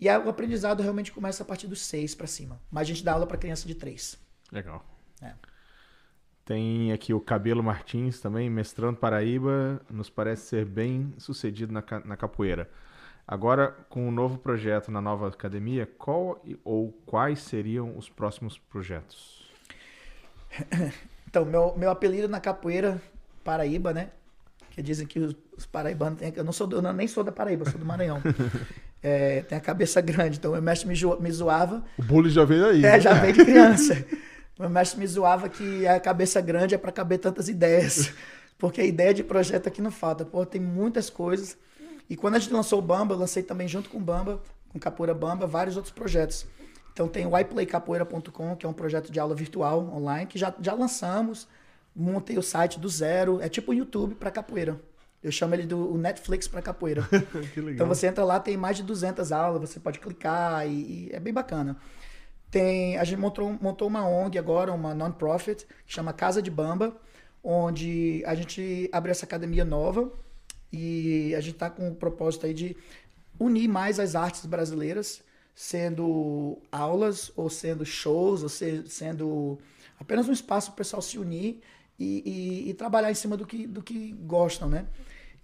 E 0.01 0.09
aí, 0.09 0.18
o 0.18 0.30
aprendizado 0.30 0.82
realmente 0.82 1.12
começa 1.12 1.42
a 1.42 1.46
partir 1.46 1.66
dos 1.66 1.82
6 1.82 2.14
para 2.14 2.26
cima. 2.26 2.59
Mas 2.70 2.82
a 2.82 2.84
gente 2.84 3.05
dá 3.05 3.12
aula 3.12 3.26
para 3.26 3.36
criança 3.36 3.66
de 3.68 3.74
3. 3.74 4.18
Legal. 4.51 4.82
É. 5.20 5.34
Tem 6.42 6.90
aqui 6.90 7.12
o 7.12 7.20
Cabelo 7.20 7.62
Martins 7.62 8.18
também, 8.18 8.48
mestrando 8.48 8.96
Paraíba, 8.96 9.78
nos 9.90 10.09
parece 10.09 10.46
ser 10.46 10.64
bem 10.64 11.12
sucedido 11.18 11.70
na, 11.72 11.84
na 12.05 12.16
capoeira. 12.16 12.70
Agora, 13.28 13.68
com 13.90 14.09
o 14.09 14.11
novo 14.11 14.38
projeto 14.38 14.90
na 14.90 15.01
nova 15.03 15.28
academia, 15.28 15.86
qual 15.98 16.40
e- 16.46 16.59
ou 16.64 16.90
quais 17.05 17.40
seriam 17.40 17.94
os 17.96 18.09
próximos 18.09 18.57
projetos? 18.59 19.46
Então, 21.28 21.44
meu, 21.44 21.76
meu 21.76 21.90
apelido 21.92 22.26
na 22.26 22.40
capoeira, 22.40 23.01
Paraíba, 23.51 23.92
né? 23.92 24.11
Que 24.70 24.80
dizem 24.80 25.07
que 25.07 25.18
os, 25.18 25.34
os 25.57 25.66
paraibanos 25.66 26.18
têm. 26.20 26.32
Eu 26.36 26.44
não 26.44 26.53
sou 26.53 26.66
do- 26.66 26.76
eu 26.76 26.92
nem 26.92 27.09
sou 27.09 27.24
da 27.24 27.32
Paraíba, 27.32 27.64
eu 27.64 27.70
sou 27.70 27.80
do 27.80 27.86
Maranhão. 27.86 28.20
É, 29.03 29.40
tem 29.40 29.57
a 29.57 29.61
cabeça 29.62 29.98
grande, 30.03 30.36
então 30.36 30.53
meu 30.53 30.61
mestre 30.61 30.86
me, 30.86 30.94
me 31.22 31.32
zoava. 31.32 31.82
O 31.96 32.03
bullying 32.03 32.28
já 32.28 32.44
veio 32.44 32.66
aí. 32.66 32.80
É, 32.84 32.90
né? 32.92 33.01
já 33.01 33.14
veio 33.14 33.32
de 33.32 33.42
criança. 33.46 33.94
Meu 34.61 34.68
mestre 34.68 35.01
me 35.01 35.07
zoava 35.07 35.48
que 35.48 35.88
a 35.88 35.98
cabeça 35.98 36.38
grande 36.42 36.74
é 36.74 36.78
para 36.78 36.92
caber 36.92 37.16
tantas 37.18 37.48
ideias. 37.48 38.12
Porque 38.61 38.82
a 38.82 38.84
ideia 38.84 39.14
de 39.14 39.24
projeto 39.24 39.66
aqui 39.68 39.80
não 39.80 39.90
falta. 39.90 40.22
Pô, 40.22 40.44
tem 40.44 40.61
muitas 40.61 41.09
coisas. 41.09 41.57
E 42.11 42.14
quando 42.14 42.34
a 42.34 42.38
gente 42.38 42.53
lançou 42.53 42.78
o 42.78 42.82
Bamba, 42.82 43.14
eu 43.14 43.18
lancei 43.18 43.42
também 43.42 43.66
junto 43.66 43.88
com 43.88 43.96
o 43.96 44.03
Bamba, 44.03 44.38
com 44.68 44.78
Capoeira 44.78 45.14
Bamba, 45.14 45.46
vários 45.46 45.76
outros 45.78 45.94
projetos. 45.94 46.46
Então 46.92 47.09
tem 47.09 47.26
o 47.26 47.38
iPlayCapoeira.com, 47.38 48.55
que 48.55 48.66
é 48.66 48.68
um 48.68 48.74
projeto 48.74 49.11
de 49.11 49.18
aula 49.18 49.34
virtual 49.34 49.80
online, 49.94 50.26
que 50.26 50.38
já, 50.38 50.53
já 50.61 50.74
lançamos. 50.74 51.48
Montei 51.95 52.38
o 52.38 52.43
site 52.43 52.78
do 52.78 52.88
zero. 52.88 53.41
É 53.41 53.49
tipo 53.49 53.72
o 53.72 53.74
YouTube 53.74 54.14
para 54.14 54.30
capoeira. 54.30 54.80
Eu 55.22 55.30
chamo 55.30 55.55
ele 55.55 55.66
do 55.66 55.99
Netflix 55.99 56.49
para 56.49 56.62
capoeira. 56.62 57.03
que 57.53 57.61
legal. 57.61 57.74
Então 57.74 57.86
você 57.86 58.07
entra 58.07 58.24
lá, 58.24 58.41
tem 58.41 58.57
mais 58.57 58.76
de 58.76 58.82
200 58.82 59.30
aulas, 59.32 59.61
você 59.61 59.78
pode 59.78 59.99
clicar 59.99 60.66
e, 60.66 60.70
e 60.70 61.11
é 61.12 61.20
bem 61.20 61.32
bacana. 61.32 61.76
Tem, 62.51 62.97
a 62.97 63.05
gente 63.05 63.18
montou, 63.18 63.57
montou 63.61 63.86
uma 63.86 64.07
ONG 64.09 64.38
agora, 64.38 64.72
uma 64.72 64.95
non-profit, 64.95 65.66
que 65.86 65.93
chama 65.93 66.12
Casa 66.12 66.41
de 66.41 66.51
Bamba, 66.51 66.97
onde 67.45 68.22
a 68.26 68.34
gente 68.34 68.88
abriu 68.93 69.12
essa 69.12 69.24
academia 69.24 69.64
nova 69.64 70.11
e 70.72 71.34
a 71.36 71.41
gente 71.41 71.55
está 71.55 71.70
com 71.70 71.88
o 71.88 71.95
propósito 71.95 72.47
aí 72.47 72.55
de 72.55 72.76
unir 73.38 73.68
mais 73.68 74.01
as 74.01 74.14
artes 74.14 74.47
brasileiras, 74.47 75.22
sendo 75.55 76.59
aulas, 76.72 77.30
ou 77.36 77.49
sendo 77.51 77.84
shows, 77.84 78.43
ou 78.43 78.49
se, 78.49 78.84
sendo 78.88 79.59
apenas 79.99 80.28
um 80.28 80.32
espaço 80.32 80.68
para 80.68 80.74
o 80.74 80.76
pessoal 80.78 81.03
se 81.03 81.18
unir 81.18 81.61
e, 82.01 82.22
e, 82.24 82.70
e, 82.70 82.74
trabalhar 82.74 83.11
em 83.11 83.14
cima 83.14 83.36
do 83.36 83.46
que, 83.46 83.66
do 83.66 83.82
que 83.82 84.12
gostam, 84.12 84.70
né? 84.70 84.86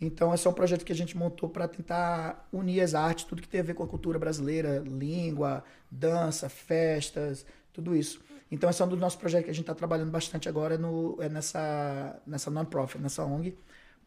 Então, 0.00 0.34
esse 0.34 0.46
é 0.46 0.50
um 0.50 0.54
projeto 0.54 0.84
que 0.84 0.92
a 0.92 0.96
gente 0.96 1.14
montou 1.16 1.50
para 1.50 1.68
tentar 1.68 2.48
unir 2.50 2.80
as 2.80 2.94
artes, 2.94 3.24
tudo 3.24 3.42
que 3.42 3.48
tem 3.48 3.60
a 3.60 3.62
ver 3.62 3.74
com 3.74 3.82
a 3.82 3.86
cultura 3.86 4.18
brasileira, 4.18 4.78
língua, 4.78 5.62
dança, 5.90 6.48
festas, 6.48 7.44
tudo 7.72 7.94
isso. 7.94 8.20
Então, 8.50 8.70
esse 8.70 8.80
é 8.80 8.84
um 8.84 8.88
dos 8.88 8.98
nossos 8.98 9.18
projetos 9.18 9.44
que 9.44 9.50
a 9.50 9.54
gente 9.54 9.64
está 9.64 9.74
trabalhando 9.74 10.10
bastante 10.10 10.48
agora 10.48 10.78
no, 10.78 11.18
é 11.20 11.28
nessa, 11.28 12.20
nessa 12.26 12.50
non-profit, 12.50 13.02
nessa 13.02 13.24
ONG, 13.24 13.56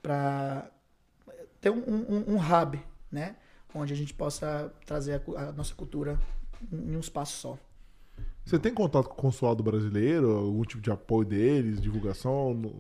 para 0.02 0.72
ter 1.62 1.70
um, 1.70 1.78
um, 1.78 2.34
um, 2.34 2.38
hub, 2.38 2.80
né? 3.12 3.36
Onde 3.74 3.94
a 3.94 3.96
gente 3.96 4.14
possa 4.14 4.74
trazer 4.86 5.22
a, 5.36 5.50
a 5.50 5.52
nossa 5.52 5.76
cultura 5.76 6.20
em 6.72 6.96
um 6.96 7.00
espaço 7.00 7.38
só. 7.38 7.58
Você 8.50 8.58
tem 8.58 8.74
contato 8.74 9.08
com 9.08 9.14
o 9.14 9.16
consulado 9.16 9.62
brasileiro? 9.62 10.32
Algum 10.32 10.64
tipo 10.64 10.82
de 10.82 10.90
apoio 10.90 11.24
deles, 11.24 11.80
divulgação? 11.80 12.56
Não, 12.56 12.74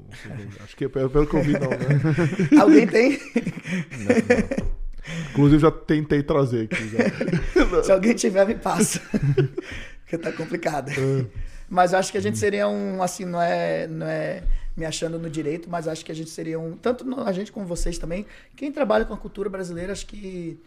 acho 0.63 0.75
que 0.75 0.85
é 0.85 0.89
pelo 0.89 1.27
que 1.27 1.35
eu 1.35 1.43
vi, 1.43 1.53
não, 1.53 1.69
né? 1.69 1.77
Alguém 2.59 2.87
tem? 2.87 3.11
Não, 3.11 4.15
não. 4.65 5.29
Inclusive 5.29 5.61
já 5.61 5.69
tentei 5.69 6.23
trazer 6.23 6.63
aqui. 6.63 6.89
Já. 6.89 7.83
Se 7.85 7.91
alguém 7.91 8.15
tiver, 8.15 8.47
me 8.47 8.55
passa. 8.55 8.99
Porque 10.01 10.17
tá 10.17 10.31
complicado. 10.31 10.89
É. 10.89 11.25
Mas 11.69 11.93
acho 11.93 12.11
que 12.11 12.17
a 12.17 12.21
gente 12.21 12.39
seria 12.39 12.67
um, 12.67 13.03
assim, 13.03 13.25
não 13.25 13.39
é, 13.39 13.85
não 13.85 14.07
é 14.07 14.41
me 14.75 14.85
achando 14.85 15.19
no 15.19 15.29
direito, 15.29 15.69
mas 15.69 15.87
acho 15.87 16.03
que 16.03 16.11
a 16.11 16.15
gente 16.15 16.31
seria 16.31 16.59
um, 16.59 16.75
tanto 16.77 17.05
a 17.21 17.31
gente 17.31 17.51
como 17.51 17.67
vocês 17.67 17.99
também, 17.99 18.25
quem 18.55 18.71
trabalha 18.71 19.05
com 19.05 19.13
a 19.13 19.17
cultura 19.17 19.51
brasileira, 19.51 19.91
acho 19.91 20.07
que 20.07 20.59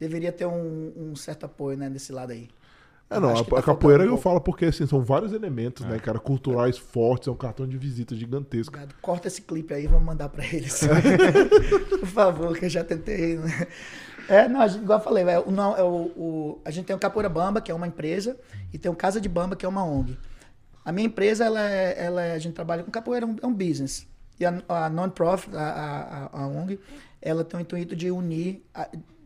deveria 0.00 0.32
ter 0.32 0.46
um, 0.46 0.92
um 0.96 1.14
certo 1.14 1.46
apoio, 1.46 1.78
né, 1.78 1.88
desse 1.88 2.12
lado 2.12 2.32
aí. 2.32 2.48
É, 3.10 3.18
não, 3.18 3.30
a, 3.30 3.42
tá 3.44 3.58
a 3.58 3.62
capoeira 3.62 4.04
eu 4.04 4.18
falo 4.18 4.40
porque 4.40 4.66
assim, 4.66 4.86
são 4.86 5.02
vários 5.02 5.32
elementos, 5.32 5.84
né, 5.84 5.92
é. 5.92 5.94
né, 5.94 5.98
cara, 5.98 6.18
culturais 6.18 6.76
é. 6.76 6.78
fortes, 6.78 7.26
é 7.28 7.30
um 7.30 7.36
cartão 7.36 7.66
de 7.66 7.78
visita 7.78 8.14
gigantesco. 8.14 8.78
Corta 9.00 9.28
esse 9.28 9.40
clipe 9.40 9.72
aí, 9.72 9.86
vamos 9.86 10.04
mandar 10.04 10.28
para 10.28 10.44
eles. 10.44 10.80
Por 11.88 12.06
favor, 12.06 12.56
que 12.58 12.66
eu 12.66 12.70
já 12.70 12.84
tentei, 12.84 13.36
né? 13.36 13.66
É, 14.28 14.46
não, 14.46 14.66
gente, 14.68 14.82
igual 14.82 14.98
eu 14.98 15.04
falei, 15.04 15.24
é, 15.24 15.42
não, 15.50 15.74
é 15.74 15.82
o, 15.82 16.12
o, 16.14 16.60
a 16.62 16.70
gente 16.70 16.84
tem 16.84 16.94
o 16.94 16.98
Capoeira 16.98 17.30
Bamba, 17.30 17.62
que 17.62 17.70
é 17.70 17.74
uma 17.74 17.86
empresa, 17.86 18.38
e 18.70 18.76
tem 18.78 18.92
o 18.92 18.94
Casa 18.94 19.18
de 19.18 19.28
Bamba, 19.28 19.56
que 19.56 19.64
é 19.64 19.68
uma 19.68 19.82
ONG. 19.82 20.18
A 20.84 20.92
minha 20.92 21.06
empresa, 21.06 21.44
ela 21.44 21.60
é, 21.60 22.04
ela 22.04 22.22
é, 22.22 22.32
a 22.32 22.38
gente 22.38 22.54
trabalha 22.54 22.82
com 22.82 22.90
capoeira, 22.90 23.24
é 23.24 23.28
um, 23.28 23.36
é 23.42 23.46
um 23.46 23.54
business. 23.54 24.06
E 24.38 24.44
a, 24.44 24.62
a 24.68 24.88
non-profit, 24.90 25.54
a, 25.56 26.30
a, 26.32 26.40
a, 26.42 26.46
ONG, 26.46 26.78
ela 27.20 27.42
tem 27.42 27.58
o 27.58 27.62
intuito 27.62 27.96
de 27.96 28.10
unir, 28.10 28.62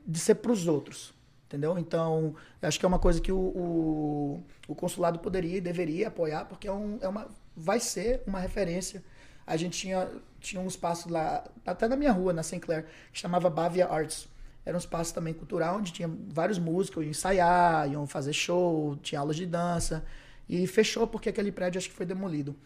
de 0.07 0.19
ser 0.19 0.37
para 0.37 0.53
os 0.53 0.69
outros. 0.69 1.13
Entendeu? 1.53 1.79
Então, 1.79 2.35
acho 2.63 2.81
que 2.81 2.87
é 2.87 2.89
uma 2.89 2.99
coisa 2.99 3.21
que 3.21 3.31
o, 3.31 3.37
o, 3.37 4.43
o 4.67 4.75
consulado 4.75 5.19
poderia 5.19 5.59
e 5.59 5.61
deveria 5.61 6.09
apoiar, 6.09 6.47
porque 6.47 6.67
é, 6.67 6.73
um, 6.73 6.99
é 7.03 7.07
uma, 7.07 7.29
vai 7.55 7.79
ser 7.79 8.23
uma 8.27 8.41
referência. 8.41 9.05
A 9.47 9.55
gente 9.55 9.79
tinha, 9.79 10.11
tinha 10.41 10.63
um 10.63 10.67
espaço 10.67 11.11
lá, 11.11 11.45
até 11.67 11.87
na 11.87 11.95
minha 11.95 12.11
rua, 12.11 12.33
na 12.33 12.43
Sinclair, 12.43 12.87
que 13.13 13.19
chamava 13.19 13.51
Bavia 13.51 13.87
Arts. 13.87 14.27
Era 14.65 14.75
um 14.75 14.79
espaço 14.79 15.13
também 15.13 15.35
cultural, 15.35 15.77
onde 15.77 15.93
tinha 15.93 16.11
vários 16.31 16.59
músicos, 16.59 17.03
iam 17.03 17.11
ensaiar, 17.11 17.93
iam 17.93 18.07
fazer 18.07 18.33
show, 18.33 18.97
tinha 19.03 19.21
aulas 19.21 19.37
de 19.37 19.45
dança. 19.45 20.03
E 20.49 20.67
fechou 20.67 21.07
porque 21.07 21.29
aquele 21.29 21.53
prédio 21.53 21.79
acho 21.79 21.91
que 21.91 21.95
foi 21.95 22.07
demolido. 22.07 22.57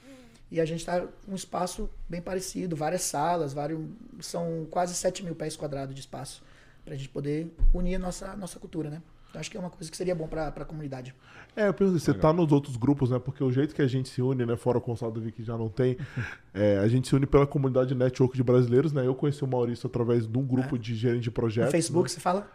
E 0.49 0.61
a 0.61 0.65
gente 0.65 0.79
está 0.79 1.05
um 1.27 1.35
espaço 1.35 1.91
bem 2.09 2.23
parecido, 2.23 2.77
várias 2.77 3.03
salas, 3.03 3.53
vários, 3.53 3.81
são 4.21 4.65
quase 4.71 4.95
7 4.95 5.25
mil 5.25 5.35
pés 5.35 5.57
quadrados 5.57 5.93
de 5.93 6.03
espaço 6.03 6.45
para 6.87 6.95
a 6.95 6.97
gente 6.97 7.09
poder 7.09 7.53
unir 7.75 7.97
a 7.97 7.99
nossa, 7.99 8.37
nossa 8.37 8.61
cultura, 8.61 8.89
né? 8.89 9.03
Então, 9.29 9.41
acho 9.41 9.51
que 9.51 9.57
é 9.57 9.61
uma 9.61 9.69
coisa 9.69 9.91
que 9.91 9.97
seria 9.97 10.15
bom 10.15 10.29
para 10.29 10.47
a 10.47 10.65
comunidade. 10.65 11.13
É, 11.57 11.67
eu 11.67 11.75
penso, 11.75 11.99
você 11.99 12.13
está 12.13 12.33
nos 12.33 12.53
outros 12.53 12.77
grupos, 12.77 13.11
né? 13.11 13.19
Porque 13.19 13.43
o 13.43 13.51
jeito 13.51 13.75
que 13.75 13.83
a 13.83 13.87
gente 13.89 14.09
se 14.09 14.23
une, 14.23 14.47
né? 14.47 14.57
Fora 14.57 14.79
o 14.79 14.81
Consulado 14.81 15.21
Vi 15.21 15.33
que 15.33 15.43
já 15.43 15.59
não 15.59 15.69
tem, 15.69 15.99
é, 16.55 16.79
a 16.79 16.87
gente 16.87 17.09
se 17.09 17.17
une 17.17 17.27
pela 17.27 17.45
comunidade 17.45 17.93
network 17.93 18.37
de 18.37 18.43
brasileiros, 18.45 18.93
né? 18.93 19.05
Eu 19.05 19.17
conheci 19.17 19.43
o 19.43 19.49
Maurício 19.49 19.89
através 19.89 20.29
de 20.29 20.39
um 20.39 20.47
grupo 20.47 20.77
é. 20.77 20.79
de 20.79 20.95
gerente 20.95 21.25
de 21.25 21.31
projetos. 21.33 21.69
No 21.69 21.73
Facebook, 21.73 22.09
né? 22.09 22.15
você 22.15 22.21
fala? 22.21 22.49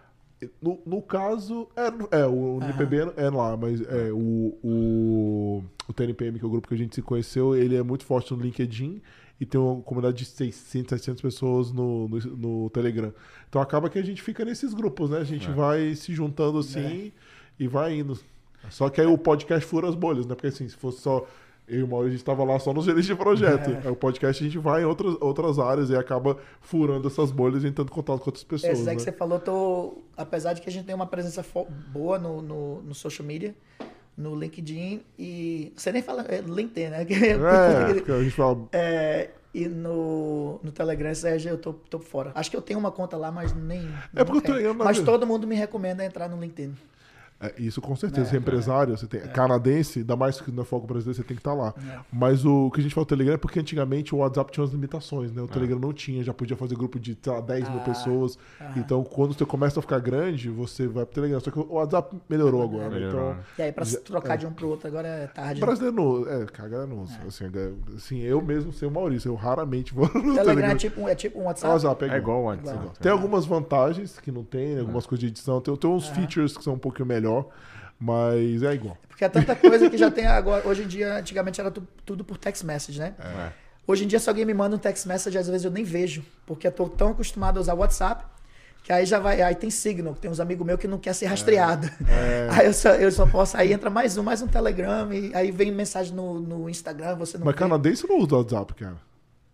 No, 0.62 0.80
no 0.86 1.02
caso, 1.02 1.68
é, 1.76 2.22
é 2.22 2.26
o 2.26 2.60
NPB 2.64 3.14
é 3.18 3.30
lá, 3.30 3.56
mas 3.56 3.82
é, 3.82 4.12
o, 4.12 4.58
o, 4.64 5.64
o 5.88 5.94
TNPM, 5.94 6.40
que 6.40 6.46
é 6.46 6.48
o 6.48 6.50
grupo 6.50 6.68
que 6.68 6.74
a 6.74 6.78
gente 6.78 6.96
se 6.96 7.02
conheceu, 7.02 7.54
ele 7.54 7.76
é 7.76 7.84
muito 7.84 8.06
forte 8.06 8.34
no 8.34 8.42
LinkedIn 8.42 9.02
e 9.42 9.46
tem 9.46 9.60
uma 9.60 9.82
comunidade 9.82 10.20
de 10.20 10.26
600, 10.26 10.92
700 11.02 11.20
pessoas 11.20 11.72
no, 11.72 12.08
no, 12.08 12.20
no, 12.38 12.70
Telegram. 12.70 13.12
Então 13.50 13.60
acaba 13.60 13.89
que 13.89 13.98
a 13.98 14.04
gente 14.04 14.22
fica 14.22 14.46
nesses 14.46 14.72
grupos, 14.72 15.10
né? 15.10 15.18
A 15.18 15.24
gente 15.24 15.50
é. 15.50 15.52
vai 15.52 15.96
se 15.96 16.14
juntando 16.14 16.60
assim 16.60 17.08
é. 17.60 17.64
e 17.64 17.68
vai 17.68 17.96
indo. 17.96 18.20
Só 18.70 18.88
que 18.88 19.02
aí 19.02 19.08
o 19.08 19.18
podcast 19.18 19.66
fura 19.66 19.89
as 19.89 19.96
bolhas, 19.96 20.28
né? 20.28 20.36
Porque 20.36 20.46
assim, 20.46 20.70
se 20.70 20.76
fosse 20.76 21.02
só 21.02 21.26
eu 21.68 21.80
e 21.80 21.84
o 21.84 21.88
Maurício, 21.88 22.10
a 22.10 22.12
gente 22.12 22.22
estava 22.22 22.44
lá 22.44 22.60
só 22.60 22.72
nos 22.72 22.86
gerentes 22.86 23.08
de 23.08 23.16
projeto. 23.16 23.72
É. 23.84 23.89
o 23.89 23.96
podcast 23.96 24.44
a 24.44 24.46
gente 24.46 24.60
vai 24.60 24.84
em 24.84 24.86
outras, 24.86 25.18
outras 25.20 25.58
áreas 25.58 25.89
e 25.89 25.96
acaba 25.96 26.38
furando 26.60 27.08
essas 27.08 27.32
bolhas 27.32 27.64
e 27.64 27.68
entrando 27.68 27.88
em 27.88 27.92
contato 27.92 28.20
com 28.20 28.30
outras 28.30 28.44
pessoas. 28.44 28.82
É, 28.82 28.84
né? 28.84 28.96
que 28.96 29.02
você 29.02 29.12
falou, 29.12 29.39
tô, 29.39 30.04
apesar 30.16 30.54
de 30.54 30.62
que 30.62 30.70
a 30.70 30.72
gente 30.72 30.86
tem 30.86 30.94
uma 30.94 31.08
presença 31.08 31.44
boa 31.88 32.20
no, 32.20 32.44
no, 32.44 32.84
no 32.84 32.94
social 32.94 33.28
media, 33.28 33.56
no 34.18 34.36
LinkedIn 34.36 35.01
e. 35.18 35.74
Você 35.76 35.91
nem 35.91 36.01
fala. 36.01 36.26
É, 36.28 36.41
LinkedIn, 36.41 36.89
né? 36.89 37.05
É, 37.12 38.12
a 38.14 38.24
gente 38.24 38.32
fala. 38.32 38.68
É, 38.72 39.30
e 39.53 39.68
no, 39.68 40.59
no 40.64 40.72
Telegram, 40.72 41.14
Sérgio, 41.14 41.49
eu 41.49 41.57
tô, 41.57 41.74
tô 41.74 41.99
fora. 41.99 42.32
Acho 42.36 42.49
que 42.49 42.55
eu 42.55 42.62
tenho 42.62 42.80
uma 42.80 42.91
conta 42.91 43.18
lá, 43.18 43.32
mas 43.32 43.53
nem. 43.53 43.88
É 44.16 44.24
porque 44.24 44.51
eu 44.51 44.55
tenho. 44.55 44.74
Mas 44.74 44.99
todo 44.99 45.28
mundo 45.28 45.45
me 45.45 45.55
recomenda 45.55 46.05
entrar 46.05 46.30
no 46.30 46.39
LinkedIn. 46.39 46.76
É, 47.42 47.54
isso 47.58 47.82
com 47.82 47.96
certeza. 47.96 48.28
É, 48.28 48.30
você 48.30 48.36
é 48.36 48.39
empresário, 48.39 48.96
você 48.96 49.08
tem 49.08 49.22
é. 49.22 49.28
canadense, 49.28 50.00
ainda 50.00 50.16
mais 50.16 50.39
que 50.39 50.52
no 50.52 50.64
foco 50.64 50.86
brasileiro, 50.86 51.16
você 51.16 51.24
tem 51.24 51.36
que 51.36 51.42
estar 51.42 51.52
tá 51.52 51.58
lá. 51.58 51.74
É. 51.78 52.00
Mas 52.12 52.46
o 52.46 52.70
que 52.70 52.80
a 52.80 52.84
gente 52.84 52.94
fala 52.94 53.06
do 53.06 53.10
Telegram 53.10 53.34
é 53.34 53.38
porque 53.38 53.60
antigamente 53.60 54.14
o 54.14 54.20
WhatsApp 54.20 54.52
tinha 54.52 54.64
umas 54.64 54.74
limitações, 54.74 55.32
né? 55.32 55.42
O 55.42 55.46
é. 55.46 55.48
Telegram 55.48 55.80
não 55.80 55.92
tinha, 55.92 56.24
já 56.24 56.34
podia 56.34 56.55
fazer 56.55 56.76
grupo 56.76 57.00
de 57.00 57.18
sei 57.20 57.34
lá, 57.34 57.42
10 57.42 57.70
mil 57.70 57.80
ah, 57.80 57.84
pessoas. 57.84 58.38
Ah. 58.59 58.74
Então, 58.78 59.04
quando 59.04 59.34
você 59.34 59.46
começa 59.46 59.80
a 59.80 59.82
ficar 59.82 60.00
grande, 60.00 60.50
você 60.50 60.88
vai 60.88 61.04
pro 61.05 61.16
Telegram. 61.16 61.39
Só 61.39 61.50
que 61.50 61.59
o 61.59 61.74
WhatsApp 61.74 62.16
melhorou 62.30 62.62
agora. 62.62 62.89
Né? 62.89 63.08
Então, 63.08 63.38
e 63.58 63.62
aí, 63.63 63.72
pra 63.72 63.86
já, 63.86 64.00
trocar 64.00 64.38
de 64.38 64.46
um 64.46 64.54
pro 64.54 64.70
outro 64.70 64.88
agora 64.88 65.08
é 65.08 65.28
tarde. 65.28 65.59
Né? 65.59 65.66
Brasileiro, 65.66 66.30
é, 66.30 66.46
caga 66.46 66.86
não. 66.86 67.04
Assim, 67.28 67.46
assim, 67.96 68.20
eu 68.20 68.42
mesmo 68.42 68.72
sei 68.72 68.88
o 68.88 68.92
Maurício, 68.92 69.30
eu 69.30 69.36
raramente 69.36 69.93
vou 69.93 70.05
no 70.13 70.36
Telegram. 70.36 70.46
Telegram 70.46 70.72
é 70.72 70.76
tipo, 70.76 71.08
é 71.08 71.16
tipo 71.16 71.39
um 71.39 71.46
WhatsApp? 71.46 71.74
WhatsApp 71.74 72.05
é, 72.05 72.18
igual 72.18 72.42
o 72.42 72.43
WhatsApp. 72.46 72.78
Igual. 72.78 72.93
Tem 73.01 73.12
algumas 73.12 73.46
vantagens 73.46 74.20
que 74.20 74.32
não 74.32 74.43
tem, 74.43 74.78
algumas 74.80 75.05
coisas 75.08 75.22
de 75.22 75.28
edição. 75.28 75.59
Tem, 75.59 75.76
tem 75.76 75.89
uns 75.89 76.08
features 76.09 76.55
que 76.55 76.63
são 76.63 76.74
um 76.74 76.80
pouquinho 76.80 77.08
melhor. 77.08 77.30
Mas 77.99 78.63
é 78.63 78.74
igual. 78.74 78.97
Porque 79.08 79.24
é 79.24 79.29
tanta 79.29 79.55
coisa 79.55 79.89
que 79.89 79.97
já 79.97 80.09
tem 80.09 80.25
agora. 80.25 80.67
Hoje 80.67 80.83
em 80.83 80.87
dia, 80.87 81.17
antigamente 81.17 81.62
era 81.62 81.70
tu, 81.70 81.87
tudo 82.03 82.24
por 82.24 82.37
text 82.37 82.63
message, 82.63 82.99
né? 82.99 83.13
É. 83.20 83.51
Hoje 83.86 84.03
em 84.03 84.08
dia, 84.08 84.20
se 84.20 84.28
alguém 84.28 84.45
me 84.45 84.53
manda 84.53 84.75
um 84.75 84.79
text 84.79 85.05
message, 85.05 85.37
às 85.37 85.47
vezes 85.47 85.63
eu 85.63 85.71
nem 85.71 85.83
vejo. 85.83 86.24
Porque 86.45 86.66
eu 86.66 86.71
tô 86.71 86.87
tão 86.89 87.09
acostumado 87.09 87.58
a 87.58 87.62
usar 87.62 87.74
WhatsApp. 87.75 88.25
Que 88.83 88.91
aí 88.91 89.05
já 89.05 89.20
vai. 89.20 89.41
Aí 89.41 89.53
tem 89.53 89.70
Signal, 89.70 90.16
que 90.16 90.21
tem 90.21 90.32
uns 90.32 90.39
amigos 90.39 90.66
meus 90.66 90.79
que 90.79 90.87
não 90.87 90.97
quer 90.97 91.13
ser 91.13 91.28
rastreado. 91.28 91.87
É. 92.09 92.47
Aí 92.58 92.66
eu 92.66 92.74
só, 92.74 92.89
eu 92.95 93.12
só 93.12 93.28
posso. 93.28 93.55
Aí 93.55 93.71
entra 93.71 93.91
mais 93.91 94.17
um, 94.17 94.24
mais 94.24 94.41
um 94.41 94.47
Telegram. 94.47 95.13
E 95.13 95.32
aí 95.36 95.51
vem 95.51 95.71
mensagem 95.71 96.16
no, 96.16 96.39
no 96.39 96.67
Instagram, 96.67 97.16
você 97.16 97.37
não 97.37 97.45
Mas 97.45 97.53
vê. 97.53 97.59
canadense 97.59 98.08
não 98.09 98.17
usa 98.17 98.37
WhatsApp, 98.37 98.74
cara. 98.74 98.95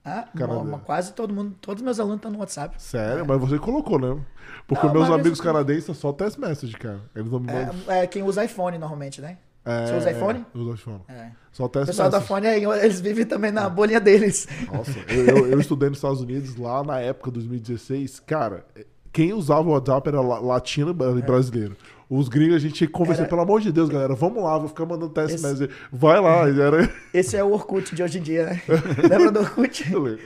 Ah, 0.08 0.26
uma, 0.56 0.80
quase 0.80 1.12
todo 1.12 1.34
mundo, 1.34 1.56
todos 1.60 1.84
meus 1.84 2.00
alunos 2.00 2.18
estão 2.18 2.32
no 2.32 2.40
WhatsApp. 2.40 2.82
Sério? 2.82 3.24
É. 3.24 3.28
Mas 3.28 3.40
você 3.42 3.60
colocou, 3.60 4.00
né? 4.00 4.18
Porque 4.66 4.86
não, 4.88 4.94
meus 4.94 5.10
amigos 5.10 5.42
canadenses 5.42 5.84
são 5.86 5.96
só 5.96 6.14
test 6.14 6.38
message, 6.38 6.74
cara. 6.78 7.02
Eles 7.14 7.30
não 7.30 7.44
é, 7.90 8.04
é, 8.04 8.08
quem 8.08 8.24
usa 8.24 8.46
iPhone 8.46 8.78
normalmente, 8.78 9.20
né? 9.22 9.38
É, 9.66 9.86
você 9.88 9.98
usa 9.98 10.12
iPhone? 10.12 10.46
É, 10.54 10.58
usa 10.58 10.74
iPhone. 10.76 11.02
É. 11.10 11.32
Só 11.52 11.68
test 11.68 11.84
O 11.84 11.88
pessoal 11.88 12.10
message. 12.10 12.30
da 12.30 12.58
iPhone, 12.58 12.78
eles 12.80 13.02
vivem 13.02 13.26
também 13.26 13.52
na 13.52 13.68
bolinha 13.70 14.00
deles. 14.00 14.48
Nossa, 14.72 14.98
eu, 15.10 15.26
eu, 15.26 15.48
eu, 15.52 15.60
estudei 15.60 15.90
nos 15.90 15.98
Estados 15.98 16.22
Unidos 16.22 16.56
lá 16.56 16.84
na 16.86 17.00
época, 17.00 17.30
2016. 17.32 18.22
Cara, 18.22 18.66
quem 19.12 19.34
usava 19.34 19.68
o 19.68 19.72
WhatsApp 19.74 20.08
era 20.08 20.22
la- 20.22 20.40
latino 20.40 20.92
e 20.92 21.22
brasileiro. 21.22 21.76
Os 22.10 22.30
gringos 22.30 22.56
a 22.56 22.60
gente 22.60 22.74
tinha 22.74 22.88
que 22.88 22.94
conversar, 22.94 23.24
Era- 23.24 23.30
pelo 23.30 23.42
amor 23.42 23.60
de 23.60 23.70
Deus, 23.72 23.90
galera, 23.90 24.16
vamos 24.16 24.42
lá, 24.42 24.58
vou 24.58 24.70
ficar 24.70 24.86
mandando 24.86 25.10
teste 25.10 25.36
Esse- 25.36 25.46
message. 25.46 25.70
Vai 25.92 26.20
lá, 26.22 26.48
era. 26.48 26.90
Esse 27.14 27.36
é 27.36 27.44
o 27.44 27.52
Orkut 27.52 27.94
de 27.94 28.02
hoje 28.02 28.20
em 28.20 28.22
dia, 28.22 28.46
né? 28.46 28.62
Lembra 29.10 29.30
do 29.32 29.40
Orkut? 29.42 29.84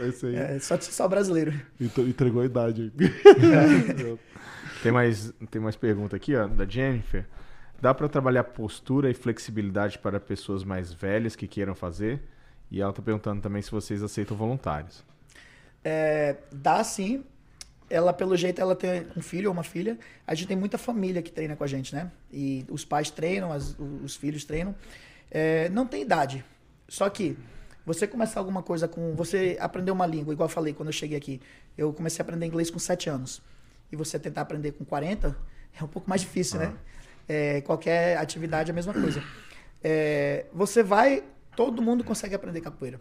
Esse 0.08 0.26
aí 0.28 0.36
É, 0.36 0.60
só, 0.60 0.78
só 0.80 1.08
brasileiro. 1.08 1.54
entre- 1.80 2.04
entregou 2.04 2.44
a 2.44 2.46
idade. 2.46 2.94
Tem 4.84 4.92
mais, 4.92 5.32
tem 5.52 5.62
mais 5.62 5.76
pergunta 5.76 6.16
aqui, 6.16 6.36
ó, 6.36 6.48
da 6.48 6.66
Jennifer. 6.68 7.26
Dá 7.80 7.94
para 7.94 8.08
trabalhar 8.10 8.44
postura 8.46 9.10
e 9.12 9.14
flexibilidade 9.14 10.00
para 10.00 10.20
pessoas 10.20 10.64
mais 10.64 10.92
velhas 10.92 11.36
que 11.36 11.48
queiram 11.48 11.76
fazer? 11.76 12.20
E 12.72 12.82
ela 12.82 12.92
tá 12.94 13.02
perguntando 13.02 13.42
também 13.42 13.62
se 13.62 13.70
vocês 13.70 14.02
aceitam 14.02 14.36
voluntários. 14.36 15.04
É, 15.84 16.38
dá 16.52 16.84
sim. 16.84 17.24
Ela, 17.92 18.14
pelo 18.14 18.36
jeito, 18.38 18.62
ela 18.62 18.76
tem 18.76 19.06
um 19.18 19.22
filho 19.22 19.50
ou 19.50 19.54
uma 19.54 19.64
filha. 19.64 20.00
A 20.26 20.34
gente 20.34 20.48
tem 20.48 20.58
muita 20.58 20.78
família 20.78 21.22
que 21.22 21.32
treina 21.32 21.56
com 21.56 21.64
a 21.64 21.68
gente, 21.68 21.94
né? 21.94 22.10
E 22.32 22.66
os 22.70 22.86
pais 22.86 23.12
treinam, 23.12 23.52
as- 23.52 23.76
os 24.04 24.16
filhos 24.16 24.46
treinam. 24.46 24.74
É, 25.30 25.68
não 25.70 25.86
tem 25.86 26.02
idade. 26.02 26.44
Só 26.88 27.10
que 27.10 27.38
você 27.86 28.08
começar 28.08 28.40
alguma 28.40 28.64
coisa 28.64 28.88
com. 28.88 29.14
Você 29.16 29.58
aprender 29.60 29.92
uma 29.92 30.06
língua, 30.06 30.34
igual 30.34 30.48
eu 30.48 30.54
falei 30.54 30.74
quando 30.74 30.88
eu 30.90 30.94
cheguei 30.94 31.18
aqui. 31.18 31.42
Eu 31.78 31.92
comecei 31.94 32.22
a 32.22 32.24
aprender 32.24 32.46
inglês 32.46 32.70
com 32.70 32.80
7 32.80 33.10
anos. 33.10 33.42
E 33.92 33.96
você 33.96 34.18
tentar 34.18 34.42
aprender 34.42 34.72
com 34.72 34.86
40 34.86 35.36
é 35.80 35.84
um 35.84 35.88
pouco 35.88 36.10
mais 36.10 36.22
difícil, 36.22 36.60
né? 36.60 36.74
É, 37.28 37.62
qualquer 37.62 38.18
atividade 38.18 38.70
é 38.70 38.74
a 38.74 38.76
mesma 38.76 38.94
coisa. 38.94 39.22
É, 39.84 40.46
você 40.54 40.82
vai. 40.82 41.24
Todo 41.56 41.82
mundo 41.82 42.04
consegue 42.04 42.34
aprender 42.36 42.62
capoeira 42.62 43.00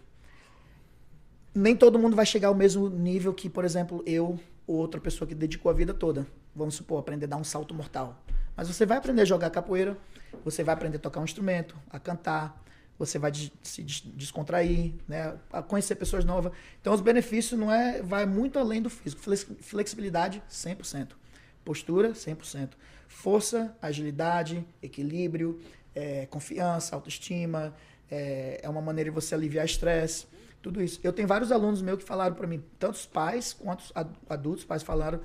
nem 1.55 1.75
todo 1.75 1.99
mundo 1.99 2.15
vai 2.15 2.25
chegar 2.25 2.49
ao 2.49 2.55
mesmo 2.55 2.89
nível 2.89 3.35
que, 3.35 3.49
por 3.49 3.65
exemplo, 3.65 4.03
eu 4.07 4.39
outra 4.77 5.01
pessoa 5.01 5.27
que 5.29 5.35
dedicou 5.35 5.71
a 5.71 5.75
vida 5.75 5.93
toda. 5.95 6.27
Vamos 6.55 6.75
supor, 6.75 6.99
aprender 7.01 7.27
a 7.27 7.29
dar 7.29 7.37
um 7.37 7.45
salto 7.45 7.75
mortal. 7.75 8.23
Mas 8.57 8.69
você 8.69 8.85
vai 8.85 8.99
aprender 8.99 9.23
a 9.23 9.25
jogar 9.25 9.51
capoeira, 9.51 9.97
você 10.45 10.63
vai 10.63 10.75
aprender 10.75 10.97
a 10.97 11.01
tocar 11.01 11.21
um 11.21 11.25
instrumento, 11.25 11.77
a 11.91 11.99
cantar, 11.99 12.63
você 12.99 13.19
vai 13.19 13.31
des- 13.31 13.51
se 13.63 13.83
des- 13.83 14.03
descontrair, 14.15 14.93
né? 15.09 15.35
a 15.53 15.63
conhecer 15.63 15.95
pessoas 15.95 16.25
novas. 16.25 16.53
Então, 16.81 16.93
os 16.93 17.01
benefícios 17.01 17.59
não 17.59 17.73
é, 17.73 18.03
vai 18.03 18.27
muito 18.27 18.59
além 18.59 18.83
do 18.83 18.91
físico. 18.91 19.23
Flex- 19.23 19.47
Flexibilidade, 19.61 20.43
100%. 20.49 21.17
Postura, 21.65 22.15
100%. 22.15 22.71
Força, 23.09 23.75
agilidade, 23.81 24.65
equilíbrio, 24.83 25.61
eh, 25.95 26.27
confiança, 26.31 26.95
autoestima. 26.95 27.75
eh, 28.13 28.59
é 28.63 28.69
uma 28.69 28.81
maneira 28.83 29.09
de 29.09 29.15
você 29.15 29.35
aliviar 29.37 29.65
estresse. 29.65 30.27
Tudo 30.63 30.83
isso. 30.83 31.01
Eu 31.03 31.13
tenho 31.13 31.27
vários 31.27 31.51
alunos 31.51 31.81
meus 31.81 31.99
que 31.99 32.05
falaram 32.05 32.35
para 32.35 32.47
mim, 32.47 32.63
tanto 32.79 32.95
os 32.95 33.07
pais 33.07 33.53
quanto 33.53 33.81
os 33.81 33.93
ad- 33.95 34.15
adultos, 34.29 34.65
pais 34.65 34.83
falaram 34.83 35.21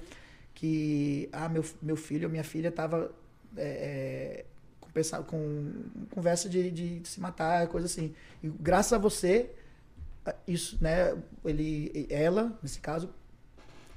que 0.53 1.28
ah, 1.32 1.49
meu, 1.49 1.64
meu 1.82 1.98
filho 1.98 2.26
ou 2.28 2.32
minha 2.32 2.44
filha 2.44 2.70
estava 2.70 3.12
com, 4.80 4.90
pensa- 4.91 5.22
com 5.24 5.74
conversa 6.12 6.48
de, 6.48 6.72
de 6.72 7.07
se 7.07 7.20
matar, 7.20 7.68
coisa 7.68 7.86
assim. 7.88 8.14
E 8.41 8.48
graças 8.48 8.94
a 8.94 8.98
você, 8.98 9.52
isso, 10.48 10.78
né, 10.82 11.16
ele, 11.44 12.07
ela, 12.10 12.57
nesse 12.64 12.80
caso, 12.80 13.10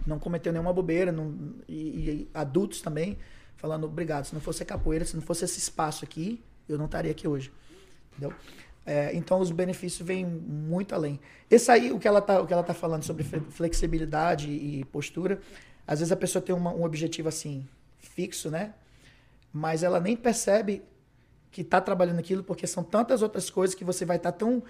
não 0.06 0.18
cometeu 0.18 0.52
nenhuma 0.52 0.72
bobeira, 0.72 1.12
não, 1.12 1.54
e, 1.68 1.74
e 1.74 2.30
adultos 2.34 2.80
também, 2.80 3.18
falando 3.56 3.84
obrigado, 3.84 4.24
se 4.24 4.34
não 4.34 4.40
fosse 4.40 4.62
a 4.62 4.66
capoeira, 4.66 5.04
se 5.04 5.14
não 5.14 5.22
fosse 5.22 5.44
esse 5.44 5.58
espaço 5.58 6.04
aqui, 6.04 6.42
eu 6.68 6.78
não 6.78 6.86
estaria 6.86 7.10
aqui 7.10 7.26
hoje. 7.26 7.52
Entendeu? 8.12 8.36
É, 8.88 9.14
então 9.14 9.38
os 9.38 9.50
benefícios 9.50 10.00
vêm 10.06 10.24
muito 10.24 10.94
além. 10.94 11.20
Esse 11.50 11.70
aí, 11.70 11.92
o 11.92 11.98
que 11.98 12.08
ela 12.08 12.20
está 12.20 12.62
tá 12.62 12.72
falando 12.72 13.02
sobre 13.02 13.22
flexibilidade 13.50 14.50
e 14.50 14.82
postura, 14.86 15.42
às 15.86 15.98
vezes 15.98 16.10
a 16.10 16.16
pessoa 16.16 16.40
tem 16.40 16.54
uma- 16.54 16.72
um 16.72 16.84
objetivo 16.84 17.28
assim, 17.28 17.68
fixo, 17.98 18.50
né? 18.50 18.72
Mas 19.52 19.82
ela 19.82 20.00
nem 20.00 20.16
percebe 20.16 20.82
que 21.50 21.60
está 21.60 21.82
trabalhando 21.82 22.18
aquilo, 22.18 22.42
porque 22.42 22.66
são 22.66 22.82
tantas 22.82 23.20
outras 23.20 23.50
coisas 23.50 23.74
que 23.74 23.84
você 23.84 24.06
vai 24.06 24.16
estar 24.16 24.32
tão 24.32 24.62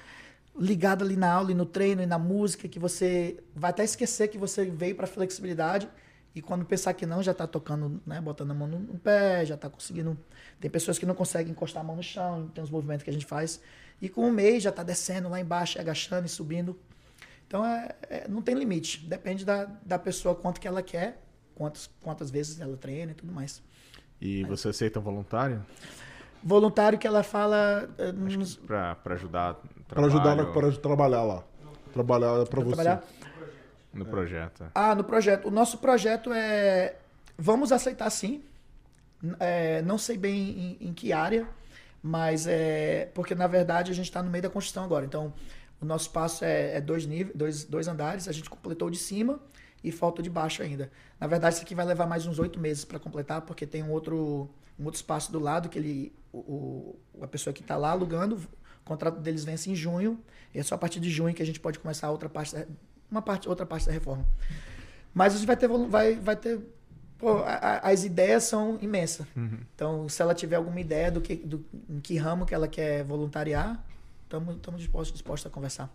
ligado 0.58 1.04
ali 1.04 1.14
na 1.16 1.32
aula 1.32 1.52
e 1.52 1.54
no 1.54 1.64
treino 1.64 2.02
e 2.02 2.06
na 2.06 2.18
música 2.18 2.66
que 2.66 2.80
você 2.80 3.38
vai 3.54 3.70
até 3.70 3.84
esquecer 3.84 4.26
que 4.26 4.36
você 4.38 4.64
veio 4.64 4.96
para 4.96 5.06
flexibilidade 5.06 5.88
e 6.34 6.42
quando 6.42 6.64
pensar 6.64 6.92
que 6.92 7.06
não 7.06 7.22
já 7.22 7.30
está 7.32 7.46
tocando, 7.46 8.00
né, 8.04 8.20
botando 8.20 8.50
a 8.50 8.54
mão 8.54 8.66
no, 8.66 8.78
no 8.80 8.98
pé, 8.98 9.44
já 9.46 9.54
está 9.54 9.68
conseguindo. 9.70 10.18
Tem 10.60 10.68
pessoas 10.70 10.98
que 10.98 11.06
não 11.06 11.14
conseguem 11.14 11.52
encostar 11.52 11.82
a 11.82 11.86
mão 11.86 11.96
no 11.96 12.02
chão, 12.02 12.48
tem 12.52 12.62
os 12.64 12.70
movimentos 12.70 13.04
que 13.04 13.10
a 13.10 13.12
gente 13.12 13.26
faz 13.26 13.60
e 14.00 14.08
com 14.08 14.26
um 14.28 14.32
mês 14.32 14.62
já 14.62 14.70
está 14.70 14.82
descendo 14.82 15.28
lá 15.28 15.40
embaixo, 15.40 15.78
agachando 15.80 16.26
e 16.26 16.28
subindo. 16.28 16.78
Então 17.46 17.64
é, 17.64 17.94
é- 18.08 18.28
não 18.28 18.42
tem 18.42 18.54
limite, 18.54 19.04
depende 19.06 19.44
da, 19.44 19.64
da 19.84 19.98
pessoa 19.98 20.34
quanto 20.34 20.60
que 20.60 20.68
ela 20.68 20.82
quer, 20.82 21.22
quantas 21.54 21.88
quantas 22.02 22.30
vezes 22.30 22.60
ela 22.60 22.76
treina 22.76 23.12
e 23.12 23.14
tudo 23.14 23.32
mais. 23.32 23.62
E 24.20 24.44
você 24.44 24.68
aceita 24.68 24.98
voluntário? 25.00 25.64
Voluntário 26.42 26.98
que 26.98 27.06
ela 27.06 27.22
fala 27.22 27.88
eh, 27.98 28.12
nos- 28.12 28.56
Pra, 28.56 28.94
pra 28.96 29.14
ajudar 29.14 29.56
Pra 29.88 30.04
ajudar 30.04 30.36
pra 30.52 30.72
trabalhar 30.72 31.22
lá. 31.22 31.42
Trabalhar 31.92 32.44
pra 32.46 32.60
você. 32.60 32.66
trabalhar. 32.76 33.02
no 33.94 34.04
projeto. 34.04 34.64
Ah, 34.74 34.94
no 34.94 35.02
projeto. 35.02 35.48
O 35.48 35.50
nosso 35.50 35.78
projeto 35.78 36.30
é. 36.32 36.96
Vamos 37.38 37.72
aceitar 37.72 38.10
sim. 38.10 38.42
É, 39.40 39.80
não 39.82 39.96
sei 39.98 40.16
bem 40.18 40.76
em, 40.80 40.88
em 40.88 40.92
que 40.92 41.12
área, 41.12 41.48
mas 42.02 42.46
é. 42.46 43.06
Porque 43.14 43.34
na 43.34 43.46
verdade 43.46 43.90
a 43.90 43.94
gente 43.94 44.06
está 44.06 44.22
no 44.22 44.30
meio 44.30 44.42
da 44.42 44.50
construção 44.50 44.84
agora. 44.84 45.04
Então, 45.04 45.32
o 45.80 45.84
nosso 45.84 46.04
espaço 46.06 46.44
é, 46.44 46.76
é 46.76 46.80
dois 46.80 47.06
níveis, 47.06 47.36
dois, 47.36 47.64
dois 47.64 47.88
andares. 47.88 48.28
A 48.28 48.32
gente 48.32 48.48
completou 48.50 48.90
de 48.90 48.98
cima 48.98 49.38
e 49.82 49.92
falta 49.92 50.22
de 50.22 50.28
baixo 50.30 50.62
ainda. 50.62 50.90
Na 51.20 51.26
verdade, 51.26 51.54
isso 51.56 51.64
aqui 51.64 51.74
vai 51.74 51.84
levar 51.86 52.06
mais 52.06 52.26
uns 52.26 52.38
oito 52.38 52.58
meses 52.58 52.84
para 52.84 52.98
completar, 52.98 53.42
porque 53.42 53.66
tem 53.66 53.82
um 53.82 53.90
outro, 53.90 54.48
um 54.78 54.84
outro 54.84 54.98
espaço 54.98 55.30
do 55.32 55.38
lado 55.38 55.68
que 55.68 55.78
ele. 55.78 56.12
O, 56.32 56.38
o- 56.38 56.98
a 57.22 57.26
pessoa 57.26 57.52
que 57.54 57.62
está 57.62 57.76
lá 57.76 57.90
alugando, 57.90 58.36
o 58.36 58.84
contrato 58.84 59.18
deles 59.20 59.44
vence 59.44 59.70
em 59.70 59.74
junho. 59.74 60.18
E 60.54 60.58
é 60.58 60.62
só 60.62 60.74
a 60.74 60.78
partir 60.78 61.00
de 61.00 61.10
junho 61.10 61.34
que 61.34 61.42
a 61.42 61.46
gente 61.46 61.60
pode 61.60 61.78
começar 61.78 62.10
outra 62.10 62.28
parte, 62.28 62.54
da- 62.54 62.66
uma 63.10 63.22
parte, 63.22 63.48
outra 63.48 63.64
parte 63.64 63.86
da 63.86 63.92
reforma. 63.92 64.26
Mas 65.14 65.34
a 65.34 65.36
gente 65.38 65.46
vai 65.46 65.56
ter, 65.56 65.68
vai, 65.68 66.14
vai 66.16 66.36
ter 66.36 66.60
pô, 67.18 67.38
a- 67.38 67.52
a- 67.82 67.90
as 67.90 68.04
ideias 68.04 68.44
são 68.44 68.78
imensas. 68.80 69.26
Então, 69.74 70.08
se 70.08 70.22
ela 70.22 70.34
tiver 70.34 70.56
alguma 70.56 70.80
ideia 70.80 71.10
do 71.10 71.20
que, 71.20 71.36
do, 71.36 71.64
em 71.88 72.00
que 72.00 72.16
ramo 72.16 72.46
que 72.46 72.54
ela 72.54 72.68
quer 72.68 73.04
voluntariar, 73.04 73.84
estamos 74.24 74.56
dispostos, 74.80 75.12
dispostos 75.12 75.50
a 75.50 75.54
conversar. 75.54 75.90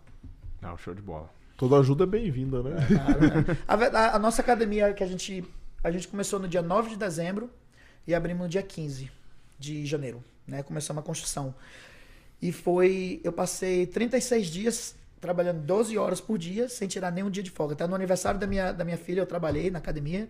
Não, 0.60 0.76
show 0.76 0.94
de 0.94 1.02
bola. 1.02 1.30
Toda 1.56 1.78
ajuda 1.78 2.04
é 2.04 2.06
bem-vinda, 2.06 2.62
né? 2.62 2.76
Claro, 2.88 3.20
né? 3.20 3.58
a- 3.94 4.16
a 4.16 4.18
nossa 4.18 4.42
academia 4.42 4.92
que 4.92 5.02
a 5.04 5.06
gente 5.06 5.44
a 5.82 5.90
gente 5.90 6.08
começou 6.08 6.40
no 6.40 6.48
dia 6.48 6.62
9 6.62 6.90
de 6.90 6.96
dezembro 6.96 7.50
e 8.06 8.14
abrimos 8.14 8.42
no 8.44 8.48
dia 8.48 8.62
15 8.62 9.10
de 9.58 9.84
janeiro, 9.84 10.24
né? 10.46 10.62
Começamos 10.62 11.02
a 11.02 11.04
construção. 11.06 11.54
E 12.40 12.50
foi, 12.52 13.20
eu 13.22 13.30
passei 13.32 13.86
36 13.86 14.46
dias 14.48 14.96
trabalhando 15.20 15.60
12 15.60 15.96
horas 15.98 16.20
por 16.22 16.38
dia, 16.38 16.68
sem 16.70 16.88
tirar 16.88 17.10
nenhum 17.10 17.30
dia 17.30 17.42
de 17.42 17.50
folga. 17.50 17.74
Até 17.74 17.86
no 17.86 17.94
aniversário 17.94 18.40
da 18.40 18.46
minha, 18.46 18.72
da 18.72 18.82
minha 18.84 18.96
filha 18.96 19.20
eu 19.20 19.26
trabalhei 19.26 19.70
na 19.70 19.78
academia. 19.78 20.28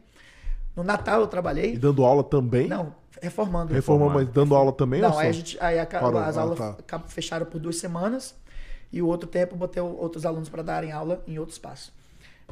No 0.76 0.82
Natal 0.82 1.20
eu 1.20 1.26
E 1.26 1.28
trabalhei. 1.30 1.76
dando 1.78 2.04
aula 2.04 2.22
também? 2.24 2.66
Não, 2.68 2.94
reformando. 3.22 3.72
Reformou, 3.72 4.10
mas 4.10 4.28
dando 4.28 4.54
aula 4.54 4.72
também? 4.72 5.00
Não, 5.00 5.16
aí 5.18 5.28
a 5.28 5.32
gente, 5.32 5.56
aí 5.60 5.78
a 5.78 5.86
Parou. 5.86 6.18
as 6.20 6.36
Ah, 6.36 6.40
aulas 6.42 6.58
tá. 6.58 6.98
fecharam 7.08 7.46
por 7.46 7.58
duas 7.60 7.76
semanas 7.76 8.34
e 8.92 9.00
o 9.00 9.06
outro 9.06 9.28
tempo 9.28 9.54
eu 9.54 9.58
botei 9.58 9.82
outros 9.82 10.26
alunos 10.26 10.48
para 10.48 10.62
darem 10.62 10.90
aula 10.92 11.22
em 11.26 11.38
outro 11.38 11.52
espaço. 11.52 11.92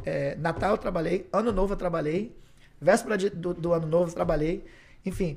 É, 0.04 0.34
Natal 0.36 0.72
eu 0.72 0.78
trabalhei, 0.78 1.28
Ano 1.32 1.52
Novo 1.52 1.72
eu 1.72 1.76
trabalhei, 1.76 2.34
véspera 2.80 3.18
de- 3.18 3.30
do, 3.30 3.52
do 3.54 3.72
Ano 3.72 3.86
Novo 3.86 4.10
eu 4.10 4.14
trabalhei, 4.14 4.64
enfim. 5.04 5.36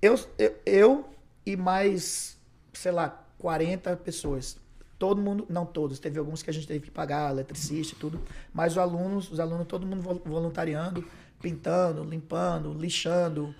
Eu, 0.00 0.18
eu, 0.38 0.54
eu 0.64 1.04
e 1.44 1.56
mais, 1.56 2.36
sei 2.72 2.92
lá, 2.92 3.22
40 3.38 3.96
pessoas. 3.96 4.56
Todo 4.98 5.20
mundo, 5.20 5.46
não 5.50 5.66
todos, 5.66 5.98
teve 5.98 6.18
alguns 6.18 6.42
que 6.42 6.48
a 6.48 6.52
gente 6.52 6.66
teve 6.66 6.80
que 6.86 6.90
pagar, 6.90 7.30
eletricista 7.30 7.94
e 7.94 7.98
tudo, 7.98 8.18
mas 8.52 8.72
os 8.72 8.78
alunos, 8.78 9.30
os 9.30 9.38
alunos, 9.38 9.66
todo 9.66 9.86
mundo 9.86 10.00
vol- 10.00 10.22
voluntariando, 10.24 11.04
pintando, 11.40 12.02
limpando, 12.04 12.72
lixando, 12.72 13.54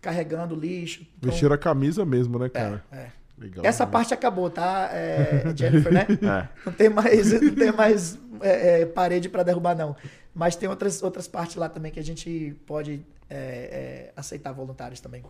carregando 0.00 0.54
lixo. 0.54 1.02
Então, 1.18 1.30
Vestir 1.30 1.52
a 1.52 1.58
camisa 1.58 2.04
mesmo, 2.04 2.38
né, 2.38 2.48
cara? 2.48 2.84
é, 2.92 2.96
é. 2.96 3.12
Legal. 3.38 3.64
Essa 3.64 3.86
parte 3.86 4.12
acabou, 4.12 4.50
tá, 4.50 4.88
é, 4.92 5.44
Jennifer, 5.56 5.92
né? 5.92 6.06
É. 6.22 6.48
Não 6.66 6.72
tem 6.72 6.88
mais, 6.90 7.40
não 7.40 7.54
tem 7.54 7.70
mais 7.70 8.18
é, 8.40 8.80
é, 8.80 8.86
parede 8.86 9.28
para 9.28 9.44
derrubar, 9.44 9.76
não. 9.76 9.94
Mas 10.34 10.56
tem 10.56 10.68
outras, 10.68 11.00
outras 11.04 11.28
partes 11.28 11.54
lá 11.54 11.68
também 11.68 11.92
que 11.92 12.00
a 12.00 12.02
gente 12.04 12.56
pode 12.66 13.00
é, 13.30 13.36
é, 13.36 14.12
aceitar 14.16 14.50
voluntários 14.50 14.98
também. 14.98 15.22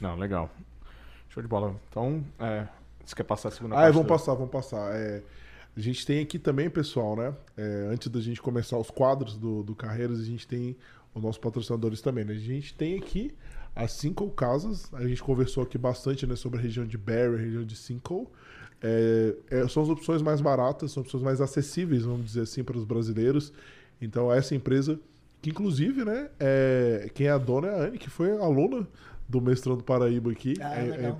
Não, 0.00 0.14
legal. 0.14 0.48
Show 1.30 1.42
de 1.42 1.48
bola. 1.48 1.74
Então, 1.90 2.24
é, 2.38 2.64
você 3.04 3.16
quer 3.16 3.24
passar 3.24 3.48
a 3.48 3.50
segunda 3.50 3.74
Ah, 3.74 3.78
é, 3.78 3.82
parte? 3.86 3.94
vamos 3.94 4.06
do- 4.06 4.10
passar, 4.10 4.34
vamos 4.34 4.50
passar. 4.52 4.94
É, 4.94 5.20
a 5.76 5.80
gente 5.80 6.06
tem 6.06 6.20
aqui 6.22 6.38
também, 6.38 6.70
pessoal, 6.70 7.16
né? 7.16 7.34
é, 7.56 7.88
antes 7.90 8.06
da 8.08 8.20
gente 8.20 8.40
começar 8.40 8.78
os 8.78 8.88
quadros 8.88 9.36
do, 9.36 9.64
do 9.64 9.74
Carreiras, 9.74 10.20
a 10.20 10.24
gente 10.24 10.46
tem 10.46 10.76
os 11.14 11.22
nossos 11.22 11.38
patrocinadores 11.38 12.00
também, 12.00 12.24
né? 12.24 12.32
A 12.32 12.38
gente 12.38 12.74
tem 12.74 12.96
aqui 12.98 13.32
as 13.74 13.92
Cinco 13.92 14.28
Casas. 14.30 14.92
A 14.94 15.06
gente 15.06 15.22
conversou 15.22 15.62
aqui 15.62 15.78
bastante 15.78 16.26
né, 16.26 16.36
sobre 16.36 16.58
a 16.58 16.62
região 16.62 16.86
de 16.86 16.96
Barry, 16.98 17.34
a 17.34 17.38
região 17.38 17.64
de 17.64 17.76
Cinco. 17.76 18.30
É, 18.82 19.34
é, 19.50 19.68
são 19.68 19.82
as 19.82 19.88
opções 19.88 20.22
mais 20.22 20.40
baratas, 20.40 20.92
são 20.92 21.02
opções 21.02 21.22
mais 21.22 21.40
acessíveis, 21.40 22.04
vamos 22.04 22.26
dizer 22.26 22.42
assim, 22.42 22.62
para 22.62 22.76
os 22.78 22.84
brasileiros. 22.84 23.52
Então, 24.00 24.32
essa 24.32 24.54
empresa 24.54 24.98
Que 25.40 25.50
inclusive, 25.50 26.04
né, 26.04 26.30
é, 26.40 27.08
quem 27.14 27.28
é 27.28 27.30
a 27.30 27.38
dona 27.38 27.68
é 27.68 27.70
a 27.70 27.86
Anne, 27.86 27.96
que 27.98 28.10
foi 28.10 28.30
aluna 28.32 28.86
do 29.28 29.40
Mestrando 29.40 29.84
Paraíba 29.84 30.32
aqui. 30.32 30.54
Ah, 30.60 30.74
é, 30.80 30.88
é- 30.88 31.14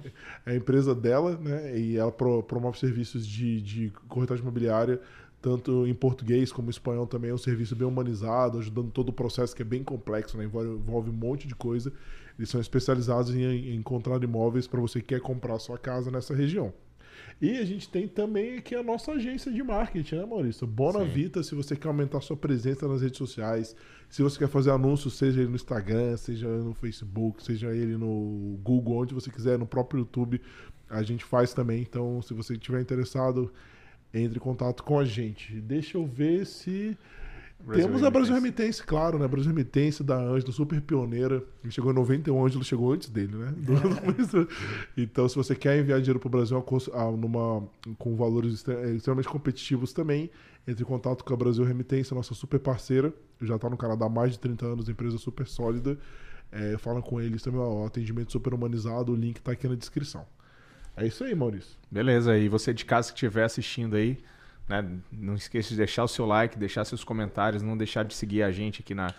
é 0.46 0.52
a 0.52 0.56
empresa 0.56 0.92
dela, 0.94 1.36
né? 1.36 1.78
E 1.78 1.96
ela 1.96 2.10
pro- 2.10 2.42
promove 2.42 2.78
serviços 2.80 3.24
de, 3.26 3.60
de 3.62 3.92
corretagem 4.08 4.42
imobiliária, 4.42 5.00
tanto 5.40 5.86
em 5.86 5.94
português 5.94 6.52
como 6.52 6.68
em 6.68 6.70
espanhol 6.70 7.06
também. 7.06 7.30
É 7.30 7.34
um 7.34 7.38
serviço 7.38 7.76
bem 7.76 7.86
humanizado, 7.86 8.58
ajudando 8.58 8.90
todo 8.90 9.10
o 9.10 9.12
processo 9.12 9.54
que 9.54 9.62
é 9.62 9.64
bem 9.64 9.84
complexo, 9.84 10.36
né? 10.36 10.44
Envolve, 10.44 10.70
envolve 10.70 11.10
um 11.10 11.14
monte 11.14 11.46
de 11.46 11.54
coisa. 11.54 11.92
Eles 12.38 12.50
são 12.50 12.60
especializados 12.60 13.34
em, 13.34 13.42
em 13.42 13.76
encontrar 13.76 14.22
imóveis 14.22 14.66
para 14.66 14.80
você 14.80 15.00
que 15.00 15.08
quer 15.08 15.20
comprar 15.20 15.58
sua 15.58 15.78
casa 15.78 16.10
nessa 16.10 16.34
região. 16.34 16.72
E 17.40 17.56
a 17.58 17.64
gente 17.64 17.88
tem 17.88 18.08
também 18.08 18.58
aqui 18.58 18.74
a 18.74 18.82
nossa 18.82 19.12
agência 19.12 19.52
de 19.52 19.62
marketing, 19.62 20.16
né, 20.16 20.26
Maurício? 20.26 20.66
Bona 20.66 21.00
Sim. 21.04 21.10
Vita, 21.10 21.42
se 21.42 21.54
você 21.54 21.76
quer 21.76 21.86
aumentar 21.86 22.20
sua 22.20 22.36
presença 22.36 22.88
nas 22.88 23.00
redes 23.00 23.16
sociais, 23.16 23.76
se 24.10 24.22
você 24.22 24.38
quer 24.38 24.48
fazer 24.48 24.72
anúncios, 24.72 25.14
seja 25.16 25.40
ele 25.40 25.48
no 25.48 25.54
Instagram, 25.54 26.16
seja 26.16 26.48
no 26.48 26.74
Facebook, 26.74 27.42
seja 27.42 27.68
ele 27.68 27.96
no 27.96 28.58
Google, 28.62 29.02
onde 29.02 29.14
você 29.14 29.30
quiser, 29.30 29.56
no 29.56 29.66
próprio 29.66 30.00
YouTube, 30.00 30.40
a 30.90 31.02
gente 31.02 31.24
faz 31.24 31.54
também. 31.54 31.80
Então, 31.80 32.20
se 32.22 32.34
você 32.34 32.54
estiver 32.54 32.80
interessado, 32.80 33.52
entre 34.12 34.36
em 34.38 34.40
contato 34.40 34.82
com 34.82 34.98
a 34.98 35.04
gente. 35.04 35.60
Deixa 35.60 35.96
eu 35.98 36.06
ver 36.06 36.46
se. 36.46 36.96
Temos 37.74 38.04
a 38.04 38.10
Brasil 38.10 38.34
Remitência, 38.34 38.84
claro, 38.84 39.18
né? 39.18 39.26
Brasil 39.26 39.48
Remitência 39.50 40.04
da 40.04 40.16
Ângelo, 40.16 40.52
super 40.52 40.80
pioneira. 40.80 41.42
Ele 41.62 41.72
chegou 41.72 41.90
em 41.90 41.94
91, 41.94 42.34
o 42.36 42.46
Ângelo 42.46 42.62
chegou 42.62 42.92
antes 42.92 43.08
dele, 43.10 43.34
né? 43.34 43.52
então, 44.96 45.28
se 45.28 45.34
você 45.34 45.54
quer 45.56 45.78
enviar 45.78 46.00
dinheiro 46.00 46.20
para 46.20 46.28
o 46.28 46.30
Brasil 46.30 46.56
a 46.56 47.00
a- 47.02 47.10
numa, 47.10 47.66
com 47.98 48.14
valores 48.16 48.66
eh, 48.68 48.94
extremamente 48.94 49.28
competitivos 49.28 49.92
também, 49.92 50.30
entre 50.68 50.84
em 50.84 50.86
contato 50.86 51.24
com 51.24 51.34
a 51.34 51.36
Brasil 51.36 51.64
Remitência, 51.64 52.14
nossa 52.14 52.32
super 52.34 52.60
parceira. 52.60 53.12
Já 53.42 53.56
está 53.56 53.68
no 53.68 53.76
Canadá 53.76 54.06
há 54.06 54.08
mais 54.08 54.32
de 54.32 54.38
30 54.38 54.64
anos, 54.66 54.88
empresa 54.88 55.18
super 55.18 55.46
sólida. 55.46 55.98
É, 56.50 56.78
fala 56.78 57.02
com 57.02 57.20
eles 57.20 57.42
também, 57.42 57.60
ó, 57.60 57.84
atendimento 57.86 58.32
super 58.32 58.54
humanizado, 58.54 59.12
o 59.12 59.16
link 59.16 59.36
está 59.38 59.52
aqui 59.52 59.68
na 59.68 59.74
descrição. 59.74 60.24
É 61.00 61.06
isso 61.06 61.24
aí, 61.24 61.34
Maurício. 61.34 61.76
Beleza, 61.90 62.36
e 62.36 62.48
você 62.48 62.74
de 62.74 62.84
casa 62.84 63.08
que 63.12 63.16
estiver 63.16 63.44
assistindo 63.44 63.96
aí, 63.96 64.18
né, 64.68 64.84
não 65.12 65.34
esqueça 65.34 65.70
de 65.70 65.76
deixar 65.76 66.04
o 66.04 66.08
seu 66.08 66.26
like, 66.26 66.58
deixar 66.58 66.84
seus 66.84 67.04
comentários, 67.04 67.62
não 67.62 67.76
deixar 67.76 68.04
de 68.04 68.14
seguir 68.14 68.42
a 68.42 68.50
gente 68.50 68.82
aqui 68.82 68.94
na 68.94 69.14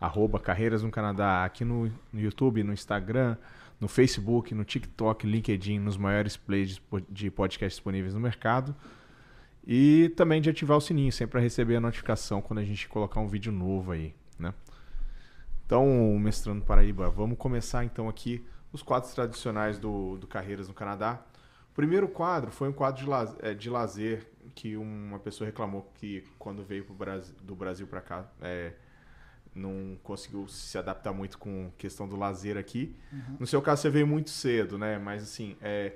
arroba 0.00 0.38
Carreiras 0.38 0.82
no 0.82 0.90
Canadá, 0.90 1.44
aqui 1.44 1.64
no, 1.64 1.90
no 2.12 2.20
YouTube, 2.20 2.62
no 2.62 2.72
Instagram, 2.72 3.36
no 3.80 3.88
Facebook, 3.88 4.54
no 4.54 4.64
TikTok, 4.64 5.26
LinkedIn, 5.26 5.78
nos 5.78 5.96
maiores 5.96 6.36
plays 6.36 6.70
de 6.74 6.80
po- 6.80 7.00
de 7.08 7.30
podcast 7.30 7.76
disponíveis 7.78 8.12
no 8.14 8.20
mercado. 8.20 8.74
E 9.66 10.12
também 10.16 10.42
de 10.42 10.50
ativar 10.50 10.76
o 10.76 10.80
sininho, 10.80 11.10
sempre 11.10 11.32
para 11.32 11.40
receber 11.40 11.76
a 11.76 11.80
notificação 11.80 12.42
quando 12.42 12.58
a 12.58 12.64
gente 12.64 12.86
colocar 12.86 13.20
um 13.20 13.26
vídeo 13.26 13.50
novo 13.50 13.92
aí, 13.92 14.14
né? 14.38 14.52
Então, 15.64 16.18
mestrando 16.18 16.62
Paraíba, 16.62 17.08
vamos 17.08 17.38
começar 17.38 17.82
então 17.84 18.06
aqui 18.06 18.44
os 18.74 18.82
quadros 18.82 19.14
tradicionais 19.14 19.78
do, 19.78 20.18
do 20.18 20.26
Carreiras 20.26 20.66
no 20.66 20.74
Canadá. 20.74 21.22
O 21.70 21.74
primeiro 21.74 22.08
quadro 22.08 22.50
foi 22.50 22.68
um 22.68 22.72
quadro 22.72 23.02
de, 23.04 23.08
laz- 23.08 23.36
eh, 23.40 23.54
de 23.54 23.70
lazer 23.70 24.26
que 24.52 24.76
uma 24.76 25.20
pessoa 25.20 25.46
reclamou 25.46 25.90
que 25.94 26.24
quando 26.38 26.64
veio 26.64 26.84
Brasil, 26.92 27.34
do 27.40 27.54
Brasil 27.54 27.86
para 27.86 28.00
cá 28.00 28.28
eh, 28.42 28.72
não 29.54 29.96
conseguiu 30.02 30.48
se 30.48 30.76
adaptar 30.76 31.12
muito 31.12 31.38
com 31.38 31.70
a 31.72 31.78
questão 31.78 32.08
do 32.08 32.16
lazer 32.16 32.56
aqui. 32.56 32.96
No 33.38 33.46
seu 33.46 33.62
caso, 33.62 33.82
você 33.82 33.90
veio 33.90 34.06
muito 34.08 34.30
cedo, 34.30 34.76
né? 34.76 34.98
Mas 34.98 35.22
assim, 35.22 35.56
é, 35.62 35.92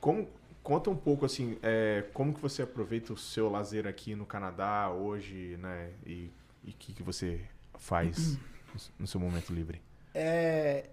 como, 0.00 0.28
conta 0.62 0.90
um 0.90 0.96
pouco 0.96 1.26
assim, 1.26 1.58
é, 1.60 2.04
como 2.14 2.32
que 2.32 2.40
você 2.40 2.62
aproveita 2.62 3.12
o 3.12 3.16
seu 3.16 3.50
lazer 3.50 3.84
aqui 3.84 4.14
no 4.14 4.24
Canadá 4.24 4.90
hoje, 4.90 5.56
né? 5.58 5.90
E 6.06 6.30
o 6.64 6.72
que, 6.72 6.92
que 6.92 7.02
você 7.02 7.40
faz 7.74 8.38
no 8.96 9.06
seu 9.08 9.18
momento 9.18 9.52
livre? 9.52 9.82
É, 10.14 10.88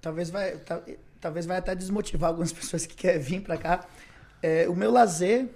talvez 0.00 0.30
vai, 0.30 0.52
ta- 0.58 0.82
talvez 1.20 1.46
vai 1.46 1.58
até 1.58 1.74
desmotivar 1.74 2.28
algumas 2.30 2.52
pessoas 2.54 2.86
que 2.86 2.94
querem 2.94 3.20
vir 3.20 3.40
pra 3.40 3.56
cá. 3.56 3.84
É, 4.42 4.68
o 4.68 4.74
meu 4.76 4.90
lazer 4.90 5.46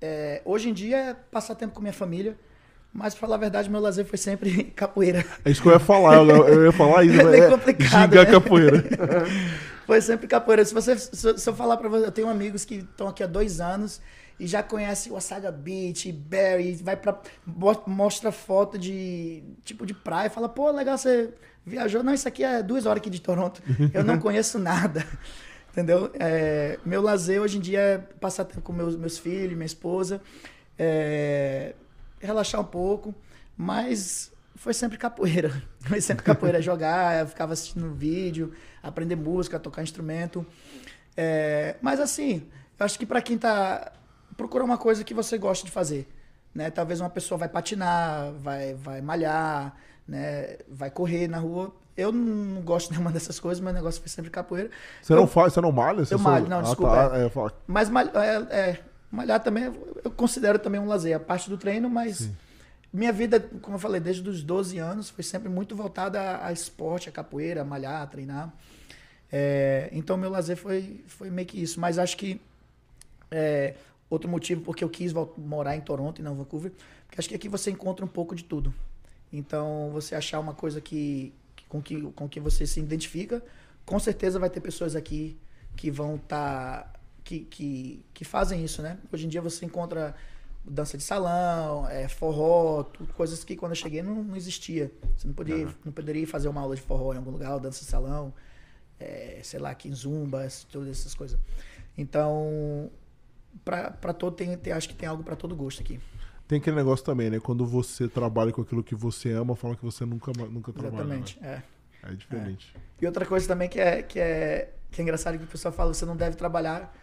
é, 0.00 0.42
hoje 0.44 0.68
em 0.68 0.72
dia 0.72 0.96
é 0.98 1.14
passar 1.14 1.54
tempo 1.54 1.72
com 1.74 1.80
minha 1.80 1.92
família, 1.92 2.36
mas 2.92 3.14
pra 3.14 3.22
falar 3.22 3.36
a 3.36 3.38
verdade, 3.38 3.70
meu 3.70 3.80
lazer 3.80 4.04
foi 4.04 4.18
sempre 4.18 4.64
capoeira. 4.76 5.24
É 5.44 5.50
isso 5.50 5.62
que 5.62 5.68
eu 5.68 5.72
ia 5.72 5.78
falar, 5.80 6.16
eu, 6.16 6.64
ia 6.64 6.72
falar 6.72 7.04
isso. 7.04 7.20
É 7.20 7.30
bem 7.30 7.40
é 7.42 7.50
complicado, 7.50 8.14
né? 8.14 8.26
capoeira. 8.26 8.84
Foi 9.86 10.00
sempre 10.00 10.26
capoeira. 10.26 10.64
Se, 10.64 10.72
você, 10.74 10.96
se, 10.98 11.26
eu 11.48 11.54
falar 11.54 11.76
pra 11.76 11.88
você, 11.88 12.06
eu 12.06 12.12
tenho 12.12 12.28
amigos 12.28 12.64
que 12.64 12.76
estão 12.76 13.08
aqui 13.08 13.22
há 13.22 13.26
dois 13.26 13.60
anos 13.60 14.00
e 14.38 14.46
já 14.46 14.62
conhecem 14.62 15.12
o 15.12 15.16
Asaga 15.16 15.50
Beach, 15.52 16.10
Barry, 16.12 16.74
vai 16.76 16.96
pra. 16.96 17.18
mo- 17.46 17.82
mostra 17.86 18.32
foto 18.32 18.78
de 18.78 19.42
tipo 19.64 19.84
de 19.86 19.94
praia, 19.94 20.28
fala, 20.30 20.48
pô, 20.48 20.70
legal, 20.70 20.96
você 20.98 21.30
viajou. 21.64 22.02
Não, 22.02 22.12
isso 22.12 22.28
aqui 22.28 22.44
é 22.44 22.62
duas 22.62 22.86
horas 22.86 23.00
aqui 23.00 23.10
de 23.10 23.20
Toronto. 23.20 23.62
Eu 23.92 24.04
não 24.04 24.18
conheço 24.20 24.58
nada. 24.58 25.06
Entendeu? 25.72 26.10
É, 26.20 26.78
meu 26.84 27.02
lazer 27.02 27.40
hoje 27.40 27.58
em 27.58 27.60
dia 27.60 27.80
é 27.80 27.98
passar 27.98 28.44
tempo 28.44 28.60
com 28.60 28.72
meus, 28.72 28.94
meus 28.94 29.18
filhos, 29.18 29.54
minha 29.54 29.66
esposa, 29.66 30.22
é, 30.78 31.74
relaxar 32.20 32.60
um 32.60 32.64
pouco, 32.64 33.12
mas 33.56 34.32
foi 34.54 34.72
sempre 34.72 34.96
capoeira. 34.96 35.50
Foi 35.84 36.00
sempre 36.00 36.24
capoeira, 36.24 36.62
jogar, 36.62 37.20
eu 37.20 37.26
ficava 37.26 37.52
assistindo 37.52 37.92
vídeo, 37.92 38.54
aprender 38.82 39.16
música, 39.16 39.58
tocar 39.58 39.82
instrumento. 39.82 40.46
É, 41.14 41.76
mas 41.82 42.00
assim, 42.00 42.48
eu 42.78 42.86
acho 42.86 42.98
que 42.98 43.04
pra 43.04 43.20
quem 43.20 43.36
tá. 43.36 43.92
Procura 44.34 44.64
uma 44.64 44.78
coisa 44.78 45.04
que 45.04 45.12
você 45.12 45.36
gosta 45.36 45.66
de 45.66 45.70
fazer. 45.70 46.08
Né? 46.54 46.70
Talvez 46.70 47.00
uma 47.00 47.10
pessoa 47.10 47.36
vai 47.36 47.48
patinar, 47.48 48.32
vai, 48.40 48.72
vai 48.74 49.02
malhar, 49.02 49.76
né? 50.06 50.58
vai 50.68 50.90
correr 50.90 51.28
na 51.28 51.38
rua. 51.38 51.74
Eu 51.96 52.10
não 52.10 52.60
gosto 52.62 52.90
nenhuma 52.90 53.12
dessas 53.12 53.38
coisas, 53.38 53.62
meu 53.62 53.72
negócio 53.72 54.00
foi 54.00 54.08
sempre 54.08 54.30
capoeira. 54.30 54.70
Você 55.00 55.14
não 55.14 55.26
faz, 55.26 55.52
você 55.52 55.60
não 55.60 55.70
malha? 55.72 56.04
Você 56.04 56.14
Eu 56.14 56.18
malho, 56.18 56.48
não, 56.48 56.58
Ah, 56.58 56.62
desculpa, 56.62 57.10
tá, 57.10 57.18
é, 57.18 57.30
fala- 57.30 57.52
Mas 57.66 57.88
é, 57.90 58.56
é, 58.70 58.80
malhar 59.10 59.40
também, 59.40 59.72
eu 60.02 60.10
considero 60.10 60.58
também 60.58 60.80
um 60.80 60.86
lazer, 60.86 61.16
a 61.16 61.20
parte 61.20 61.48
do 61.48 61.56
treino, 61.56 61.88
mas 61.88 62.28
minha 62.92 63.12
vida, 63.12 63.40
como 63.60 63.76
eu 63.76 63.80
falei, 63.80 64.00
desde 64.00 64.28
os 64.28 64.42
12 64.42 64.78
anos, 64.78 65.10
foi 65.10 65.22
sempre 65.24 65.48
muito 65.48 65.74
voltada 65.76 66.20
a, 66.20 66.46
a 66.48 66.52
esporte, 66.52 67.08
a 67.08 67.12
capoeira, 67.12 67.62
a 67.62 67.64
malhar, 67.64 68.02
a 68.02 68.06
treinar. 68.06 68.52
É, 69.30 69.88
então, 69.92 70.16
meu 70.16 70.30
lazer 70.30 70.56
foi, 70.56 71.02
foi 71.06 71.30
meio 71.30 71.46
que 71.46 71.60
isso. 71.60 71.80
Mas 71.80 71.98
acho 71.98 72.16
que 72.16 72.40
é, 73.30 73.74
outro 74.08 74.28
motivo 74.28 74.60
porque 74.60 74.84
eu 74.84 74.88
quis 74.88 75.12
morar 75.36 75.76
em 75.76 75.80
Toronto 75.80 76.20
e 76.20 76.22
não 76.24 76.34
Vancouver, 76.36 76.72
porque 77.06 77.18
acho 77.20 77.28
que 77.28 77.34
aqui 77.34 77.48
você 77.48 77.70
encontra 77.70 78.04
um 78.04 78.08
pouco 78.08 78.34
de 78.34 78.44
tudo. 78.44 78.72
Então, 79.36 79.90
você 79.92 80.14
achar 80.14 80.38
uma 80.38 80.54
coisa 80.54 80.80
que, 80.80 81.32
com, 81.68 81.82
que, 81.82 82.00
com 82.12 82.28
que 82.28 82.38
você 82.40 82.66
se 82.66 82.78
identifica, 82.80 83.42
com 83.84 83.98
certeza 83.98 84.38
vai 84.38 84.48
ter 84.48 84.60
pessoas 84.60 84.94
aqui 84.94 85.36
que 85.76 85.90
vão 85.90 86.16
estar. 86.16 86.92
que, 87.24 87.40
que, 87.40 88.04
que 88.14 88.24
fazem 88.24 88.64
isso, 88.64 88.80
né? 88.80 88.98
Hoje 89.12 89.26
em 89.26 89.28
dia 89.28 89.42
você 89.42 89.64
encontra 89.66 90.14
dança 90.64 90.96
de 90.96 91.02
salão, 91.02 91.86
é, 91.88 92.08
forró, 92.08 92.84
tudo, 92.84 93.12
coisas 93.12 93.42
que 93.44 93.54
quando 93.56 93.72
eu 93.72 93.76
cheguei 93.76 94.02
não, 94.02 94.22
não 94.22 94.36
existia. 94.36 94.90
Você 95.16 95.26
não, 95.26 95.34
podia, 95.34 95.56
não 95.84 95.92
poderia 95.92 96.26
fazer 96.26 96.48
uma 96.48 96.60
aula 96.60 96.76
de 96.76 96.80
forró 96.82 97.12
em 97.12 97.16
algum 97.18 97.30
lugar, 97.32 97.58
dança 97.58 97.80
de 97.84 97.90
salão, 97.90 98.32
é, 99.00 99.40
sei 99.42 99.58
lá, 99.60 99.74
quinzumba, 99.74 100.46
todas 100.70 100.88
essas 100.88 101.14
coisas. 101.14 101.38
Então, 101.98 102.90
pra 103.64 104.12
todo, 104.12 104.34
tem, 104.36 104.56
tem- 104.56 104.72
acho 104.72 104.88
que 104.88 104.94
tem 104.94 105.08
algo 105.08 105.22
para 105.22 105.36
todo 105.36 105.54
gosto 105.56 105.80
aqui. 105.82 106.00
Tem 106.46 106.58
aquele 106.58 106.76
negócio 106.76 107.04
também, 107.04 107.30
né? 107.30 107.40
Quando 107.40 107.64
você 107.66 108.06
trabalha 108.06 108.52
com 108.52 108.60
aquilo 108.62 108.82
que 108.84 108.94
você 108.94 109.30
ama, 109.32 109.56
fala 109.56 109.74
que 109.76 109.84
você 109.84 110.04
nunca, 110.04 110.30
nunca 110.50 110.72
trabalha. 110.72 111.02
Exatamente. 111.02 111.38
É. 111.42 111.46
Né? 111.46 111.62
É 112.02 112.12
diferente. 112.12 112.74
E 113.00 113.06
outra 113.06 113.24
coisa 113.24 113.48
também 113.48 113.68
que 113.68 113.80
é, 113.80 114.02
que 114.02 114.18
é, 114.20 114.70
que 114.90 115.00
é 115.00 115.02
engraçado 115.02 115.38
que 115.38 115.44
o 115.44 115.46
pessoal 115.46 115.72
fala, 115.72 115.94
você 115.94 116.04
não 116.04 116.14
deve 116.16 116.36
trabalhar 116.36 116.94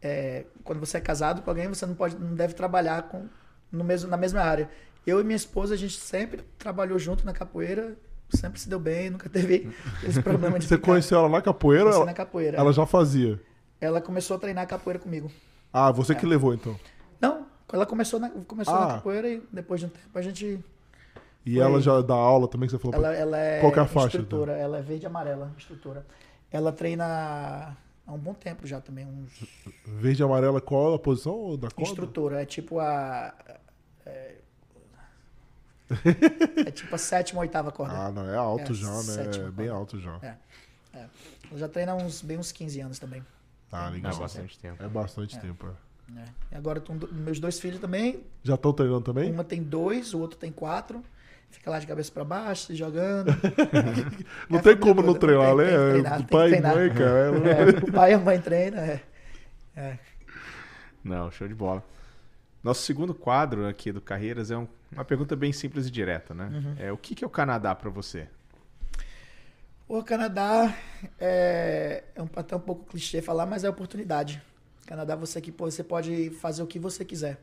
é, 0.00 0.44
quando 0.62 0.78
você 0.78 0.98
é 0.98 1.00
casado 1.00 1.42
com 1.42 1.50
alguém, 1.50 1.66
você 1.66 1.84
não 1.86 1.94
pode, 1.94 2.16
não 2.16 2.34
deve 2.36 2.54
trabalhar 2.54 3.02
com, 3.08 3.26
no 3.72 3.82
mesmo, 3.82 4.08
na 4.08 4.16
mesma 4.16 4.40
área. 4.42 4.70
Eu 5.04 5.20
e 5.20 5.24
minha 5.24 5.36
esposa, 5.36 5.74
a 5.74 5.76
gente 5.76 5.98
sempre 5.98 6.42
trabalhou 6.56 6.98
junto 6.98 7.26
na 7.26 7.32
capoeira, 7.32 7.96
sempre 8.32 8.60
se 8.60 8.68
deu 8.68 8.78
bem, 8.78 9.10
nunca 9.10 9.28
teve 9.28 9.68
esse 10.04 10.22
problema 10.22 10.56
de 10.58 10.66
Você 10.66 10.76
ficar- 10.76 10.86
conheceu 10.92 11.18
ela 11.18 11.28
na 11.28 11.42
capoeira? 11.42 11.84
Conheci 11.84 11.98
Ela, 11.98 12.06
na 12.06 12.14
capoeira. 12.14 12.56
ela 12.58 12.72
já 12.72 12.86
fazia. 12.86 13.40
Ela 13.80 14.00
começou 14.00 14.36
a 14.36 14.40
treinar 14.40 14.66
capoeira 14.68 15.00
comigo. 15.00 15.30
Ah, 15.72 15.90
você 15.90 16.14
que 16.14 16.24
levou 16.24 16.54
então. 16.54 16.78
Não, 17.20 17.44
ela 17.74 17.84
começou 17.86 18.20
na, 18.20 18.30
começou 18.30 18.74
Ah. 18.74 18.86
na 18.86 18.94
capoeira 18.94 19.28
e 19.28 19.42
depois 19.52 19.80
de 19.80 19.86
um 19.86 19.90
tempo 19.90 20.18
a 20.18 20.22
gente. 20.22 20.64
E 21.46 21.54
Foi. 21.56 21.62
ela 21.62 21.80
já 21.80 22.00
dá 22.00 22.14
aula 22.14 22.48
também, 22.48 22.66
que 22.68 22.70
você 22.70 22.78
falou. 22.78 22.98
pra- 22.98 23.08
Ela, 23.12 23.16
ela 23.18 23.38
é 23.38 23.60
Qual 23.60 23.72
que 23.72 23.78
é 23.78 23.82
a 23.82 23.86
faixa, 23.86 24.06
instrutora, 24.18 24.52
ela 24.52 24.78
é 24.78 24.82
verde 24.82 25.04
e 25.04 25.06
amarela, 25.06 25.52
instrutora. 25.56 26.06
Ela 26.50 26.72
treina 26.72 27.76
há 28.06 28.12
um 28.12 28.18
bom 28.18 28.32
tempo 28.32 28.66
já 28.66 28.80
também, 28.80 29.04
uns 29.06 29.44
Verde 29.84 30.22
e 30.22 30.24
amarela, 30.24 30.60
qual 30.60 30.94
a 30.94 30.98
posição 30.98 31.56
da 31.58 31.68
corda? 31.70 31.82
Instrutora, 31.82 32.42
é 32.42 32.46
tipo 32.46 32.78
a. 32.80 33.34
É, 34.06 34.34
é 36.66 36.70
tipo 36.70 36.94
a 36.94 36.98
sétima, 36.98 37.40
oitava 37.40 37.70
corda. 37.70 37.94
Ah, 37.94 38.10
não, 38.10 38.28
é 38.28 38.36
alto 38.36 38.72
É, 38.72 38.74
já, 38.74 38.90
né? 38.90 39.02
sétima 39.02 39.48
É 39.48 39.50
bem 39.50 39.66
corda. 39.66 39.72
alto 39.80 40.00
já. 40.00 40.18
É. 40.22 40.34
Ela 40.94 41.58
já 41.58 41.68
treina 41.68 41.92
há 41.92 41.94
uns, 41.96 42.22
bem 42.22 42.38
uns 42.38 42.52
15 42.52 42.80
anos 42.80 42.98
também. 42.98 43.24
Ah, 43.70 43.88
legal. 43.90 44.16
bastante 44.16 44.58
tempo. 44.58 44.82
É 44.82 44.88
bastante 44.88 45.38
tempo. 45.40 45.66
é. 45.66 45.70
Né? 46.08 46.24
E 46.52 46.54
agora 46.56 46.82
meus 47.12 47.38
dois 47.40 47.58
filhos 47.60 47.80
também. 47.80 48.22
Já 48.42 48.54
estão 48.54 48.72
treinando 48.72 49.02
também? 49.02 49.30
Uma 49.32 49.44
tem 49.44 49.62
dois, 49.62 50.12
o 50.14 50.20
outro 50.20 50.38
tem 50.38 50.52
quatro. 50.52 51.02
Fica 51.50 51.70
lá 51.70 51.78
de 51.78 51.86
cabeça 51.86 52.10
pra 52.10 52.24
baixo, 52.24 52.66
se 52.66 52.74
jogando. 52.74 53.28
Não 54.50 54.58
É 54.58 54.62
tem 54.62 54.76
como 54.76 55.00
não 55.02 55.14
toda, 55.14 55.20
treinar, 55.20 55.54
né? 55.54 55.64
treinar, 55.90 56.16
tem 56.16 56.26
que 56.26 56.32
Pai 56.32 56.52
e 56.52 56.60
mãe, 56.60 56.90
cara. 56.92 57.08
É, 57.08 57.68
o 57.88 57.92
pai 57.92 58.10
e 58.10 58.14
a 58.14 58.18
mãe 58.18 58.40
treinam, 58.40 58.80
é. 58.80 59.00
É. 59.76 59.98
Não, 61.04 61.30
show 61.30 61.46
de 61.46 61.54
bola. 61.54 61.82
Nosso 62.62 62.82
segundo 62.82 63.14
quadro 63.14 63.68
aqui 63.68 63.92
do 63.92 64.00
Carreiras 64.00 64.50
é 64.50 64.56
um- 64.58 64.66
uma 64.90 65.04
pergunta 65.04 65.36
bem 65.36 65.52
simples 65.52 65.86
e 65.86 65.90
direta, 65.92 66.34
né? 66.34 66.50
Uhum. 66.52 66.74
É 66.78 66.90
o 66.92 66.96
que, 66.96 67.14
que 67.14 67.22
é 67.22 67.26
o 67.26 67.30
Canadá 67.30 67.72
pra 67.74 67.88
você? 67.90 68.26
O 69.86 70.02
Canadá 70.02 70.74
é, 71.20 72.02
é 72.16 72.22
um, 72.22 72.28
até 72.34 72.56
um 72.56 72.60
pouco 72.60 72.84
clichê 72.86 73.20
falar, 73.22 73.46
mas 73.46 73.62
é 73.64 73.68
oportunidade. 73.68 74.42
Canadá 74.86 75.16
você 75.16 75.38
aqui 75.38 75.50
você 75.50 75.82
pode 75.82 76.30
fazer 76.30 76.62
o 76.62 76.66
que 76.66 76.78
você 76.78 77.04
quiser, 77.04 77.38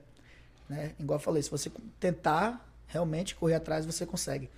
né? 0.69 0.93
Igual 0.99 1.19
eu 1.19 1.23
falei, 1.23 1.41
se 1.41 1.49
você 1.49 1.71
tentar 1.99 2.69
realmente 2.87 3.35
correr 3.35 3.55
atrás, 3.55 3.85
você 3.85 4.05
consegue. 4.05 4.49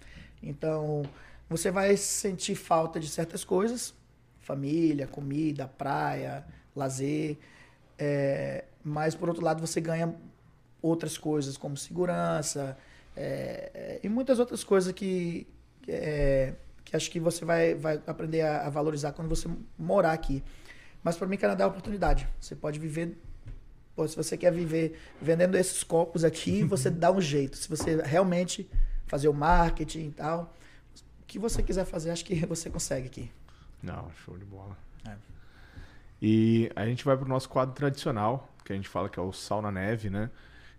Então, 0.41 1.03
você 1.49 1.71
vai 1.71 1.95
sentir 1.95 2.55
falta 2.55 2.99
de 2.99 3.07
certas 3.07 3.43
coisas, 3.43 3.93
família, 4.41 5.07
comida, 5.07 5.67
praia, 5.67 6.43
lazer, 6.75 7.37
é, 7.97 8.65
mas 8.83 9.15
por 9.15 9.29
outro 9.29 9.43
lado 9.43 9.65
você 9.65 9.79
ganha 9.79 10.13
outras 10.81 11.17
coisas 11.17 11.55
como 11.55 11.77
segurança 11.77 12.77
é, 13.15 13.99
e 14.03 14.09
muitas 14.09 14.39
outras 14.39 14.63
coisas 14.63 14.91
que 14.91 15.47
é, 15.87 16.53
que 16.83 16.95
acho 16.95 17.09
que 17.09 17.19
você 17.19 17.45
vai, 17.45 17.75
vai 17.75 18.01
aprender 18.05 18.41
a, 18.41 18.67
a 18.67 18.69
valorizar 18.69 19.13
quando 19.13 19.29
você 19.29 19.49
morar 19.77 20.11
aqui. 20.13 20.43
Mas 21.03 21.17
para 21.17 21.27
mim, 21.27 21.37
Canadá 21.37 21.65
é 21.65 21.67
oportunidade. 21.67 22.27
Você 22.39 22.55
pode 22.55 22.79
viver. 22.79 23.17
pô, 23.95 24.07
se 24.07 24.15
você 24.15 24.37
quer 24.37 24.51
viver 24.51 24.97
vendendo 25.21 25.55
esses 25.55 25.83
copos 25.83 26.23
aqui, 26.23 26.63
você 26.65 26.89
dá 26.89 27.11
um 27.11 27.19
jeito. 27.19 27.57
Se 27.57 27.69
você 27.69 28.01
realmente 28.01 28.69
fazer 29.07 29.27
o 29.27 29.33
marketing 29.33 30.07
e 30.07 30.11
tal, 30.11 30.53
o 31.21 31.25
que 31.27 31.37
você 31.37 31.61
quiser 31.61 31.85
fazer, 31.85 32.11
acho 32.11 32.23
que 32.23 32.35
você 32.45 32.69
consegue 32.69 33.07
aqui. 33.07 33.31
Não, 33.81 34.09
show 34.25 34.37
de 34.37 34.45
bola. 34.45 34.77
É. 35.05 35.15
E 36.21 36.71
a 36.75 36.85
gente 36.85 37.03
vai 37.03 37.17
pro 37.17 37.27
nosso 37.27 37.49
quadro 37.49 37.75
tradicional, 37.75 38.49
que 38.63 38.71
a 38.71 38.75
gente 38.75 38.87
fala 38.87 39.09
que 39.09 39.19
é 39.19 39.21
o 39.21 39.33
sal 39.33 39.61
na 39.61 39.71
neve, 39.71 40.09
né? 40.09 40.29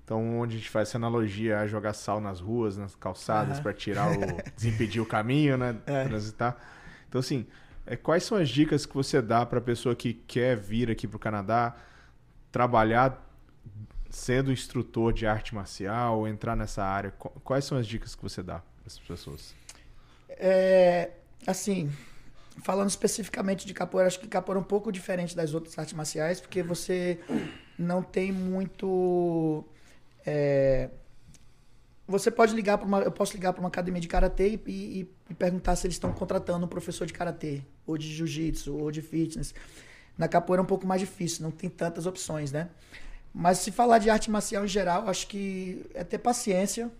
Então, 0.02 0.38
onde 0.38 0.56
a 0.56 0.58
gente 0.58 0.70
faz 0.70 0.88
essa 0.88 0.98
analogia 0.98 1.60
a 1.60 1.66
jogar 1.66 1.94
sal 1.94 2.20
nas 2.20 2.38
ruas, 2.38 2.76
nas 2.76 2.94
calçadas, 2.94 3.54
Aham. 3.54 3.62
pra 3.62 3.72
tirar 3.72 4.10
o. 4.10 4.36
desimpedir 4.56 5.00
o 5.00 5.06
caminho, 5.06 5.56
né? 5.56 5.76
É. 5.86 6.04
Transitar. 6.04 6.56
Então, 7.08 7.18
assim, 7.18 7.46
quais 8.02 8.24
são 8.24 8.38
as 8.38 8.48
dicas 8.48 8.86
que 8.86 8.94
você 8.94 9.20
dá 9.20 9.44
pra 9.44 9.60
pessoa 9.60 9.94
que 9.94 10.14
quer 10.14 10.56
vir 10.56 10.90
aqui 10.90 11.06
pro 11.06 11.18
Canadá, 11.18 11.76
trabalhar 12.50 13.20
sendo 14.10 14.52
instrutor 14.52 15.12
de 15.12 15.26
arte 15.26 15.54
marcial, 15.54 16.26
entrar 16.26 16.56
nessa 16.56 16.82
área? 16.84 17.10
Qu- 17.10 17.30
Quais 17.40 17.64
são 17.64 17.76
as 17.76 17.86
dicas 17.86 18.14
que 18.14 18.22
você 18.22 18.42
dá 18.42 18.60
para 18.60 18.86
essas 18.86 19.00
pessoas? 19.00 19.54
É, 20.30 21.10
assim, 21.46 21.90
falando 22.62 22.88
especificamente 22.88 23.66
de 23.66 23.74
capoeira, 23.74 24.06
acho 24.06 24.18
que 24.20 24.26
capoeira 24.28 24.58
é 24.60 24.62
um 24.62 24.66
pouco 24.66 24.90
diferente 24.90 25.36
das 25.36 25.52
outras 25.54 25.78
artes 25.78 25.94
marciais, 25.94 26.40
porque 26.40 26.62
você 26.62 27.20
não 27.78 28.02
tem 28.02 28.32
muito. 28.32 29.64
é, 30.24 30.88
você 32.06 32.30
pode 32.30 32.54
ligar 32.54 32.78
para 32.78 32.86
uma. 32.86 33.00
Eu 33.00 33.12
posso 33.12 33.32
ligar 33.34 33.52
para 33.52 33.60
uma 33.60 33.68
academia 33.68 34.00
de 34.00 34.08
karatê 34.08 34.60
e, 34.66 34.70
e- 34.70 35.10
e 35.30 35.34
perguntar 35.34 35.74
se 35.76 35.86
eles 35.86 35.94
estão 35.96 36.12
contratando 36.12 36.64
um 36.66 36.68
professor 36.68 37.06
de 37.06 37.12
karatê, 37.12 37.62
ou 37.86 37.96
de 37.96 38.12
jiu-jitsu, 38.14 38.76
ou 38.76 38.90
de 38.90 39.00
fitness. 39.00 39.54
Na 40.16 40.28
capoeira 40.28 40.60
é 40.60 40.64
um 40.64 40.66
pouco 40.66 40.86
mais 40.86 41.00
difícil, 41.00 41.42
não 41.42 41.50
tem 41.50 41.68
tantas 41.70 42.06
opções, 42.06 42.52
né? 42.52 42.68
Mas 43.32 43.58
se 43.58 43.72
falar 43.72 43.98
de 43.98 44.08
arte 44.10 44.30
marcial 44.30 44.64
em 44.64 44.68
geral, 44.68 45.08
acho 45.08 45.26
que 45.26 45.84
é 45.94 46.04
ter 46.04 46.18
paciência, 46.18 46.90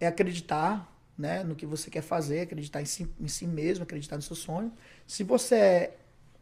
é 0.00 0.06
acreditar 0.06 0.90
né, 1.18 1.44
no 1.44 1.54
que 1.54 1.66
você 1.66 1.90
quer 1.90 2.02
fazer, 2.02 2.40
acreditar 2.40 2.80
em 2.80 2.86
si, 2.86 3.06
em 3.20 3.28
si 3.28 3.46
mesmo, 3.46 3.82
acreditar 3.84 4.16
no 4.16 4.22
seu 4.22 4.34
sonho. 4.34 4.72
Se 5.06 5.22
você 5.22 5.54
é 5.54 5.96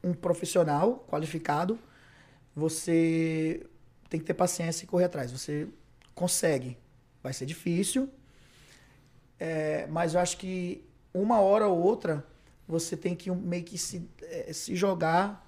um 0.04 0.14
profissional 0.14 1.04
qualificado, 1.10 1.78
você 2.54 3.66
tem 4.08 4.20
que 4.20 4.26
ter 4.26 4.34
paciência 4.34 4.84
e 4.84 4.86
correr 4.86 5.04
atrás. 5.06 5.32
Você 5.32 5.66
consegue. 6.14 6.76
Vai 7.22 7.32
ser 7.32 7.46
difícil, 7.46 8.08
é, 9.38 9.86
mas 9.88 10.14
eu 10.14 10.20
acho 10.20 10.36
que 10.36 10.84
uma 11.12 11.40
hora 11.40 11.66
ou 11.68 11.78
outra 11.80 12.24
você 12.66 12.96
tem 12.96 13.14
que 13.14 13.30
meio 13.30 13.64
que 13.64 13.76
se, 13.76 14.08
eh, 14.22 14.52
se 14.52 14.74
jogar, 14.76 15.46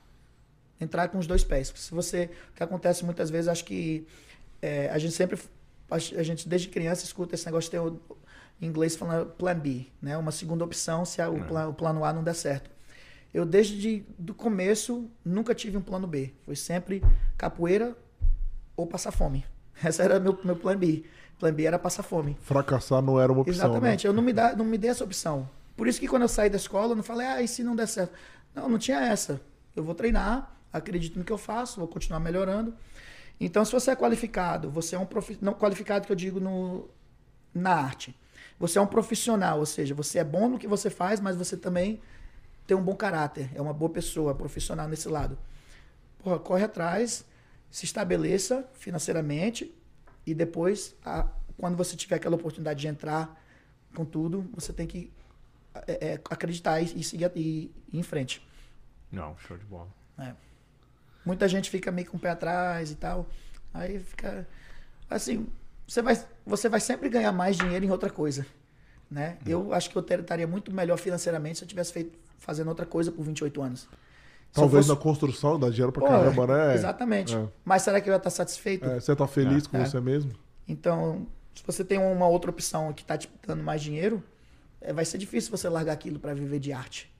entrar 0.80 1.08
com 1.08 1.18
os 1.18 1.26
dois 1.26 1.42
pés. 1.44 1.72
Se 1.74 1.92
você, 1.94 2.28
o 2.50 2.54
que 2.54 2.62
acontece 2.62 3.04
muitas 3.04 3.30
vezes, 3.30 3.48
acho 3.48 3.64
que 3.64 4.06
eh, 4.60 4.88
a 4.92 4.98
gente 4.98 5.14
sempre, 5.14 5.38
a 5.90 6.22
gente 6.22 6.48
desde 6.48 6.68
criança 6.68 7.04
escuta 7.04 7.34
esse 7.34 7.46
negócio 7.46 7.68
de 7.68 7.70
ter 7.70 7.78
o, 7.80 7.98
em 8.60 8.66
inglês 8.66 8.94
falando 8.96 9.26
plan 9.30 9.58
B, 9.58 9.86
né? 10.02 10.16
Uma 10.18 10.32
segunda 10.32 10.64
opção 10.64 11.04
se 11.04 11.22
a- 11.22 11.30
o, 11.30 11.38
É. 11.38 11.44
plan- 11.44 11.68
o 11.68 11.74
plano 11.74 12.04
A 12.04 12.12
não 12.12 12.22
der 12.22 12.34
certo. 12.34 12.70
Eu 13.32 13.46
desde 13.46 14.04
do 14.18 14.34
começo 14.34 15.08
nunca 15.24 15.54
tive 15.54 15.76
um 15.76 15.82
plano 15.82 16.06
B. 16.06 16.32
Foi 16.44 16.54
sempre 16.56 17.02
capoeira 17.38 17.96
ou 18.76 18.86
passar 18.86 19.12
fome. 19.12 19.44
Esse 19.84 20.02
era 20.02 20.20
meu 20.20 20.38
meu 20.44 20.56
plano 20.56 20.78
B. 20.80 21.04
Plan 21.44 21.52
B 21.52 21.64
era 21.64 21.78
passar 21.78 22.02
fome. 22.02 22.38
Fracassar 22.40 23.02
não 23.02 23.20
era 23.20 23.30
uma 23.30 23.42
opção. 23.42 23.68
né? 23.68 23.70
Exatamente. 23.70 24.06
Eu 24.06 24.14
não 24.14 24.22
me, 24.22 24.32
dá, 24.32 24.56
não 24.56 24.64
me 24.64 24.78
dei 24.78 24.90
essa 24.90 25.04
opção. 25.04 25.46
Por 25.76 25.86
isso 25.86 26.00
que 26.00 26.08
quando 26.08 26.22
eu 26.22 26.28
saí 26.28 26.48
da 26.48 26.56
escola, 26.56 26.92
eu 26.92 26.96
não 26.96 27.02
falei, 27.02 27.26
ah, 27.26 27.42
e 27.42 27.48
se 27.48 27.62
não 27.62 27.76
der 27.76 27.86
certo? 27.86 28.14
Não, 28.54 28.66
não 28.66 28.78
tinha 28.78 28.98
essa. 28.98 29.40
Eu 29.76 29.84
vou 29.84 29.94
treinar, 29.94 30.56
acredito 30.72 31.18
no 31.18 31.24
que 31.24 31.32
eu 31.32 31.36
faço, 31.36 31.80
vou 31.80 31.88
continuar 31.88 32.18
melhorando. 32.20 32.72
Então, 33.38 33.62
se 33.62 33.72
você 33.72 33.90
é 33.90 33.96
qualificado, 33.96 34.70
você 34.70 34.96
é 34.96 34.98
um 34.98 35.04
profi... 35.04 35.36
não 35.42 35.52
qualificado 35.52 36.06
que 36.06 36.12
eu 36.12 36.16
digo 36.16 36.40
no, 36.40 36.88
na 37.52 37.74
arte. 37.74 38.16
Você 38.58 38.78
é 38.78 38.80
um 38.80 38.86
profissional, 38.86 39.58
ou 39.58 39.66
seja, 39.66 39.94
você 39.94 40.20
é 40.20 40.24
bom 40.24 40.48
no 40.48 40.58
que 40.58 40.68
você 40.68 40.88
faz, 40.88 41.20
mas 41.20 41.36
você 41.36 41.56
também 41.56 42.00
tem 42.66 42.74
um 42.74 42.82
bom 42.82 42.94
caráter, 42.94 43.50
é 43.54 43.60
uma 43.60 43.74
boa 43.74 43.90
pessoa, 43.90 44.34
profissional 44.34 44.88
nesse 44.88 45.08
lado. 45.08 45.36
Porra, 46.22 46.38
corre 46.38 46.64
atrás, 46.64 47.24
se 47.70 47.84
estabeleça 47.84 48.66
financeiramente 48.74 49.74
e 50.26 50.34
depois, 50.34 50.94
a- 51.04 51.26
quando 51.56 51.76
você 51.76 51.96
tiver 51.96 52.16
aquela 52.16 52.36
oportunidade 52.36 52.80
de 52.80 52.88
entrar 52.88 53.40
com 53.94 54.04
tudo, 54.04 54.48
você 54.54 54.72
tem 54.72 54.86
que 54.86 55.12
é, 55.86 56.12
é, 56.12 56.20
acreditar 56.30 56.80
e, 56.80 57.00
e 57.00 57.04
seguir 57.04 57.30
e, 57.34 57.40
e 57.40 57.96
ir 57.96 57.98
em 57.98 58.02
frente. 58.02 58.46
Não, 59.10 59.36
show 59.38 59.56
de 59.56 59.64
bola. 59.64 59.88
Muita 61.24 61.48
gente 61.48 61.70
fica 61.70 61.90
meio 61.90 62.08
com 62.10 62.16
o 62.16 62.20
pé 62.20 62.30
atrás 62.30 62.90
e 62.90 62.96
tal. 62.96 63.26
Aí 63.72 63.98
fica. 63.98 64.46
Assim, 65.08 65.46
você 65.86 66.02
vai, 66.02 66.22
você 66.44 66.68
vai 66.68 66.80
sempre 66.80 67.08
ganhar 67.08 67.32
mais 67.32 67.56
dinheiro 67.56 67.84
em 67.84 67.90
outra 67.90 68.10
coisa. 68.10 68.46
Né? 69.10 69.38
Eu 69.46 69.72
acho 69.72 69.90
que 69.90 69.96
eu 69.96 70.02
estaria 70.02 70.46
muito 70.46 70.72
melhor 70.72 70.98
financeiramente 70.98 71.58
se 71.58 71.64
eu 71.64 71.68
tivesse 71.68 71.92
feito, 71.92 72.18
fazendo 72.38 72.68
outra 72.68 72.84
coisa 72.84 73.10
por 73.10 73.24
28 73.24 73.62
anos. 73.62 73.88
Talvez 74.54 74.86
fosse- 74.86 74.96
na 74.96 75.02
construção 75.02 75.58
dá 75.58 75.68
dinheiro 75.68 75.90
pra 75.92 76.02
Pô, 76.02 76.08
caramba, 76.08 76.46
né? 76.46 76.74
Exatamente. 76.74 77.34
É. 77.34 77.46
Mas 77.64 77.82
será 77.82 78.00
que 78.00 78.08
eu 78.08 78.12
ia 78.12 78.16
estar 78.18 78.30
satisfeito? 78.30 78.84
É, 78.84 79.00
você 79.00 79.14
tá 79.16 79.26
feliz 79.26 79.66
com 79.66 79.76
É. 79.76 79.84
você 79.84 80.00
mesmo? 80.00 80.30
Então, 80.68 81.26
se 81.54 81.62
você 81.66 81.84
tem 81.84 81.98
uma 81.98 82.26
outra 82.28 82.50
opção 82.50 82.92
que 82.92 83.02
está 83.02 83.18
te 83.18 83.28
dando 83.46 83.62
mais 83.64 83.82
dinheiro, 83.82 84.22
é, 84.80 84.92
vai 84.92 85.04
ser 85.04 85.18
difícil 85.18 85.50
você 85.50 85.68
largar 85.68 85.92
aquilo 85.92 86.18
para 86.18 86.32
viver 86.34 86.60
de 86.60 86.72
arte. 86.72 87.12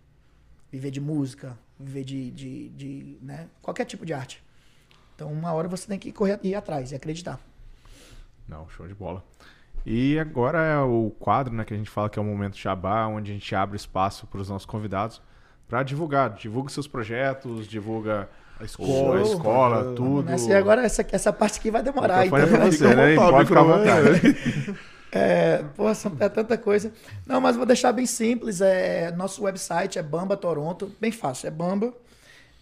Viver 0.70 0.90
de 0.90 1.01
música, 1.01 1.59
viver 1.78 2.05
de, 2.05 2.31
de, 2.31 2.69
de, 2.70 3.19
né? 3.20 3.48
qualquer 3.62 3.85
tipo 3.85 4.06
de 4.06 4.12
arte. 4.12 4.43
Então, 5.15 5.32
uma 5.32 5.52
hora 5.52 5.69
você 5.69 5.86
tem 5.86 5.98
que 5.98 6.11
correr 6.12 6.39
ir 6.43 6.55
atrás 6.55 6.90
e 6.93 6.94
acreditar. 6.94 7.39
Não, 8.48 8.69
show 8.69 8.86
de 8.86 8.94
bola. 8.94 9.24
E 9.86 10.19
agora 10.19 10.59
é 10.62 10.78
o 10.78 11.11
quadro, 11.19 11.52
né, 11.55 11.65
que 11.65 11.74
a 11.74 11.77
gente 11.77 11.90
fala 11.90 12.09
que 12.09 12.19
é 12.19 12.23
o 12.23 12.24
momento 12.24 12.56
jabá, 12.56 13.06
onde 13.06 13.31
a 13.31 13.35
gente 13.35 13.55
abre 13.55 13.77
espaço 13.77 14.27
para 14.27 14.40
os 14.40 14.48
nossos 14.48 14.66
convidados 14.66 15.20
para 15.69 15.82
divulgar. 15.82 16.31
Divulga 16.31 16.70
seus 16.70 16.86
projetos, 16.86 17.66
divulga 17.66 18.28
A 18.61 18.65
escola, 18.65 19.19
a 19.19 19.23
escola 19.23 19.82
Vamos 19.82 19.97
tudo. 19.97 20.49
E 20.49 20.53
agora, 20.55 20.85
essa, 20.85 21.05
essa 21.12 21.32
parte 21.32 21.59
aqui 21.59 21.70
vai 21.70 21.82
demorar. 21.82 22.24
microfone 22.24 22.45
Então, 22.45 22.57
é 22.57 22.59
pra 22.61 22.70
você, 22.70 22.95
né? 22.95 23.12
à 23.12 23.15
vontade, 23.15 23.31
Pode 23.32 23.49
ficar 23.49 23.61
à 23.61 23.65
vontade. 23.65 24.77
É, 25.16 25.62
pô, 25.77 25.95
são- 25.95 26.11
é 26.19 26.28
tanta 26.28 26.59
coisa. 26.59 26.93
Não, 27.24 27.41
mas 27.41 27.55
vou 27.55 27.65
deixar 27.65 27.93
bem 27.93 28.05
simples. 28.05 28.61
É, 28.61 29.12
nosso 29.12 29.45
website 29.45 29.97
é 29.97 30.03
Bamba 30.03 30.36
Toronto. 30.36 30.91
Bem 31.01 31.12
fácil, 31.12 31.47
é 31.47 31.51
Bamba. 31.53 31.95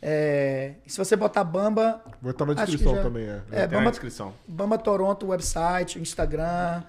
É, 0.05 0.73
e 0.85 0.91
se 0.91 0.99
você 0.99 1.15
botar 1.15 1.45
Bamba, 1.45 2.03
Vai 2.21 2.33
estar 2.33 2.45
na 2.45 2.55
descrição 2.55 2.97
já- 2.97 3.03
também, 3.05 3.23
é. 3.25 3.41
É, 3.53 3.61
Tem 3.61 3.61
na 3.61 3.79
Bamba, 3.79 3.91
descrição. 3.93 4.35
Bamba 4.49 4.77
Toronto, 4.77 5.27
o 5.27 5.29
website, 5.29 5.97
o 5.97 6.03
Instagram, 6.03 6.83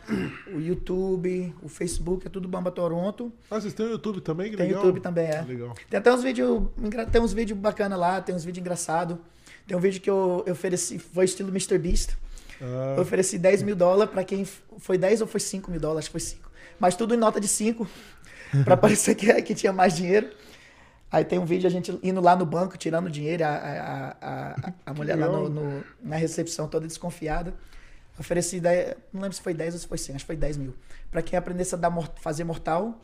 o 0.52 0.60
YouTube, 0.60 1.53
o 1.61 1.69
Facebook, 1.69 2.26
é 2.26 2.30
tudo 2.30 2.48
Bamba 2.48 2.72
Toronto. 2.72 3.31
Ah, 3.52 3.61
vocês 3.61 3.72
têm 3.73 3.85
o 3.85 3.90
YouTube 3.91 4.19
também? 4.22 4.49
Que 4.49 4.57
Tem 4.57 4.65
legal. 4.68 4.81
YouTube 4.84 4.99
também, 4.99 5.27
é. 5.27 5.41
Legal. 5.44 5.76
Tem 5.90 5.99
até 5.99 6.11
uns 6.11 6.23
vídeos, 6.23 6.64
tem 7.11 7.22
uns 7.22 7.34
vídeos 7.34 7.60
bacanas 7.60 7.99
lá, 7.99 8.19
tem 8.19 8.34
uns 8.34 8.44
vídeos 8.44 8.61
engraçados. 8.61 9.15
Tem 9.68 9.77
um 9.77 9.80
vídeo 9.80 10.02
que 10.02 10.10
eu, 10.10 10.44
eu 10.48 10.53
ofereci, 10.53 10.98
foi 10.98 11.26
estilo 11.26 11.49
Mr. 11.49 11.77
Beast. 11.77 12.11
Ah, 12.60 12.95
Eu 12.98 13.03
ofereci 13.03 13.38
10 13.38 13.61
mil 13.61 13.76
dólares 13.76 14.11
pra 14.11 14.23
quem. 14.23 14.44
Foi 14.80 14.98
10 14.98 15.22
ou 15.22 15.27
foi 15.27 15.40
5 15.40 15.69
mil 15.69 15.80
dólares? 15.80 16.06
Acho 16.06 16.10
que 16.10 16.19
foi 16.19 16.19
5. 16.19 16.49
Mas 16.80 16.95
tudo 16.95 17.14
em 17.14 17.18
nota 17.18 17.40
de 17.40 17.48
5. 17.48 17.88
pra 18.65 18.76
parecer 18.76 19.14
que, 19.15 19.31
que 19.44 19.53
tinha 19.53 19.72
mais 19.72 19.95
dinheiro. 19.95 20.30
Aí 21.14 21.23
tem 21.23 21.38
um 21.38 21.45
vídeo 21.45 21.68
a 21.68 21.69
gente 21.69 21.98
indo 22.02 22.19
lá 22.19 22.35
no 22.35 22.44
banco, 22.45 22.76
tirando 22.76 23.07
dinheiro, 23.10 23.44
a, 23.45 23.49
a, 23.49 24.15
a, 24.19 24.73
a- 24.88 24.94
mulher 24.95 25.15
lá 25.15 25.27
no, 25.27 25.48
no- 25.48 25.84
na 26.03 26.15
recepção 26.15 26.68
toda 26.68 26.88
desconfiada. 26.88 27.53
Ofereci, 28.19 28.60
10, 28.60 28.95
não 29.14 29.22
lembro 29.22 29.35
se 29.35 29.41
foi 29.41 29.53
10 29.53 29.76
ou 29.76 29.80
se 29.80 29.88
foi 29.88 29.98
100, 29.99 30.15
acho 30.15 30.23
que 30.26 30.27
foi 30.27 30.35
10 30.35 30.57
mil. 30.57 30.73
Pra 31.11 31.22
quem 31.22 31.38
aprendesse 31.38 31.76
a 31.76 31.77
dar, 31.77 31.91
fazer 32.19 32.44
mortal 32.44 32.99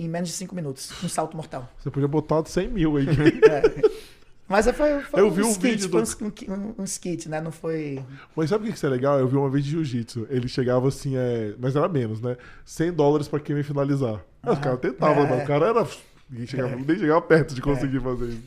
em 0.00 0.08
menos 0.08 0.30
de 0.30 0.34
5 0.34 0.54
minutos. 0.54 0.90
Um 1.04 1.08
salto 1.10 1.36
mortal. 1.36 1.68
Você 1.78 1.90
podia 1.90 2.08
botar 2.08 2.42
100 2.44 2.68
mil 2.68 2.96
aí. 2.96 3.06
É. 3.50 4.06
Mas 4.48 4.64
foi, 4.70 5.00
foi 5.02 5.20
Eu 5.20 5.26
um 5.26 5.30
vi 5.30 5.42
um 5.42 5.50
skit, 5.50 5.66
vídeo 5.68 5.90
foi 5.90 6.02
do- 6.02 6.52
um, 6.52 6.54
um, 6.54 6.74
um 6.78 6.84
skit, 6.84 7.28
né? 7.28 7.40
Não 7.40 7.50
foi. 7.50 8.02
Mas 8.36 8.48
sabe 8.48 8.64
o 8.64 8.68
que 8.70 8.76
isso 8.76 8.86
é 8.86 8.88
legal? 8.88 9.18
Eu 9.18 9.26
vi 9.26 9.36
uma 9.36 9.50
vez 9.50 9.64
de 9.64 9.72
jiu-jitsu. 9.72 10.26
Ele 10.30 10.46
chegava 10.48 10.86
assim, 10.88 11.16
é... 11.16 11.52
mas 11.58 11.74
era 11.74 11.88
menos, 11.88 12.20
né? 12.20 12.36
100 12.64 12.92
dólares 12.92 13.26
pra 13.28 13.40
quem 13.40 13.56
me 13.56 13.62
finalizar. 13.64 14.20
Aí 14.44 14.52
os 14.52 14.58
caras 14.60 14.78
tentavam, 14.80 15.24
É. 15.24 15.28
mas 15.30 15.42
o 15.42 15.46
cara 15.46 15.66
era. 15.66 15.86
Ninguém 16.28 16.46
chegava, 16.46 16.76
nem 16.76 16.98
chegava 16.98 17.22
perto 17.22 17.54
de 17.54 17.60
conseguir 17.62 18.00
fazer 18.00 18.26
isso. 18.28 18.42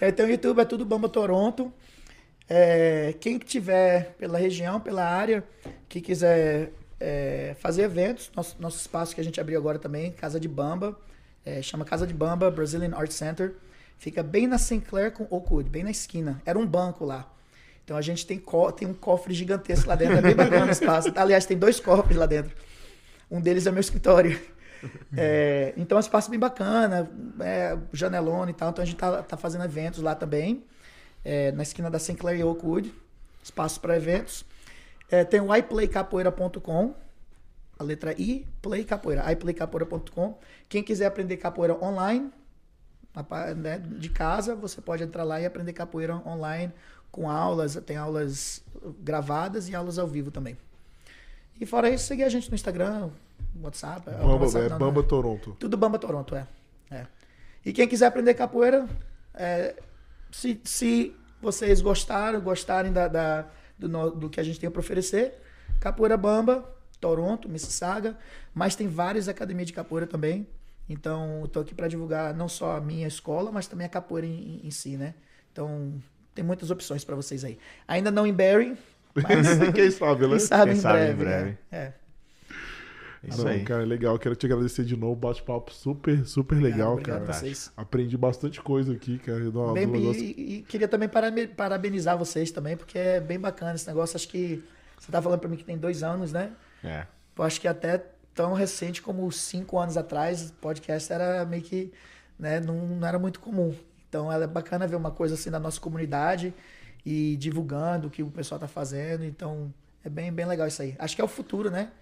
Aí 0.00 0.12
tem 0.12 0.26
o 0.26 0.30
YouTube, 0.30 0.60
é 0.60 0.64
tudo 0.64 0.84
Bamba 0.84 1.08
Toronto. 1.08 1.72
É, 2.48 3.14
quem 3.20 3.38
que 3.38 3.44
tiver 3.46 4.14
pela 4.18 4.38
região, 4.38 4.78
pela 4.80 5.04
área, 5.04 5.42
que 5.88 6.00
quiser 6.00 6.72
é, 7.00 7.56
fazer 7.58 7.82
eventos, 7.82 8.30
nosso, 8.36 8.56
nosso 8.60 8.78
espaço 8.78 9.14
que 9.14 9.20
a 9.20 9.24
gente 9.24 9.40
abriu 9.40 9.58
agora 9.58 9.78
também, 9.78 10.12
Casa 10.12 10.38
de 10.38 10.46
Bamba, 10.46 10.96
é, 11.44 11.60
chama 11.62 11.84
Casa 11.84 12.06
de 12.06 12.14
Bamba 12.14 12.50
Brazilian 12.50 12.94
Art 12.94 13.10
Center. 13.10 13.54
Fica 13.98 14.22
bem 14.22 14.46
na 14.46 14.58
Sinclair 14.58 15.10
com 15.10 15.26
Oakwood, 15.30 15.68
bem 15.70 15.82
na 15.82 15.90
esquina. 15.90 16.40
Era 16.46 16.58
um 16.58 16.66
banco 16.66 17.04
lá. 17.04 17.28
Então 17.84 17.96
a 17.96 18.02
gente 18.02 18.26
tem, 18.26 18.38
co- 18.38 18.70
tem 18.70 18.86
um 18.86 18.94
cofre 18.94 19.32
gigantesco 19.32 19.88
lá 19.88 19.94
dentro, 19.96 20.18
é 20.18 20.20
bem 20.22 20.34
bacana 20.34 20.66
o 20.66 20.70
espaço. 20.70 21.10
Aliás, 21.16 21.46
tem 21.46 21.56
dois 21.56 21.80
cofres 21.80 22.16
lá 22.16 22.26
dentro. 22.26 22.54
Um 23.30 23.40
deles 23.40 23.66
é 23.66 23.70
meu 23.72 23.80
escritório. 23.80 24.38
É, 25.16 25.72
então 25.76 25.96
é 25.96 25.98
um 25.98 26.00
espaço 26.00 26.30
bem 26.30 26.38
bacana, 26.38 27.10
é, 27.40 27.78
janelona 27.92 28.50
e 28.50 28.54
tal. 28.54 28.70
Então 28.70 28.82
a 28.82 28.86
gente 28.86 28.96
tá, 28.96 29.22
tá 29.22 29.36
fazendo 29.36 29.64
eventos 29.64 30.02
lá 30.02 30.14
também, 30.14 30.64
é, 31.24 31.52
na 31.52 31.62
esquina 31.62 31.90
da 31.90 31.98
Sinclair 31.98 32.38
e 32.38 32.44
Oakwood, 32.44 32.92
espaço 33.42 33.80
para 33.80 33.96
eventos. 33.96 34.44
É, 35.10 35.24
tem 35.24 35.40
o 35.40 35.54
iPlayCapoeira.com, 35.54 36.94
a 37.78 37.82
letra 37.82 38.12
I, 38.20 38.46
Play 38.60 38.84
Capoeira, 38.84 39.32
iPlayCapoeira.com. 39.32 40.38
Quem 40.68 40.82
quiser 40.82 41.06
aprender 41.06 41.36
capoeira 41.36 41.74
online, 41.82 42.30
né, 43.56 43.78
de 43.78 44.10
casa, 44.10 44.54
você 44.54 44.80
pode 44.80 45.02
entrar 45.02 45.24
lá 45.24 45.40
e 45.40 45.46
aprender 45.46 45.72
capoeira 45.72 46.16
online 46.26 46.72
com 47.10 47.30
aulas, 47.30 47.76
tem 47.86 47.96
aulas 47.96 48.62
gravadas 49.00 49.68
e 49.68 49.74
aulas 49.74 49.98
ao 49.98 50.06
vivo 50.06 50.30
também. 50.30 50.56
E 51.60 51.66
fora 51.66 51.88
isso, 51.90 52.06
seguir 52.06 52.24
a 52.24 52.28
gente 52.28 52.48
no 52.50 52.54
Instagram, 52.54 53.10
WhatsApp. 53.62 54.08
é, 54.08 54.12
Bamba, 54.12 54.44
WhatsApp 54.44 54.66
é 54.66 54.68
não, 54.68 54.78
Bamba 54.78 55.00
não. 55.00 55.08
Toronto. 55.08 55.56
Tudo 55.58 55.76
Bamba 55.76 55.98
Toronto, 55.98 56.34
é. 56.34 56.46
É. 56.90 57.06
E 57.64 57.72
quem 57.72 57.88
quiser 57.88 58.06
aprender 58.06 58.34
capoeira, 58.34 58.86
é, 59.34 59.74
se, 60.30 60.60
se 60.64 61.14
vocês 61.40 61.80
gostaram, 61.80 62.40
gostarem 62.40 62.92
da, 62.92 63.08
da- 63.08 63.46
do, 63.78 63.88
no- 63.88 64.10
do 64.10 64.30
que 64.30 64.38
a 64.40 64.42
gente 64.42 64.60
tem 64.60 64.70
para 64.70 64.80
oferecer, 64.80 65.34
Capoeira 65.80 66.16
Bamba, 66.16 66.64
Toronto, 67.00 67.48
Mississauga, 67.48 68.16
mas 68.54 68.74
tem 68.76 68.88
várias 68.88 69.28
academias 69.28 69.66
de 69.66 69.72
capoeira 69.72 70.06
também. 70.06 70.46
Então, 70.88 71.46
tô 71.52 71.60
aqui 71.60 71.74
para 71.74 71.88
divulgar 71.88 72.32
não 72.32 72.48
só 72.48 72.76
a 72.76 72.80
minha 72.80 73.06
escola, 73.08 73.50
mas 73.50 73.66
também 73.66 73.86
a 73.86 73.90
capoeira 73.90 74.26
em, 74.26 74.60
em 74.64 74.70
si, 74.70 74.96
né? 74.96 75.14
Então, 75.52 75.92
tem 76.34 76.44
muitas 76.44 76.70
opções 76.70 77.02
para 77.04 77.16
vocês 77.16 77.44
aí. 77.44 77.58
Ainda 77.88 78.10
não 78.10 78.26
em 78.26 78.32
Barry, 78.32 78.76
mas 79.22 79.46
Quem 79.72 79.90
sabe, 79.90 80.22
né? 80.26 80.28
quem 80.30 80.40
sabe, 80.40 80.70
Quem 80.70 80.78
em, 80.78 80.80
sabe 80.80 80.98
em 81.00 81.14
breve, 81.14 81.24
breve. 81.24 81.50
né? 81.50 81.58
É. 81.72 81.92
Isso 83.24 83.42
Não, 83.42 83.50
aí. 83.50 83.64
cara, 83.64 83.82
é 83.82 83.86
legal. 83.86 84.16
Quero 84.18 84.36
te 84.36 84.46
agradecer 84.46 84.84
de 84.84 84.96
novo. 84.96 85.16
Bate-papo 85.16 85.72
super, 85.72 86.24
super 86.24 86.56
legal, 86.60 86.92
Obrigado 86.92 87.20
cara. 87.20 87.30
a 87.30 87.34
vocês. 87.34 87.72
Aprendi 87.76 88.16
bastante 88.16 88.60
coisa 88.60 88.92
aqui, 88.92 89.18
cara. 89.18 89.40
Bem, 89.72 89.92
e, 89.96 90.56
e 90.58 90.62
queria 90.62 90.86
também 90.86 91.08
parabe- 91.08 91.48
parabenizar 91.48 92.16
vocês 92.16 92.52
também, 92.52 92.76
porque 92.76 92.96
é 92.98 93.20
bem 93.20 93.38
bacana 93.40 93.74
esse 93.74 93.86
negócio. 93.88 94.16
Acho 94.16 94.28
que 94.28 94.62
você 94.98 95.10
tá 95.10 95.20
falando 95.20 95.40
para 95.40 95.48
mim 95.48 95.56
que 95.56 95.64
tem 95.64 95.76
dois 95.76 96.04
anos, 96.04 96.30
né? 96.32 96.52
É. 96.84 97.06
Eu 97.36 97.42
acho 97.44 97.60
que 97.60 97.66
até 97.66 98.04
tão 98.32 98.52
recente 98.52 99.02
como 99.02 99.30
cinco 99.32 99.78
anos 99.78 99.96
atrás, 99.96 100.52
podcast 100.60 101.12
era 101.12 101.44
meio 101.44 101.62
que, 101.62 101.92
né, 102.38 102.60
não, 102.60 102.76
não 102.86 103.08
era 103.08 103.18
muito 103.18 103.40
comum. 103.40 103.74
Então 104.08 104.30
é 104.30 104.46
bacana 104.46 104.86
ver 104.86 104.94
uma 104.96 105.10
coisa 105.10 105.34
assim 105.34 105.50
da 105.50 105.58
nossa 105.58 105.80
comunidade 105.80 106.54
e 107.06 107.36
divulgando 107.36 108.08
o 108.08 108.10
que 108.10 108.20
o 108.24 108.30
pessoal 108.32 108.58
tá 108.60 108.66
fazendo. 108.66 109.24
Então 109.24 109.72
é 110.04 110.08
bem, 110.10 110.32
bem 110.32 110.44
legal 110.44 110.66
isso 110.66 110.82
aí. 110.82 110.96
Acho 110.98 111.14
que 111.14 111.20
é 111.22 111.24
o 111.24 111.28
futuro, 111.28 111.70
né? 111.70 111.92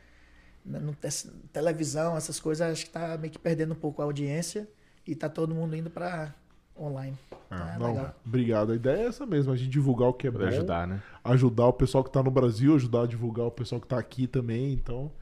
No, 0.64 0.94
te- 0.94 1.28
televisão, 1.52 2.16
essas 2.16 2.40
coisas, 2.40 2.72
acho 2.72 2.86
que 2.86 2.90
tá 2.90 3.18
meio 3.18 3.30
que 3.30 3.38
perdendo 3.38 3.72
um 3.72 3.76
pouco 3.76 4.00
a 4.00 4.06
audiência 4.06 4.66
e 5.06 5.14
tá 5.14 5.28
todo 5.28 5.54
mundo 5.54 5.76
indo 5.76 5.90
para 5.90 6.34
online. 6.74 7.18
Ah, 7.50 7.74
é 7.74 7.78
não, 7.78 7.88
legal. 7.88 8.14
obrigado. 8.26 8.72
A 8.72 8.74
ideia 8.74 8.96
é 9.02 9.06
essa 9.06 9.26
mesmo, 9.26 9.52
a 9.52 9.56
gente 9.56 9.68
divulgar 9.68 10.08
o 10.08 10.14
que 10.14 10.26
é 10.26 10.30
Poder 10.30 10.44
bom, 10.46 10.52
ajudar, 10.56 10.86
né? 10.88 11.02
ajudar 11.22 11.66
o 11.66 11.72
pessoal 11.74 12.02
que 12.02 12.10
tá 12.10 12.22
no 12.22 12.30
Brasil, 12.30 12.74
ajudar 12.74 13.02
a 13.02 13.06
divulgar 13.06 13.44
o 13.46 13.50
pessoal 13.50 13.78
que 13.78 13.86
tá 13.86 13.98
aqui 13.98 14.26
também, 14.26 14.72
então... 14.72 15.12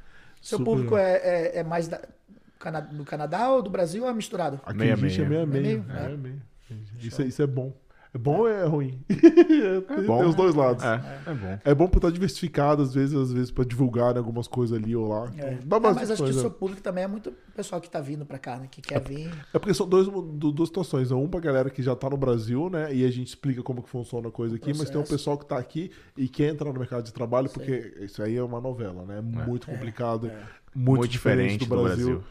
Seu 0.41 0.59
super- 0.59 0.71
público 0.71 0.97
é, 0.97 1.17
é, 1.17 1.59
é 1.59 1.63
mais 1.65 1.89
da, 1.89 2.01
Cana- 2.59 2.81
do 2.81 3.05
Canadá 3.05 3.51
ou 3.51 3.61
do 3.63 3.69
Brasil 3.71 4.05
ou 4.05 4.09
é 4.09 4.15
misturado? 4.15 4.61
Aqui 4.65 4.79
Meia, 4.79 4.95
a 4.95 4.97
gente 4.97 5.21
é 5.21 5.29
meia. 5.29 5.45
meia 5.47 5.63
meia. 5.63 5.79
Meia, 5.79 5.85
meia. 5.95 6.09
meia, 6.09 6.17
meia. 6.19 6.43
Isso, 7.01 7.21
é- 7.21 7.27
isso 7.27 7.43
é 7.43 7.47
bom. 7.47 7.73
É 8.15 8.19
bom 8.19 8.41
ou 8.41 8.49
é 8.49 8.65
ruim? 8.67 9.01
Tem- 9.09 10.05
bom. 10.07 10.19
Tem 10.19 10.29
os 10.29 10.35
dois 10.35 10.55
lados. 10.55 10.85
É, 10.85 11.01
é 11.27 11.35
bom. 11.35 11.59
É 11.65 11.75
bom 11.75 11.89
pra 11.89 11.97
estar 11.99 12.11
diversificado, 12.11 12.83
às 12.83 12.93
vezes, 12.93 13.15
às 13.17 13.33
vezes 13.33 13.51
pra 13.51 13.65
divulgar 13.65 14.13
né, 14.13 14.19
algumas 14.19 14.47
coisas 14.47 14.77
ali 14.77 14.95
ou 14.95 15.09
lá. 15.09 15.33
É. 15.39 15.53
É, 15.55 15.59
mas 15.81 15.97
acho 15.99 16.07
que 16.09 16.13
o 16.15 16.17
coisa. 16.27 16.41
seu 16.41 16.51
público 16.51 16.83
também 16.83 17.05
é 17.05 17.07
muito 17.07 17.33
pessoal 17.57 17.81
que 17.81 17.89
tá 17.89 18.01
vindo 18.01 18.27
pra 18.27 18.39
cá, 18.39 18.57
né? 18.59 18.69
Que 18.71 18.83
quer 18.83 19.01
vir. 19.01 19.31
É 19.55 19.59
porque 19.59 19.73
são 19.73 19.89
dois, 19.89 20.07
du- 20.09 20.53
duas 20.53 20.69
situações. 20.69 21.11
Um 21.11 21.27
pra 21.27 21.41
galera 21.41 21.71
que 21.71 21.83
já 21.83 21.97
tá 21.97 22.11
no 22.11 22.17
Brasil, 22.19 22.69
né? 22.69 22.95
E 22.95 23.03
a 23.05 23.11
gente 23.11 23.29
explica 23.29 23.63
como 23.63 23.83
que 23.83 23.89
funciona 23.89 24.29
a 24.29 24.31
coisa 24.33 24.57
aqui, 24.57 24.73
mas 24.77 24.91
tem 24.91 25.01
um 25.01 25.05
pessoal 25.05 25.39
que 25.39 25.47
tá 25.47 25.57
aqui 25.57 25.91
e 26.17 26.29
quer 26.29 26.49
entrar 26.53 26.71
no 26.71 26.79
mercado 26.79 27.05
de 27.05 27.13
trabalho, 27.15 27.49
porque 27.49 27.95
isso 28.03 28.23
aí 28.23 28.37
é 28.37 28.43
uma 28.43 28.61
novela, 28.61 29.07
né? 29.07 29.19
É 29.19 29.23
muito 29.23 29.67
complicado, 29.67 30.31
muito, 30.75 30.99
Muito 31.01 31.09
diferente, 31.11 31.59
diferente 31.61 31.69
do 31.69 31.77
do 31.77 31.83
Brasil. 31.83 32.23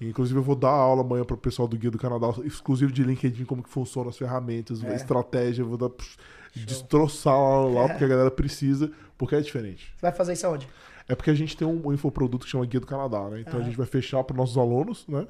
Inclusive, 0.00 0.38
eu 0.38 0.42
vou 0.42 0.56
dar 0.56 0.70
aula 0.70 1.02
amanhã 1.02 1.24
para 1.24 1.34
o 1.34 1.38
pessoal 1.38 1.66
do 1.68 1.76
Guia 1.76 1.90
do 1.90 1.98
Canadá, 1.98 2.28
exclusivo 2.44 2.92
de 2.92 3.02
LinkedIn, 3.04 3.44
como 3.44 3.62
que 3.62 3.68
funciona 3.70 4.10
as 4.10 4.18
ferramentas, 4.18 4.84
a 4.84 4.88
É. 4.88 4.96
estratégia, 4.96 5.64
vou 5.64 5.76
dar, 5.78 5.88
pff, 5.88 6.16
destroçar 6.54 7.34
lá, 7.38 7.64
lá, 7.82 7.88
porque 7.88 8.04
a 8.04 8.08
galera 8.08 8.30
precisa, 8.30 8.90
porque 9.16 9.34
é 9.34 9.40
diferente. 9.40 9.92
Você 9.96 10.02
vai 10.02 10.12
fazer 10.12 10.32
isso 10.34 10.46
aonde? 10.46 10.68
É 11.08 11.14
porque 11.14 11.30
a 11.30 11.34
gente 11.34 11.56
tem 11.56 11.66
um, 11.66 11.88
um 11.88 11.92
infoproduto 11.92 12.44
que 12.44 12.50
chama 12.50 12.64
Guia 12.66 12.80
do 12.80 12.86
Canadá, 12.86 13.28
né? 13.28 13.40
Então 13.40 13.60
a 13.60 13.62
gente 13.62 13.76
vai 13.76 13.86
fechar 13.86 14.22
para 14.24 14.36
nossos 14.36 14.56
alunos, 14.56 15.06
né? 15.06 15.26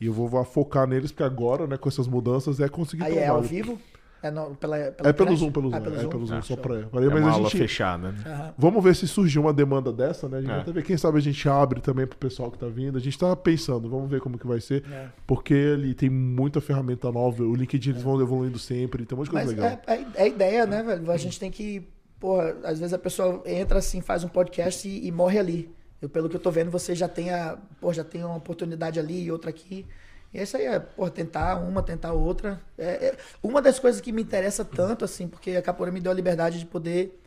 E 0.00 0.06
eu 0.06 0.12
vou, 0.12 0.28
vou 0.28 0.42
focar 0.44 0.86
neles, 0.86 1.10
porque 1.10 1.24
agora, 1.24 1.66
né, 1.66 1.76
com 1.76 1.88
essas 1.88 2.06
mudanças, 2.06 2.60
é 2.60 2.68
conseguir 2.68 3.04
Aí 3.04 3.18
é 3.18 3.26
ao 3.28 3.42
vivo? 3.42 3.78
É, 4.22 4.30
no, 4.30 4.54
pela, 4.56 4.76
pela 4.76 5.08
É 5.10 5.12
pelo 5.12 5.32
internet? 5.32 5.38
Zoom, 5.38 5.52
pelo 5.52 5.70
Zoom. 5.70 5.76
Ah, 5.76 5.80
pelo 5.80 5.94
é 5.96 5.98
Zoom? 6.00 6.08
pelo 6.10 6.26
Zoom, 6.26 6.36
Ah, 6.38 6.42
só 6.42 6.56
pra. 6.56 6.74
É 6.76 6.84
Mas 6.92 7.24
a 7.24 7.30
aula 7.30 7.48
gente. 7.48 7.58
fechada, 7.58 8.10
né? 8.12 8.52
Vamos 8.58 8.82
ver 8.82 8.96
se 8.96 9.06
surgiu 9.06 9.42
uma 9.42 9.52
demanda 9.52 9.92
dessa, 9.92 10.28
né? 10.28 10.38
A 10.38 10.40
gente 10.40 10.50
É. 10.50 10.60
até 10.60 10.72
ver. 10.72 10.82
Quem 10.82 10.96
sabe 10.96 11.18
a 11.18 11.20
gente 11.20 11.48
abre 11.48 11.80
também 11.80 12.06
pro 12.06 12.18
pessoal 12.18 12.50
que 12.50 12.58
tá 12.58 12.66
vindo. 12.66 12.98
A 12.98 13.00
gente 13.00 13.16
tá 13.16 13.34
pensando, 13.36 13.88
vamos 13.88 14.10
ver 14.10 14.20
como 14.20 14.36
que 14.36 14.46
vai 14.46 14.60
ser. 14.60 14.84
É. 14.90 15.06
Porque 15.26 15.54
ali 15.74 15.94
tem 15.94 16.10
muita 16.10 16.60
ferramenta 16.60 17.10
nova. 17.12 17.42
O 17.44 17.54
LinkedIn 17.54 17.90
eles 17.90 18.02
vão 18.02 18.20
evoluindo 18.20 18.58
sempre. 18.58 19.06
Tem 19.06 19.14
um 19.16 19.20
monte 19.20 19.26
de 19.26 19.30
coisa 19.32 19.46
Mas 19.46 19.54
legal. 19.56 19.80
é, 19.86 19.94
é, 19.94 20.06
é 20.16 20.22
a 20.22 20.26
ideia, 20.26 20.66
né, 20.66 20.82
velho? 20.82 21.10
A 21.10 21.16
gente 21.16 21.38
tem 21.38 21.50
que. 21.50 21.86
Porra, 22.18 22.56
às 22.64 22.80
vezes 22.80 22.92
a 22.92 22.98
pessoa 22.98 23.40
entra 23.46 23.78
assim, 23.78 24.00
faz 24.00 24.24
um 24.24 24.28
podcast 24.28 24.88
e, 24.88 25.06
e 25.06 25.12
morre 25.12 25.38
ali. 25.38 25.70
Eu, 26.02 26.08
pelo 26.08 26.28
que 26.28 26.34
eu 26.34 26.40
tô 26.40 26.50
vendo, 26.50 26.70
você 26.70 26.94
já 26.94 27.06
tem, 27.08 27.30
a, 27.30 27.56
pô, 27.80 27.92
já 27.92 28.02
tem 28.02 28.24
uma 28.24 28.36
oportunidade 28.36 28.98
ali 28.98 29.22
e 29.24 29.30
outra 29.30 29.50
aqui. 29.50 29.86
E 30.32 30.38
é 30.38 30.42
isso 30.42 30.56
aí, 30.56 30.66
é, 30.66 30.78
pô, 30.78 31.08
tentar 31.08 31.56
uma, 31.56 31.82
tentar 31.82 32.12
outra. 32.12 32.60
É, 32.76 33.06
é 33.06 33.16
uma 33.42 33.62
das 33.62 33.78
coisas 33.78 34.00
que 34.00 34.12
me 34.12 34.22
interessa 34.22 34.64
tanto, 34.64 35.04
assim, 35.04 35.26
porque 35.26 35.52
a 35.52 35.62
capoeira 35.62 35.92
me 35.92 36.00
deu 36.00 36.12
a 36.12 36.14
liberdade 36.14 36.58
de 36.58 36.66
poder 36.66 37.18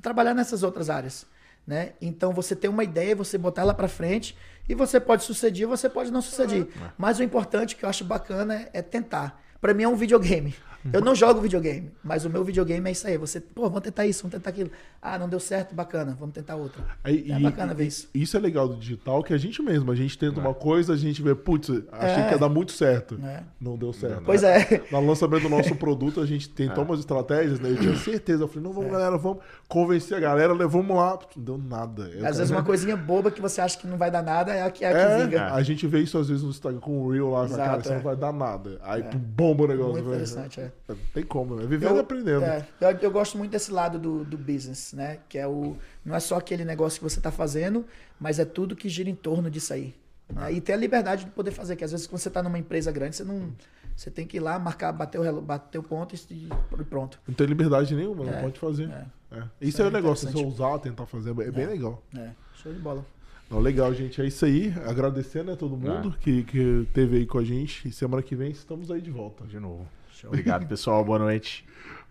trabalhar 0.00 0.34
nessas 0.34 0.62
outras 0.62 0.90
áreas. 0.90 1.26
Né? 1.64 1.92
Então 2.00 2.32
você 2.32 2.56
tem 2.56 2.68
uma 2.68 2.82
ideia, 2.82 3.14
você 3.14 3.38
botar 3.38 3.62
ela 3.62 3.72
para 3.72 3.86
frente 3.86 4.36
e 4.68 4.74
você 4.74 4.98
pode 4.98 5.22
suceder, 5.22 5.66
você 5.66 5.88
pode 5.88 6.10
não 6.10 6.20
suceder. 6.20 6.66
Mas 6.98 7.20
o 7.20 7.22
importante 7.22 7.76
que 7.76 7.84
eu 7.84 7.88
acho 7.88 8.04
bacana 8.04 8.54
é, 8.54 8.70
é 8.74 8.82
tentar. 8.82 9.40
Para 9.60 9.72
mim 9.72 9.84
é 9.84 9.88
um 9.88 9.94
videogame. 9.94 10.56
Eu 10.92 11.00
não 11.00 11.14
jogo 11.14 11.40
videogame, 11.40 11.90
mas 12.02 12.24
o 12.24 12.30
meu 12.30 12.42
videogame 12.42 12.88
é 12.88 12.92
isso 12.92 13.06
aí. 13.06 13.18
Você, 13.18 13.40
pô, 13.40 13.62
vamos 13.62 13.82
tentar 13.82 14.06
isso, 14.06 14.22
vamos 14.22 14.32
tentar 14.36 14.50
aquilo. 14.50 14.70
Ah, 15.00 15.18
não 15.18 15.28
deu 15.28 15.38
certo, 15.38 15.74
bacana, 15.74 16.16
vamos 16.18 16.34
tentar 16.34 16.56
outra. 16.56 16.82
Aí, 17.04 17.30
é 17.30 17.38
e- 17.38 17.42
bacana 17.42 17.72
e- 17.72 17.76
ver 17.76 17.86
isso. 17.86 18.08
Isso 18.14 18.36
é 18.36 18.40
legal 18.40 18.66
do 18.68 18.76
digital, 18.76 19.22
que 19.22 19.32
a 19.34 19.38
gente 19.38 19.60
mesmo, 19.62 19.90
a 19.92 19.94
gente 19.94 20.16
tenta 20.18 20.40
uma 20.40 20.54
coisa, 20.54 20.92
a 20.94 20.96
gente 20.96 21.20
vê, 21.22 21.34
putz, 21.34 21.68
achei 21.92 22.22
É. 22.22 22.26
que 22.28 22.32
ia 22.34 22.38
dar 22.38 22.48
muito 22.48 22.72
certo. 22.72 23.18
É. 23.22 23.42
Não 23.60 23.76
deu 23.76 23.92
certo. 23.92 24.22
Pois 24.24 24.42
é. 24.42 24.82
No 24.90 25.06
lançamento 25.06 25.42
do 25.42 25.48
nosso 25.48 25.74
produto, 25.76 26.20
a 26.20 26.26
gente 26.26 26.48
tentou 26.48 26.84
umas 26.84 26.98
estratégias, 27.00 27.60
né? 27.60 27.70
Eu 27.70 27.76
tinha 27.76 27.96
certeza. 27.96 28.44
Eu 28.44 28.48
falei, 28.48 28.64
não, 28.64 28.72
vamos, 28.72 28.90
galera, 28.90 29.16
vamos 29.18 29.38
convencer 29.68 30.16
a 30.16 30.20
galera, 30.20 30.52
le- 30.52 30.66
vamos 30.66 30.96
lá. 30.96 31.18
Não 31.36 31.42
deu 31.44 31.58
nada. 31.58 32.02
Eu, 32.04 32.26
Às 32.26 32.36
vezes 32.38 32.50
cara, 32.50 32.60
uma 32.60 32.64
coisinha 32.66 32.96
boba 32.96 33.30
que 33.30 33.40
você 33.40 33.60
acha 33.60 33.78
que 33.78 33.86
não 33.86 33.96
vai 33.96 34.10
dar 34.10 34.22
nada 34.22 34.52
é 34.52 34.62
a 34.62 34.70
que, 34.70 34.84
é 34.84 34.88
a 34.88 34.92
que 34.92 34.98
É, 34.98 35.24
vinga. 35.24 35.52
a 35.54 35.62
gente 35.62 35.86
vê 35.86 36.00
isso 36.00 36.18
às 36.18 36.28
vezes 36.28 36.42
no 36.42 36.50
Instagram 36.50 36.80
com 36.80 37.02
o 37.02 37.10
Reel 37.10 37.30
lá, 37.30 37.44
Exato, 37.44 37.62
cara, 37.62 37.80
isso 37.80 37.92
é. 37.92 37.94
não 37.96 38.02
vai 38.02 38.16
dar 38.16 38.32
nada. 38.32 38.78
Aí 38.82 39.02
pum, 39.02 39.18
bomba 39.18 39.64
o 39.64 39.66
negócio. 39.68 39.92
Muito 39.92 40.04
vai- 40.06 40.14
interessante, 40.14 40.60
é. 40.60 40.71
Não 40.88 40.96
tem 41.14 41.22
como, 41.24 41.56
né? 41.56 41.66
Vivendo 41.66 41.96
e 41.96 42.00
aprendendo. 42.00 42.44
é, 42.44 42.66
eu, 42.80 42.90
eu 42.90 43.10
gosto 43.10 43.38
muito 43.38 43.50
desse 43.50 43.70
lado 43.70 43.98
do, 43.98 44.24
do 44.24 44.36
business, 44.38 44.92
né? 44.92 45.18
Que 45.28 45.38
é 45.38 45.46
o. 45.46 45.76
Não 46.04 46.14
é 46.14 46.20
só 46.20 46.36
aquele 46.36 46.64
negócio 46.64 46.98
que 46.98 47.04
você 47.08 47.18
está 47.18 47.30
fazendo, 47.30 47.84
mas 48.20 48.38
é 48.38 48.44
tudo 48.44 48.74
que 48.76 48.88
gira 48.88 49.08
em 49.08 49.14
torno 49.14 49.50
disso 49.50 49.72
aí. 49.72 49.94
né? 50.32 50.52
E 50.52 50.60
ter 50.60 50.72
a 50.72 50.76
liberdade 50.76 51.24
de 51.24 51.30
poder 51.30 51.50
fazer, 51.52 51.76
que 51.76 51.84
às 51.84 51.90
vezes 51.92 52.06
quando 52.06 52.20
você 52.20 52.28
está 52.28 52.42
numa 52.42 52.58
empresa 52.58 52.90
grande, 52.92 53.16
você 53.16 53.24
não. 53.24 53.50
Você 53.94 54.10
tem 54.10 54.26
que 54.26 54.38
ir 54.38 54.40
lá, 54.40 54.58
marcar, 54.58 54.90
bater 54.90 55.20
o, 55.20 55.40
bater 55.42 55.78
o 55.78 55.82
ponto 55.82 56.14
e, 56.14 56.48
pronto. 56.88 57.20
Não 57.28 57.34
tem 57.34 57.46
liberdade 57.46 57.94
nenhuma, 57.94 58.24
não 58.24 58.32
É, 58.32 58.40
pode 58.40 58.58
fazer. 58.58 58.88
é. 58.88 59.04
É. 59.30 59.36
Isso 59.38 59.48
Isso 59.60 59.82
é 59.82 59.84
é 59.84 59.88
o 59.88 59.90
negócio, 59.90 60.26
se 60.26 60.32
você 60.32 60.40
interessante. 60.40 60.62
usar, 60.62 60.78
tentar 60.78 61.06
fazer, 61.06 61.30
é 61.30 61.50
bem 61.50 61.64
É. 61.64 61.68
legal. 61.68 62.02
É, 62.16 62.30
show 62.54 62.72
de 62.72 62.78
bola. 62.78 63.04
Não, 63.50 63.58
legal, 63.60 63.92
gente. 63.92 64.20
É 64.20 64.26
isso 64.26 64.46
aí. 64.46 64.72
Agradecer, 64.86 65.44
né, 65.44 65.54
todo 65.56 65.76
mundo 65.76 66.14
que, 66.20 66.42
que 66.44 66.88
teve 66.94 67.18
aí 67.18 67.26
com 67.26 67.36
a 67.38 67.44
gente. 67.44 67.86
E 67.86 67.92
semana 67.92 68.22
que 68.22 68.34
vem 68.34 68.50
estamos 68.50 68.90
aí 68.90 69.00
de 69.02 69.10
volta. 69.10 69.44
De 69.46 69.60
novo. 69.60 69.86
Obrigado, 70.26 70.66
pessoal. 70.66 71.04
Boa 71.04 71.18
noite. 71.18 71.64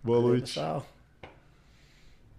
Boa 0.04 0.22
noite. 0.22 0.42
pessoal. 0.54 0.86